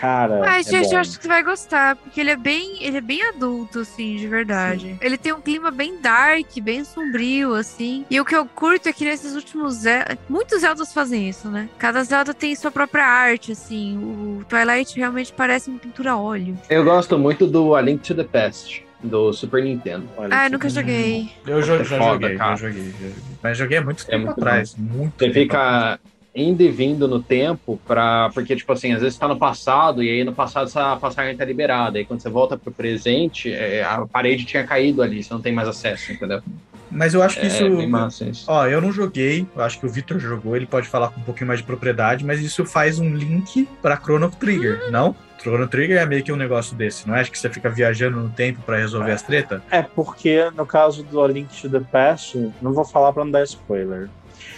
Cara, 0.00 0.40
Mas, 0.40 0.66
é 0.66 0.70
gente, 0.70 0.88
bom. 0.88 0.94
eu 0.94 0.98
acho 1.00 1.16
que 1.16 1.22
você 1.22 1.28
vai 1.28 1.42
gostar, 1.42 1.96
porque 1.96 2.20
ele 2.20 2.30
é 2.30 2.36
bem, 2.36 2.76
ele 2.84 2.98
é 2.98 3.00
bem 3.00 3.22
adulto, 3.22 3.80
assim, 3.80 4.16
de 4.16 4.26
verdade. 4.28 4.96
Ele 5.00 5.16
tem 5.16 5.32
um 5.32 5.40
clima 5.40 5.70
bem 5.70 5.98
dark, 6.00 6.46
bem 6.60 6.84
sombrio, 6.84 7.54
assim. 7.54 8.04
E 8.10 8.20
o 8.20 8.24
que 8.24 8.34
eu 8.36 8.44
curto 8.46 8.88
é 8.88 8.92
que 8.92 9.04
nesses 9.04 9.34
últimos 9.34 9.74
Zelda, 9.74 10.18
muitos 10.28 10.60
Zeldas 10.60 10.92
fazem 10.92 11.28
isso, 11.28 11.48
né? 11.48 11.68
Cada 11.78 12.02
Zelda 12.04 12.34
tem 12.34 12.54
sua 12.54 12.70
própria 12.70 13.04
arte, 13.06 13.52
assim. 13.52 13.96
O 13.98 14.44
Twilight 14.48 14.96
realmente 14.98 15.32
parece 15.32 15.70
uma 15.70 15.78
pintura 15.78 16.12
a 16.12 16.16
óleo. 16.18 16.58
Eu 16.68 16.84
gosto 16.84 17.18
muito 17.18 17.46
do 17.46 17.74
A 17.74 17.80
Link 17.80 18.02
to 18.02 18.14
the 18.14 18.24
Past, 18.24 18.84
do 19.02 19.32
Super 19.32 19.62
Nintendo. 19.64 20.08
Olha, 20.16 20.28
Ah, 20.38 20.46
eu 20.46 20.50
nunca 20.50 20.66
é 20.66 20.70
joguei. 20.70 21.30
Eu 21.46 21.58
É 21.58 21.62
já 21.62 21.84
foda, 21.84 22.28
joguei, 22.28 22.36
já 22.36 22.54
joguei, 22.56 22.84
já 22.84 22.90
joguei. 23.08 23.14
Mas 23.42 23.58
joguei 23.58 23.78
há 23.78 23.82
muito 23.82 24.06
tempo 24.06 24.26
muito 24.26 24.38
atrás. 24.40 24.74
Muito 24.76 25.12
Você 25.18 25.24
tempo 25.24 25.34
fica. 25.34 25.98
Indo 26.36 26.62
e 26.62 26.70
vindo 26.70 27.08
no 27.08 27.20
tempo, 27.20 27.80
pra, 27.86 28.30
porque, 28.34 28.54
tipo 28.54 28.70
assim, 28.70 28.92
às 28.92 29.00
vezes 29.00 29.14
você 29.14 29.20
tá 29.20 29.26
no 29.26 29.38
passado, 29.38 30.02
e 30.02 30.10
aí 30.10 30.22
no 30.22 30.34
passado 30.34 30.66
essa 30.66 30.94
passagem 30.96 31.34
tá 31.34 31.44
liberada, 31.44 31.96
aí 31.98 32.04
quando 32.04 32.20
você 32.20 32.28
volta 32.28 32.58
pro 32.58 32.70
presente, 32.70 33.50
é, 33.50 33.82
a 33.82 34.06
parede 34.06 34.44
tinha 34.44 34.62
caído 34.62 35.02
ali, 35.02 35.24
você 35.24 35.32
não 35.32 35.40
tem 35.40 35.52
mais 35.52 35.66
acesso, 35.66 36.12
entendeu? 36.12 36.42
Mas 36.90 37.14
eu 37.14 37.22
acho 37.22 37.40
que 37.40 37.46
É 37.46 37.48
isso. 37.48 37.88
massa 37.88 38.24
isso. 38.26 38.44
Ó, 38.46 38.66
eu 38.66 38.80
não 38.80 38.92
joguei, 38.92 39.46
eu 39.56 39.62
acho 39.62 39.80
que 39.80 39.86
o 39.86 39.88
Victor 39.88 40.20
jogou, 40.20 40.54
ele 40.54 40.66
pode 40.66 40.86
falar 40.86 41.08
com 41.08 41.20
um 41.20 41.24
pouquinho 41.24 41.48
mais 41.48 41.60
de 41.60 41.66
propriedade, 41.66 42.24
mas 42.24 42.40
isso 42.40 42.64
faz 42.64 42.98
um 42.98 43.12
link 43.14 43.66
pra 43.82 43.96
Chrono 43.96 44.30
Trigger, 44.30 44.90
não? 44.90 45.16
Chrono 45.40 45.66
Trigger 45.66 45.98
é 45.98 46.06
meio 46.06 46.22
que 46.22 46.32
um 46.32 46.36
negócio 46.36 46.76
desse, 46.76 47.06
não 47.08 47.14
é? 47.16 47.20
Acho 47.20 47.30
que 47.30 47.38
você 47.38 47.48
fica 47.50 47.68
viajando 47.70 48.18
no 48.20 48.28
tempo 48.30 48.60
pra 48.62 48.76
resolver 48.78 49.12
as 49.12 49.22
tretas? 49.22 49.60
É 49.70 49.82
porque 49.82 50.50
no 50.56 50.66
caso 50.66 51.02
do 51.02 51.22
A 51.22 51.28
Link 51.28 51.60
to 51.60 51.68
the 51.68 51.80
Past, 51.80 52.36
não 52.62 52.72
vou 52.72 52.84
falar 52.84 53.12
pra 53.12 53.24
não 53.24 53.30
dar 53.30 53.42
spoiler. 53.44 54.08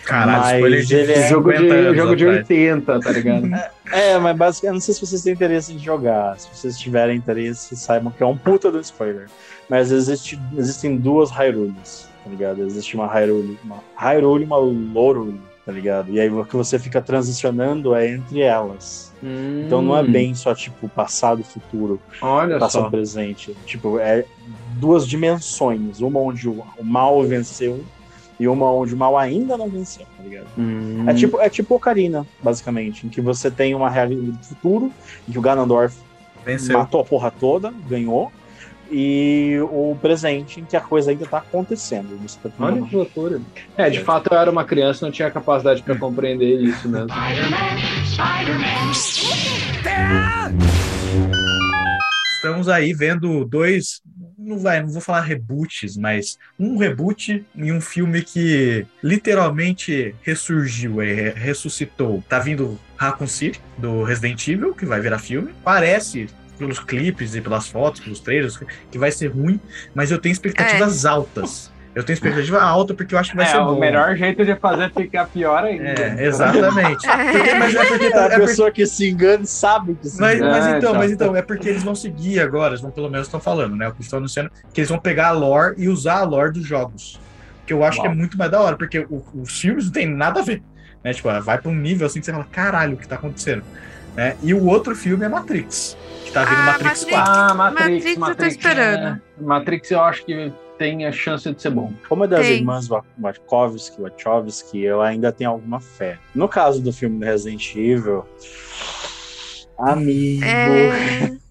Caralho, 0.09 0.41
Mas 0.41 0.55
spoiler 0.55 0.85
de 0.85 0.95
ele 0.97 1.13
é- 1.13 1.29
jogo 1.29 1.53
de, 1.53 1.59
50 1.59 1.75
anos 1.75 1.97
jogo 1.97 2.17
de 2.17 2.25
atrás. 2.25 2.49
80, 2.51 3.01
tá 3.01 3.11
ligado? 3.13 3.49
É, 3.91 4.19
mas 4.19 4.37
basicamente, 4.37 4.67
eu 4.69 4.73
não 4.75 4.81
sei 4.81 4.95
se 4.95 5.01
vocês 5.07 5.23
têm 5.23 5.33
interesse 5.33 5.73
em 5.73 5.79
jogar. 5.79 6.39
Se 6.39 6.49
vocês 6.53 6.79
tiverem 6.79 7.17
interesse, 7.17 7.75
saibam 7.75 8.13
que 8.13 8.23
é 8.23 8.27
um 8.27 8.37
puta 8.37 8.71
do 8.71 8.79
spoiler. 8.81 9.29
Mas 9.69 9.91
existe, 9.91 10.39
existem 10.59 10.95
duas 10.97 11.31
Hyrules, 11.31 12.07
tá 12.23 12.29
ligado? 12.31 12.63
Existe 12.63 12.95
uma 12.97 13.07
Hyrule, 13.07 13.59
uma 13.65 13.79
Hyrule 13.97 14.43
e 14.43 14.47
uma 14.47 14.59
Lorule, 14.59 15.41
tá 15.65 15.73
ligado? 15.73 16.11
E 16.11 16.21
aí 16.21 16.29
o 16.31 16.45
que 16.45 16.55
você 16.55 16.79
fica 16.79 17.01
transicionando 17.01 17.95
é 17.95 18.09
entre 18.11 18.41
elas. 18.43 19.11
Então 19.65 19.81
não 19.81 19.97
é 19.97 20.03
Hum, 20.03 20.13
bem 20.13 20.35
só, 20.35 20.55
tipo, 20.55 20.87
passado 20.91 21.41
e 21.41 21.45
futuro, 21.45 21.99
Olha 22.21 22.59
passado 22.59 22.83
só. 22.83 22.89
e 22.89 22.91
presente. 22.91 23.57
Tipo, 23.65 23.99
é 23.99 24.25
duas 24.79 25.07
dimensões. 25.09 26.01
Uma 26.01 26.21
onde 26.21 26.47
o 26.47 26.63
o 26.79 26.85
mal 26.85 27.23
venceu 27.25 27.83
e 28.39 28.47
uma 28.47 28.71
onde 28.73 28.95
o 28.95 28.97
mal 28.97 29.17
ainda 29.17 29.57
não 29.57 29.69
venceu, 29.69 30.07
tá 30.17 30.23
ligado? 30.23 30.47
Hum. 30.57 31.05
É 31.09 31.15
tipo, 31.15 31.41
é 31.41 31.49
tipo 31.49 31.75
Ocarina, 31.75 32.27
basicamente, 32.43 33.07
em 33.07 33.09
que 33.09 33.21
você 33.21 33.51
tem 33.51 33.75
uma 33.75 33.91
realidade 33.91 34.31
do 34.31 34.45
futuro, 34.45 34.93
em 35.29 35.33
que 35.33 35.39
o 35.39 35.43
Ganondorf 35.43 35.97
Venceu. 36.45 36.79
matou 36.79 37.01
a 37.01 37.05
porra 37.05 37.31
toda, 37.31 37.73
ganhou, 37.89 38.31
e 38.91 39.59
o 39.71 39.97
presente 40.01 40.61
em 40.61 40.65
que 40.65 40.77
a 40.77 40.81
coisa 40.81 41.11
ainda 41.11 41.27
tá 41.27 41.39
acontecendo. 41.39 42.19
Você 42.23 42.39
tá 42.43 42.51
Olha 42.59 42.83
que 42.83 42.97
loucura. 42.97 43.41
É, 43.77 43.91
de 43.91 44.01
fato 44.01 44.33
eu 44.33 44.39
era 44.39 44.51
uma 44.51 44.65
criança 44.65 45.05
e 45.05 45.07
não 45.07 45.13
tinha 45.13 45.31
capacidade 45.31 45.83
pra 45.83 45.95
compreender 45.95 46.61
isso 46.61 46.89
mesmo. 46.89 47.09
Estamos 52.37 52.69
aí 52.69 52.95
vendo 52.95 53.45
dois. 53.45 54.01
Não, 54.49 54.59
vai, 54.59 54.81
não 54.81 54.89
vou 54.89 55.01
falar 55.03 55.21
reboots, 55.21 55.97
mas 55.97 56.39
um 56.59 56.79
reboot 56.79 57.45
em 57.55 57.71
um 57.71 57.81
filme 57.81 58.23
que 58.23 58.87
literalmente 59.03 60.15
ressurgiu, 60.23 61.03
é, 61.03 61.13
re- 61.13 61.31
ressuscitou. 61.31 62.25
Tá 62.29 62.39
vindo 62.39 62.79
Raccoon 62.97 63.27
City, 63.27 63.61
do 63.77 64.03
Resident 64.03 64.49
Evil, 64.49 64.73
que 64.75 64.87
vai 64.87 65.01
virar 65.01 65.19
filme. 65.19 65.53
Parece, 65.63 66.29
pelos 66.59 66.79
clipes 66.79 67.35
e 67.35 67.41
pelas 67.43 67.69
fotos, 67.69 68.01
pelos 68.01 68.21
trailers, 68.21 68.59
que 68.91 68.99
vai 68.99 69.13
ser 69.13 69.27
ruim, 69.29 69.61
mas 69.95 70.11
eu 70.11 70.19
tenho 70.19 70.33
expectativas 70.33 71.05
altas. 71.05 71.71
Eu 71.95 72.05
tenho 72.05 72.15
expectativa 72.15 72.61
alta 72.61 72.95
porque 72.95 73.15
eu 73.15 73.19
acho 73.19 73.31
que 73.31 73.37
vai 73.37 73.47
é, 73.47 73.49
ser 73.49 73.59
o 73.59 73.65
bom. 73.67 73.79
melhor 73.81 74.15
jeito 74.15 74.45
de 74.45 74.55
fazer 74.57 74.93
ficar 74.93 75.27
pior 75.27 75.65
ainda. 75.65 75.85
É, 75.89 76.27
exatamente. 76.27 77.07
Porque- 77.33 77.55
mas 77.55 77.75
é 77.75 77.85
porque, 77.85 78.05
a 78.07 78.09
é 78.09 78.29
porque 78.29 78.41
pessoa 78.47 78.71
que 78.71 78.87
se 78.87 79.11
engana 79.11 79.45
sabe 79.45 79.95
que 79.95 80.09
se 80.09 80.21
Mas, 80.21 80.37
engana. 80.37 80.51
mas 80.53 80.67
É, 80.67 80.79
então, 80.79 80.95
mas 80.95 81.11
então, 81.11 81.35
é 81.37 81.43
porque 81.43 81.69
eles 81.69 81.83
vão 81.83 81.95
seguir 81.95 82.41
agora, 82.41 82.71
eles 82.71 82.81
vão 82.81 82.91
pelo 82.91 83.11
menos 83.11 83.27
estão 83.27 83.41
falando, 83.41 83.75
né? 83.75 83.89
O 83.89 83.93
que 83.93 84.03
estão 84.03 84.19
anunciando, 84.19 84.51
que 84.73 84.81
eles 84.81 84.89
vão 84.91 84.99
pegar 84.99 85.29
a 85.29 85.33
lore 85.33 85.75
e 85.79 85.89
usar 85.89 86.19
a 86.19 86.25
lore 86.25 86.53
dos 86.53 86.65
jogos. 86.67 87.19
Que 87.67 87.73
eu 87.73 87.83
acho 87.83 87.99
Uau. 87.99 88.07
que 88.07 88.13
é 88.13 88.15
muito 88.17 88.39
mais 88.39 88.51
da 88.51 88.61
hora, 88.61 88.77
porque 88.77 89.01
o- 89.11 89.25
os 89.35 89.59
filmes 89.61 89.87
não 89.87 89.93
tem 89.93 90.07
nada 90.07 90.41
a 90.41 90.43
ver. 90.45 90.63
Né? 91.03 91.13
Tipo, 91.13 91.29
vai 91.41 91.59
pra 91.59 91.71
um 91.71 91.75
nível 91.75 92.07
assim 92.07 92.21
que 92.21 92.27
você 92.27 92.33
fala, 92.33 92.45
caralho, 92.51 92.95
o 92.95 92.97
que 92.97 93.09
tá 93.09 93.17
acontecendo? 93.17 93.63
Né? 94.15 94.37
E 94.43 94.53
o 94.55 94.65
outro 94.67 94.95
filme 94.95 95.25
é 95.25 95.29
Matrix. 95.29 95.97
Que 96.25 96.33
tá 96.33 96.45
vindo 96.45 96.59
Ah, 96.61 96.65
Matrix 96.67 96.85
Matrix. 97.05 97.11
4. 97.11 97.33
Ah, 97.33 97.55
Matrix, 97.55 97.85
Matrix 97.89 98.07
eu 98.09 98.15
tô 98.15 98.21
Matrix. 98.21 98.55
esperando. 98.57 99.07
é. 99.07 99.21
Matrix 99.43 99.91
eu 99.91 100.01
acho 100.03 100.25
que 100.27 100.53
tem 100.79 101.05
a 101.07 101.13
chance 101.13 101.53
de 101.53 101.61
ser 101.61 101.71
bom. 101.71 101.93
Como 102.09 102.25
é 102.25 102.29
das 102.29 102.47
Tem. 102.47 102.59
irmãs 102.59 102.89
Wa- 102.89 103.05
Wachowski, 103.19 104.01
Wachowski, 104.01 104.81
eu 104.83 105.03
ainda 105.03 105.33
tenho 105.33 105.51
alguma 105.51 105.81
fé. 105.81 106.19
No 106.35 106.49
caso 106.49 106.81
do 106.81 106.93
filme 106.93 107.19
do 107.19 107.25
Resident 107.25 107.75
Evil, 107.75 108.25
amigo. 109.79 110.45
É. 110.45 111.33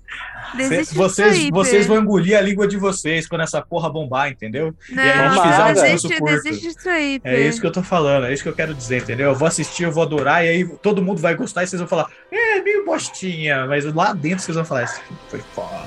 Desiste 0.55 0.95
vocês, 0.95 1.35
aí, 1.35 1.51
vocês 1.51 1.85
vão 1.85 1.97
engolir 1.99 2.35
a 2.37 2.41
língua 2.41 2.65
de 2.67 2.77
vocês 2.77 3.27
quando 3.27 3.41
essa 3.41 3.61
porra 3.61 3.89
bombar, 3.89 4.31
entendeu? 4.31 4.73
Não, 4.89 5.03
e 5.03 5.09
aí 5.09 5.19
a 5.19 5.29
gente 5.29 5.41
fizer 5.43 5.63
um 5.63 5.73
desiste, 5.73 6.07
discurso 6.07 6.33
curto. 6.33 6.43
desiste 6.43 6.67
disso 6.73 6.89
aí, 6.89 7.21
É 7.23 7.41
isso 7.41 7.61
que 7.61 7.67
eu 7.67 7.71
tô 7.71 7.83
falando, 7.83 8.25
é 8.25 8.33
isso 8.33 8.41
que 8.43 8.49
eu 8.49 8.55
quero 8.55 8.73
dizer, 8.73 9.03
entendeu? 9.03 9.31
Eu 9.31 9.35
vou 9.35 9.45
assistir, 9.47 9.83
eu 9.83 9.91
vou 9.91 10.01
adorar, 10.03 10.45
e 10.45 10.47
aí 10.49 10.65
todo 10.81 11.01
mundo 11.03 11.19
vai 11.19 11.35
gostar 11.35 11.63
e 11.63 11.67
vocês 11.67 11.79
vão 11.81 11.87
falar, 11.87 12.09
é, 12.31 12.61
meio 12.61 12.85
bostinha, 12.85 13.67
mas 13.67 13.83
lá 13.93 14.13
dentro 14.13 14.39
vocês 14.39 14.55
vão 14.55 14.63
falar, 14.63 14.83
esse 14.83 15.01
filme 15.01 15.19
foi 15.27 15.39
foda. 15.53 15.85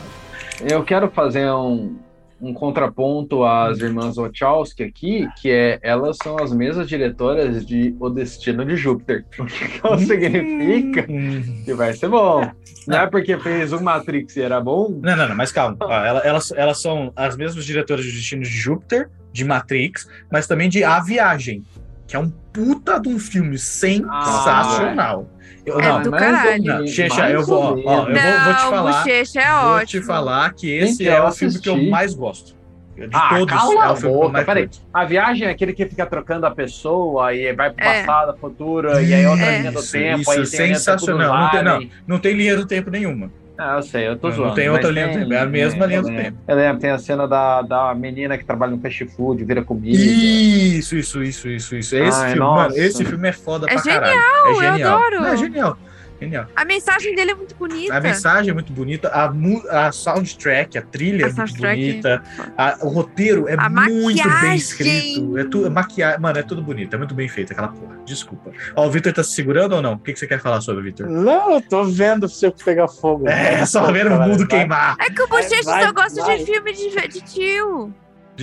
Eu 0.61 0.85
quero 0.85 1.11
fazer 1.11 1.51
um, 1.51 1.97
um 2.41 2.53
contraponto 2.55 3.45
às 3.45 3.79
irmãs 3.81 4.17
Wachowski 4.17 4.83
aqui, 4.83 5.29
que 5.41 5.51
é 5.51 5.79
elas 5.83 6.17
são 6.23 6.37
as 6.39 6.53
mesmas 6.53 6.89
diretoras 6.89 7.65
de 7.67 7.95
O 8.01 8.09
Destino 8.09 8.65
de 8.65 8.77
Júpiter. 8.77 9.25
O 9.39 9.45
que 9.47 9.69
que 9.69 9.87
ela 9.87 9.99
significa? 9.99 11.07
Hum. 11.11 11.63
Que 11.65 11.75
vai 11.75 11.93
ser 11.93 12.09
bom. 12.09 12.51
Não 12.87 12.99
é 12.99 13.07
porque 13.07 13.37
fez 13.39 13.73
um 13.73 13.81
Matrix 13.83 14.37
e 14.37 14.43
era 14.43 14.61
bom? 14.61 14.89
Não, 15.03 15.17
não, 15.17 15.29
não, 15.29 15.37
mas 15.37 15.53
calma. 15.53 15.77
Ó, 15.81 15.93
ela- 15.93 16.21
elas, 16.21 16.51
elas 16.53 16.81
são 16.81 17.13
as 17.15 17.37
mesmas 17.37 17.65
diretoras 17.65 18.05
de 18.05 18.13
Destino 18.13 18.43
de 18.43 18.49
Júpiter, 18.49 19.09
de 19.33 19.45
Matrix, 19.45 20.09
mas 20.33 20.47
também 20.47 20.69
de 20.69 20.83
A 20.83 20.99
Viagem, 21.01 21.63
que 22.11 22.17
é 22.17 22.19
um 22.19 22.29
puta 22.53 22.99
de 22.99 23.09
um 23.09 23.21
filme 23.21 23.57
sensacional. 23.57 25.31
Eu, 25.65 25.79
É 25.79 25.89
não, 25.89 26.03
do 26.03 26.11
caralho. 26.11 26.65
não, 26.65 26.87
Checha, 26.87 27.31
eu 27.31 27.45
vou, 27.47 27.77
ou 27.79 27.87
ó, 27.87 28.09
eu 28.09 28.13
menos. 28.13 28.23
vou, 28.23 28.45
vou 28.45 28.55
te 28.55 28.63
Não, 28.65 28.71
falar. 28.71 28.93
Bochecha 29.05 29.41
é 29.41 29.51
Vou 29.63 29.71
ótimo. 29.75 29.87
te 30.03 30.07
falar 30.07 30.55
que 30.55 30.71
esse 30.71 31.05
Gente, 31.05 31.09
é 31.09 31.23
o 31.23 31.31
filme 31.31 31.59
que 31.61 31.69
eu 31.69 31.77
mais 31.85 32.15
gosto. 32.15 32.59
De 32.97 33.09
Ah, 33.13 33.29
todos, 33.39 33.55
cala 33.57 33.85
é 33.85 33.87
a 33.87 33.93
o 33.93 33.97
filme 33.97 34.01
que 34.01 34.07
eu 34.07 34.13
boca, 34.21 34.33
mais 34.33 34.47
peraí. 34.47 34.63
curto. 34.67 34.83
A 34.93 35.05
viagem 35.05 35.47
é 35.47 35.51
aquele 35.53 35.73
que 35.73 35.87
fica 35.87 36.05
trocando 36.05 36.47
a 36.47 36.51
pessoa 36.51 37.33
e 37.33 37.53
vai 37.55 37.71
pro 37.71 37.85
É. 37.85 38.01
passado, 38.05 38.37
futuro, 38.39 39.01
e 39.01 39.15
aí 39.15 39.25
outra 39.27 39.45
É. 39.47 39.59
linha 39.59 39.73
do 39.73 39.79
Isso, 39.79 39.93
tempo, 39.93 40.21
isso, 40.21 40.31
aí 40.31 40.37
tem 40.37 40.43
a 40.43 40.43
linha 40.43 40.51
do 40.51 40.57
tempo 40.57 40.79
sensacional. 40.99 41.39
Não 41.39 41.51
tem, 41.51 41.63
não, 41.63 41.91
não 42.09 42.19
tem 42.19 42.35
linha 42.35 42.57
do 42.57 42.67
tempo 42.67 42.91
nenhuma. 42.91 43.31
Ah, 43.63 43.77
eu 43.77 43.83
sei, 43.83 44.09
eu 44.09 44.17
tô 44.17 44.29
Não, 44.29 44.37
não 44.37 44.43
zoando. 44.45 44.55
tem 44.55 44.71
outra 44.71 44.91
linha 44.91 45.09
do 45.09 45.13
tempo, 45.19 45.33
é 45.35 45.39
a 45.39 45.45
mesma 45.47 45.85
linha 45.87 45.99
eu 45.99 46.03
do 46.03 46.09
lembro. 46.09 46.23
tempo. 46.25 46.39
Eu 46.49 46.57
lembro, 46.57 46.81
tem 46.81 46.91
a 46.91 46.99
cena 46.99 47.29
da, 47.29 47.61
da 47.61 47.95
menina 47.95 48.39
que 48.39 48.45
trabalha 48.45 48.73
no 48.75 48.81
fast 48.81 49.05
food, 49.09 49.45
vira 49.45 49.63
comida. 49.63 49.99
Isso, 49.99 50.97
isso, 50.97 51.23
isso, 51.23 51.49
isso, 51.49 51.77
isso. 51.77 51.95
Esse 51.97 52.21
Ai, 52.21 52.29
filme, 52.33 52.39
nossa. 52.41 52.69
mano, 52.71 52.77
esse 52.83 53.05
filme 53.05 53.29
é 53.29 53.33
foda 53.33 53.67
É 53.69 53.75
pra 53.75 53.83
caralho. 53.83 54.07
genial, 54.13 54.47
É 54.47 54.51
eu 54.51 54.55
genial. 54.73 54.97
adoro. 54.99 55.21
Não, 55.21 55.27
é 55.29 55.37
genial. 55.37 55.79
Genial. 56.21 56.47
A 56.55 56.65
mensagem 56.65 57.15
dele 57.15 57.31
é 57.31 57.35
muito 57.35 57.55
bonita. 57.55 57.97
A 57.97 58.01
mensagem 58.01 58.51
é 58.51 58.55
muito 58.55 58.73
bonita, 58.73 59.09
a, 59.09 59.33
mu- 59.33 59.63
a 59.71 59.91
soundtrack, 59.91 60.77
a 60.77 60.83
trilha 60.83 61.27
A 61.27 61.29
é 61.31 61.33
muito 61.33 61.57
bonita, 61.57 62.23
a- 62.59 62.79
o 62.83 62.89
roteiro 62.89 63.49
é 63.49 63.55
A 63.59 63.69
muito 63.71 63.89
bem 63.89 64.17
maquiagem. 64.17 64.55
escrito. 64.57 65.39
É 65.39 65.45
tudo, 65.45 65.71
maquiagem, 65.71 66.21
mano, 66.21 66.39
é 66.39 66.43
tudo 66.43 66.63
bonito, 66.63 66.95
é 66.95 66.99
muito 66.99 67.15
bem 67.15 67.29
feito 67.29 67.53
aquela 67.53 67.69
porra. 67.69 67.97
Desculpa. 68.05 68.51
Ó, 68.77 68.87
o 68.87 68.91
Vitor 68.91 69.13
tá 69.13 69.25
se 69.25 69.33
segurando 69.33 69.77
ou 69.77 69.83
não? 69.83 69.95
O 69.95 69.99
que, 69.99 70.13
que 70.13 70.19
você 70.19 70.27
quer 70.27 70.41
falar 70.41 70.61
sobre, 70.61 70.83
Vitor? 70.83 71.09
Não, 71.09 71.55
eu 71.55 71.63
tô 71.63 71.85
vendo 71.85 72.29
se 72.29 72.45
eu 72.47 72.53
pegar 72.53 72.87
fogo. 72.89 73.27
É, 73.29 73.65
só 73.65 73.91
vendo 73.91 74.11
o 74.15 74.21
mundo 74.21 74.39
vai. 74.41 74.47
queimar. 74.47 74.97
É 75.01 75.09
que 75.11 75.23
o 75.23 75.27
Bochecha 75.29 75.63
só 75.63 75.93
gosta 75.93 76.23
vai. 76.23 76.39
de 76.39 76.45
filme 76.45 76.73
de, 76.73 76.91
de 77.09 77.21
tio. 77.23 77.95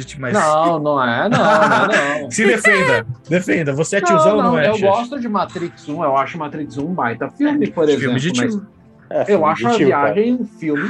Gente, 0.02 0.20
Mas 0.20 0.34
Não, 0.34 0.80
não 0.80 1.04
é, 1.04 1.28
não, 1.30 1.38
não, 1.38 1.86
é, 1.94 2.22
não. 2.24 2.32
se 2.32 2.46
defenda, 2.46 3.06
defenda. 3.30 3.74
Você 3.74 3.98
é 3.98 4.02
tiozão 4.02 4.38
ou 4.38 4.44
não, 4.44 4.60
é? 4.60 4.70
eu 4.70 4.78
gosto 4.80 5.20
de 5.20 5.28
Matrix 5.28 5.88
1, 5.90 6.04
eu 6.04 6.18
acho 6.18 6.38
Matrix 6.38 6.78
1 6.78 6.86
um 6.86 6.94
baita 6.94 7.30
filme, 7.32 7.68
por 7.72 7.86
exemplo. 7.86 8.02
Filme 8.02 8.20
de 8.20 8.42
mas 8.42 8.54
tio. 8.54 8.68
É, 9.10 9.22
eu 9.22 9.26
filme 9.26 9.46
acho 9.46 9.62
de 9.62 9.68
a 9.68 9.72
tio, 9.74 9.90
cara. 9.90 10.14
viagem 10.14 10.34
um 10.36 10.46
filme 10.46 10.90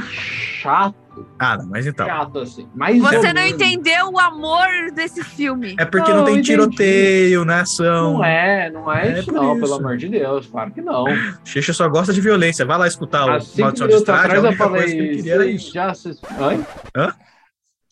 chato, 0.60 0.94
Ah, 1.38 1.56
não, 1.56 1.66
mas 1.68 1.86
então. 1.86 2.04
chato 2.04 2.38
assim. 2.40 2.68
Mas 2.74 2.98
Você 3.00 3.28
eu- 3.28 3.34
não 3.34 3.46
entendeu 3.46 4.08
o 4.10 4.18
amor 4.18 4.66
desse 4.92 5.22
filme. 5.22 5.76
É 5.78 5.84
porque 5.84 6.10
Não, 6.10 6.18
não, 6.18 6.24
tem 6.24 6.42
tiroteio, 6.42 7.44
né, 7.44 7.60
ação. 7.60 8.14
Não 8.14 8.24
é, 8.24 8.68
não 8.70 8.92
é, 8.92 9.06
É 9.12 9.18
isso 9.20 9.26
por 9.26 9.34
não, 9.34 9.52
isso. 9.52 9.60
pelo 9.62 9.74
amor 9.74 9.96
de 9.96 10.08
Deus, 10.08 10.46
claro 10.48 10.72
que 10.72 10.80
não. 10.82 11.04
Xuxa 11.44 11.72
só 11.72 11.88
gosta 11.88 12.12
de 12.12 12.20
violência. 12.20 12.66
Vai 12.66 12.76
lá 12.76 12.88
escutar 12.88 13.24
o 13.26 13.30
Há 13.30 13.40
cinco 13.40 13.60
Maldição 13.62 13.86
de 13.86 13.94
minutos 13.94 14.00
Estrade, 14.14 14.20
a 14.34 14.38
atrás 14.38 14.44
eu 14.44 14.58
falei 14.58 14.80
coisa 14.82 14.94
que 14.96 15.00
ele 15.00 15.16
queria 15.16 15.34
era 15.34 15.42
"Você 15.44 15.50
isso. 15.50 15.72
Já 15.72 15.90
assisti... 15.92 16.26
Oi? 16.40 16.60
Não, 16.96 17.12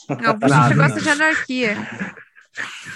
o 0.08 0.34
Bochecha 0.34 0.48
Nada, 0.48 0.74
gosta 0.74 0.96
não. 0.96 1.02
de 1.02 1.10
anarquia. 1.10 1.76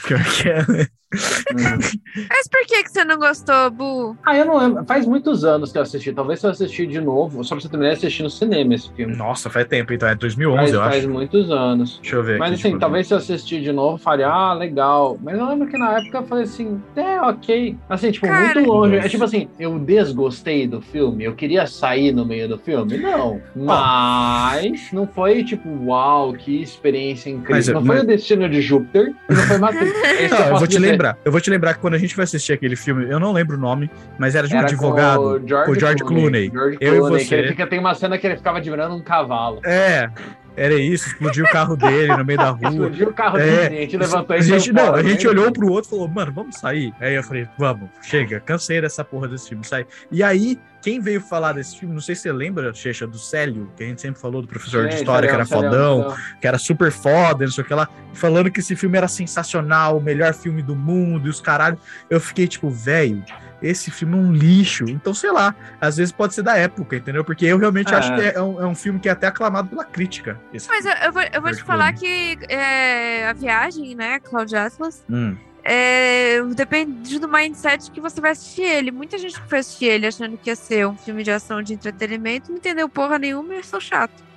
Pior 0.06 0.24
que 0.24 0.48
é, 0.48 0.66
né? 0.66 0.88
Mas 1.12 2.48
por 2.48 2.66
que, 2.66 2.82
que 2.84 2.90
você 2.90 3.04
não 3.04 3.18
gostou, 3.18 3.70
Bu? 3.70 4.16
Ah, 4.24 4.36
eu 4.36 4.44
não 4.44 4.56
lembro. 4.58 4.84
Faz 4.84 5.06
muitos 5.06 5.44
anos 5.44 5.72
que 5.72 5.78
eu 5.78 5.82
assisti. 5.82 6.12
Talvez 6.12 6.40
se 6.40 6.46
eu 6.46 6.50
assistir 6.50 6.86
de 6.86 7.00
novo, 7.00 7.42
só 7.44 7.54
pra 7.54 7.62
você 7.62 7.68
terminar 7.68 7.92
assistir 7.92 8.22
no 8.22 8.30
cinema 8.30 8.74
esse 8.74 8.92
filme. 8.92 9.16
Nossa, 9.16 9.50
faz 9.50 9.66
tempo, 9.66 9.92
então. 9.92 10.08
É 10.08 10.14
2011, 10.14 10.56
Faz, 10.58 10.72
eu 10.74 10.80
faz 10.80 10.96
acho. 10.98 11.10
muitos 11.10 11.50
anos. 11.50 11.98
Deixa 12.02 12.16
eu 12.16 12.22
ver 12.22 12.38
Mas 12.38 12.48
aqui. 12.52 12.60
assim, 12.60 12.68
tipo, 12.68 12.80
talvez 12.80 13.06
se 13.08 13.14
eu 13.14 13.18
assistir 13.18 13.60
de 13.60 13.72
novo, 13.72 13.94
eu 13.94 13.98
fale, 13.98 14.22
ah, 14.22 14.52
legal. 14.54 15.18
Mas 15.22 15.38
eu 15.38 15.46
lembro 15.48 15.66
que 15.68 15.76
na 15.78 15.98
época 15.98 16.18
eu 16.18 16.26
falei 16.26 16.44
assim, 16.44 16.80
é, 16.96 17.20
ok. 17.20 17.76
Assim, 17.88 18.10
tipo, 18.12 18.26
Cara- 18.26 18.54
muito 18.54 18.68
longe. 18.68 18.94
Nossa. 18.96 19.06
É 19.06 19.10
tipo 19.10 19.24
assim, 19.24 19.48
eu 19.58 19.78
desgostei 19.78 20.66
do 20.66 20.80
filme, 20.80 21.24
eu 21.24 21.34
queria 21.34 21.66
sair 21.66 22.12
no 22.12 22.24
meio 22.24 22.48
do 22.48 22.58
filme? 22.58 22.98
Não. 22.98 23.40
Mas 23.56 24.92
não 24.92 25.06
foi 25.06 25.42
tipo, 25.44 25.68
uau, 25.86 26.32
que 26.32 26.62
experiência 26.62 27.30
incrível. 27.30 27.56
Mas 27.56 27.68
é- 27.68 27.72
não 27.72 27.84
foi 27.84 27.96
mas- 27.96 28.04
o 28.04 28.06
Destino 28.06 28.48
de 28.48 28.60
Júpiter 28.60 29.12
não 29.28 29.36
foi 29.36 29.58
Matrix. 29.58 29.90
É 30.20 30.28
que 30.28 30.34
Não, 30.34 30.40
eu 30.48 30.56
vou 30.56 30.66
te 30.66 30.76
dizer. 30.76 30.78
lembrar. 30.90 30.99
Eu 31.24 31.32
vou 31.32 31.40
te 31.40 31.50
lembrar 31.50 31.74
que 31.74 31.80
quando 31.80 31.94
a 31.94 31.98
gente 31.98 32.14
vai 32.16 32.24
assistir 32.24 32.52
aquele 32.52 32.76
filme, 32.76 33.06
eu 33.10 33.18
não 33.18 33.32
lembro 33.32 33.56
o 33.56 33.60
nome, 33.60 33.90
mas 34.18 34.34
era 34.34 34.46
de 34.46 34.54
um 34.54 34.58
Era 34.58 34.66
advogado. 34.66 35.20
com 35.20 35.28
o 35.44 35.48
George, 35.48 35.66
com 35.66 35.72
o 35.72 35.80
George 35.80 36.04
Clooney. 36.04 36.50
George 36.52 36.78
Eu 36.80 36.94
e 36.94 36.98
Clooney, 36.98 37.24
você. 37.24 37.28
que 37.28 37.34
ele 37.34 37.48
fica, 37.48 37.66
tem 37.66 37.78
uma 37.78 37.94
cena 37.94 38.18
que 38.18 38.26
ele 38.26 38.36
ficava 38.36 38.60
virando 38.60 38.94
um 38.94 39.02
cavalo. 39.02 39.60
É, 39.64 40.10
era 40.56 40.74
isso, 40.74 41.08
explodiu 41.08 41.44
o 41.44 41.50
carro 41.50 41.76
dele 41.76 42.16
no 42.16 42.24
meio 42.24 42.38
da 42.38 42.50
rua. 42.50 42.68
Explodiu 42.70 43.08
o 43.08 43.12
carro 43.12 43.38
É, 43.38 43.68
dele, 43.68 43.78
a 43.78 43.80
gente 43.82 43.96
levantou 43.96 44.36
a 44.36 44.40
gente, 44.40 44.72
não, 44.72 44.94
a 44.94 45.02
gente 45.02 45.24
né? 45.24 45.30
olhou 45.30 45.52
pro 45.52 45.70
outro 45.70 45.88
e 45.88 45.90
falou, 45.90 46.08
mano, 46.08 46.32
vamos 46.32 46.56
sair. 46.56 46.92
Aí 47.00 47.14
eu 47.14 47.22
falei, 47.22 47.48
vamos, 47.58 47.88
chega, 48.02 48.40
cansei 48.40 48.80
dessa 48.80 49.04
porra 49.04 49.28
desse 49.28 49.48
filme, 49.48 49.64
sai. 49.64 49.86
E 50.10 50.22
aí, 50.22 50.58
quem 50.82 51.00
veio 51.00 51.20
falar 51.20 51.52
desse 51.52 51.78
filme, 51.78 51.94
não 51.94 52.00
sei 52.00 52.14
se 52.14 52.22
você 52.22 52.32
lembra, 52.32 52.72
Checha, 52.74 53.06
do 53.06 53.18
Célio, 53.18 53.70
que 53.76 53.84
a 53.84 53.86
gente 53.86 54.00
sempre 54.00 54.20
falou 54.20 54.42
do 54.42 54.48
professor 54.48 54.84
de 54.84 54.92
Gente, 54.92 55.00
história, 55.00 55.28
que 55.28 55.34
era 55.34 55.44
Célio, 55.44 55.70
fodão, 55.70 56.16
que 56.40 56.46
era 56.46 56.58
super 56.58 56.90
foda, 56.90 57.44
não 57.44 57.52
sei 57.52 57.64
o 57.64 57.66
que 57.66 57.74
lá, 57.74 57.88
falando 58.12 58.50
que 58.50 58.60
esse 58.60 58.74
filme 58.74 58.96
era 58.96 59.08
sensacional, 59.08 59.98
o 59.98 60.00
melhor 60.00 60.34
filme 60.34 60.62
do 60.62 60.74
mundo 60.74 61.26
e 61.26 61.30
os 61.30 61.40
caralho. 61.40 61.78
Eu 62.08 62.20
fiquei 62.20 62.46
tipo, 62.48 62.70
velho, 62.70 63.22
esse 63.62 63.90
filme 63.90 64.14
é 64.14 64.16
um 64.20 64.32
lixo. 64.32 64.84
Então, 64.88 65.12
sei 65.14 65.30
lá, 65.30 65.54
às 65.80 65.96
vezes 65.96 66.12
pode 66.12 66.34
ser 66.34 66.42
da 66.42 66.56
época, 66.56 66.96
entendeu? 66.96 67.24
Porque 67.24 67.44
eu 67.46 67.58
realmente 67.58 67.92
É. 67.92 67.96
acho 67.96 68.14
que 68.14 68.20
é 68.22 68.40
um, 68.42 68.62
é 68.62 68.66
um 68.66 68.74
filme 68.74 68.98
que 68.98 69.08
é 69.08 69.12
até 69.12 69.26
aclamado 69.26 69.68
pela 69.68 69.84
crítica. 69.84 70.38
esse 70.52 70.68
Mas 70.68 70.84
eu, 70.86 70.92
eu 70.92 71.12
vou, 71.12 71.22
eu 71.22 71.42
vou 71.42 71.52
te 71.52 71.62
falar 71.62 71.92
que 71.92 72.38
é, 72.48 73.26
a 73.28 73.32
viagem, 73.32 73.94
né, 73.94 74.18
Cloud 74.20 74.54
Atlas, 74.56 75.04
Hum. 75.10 75.36
é, 75.62 76.42
depende 76.54 77.18
do 77.18 77.28
mindset 77.28 77.90
que 77.90 78.00
você 78.00 78.20
vai 78.20 78.30
assistir 78.32 78.62
ele. 78.62 78.90
Muita 78.90 79.18
gente 79.18 79.40
que 79.40 79.48
foi 79.48 79.58
assistir 79.58 79.86
ele 79.86 80.06
achando 80.06 80.36
que 80.38 80.50
ia 80.50 80.56
ser 80.56 80.86
um 80.86 80.96
filme 80.96 81.22
de 81.22 81.30
ação 81.30 81.62
de 81.62 81.74
entretenimento, 81.74 82.50
não 82.50 82.58
entendeu 82.58 82.88
porra 82.88 83.18
nenhuma 83.18 83.54
e 83.54 83.58
eu 83.58 83.64
sou 83.64 83.80
chato. 83.80 84.29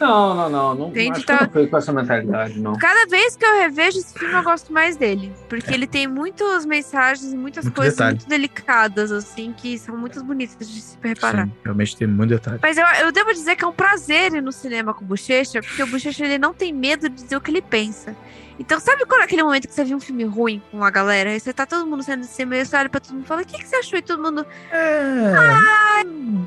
Não, 0.00 0.34
não, 0.34 0.50
não. 0.50 0.74
não 0.74 0.88
Entendi, 0.88 1.10
acho 1.12 1.26
tá. 1.26 1.38
que 1.38 1.44
não 1.44 1.50
foi 1.52 1.66
com 1.66 1.76
essa 1.76 1.92
mentalidade, 1.92 2.60
não. 2.60 2.72
Cada 2.76 3.06
vez 3.06 3.36
que 3.36 3.44
eu 3.44 3.58
revejo 3.60 3.98
esse 3.98 4.18
filme, 4.18 4.34
eu 4.34 4.42
gosto 4.42 4.72
mais 4.72 4.96
dele. 4.96 5.32
Porque 5.48 5.72
ele 5.72 5.86
tem 5.86 6.06
muitas 6.06 6.66
mensagens 6.66 7.32
e 7.32 7.36
muitas 7.36 7.64
Muito 7.64 7.76
coisas 7.76 7.94
detalhe. 7.94 8.16
muito 8.16 8.28
delicadas, 8.28 9.12
assim, 9.12 9.52
que 9.56 9.78
são 9.78 9.96
muito 9.96 10.22
bonitas 10.24 10.68
de 10.68 10.80
se 10.80 10.98
reparar. 11.02 11.46
Sim, 11.46 11.52
realmente 11.64 11.96
tem 11.96 12.08
muito 12.08 12.30
detalhe. 12.30 12.58
Mas 12.60 12.76
eu, 12.76 12.86
eu 13.00 13.12
devo 13.12 13.32
dizer 13.32 13.56
que 13.56 13.64
é 13.64 13.68
um 13.68 13.72
prazer 13.72 14.34
ir 14.34 14.42
no 14.42 14.52
cinema 14.52 14.92
com 14.92 15.04
o 15.04 15.06
Bochecha, 15.06 15.60
porque 15.60 15.82
o 15.82 15.86
Bochecha 15.86 16.24
ele 16.24 16.38
não 16.38 16.52
tem 16.52 16.72
medo 16.72 17.08
de 17.08 17.22
dizer 17.22 17.36
o 17.36 17.40
que 17.40 17.50
ele 17.50 17.62
pensa. 17.62 18.16
Então, 18.64 18.78
sabe 18.78 19.04
quando 19.06 19.22
é 19.22 19.24
aquele 19.24 19.42
momento 19.42 19.66
que 19.66 19.74
você 19.74 19.82
viu 19.84 19.96
um 19.96 20.00
filme 20.00 20.22
ruim 20.24 20.62
com 20.70 20.84
a 20.84 20.90
galera, 20.90 21.30
aí 21.30 21.40
você 21.40 21.52
tá 21.52 21.66
todo 21.66 21.84
mundo 21.84 22.02
cima, 22.22 22.56
e 22.56 22.64
você 22.64 22.76
olha 22.76 22.88
pra 22.88 23.00
todo 23.00 23.12
mundo 23.14 23.24
e 23.24 23.26
fala, 23.26 23.42
o 23.42 23.44
que, 23.44 23.58
que 23.58 23.66
você 23.68 23.74
achou? 23.76 23.98
E 23.98 24.02
todo 24.02 24.22
mundo, 24.22 24.46
É, 24.70 26.04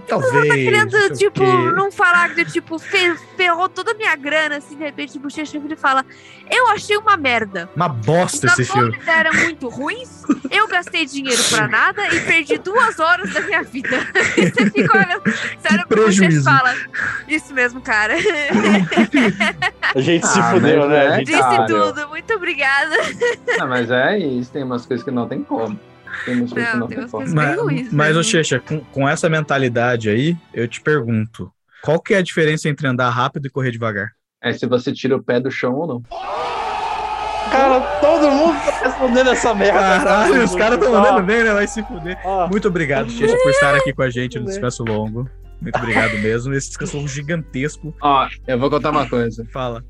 talvez. 0.07 0.47
tá 0.47 0.55
querendo, 0.55 0.91
não 0.93 0.99
sei 0.99 1.07
o 1.09 1.13
tipo, 1.31 1.43
não 1.75 1.91
falar 1.91 2.29
que, 2.33 2.45
tipo, 2.45 2.79
fe- 2.79 3.17
ferrou 3.35 3.67
toda 3.67 3.91
a 3.91 3.93
minha 3.95 4.15
grana, 4.15 4.57
assim, 4.57 4.77
de 4.77 4.83
repente 4.83 5.17
o 5.17 5.19
Bochecha 5.19 5.59
vira 5.59 5.73
e 5.73 5.77
fala, 5.77 6.05
eu 6.49 6.67
achei 6.69 6.95
uma 6.97 7.17
merda. 7.17 7.69
Uma 7.75 7.89
bosta 7.89 8.47
Os 8.47 8.53
esse 8.59 8.71
filme. 8.71 8.95
atores 8.95 9.07
eram 9.07 9.33
muito 9.33 9.67
ruins, 9.67 10.23
eu 10.49 10.67
gastei 10.69 11.05
dinheiro 11.05 11.43
pra 11.49 11.67
nada 11.67 12.07
e 12.15 12.21
perdi 12.21 12.57
duas 12.57 12.97
horas 12.97 13.29
da 13.33 13.41
minha 13.41 13.61
vida. 13.61 13.89
E 14.37 14.49
você 14.51 14.69
fica 14.69 14.97
olhando, 14.97 15.21
sério, 15.61 15.85
e 15.85 15.87
prejuízo. 15.87 16.43
fala, 16.43 16.73
isso 17.27 17.53
mesmo, 17.53 17.81
cara. 17.81 18.13
A 19.95 19.99
gente 20.01 20.27
se 20.27 20.39
Ah, 20.39 20.51
fudeu, 20.51 20.79
mas 20.81 20.89
né? 20.89 21.05
é, 21.05 21.07
A 21.07 21.17
gente 21.19 21.25
Disse 21.27 21.39
Cara. 21.39 21.65
tudo, 21.65 22.04
muito 22.09 22.33
obrigada. 22.33 22.95
Não, 23.57 23.67
mas 23.67 23.89
é 23.91 24.17
isso. 24.17 24.51
Tem 24.51 24.63
umas 24.63 24.85
coisas 24.85 25.03
que 25.03 25.11
não 25.11 25.27
tem 25.27 25.43
como. 25.43 25.79
Tem 26.25 26.35
umas 26.37 26.51
coisas 26.53 26.71
que 26.71 26.77
Não, 26.77 26.87
tem 26.87 27.07
como. 27.07 27.25
Mas, 27.33 27.59
ruins. 27.59 27.93
mas 27.93 28.15
ô. 28.17 28.23
Checha, 28.23 28.59
com, 28.59 28.79
com 28.79 29.07
essa 29.07 29.29
mentalidade 29.29 30.09
aí, 30.09 30.35
eu 30.53 30.67
te 30.67 30.81
pergunto: 30.81 31.51
qual 31.81 31.99
que 31.99 32.13
é 32.13 32.17
a 32.17 32.21
diferença 32.21 32.69
entre 32.69 32.87
andar 32.87 33.09
rápido 33.09 33.47
e 33.47 33.49
correr 33.49 33.71
devagar? 33.71 34.09
É 34.41 34.53
se 34.53 34.65
você 34.67 34.91
tira 34.93 35.15
o 35.15 35.23
pé 35.23 35.39
do 35.39 35.49
chão 35.51 35.73
ou 35.73 35.87
não. 35.87 36.03
Cara, 37.51 37.79
todo 38.01 38.29
mundo 38.31 38.55
tá 38.65 38.79
respondendo 38.83 39.29
essa 39.29 39.53
merda. 39.55 39.79
Caralho, 39.79 40.43
os 40.43 40.55
caras 40.55 40.77
estão 40.79 40.95
Ah, 40.95 41.01
mandando 41.01 41.23
bem, 41.25 41.43
né? 41.43 41.53
Vai 41.53 41.67
se 41.67 41.81
fuder. 41.83 42.17
ah. 42.25 42.47
Muito 42.49 42.67
obrigado, 42.67 43.09
Checha, 43.09 43.35
por 43.37 43.49
estar 43.51 43.75
aqui 43.75 43.93
com 43.93 44.01
a 44.01 44.09
gente 44.09 44.39
no 44.39 44.45
descanso 44.45 44.83
longo. 44.83 45.29
Muito 45.61 45.75
obrigado 45.77 46.17
mesmo. 46.19 46.53
Esse 46.53 46.67
descanso 46.69 46.97
longo 46.97 47.07
gigantesco. 47.07 47.93
Ó, 48.01 48.27
eu 48.47 48.59
vou 48.59 48.69
contar 48.69 48.91
uma 48.91 49.07
coisa. 49.07 49.45
Fala. 49.53 49.83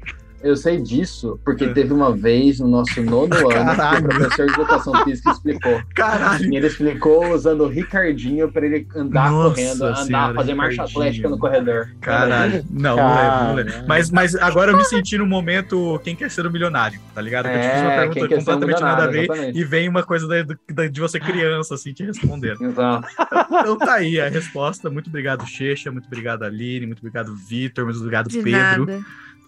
Eu 0.45 0.55
sei 0.55 0.79
disso 0.79 1.39
porque 1.43 1.65
É. 1.65 1.73
teve 1.73 1.91
uma 1.91 2.15
vez 2.15 2.59
no 2.59 2.67
nosso 2.67 3.01
nono 3.01 3.33
ano 3.33 3.47
que 3.47 3.53
Caralho. 3.55 4.05
o 4.05 4.09
professor 4.09 4.45
de 4.45 4.53
educação 4.53 5.03
física 5.03 5.31
explicou. 5.31 5.81
Caralho. 5.95 6.53
E 6.53 6.55
ele 6.57 6.67
explicou 6.67 7.33
usando 7.33 7.61
o 7.61 7.67
Ricardinho 7.67 8.51
pra 8.51 8.65
ele 8.65 8.87
andar 8.95 9.31
Nossa 9.31 9.55
correndo, 9.55 9.83
andar, 9.85 9.95
senhora, 10.03 10.33
fazer 10.35 10.53
marcha 10.53 10.83
atlética 10.83 11.29
no 11.29 11.39
corredor. 11.39 11.89
Caralho. 11.99 12.63
Não, 12.69 12.95
não 12.95 13.15
lembro, 13.15 13.43
não 13.47 13.55
lembro. 13.55 13.73
Mas, 13.87 14.11
mas 14.11 14.35
agora 14.35 14.71
eu 14.71 14.77
me 14.77 14.85
senti 14.85 15.17
no 15.17 15.25
momento 15.25 15.99
quem 16.03 16.15
quer 16.15 16.29
ser 16.29 16.45
o 16.45 16.51
milionário, 16.51 16.99
tá 17.15 17.21
ligado? 17.21 17.45
Que 17.49 17.55
eu 17.55 17.61
te 17.61 17.67
fiz 17.67 17.81
uma 17.81 17.91
É, 17.91 18.07
pergunta 18.07 18.35
completamente 18.35 18.81
nada 18.81 19.03
a 19.03 19.07
ver 19.07 19.23
exatamente. 19.23 19.59
e 19.59 19.63
vem 19.63 19.89
uma 19.89 20.03
coisa 20.03 20.27
da- 20.27 20.55
da- 20.71 20.87
de 20.87 21.01
você 21.01 21.19
criança, 21.19 21.73
assim, 21.73 21.91
te 21.91 22.03
respondendo. 22.03 22.63
Exato. 22.63 23.07
Então 23.59 23.77
tá 23.79 23.93
aí 23.95 24.19
a 24.21 24.29
resposta. 24.29 24.89
Muito 24.91 25.07
obrigado, 25.09 25.45
Checha. 25.47 25.91
Muito 25.91 26.05
obrigado, 26.05 26.43
Aline. 26.43 26.85
Muito 26.85 26.99
obrigado, 26.99 27.35
Vitor. 27.35 27.83
Muito 27.85 27.97
obrigado, 27.97 28.27
De 28.29 28.37
Pedro. 28.43 28.85
nada. 28.85 28.99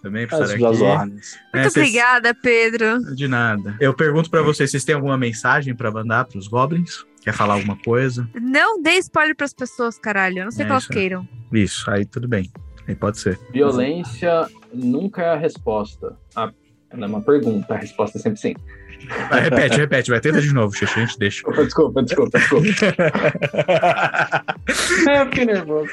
Também 0.02 0.26
por 0.28 0.40
As 0.42 0.50
estar 0.50 0.68
aqui. 0.68 0.84
É, 0.84 0.96
Muito 0.98 1.20
vocês- 1.52 1.76
obrigada, 1.76 2.34
Pedro. 2.34 3.14
De 3.14 3.26
nada. 3.26 3.76
Eu 3.80 3.92
pergunto 3.94 4.30
pra 4.30 4.42
vocês, 4.42 4.70
vocês 4.70 4.84
têm 4.84 4.94
alguma 4.94 5.18
mensagem 5.18 5.74
pra 5.74 5.90
mandar 5.90 6.24
pros 6.26 6.46
goblins? 6.48 7.04
Quer 7.22 7.32
falar 7.34 7.54
alguma 7.54 7.76
coisa? 7.76 8.28
Não 8.40 8.80
dê 8.80 8.92
spoiler 8.98 9.34
pras 9.36 9.52
pessoas, 9.52 9.98
caralho. 9.98 10.42
A 10.42 10.44
não 10.46 10.52
sei 10.52 10.62
É 10.62 10.66
que 10.66 10.72
elas 10.72 10.86
queiram. 10.86 11.28
Isso, 11.52 11.90
aí 11.90 12.04
tudo 12.04 12.28
bem. 12.28 12.50
Aí 12.86 12.94
pode 12.94 13.18
ser. 13.18 13.38
Violência 13.52 14.48
nunca 14.72 15.22
é 15.22 15.30
a 15.30 15.36
resposta. 15.36 16.16
Ah, 16.34 16.52
ela 16.90 17.04
é 17.04 17.08
uma 17.08 17.20
pergunta, 17.20 17.74
a 17.74 17.76
resposta 17.76 18.18
é 18.18 18.20
sempre 18.20 18.40
sim. 18.40 18.54
Vai, 19.30 19.40
repete, 19.42 19.76
repete. 19.76 20.10
Vai, 20.10 20.20
tenta 20.20 20.40
de 20.40 20.52
novo, 20.52 20.74
Checha. 20.74 21.00
A 21.00 21.06
gente 21.06 21.18
deixa. 21.18 21.42
Desculpa, 21.42 22.02
desculpa, 22.02 22.38
desculpa. 22.38 22.66
É, 25.08 25.20
eu 25.22 25.26
fiquei 25.26 25.44
nervoso. 25.46 25.88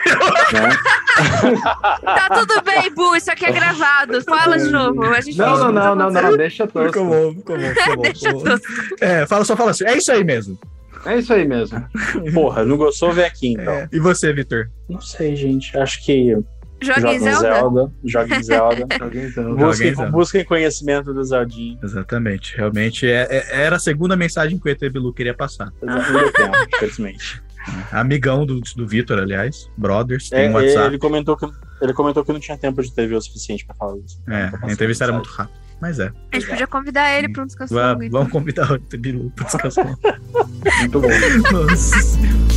Tá 2.03 2.29
tudo 2.33 2.61
bem, 2.63 2.93
Bu. 2.93 3.15
Isso 3.15 3.31
aqui 3.31 3.45
é 3.45 3.51
gravado. 3.51 4.21
Fala 4.23 4.57
de 4.57 4.69
novo. 4.69 5.03
A 5.03 5.21
gente 5.21 5.37
Não, 5.37 5.57
não, 5.57 5.71
não, 5.71 5.95
não, 5.95 6.11
não, 6.11 6.37
deixa 6.37 6.67
tosco. 6.67 6.93
Ficou 6.93 7.05
bom, 7.05 7.35
ficou 7.35 7.57
bom, 7.57 7.73
ficou 7.73 7.95
bom. 7.95 8.01
Deixa 8.03 8.33
tosco. 8.33 8.67
É, 8.99 9.25
fala, 9.27 9.45
só 9.45 9.55
fala 9.55 9.71
assim. 9.71 9.85
É 9.85 9.97
isso 9.97 10.11
aí 10.11 10.23
mesmo. 10.23 10.57
É 11.05 11.17
isso 11.17 11.31
aí 11.31 11.47
mesmo. 11.47 11.85
Porra, 12.33 12.65
não 12.65 12.77
gostou? 12.77 13.11
Vem 13.13 13.25
aqui 13.25 13.49
então. 13.49 13.73
É. 13.73 13.87
E 13.91 13.99
você, 13.99 14.33
Vitor? 14.33 14.69
Não 14.89 14.99
sei, 14.99 15.35
gente. 15.35 15.77
Acho 15.77 16.03
que 16.03 16.35
Joga 16.81 16.99
em 16.99 17.01
joga 17.01 17.13
em 17.15 17.19
Zelda? 17.19 17.39
Zelda. 17.41 17.93
Joga 18.03 18.35
em 18.35 18.43
Zelda. 18.43 18.85
Busquem, 19.55 19.95
Zelda. 19.95 20.11
busquem 20.11 20.45
conhecimento 20.45 21.13
do 21.13 21.23
Zeldinho. 21.23 21.79
Exatamente. 21.83 22.55
Realmente 22.57 23.07
é- 23.07 23.27
é- 23.29 23.61
era 23.63 23.77
a 23.77 23.79
segunda 23.79 24.15
mensagem 24.15 24.59
que 24.59 24.67
o 24.67 24.71
ET 24.71 24.79
Bilu 24.89 25.13
queria 25.13 25.33
passar. 25.33 25.71
Não 25.81 25.95
deu 25.95 26.31
tempo, 26.33 26.55
infelizmente. 26.75 27.41
Amigão 27.91 28.45
do, 28.45 28.59
do 28.59 28.87
Vitor, 28.87 29.17
aliás. 29.19 29.69
Brothers. 29.77 30.29
Tem 30.29 30.45
É, 30.45 30.49
um 30.49 30.53
WhatsApp. 30.53 30.87
ele, 30.87 30.97
comentou 30.99 31.35
que, 31.35 31.47
ele 31.81 31.93
comentou 31.93 32.23
que 32.23 32.31
não 32.31 32.39
tinha 32.39 32.57
tempo 32.57 32.81
de 32.81 32.93
TV 32.93 33.15
o 33.15 33.21
suficiente 33.21 33.65
pra 33.65 33.75
falar 33.75 33.97
isso. 33.97 34.21
É, 34.29 34.51
a 34.61 34.71
entrevista 34.71 35.03
era 35.05 35.13
muito 35.13 35.29
rápida. 35.29 35.57
Mas 35.81 35.99
é. 35.99 36.11
A 36.31 36.35
gente 36.39 36.47
podia 36.49 36.67
convidar 36.67 37.17
ele 37.17 37.29
pra 37.29 37.43
um 37.43 37.45
descanso 37.47 37.73
longo. 37.73 38.09
Vamos 38.09 38.31
convidar 38.31 38.71
o 38.71 38.75
ET 38.75 38.97
Bilu 38.97 39.31
para 39.35 39.45
descansar. 39.45 39.85
Muito 40.79 40.99
bom. 40.99 41.07
Nossa 41.51 42.54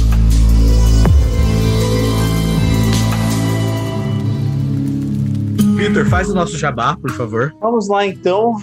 Vitor, 5.79 6.05
faz 6.07 6.29
o 6.29 6.35
nosso 6.35 6.59
jabá, 6.59 6.97
por 6.97 7.09
favor. 7.12 7.55
Vamos 7.61 7.89
lá 7.89 8.05
então, 8.05 8.57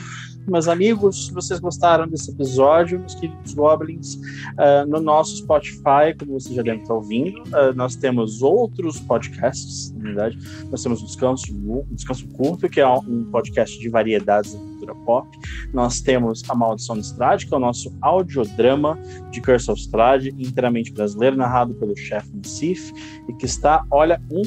meus 0.49 0.67
amigos. 0.67 1.27
Se 1.27 1.33
vocês 1.33 1.61
gostaram 1.61 2.05
desse 2.09 2.29
episódio, 2.29 2.99
meus 2.99 3.15
queridos 3.15 3.53
Goblins, 3.53 4.19
ah, 4.57 4.85
no 4.85 4.99
nosso 4.99 5.37
Spotify, 5.37 6.13
como 6.19 6.33
vocês 6.33 6.53
já 6.53 6.61
devem 6.61 6.81
estar 6.81 6.93
ouvindo, 6.93 7.41
ah, 7.53 7.71
nós 7.71 7.95
temos 7.95 8.41
outros 8.41 8.99
podcasts, 8.99 9.93
na 9.93 10.03
verdade. 10.03 10.37
Nós 10.69 10.83
temos 10.83 11.01
o 11.01 11.05
Descanso, 11.05 11.45
o 11.53 11.87
Descanso 11.89 12.27
Curto, 12.33 12.67
que 12.67 12.81
é 12.81 12.87
um 12.87 13.23
podcast 13.31 13.79
de 13.79 13.87
variedades 13.87 14.53
da 14.53 14.59
cultura 14.59 14.95
pop. 15.05 15.39
Nós 15.73 16.01
temos 16.01 16.43
A 16.49 16.53
Maldição 16.53 16.97
de 16.97 17.05
Strade, 17.05 17.47
que 17.47 17.53
é 17.53 17.57
o 17.57 17.61
nosso 17.61 17.95
audiodrama 18.01 18.99
de 19.31 19.39
Curse 19.39 19.71
of 19.71 19.79
Strade, 19.79 20.35
inteiramente 20.37 20.91
brasileiro, 20.91 21.37
narrado 21.37 21.73
pelo 21.75 21.95
chefe 21.95 22.29
Nassif, 22.35 22.91
e 23.29 23.33
que 23.35 23.45
está, 23.45 23.85
olha, 23.89 24.21
um 24.29 24.41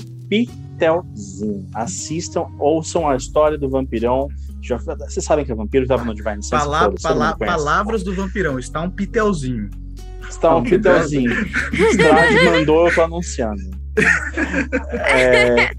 pitelzinho. 0.78 1.66
Assistam, 1.74 2.46
ouçam 2.58 3.08
a 3.08 3.16
história 3.16 3.58
do 3.58 3.68
vampirão. 3.68 4.28
Já, 4.62 4.76
vocês 4.76 5.24
sabem 5.24 5.44
que 5.44 5.52
é 5.52 5.54
vampiro, 5.54 5.84
estava 5.84 6.04
no 6.04 6.14
Divine 6.14 6.42
Sense. 6.42 6.50
Pala- 6.50 6.92
pala- 7.02 7.36
palavras 7.36 8.02
do 8.02 8.14
vampirão. 8.14 8.58
Está 8.58 8.80
um 8.82 8.90
pitelzinho. 8.90 9.68
Está 10.28 10.56
um 10.56 10.62
pitelzinho. 10.62 11.30
Strade 11.72 12.44
mandou, 12.44 12.88
eu 12.88 12.94
tô 12.94 13.02
anunciando. 13.02 13.60
É, 15.10 15.70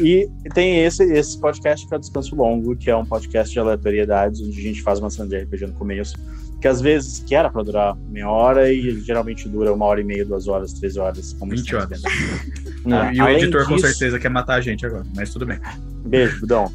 E 0.00 0.28
tem 0.52 0.84
esse, 0.84 1.02
esse 1.04 1.40
podcast 1.40 1.86
que 1.88 1.94
é 1.94 1.96
o 1.96 2.00
Descanso 2.00 2.36
Longo, 2.36 2.76
que 2.76 2.90
é 2.90 2.96
um 2.96 3.04
podcast 3.06 3.50
de 3.52 3.58
aleatoriedades, 3.58 4.40
onde 4.42 4.58
a 4.58 4.62
gente 4.62 4.82
faz 4.82 4.98
uma 4.98 5.08
cena 5.08 5.26
de 5.28 5.38
RPG 5.38 5.66
no 5.68 5.72
começo, 5.72 6.14
que 6.60 6.66
às 6.68 6.80
vezes 6.80 7.20
que 7.20 7.34
era 7.34 7.50
pra 7.50 7.62
durar 7.62 7.96
meia 8.08 8.28
hora 8.30 8.72
e 8.72 9.00
geralmente 9.00 9.48
dura 9.48 9.72
uma 9.72 9.84
hora 9.84 10.00
e 10.00 10.04
meia, 10.04 10.24
duas 10.24 10.48
horas, 10.48 10.72
três 10.72 10.96
horas. 10.96 11.32
Como 11.38 11.50
20 11.52 11.58
estamos 11.64 11.84
horas. 11.84 12.02
vendo. 12.84 13.14
e 13.14 13.20
o 13.22 13.28
editor 13.28 13.66
com 13.66 13.74
disso- 13.76 13.86
certeza 13.88 14.18
quer 14.18 14.30
matar 14.30 14.54
a 14.54 14.60
gente 14.60 14.84
agora, 14.86 15.04
mas 15.14 15.30
tudo 15.32 15.44
bem. 15.46 15.58
Beijo, 16.06 16.40
Budão. 16.40 16.72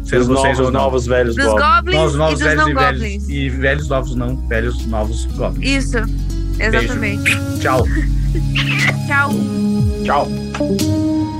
Sendo 0.02 0.24
vocês 0.26 0.58
novos, 0.58 0.58
ou 0.60 0.72
não. 0.72 0.80
novos 0.80 1.06
velhos 1.06 1.36
Dos 1.36 1.44
goblins. 1.46 1.68
goblins, 1.76 1.94
Novos, 1.96 2.16
novos 2.16 2.40
e 2.40 2.42
dos 2.42 2.42
velhos 2.42 2.62
não 2.64 2.68
e 2.70 2.74
goblins. 2.74 3.00
velhos. 3.00 3.28
E 3.30 3.48
velhos 3.48 3.88
novos 3.88 4.14
não, 4.16 4.36
velhos 4.48 4.86
novos 4.86 5.24
Goblins. 5.26 5.84
Isso, 5.84 5.96
exatamente. 6.58 7.30
Tchau. 7.60 7.84
Tchau. 9.06 9.30
Tchau. 10.04 11.39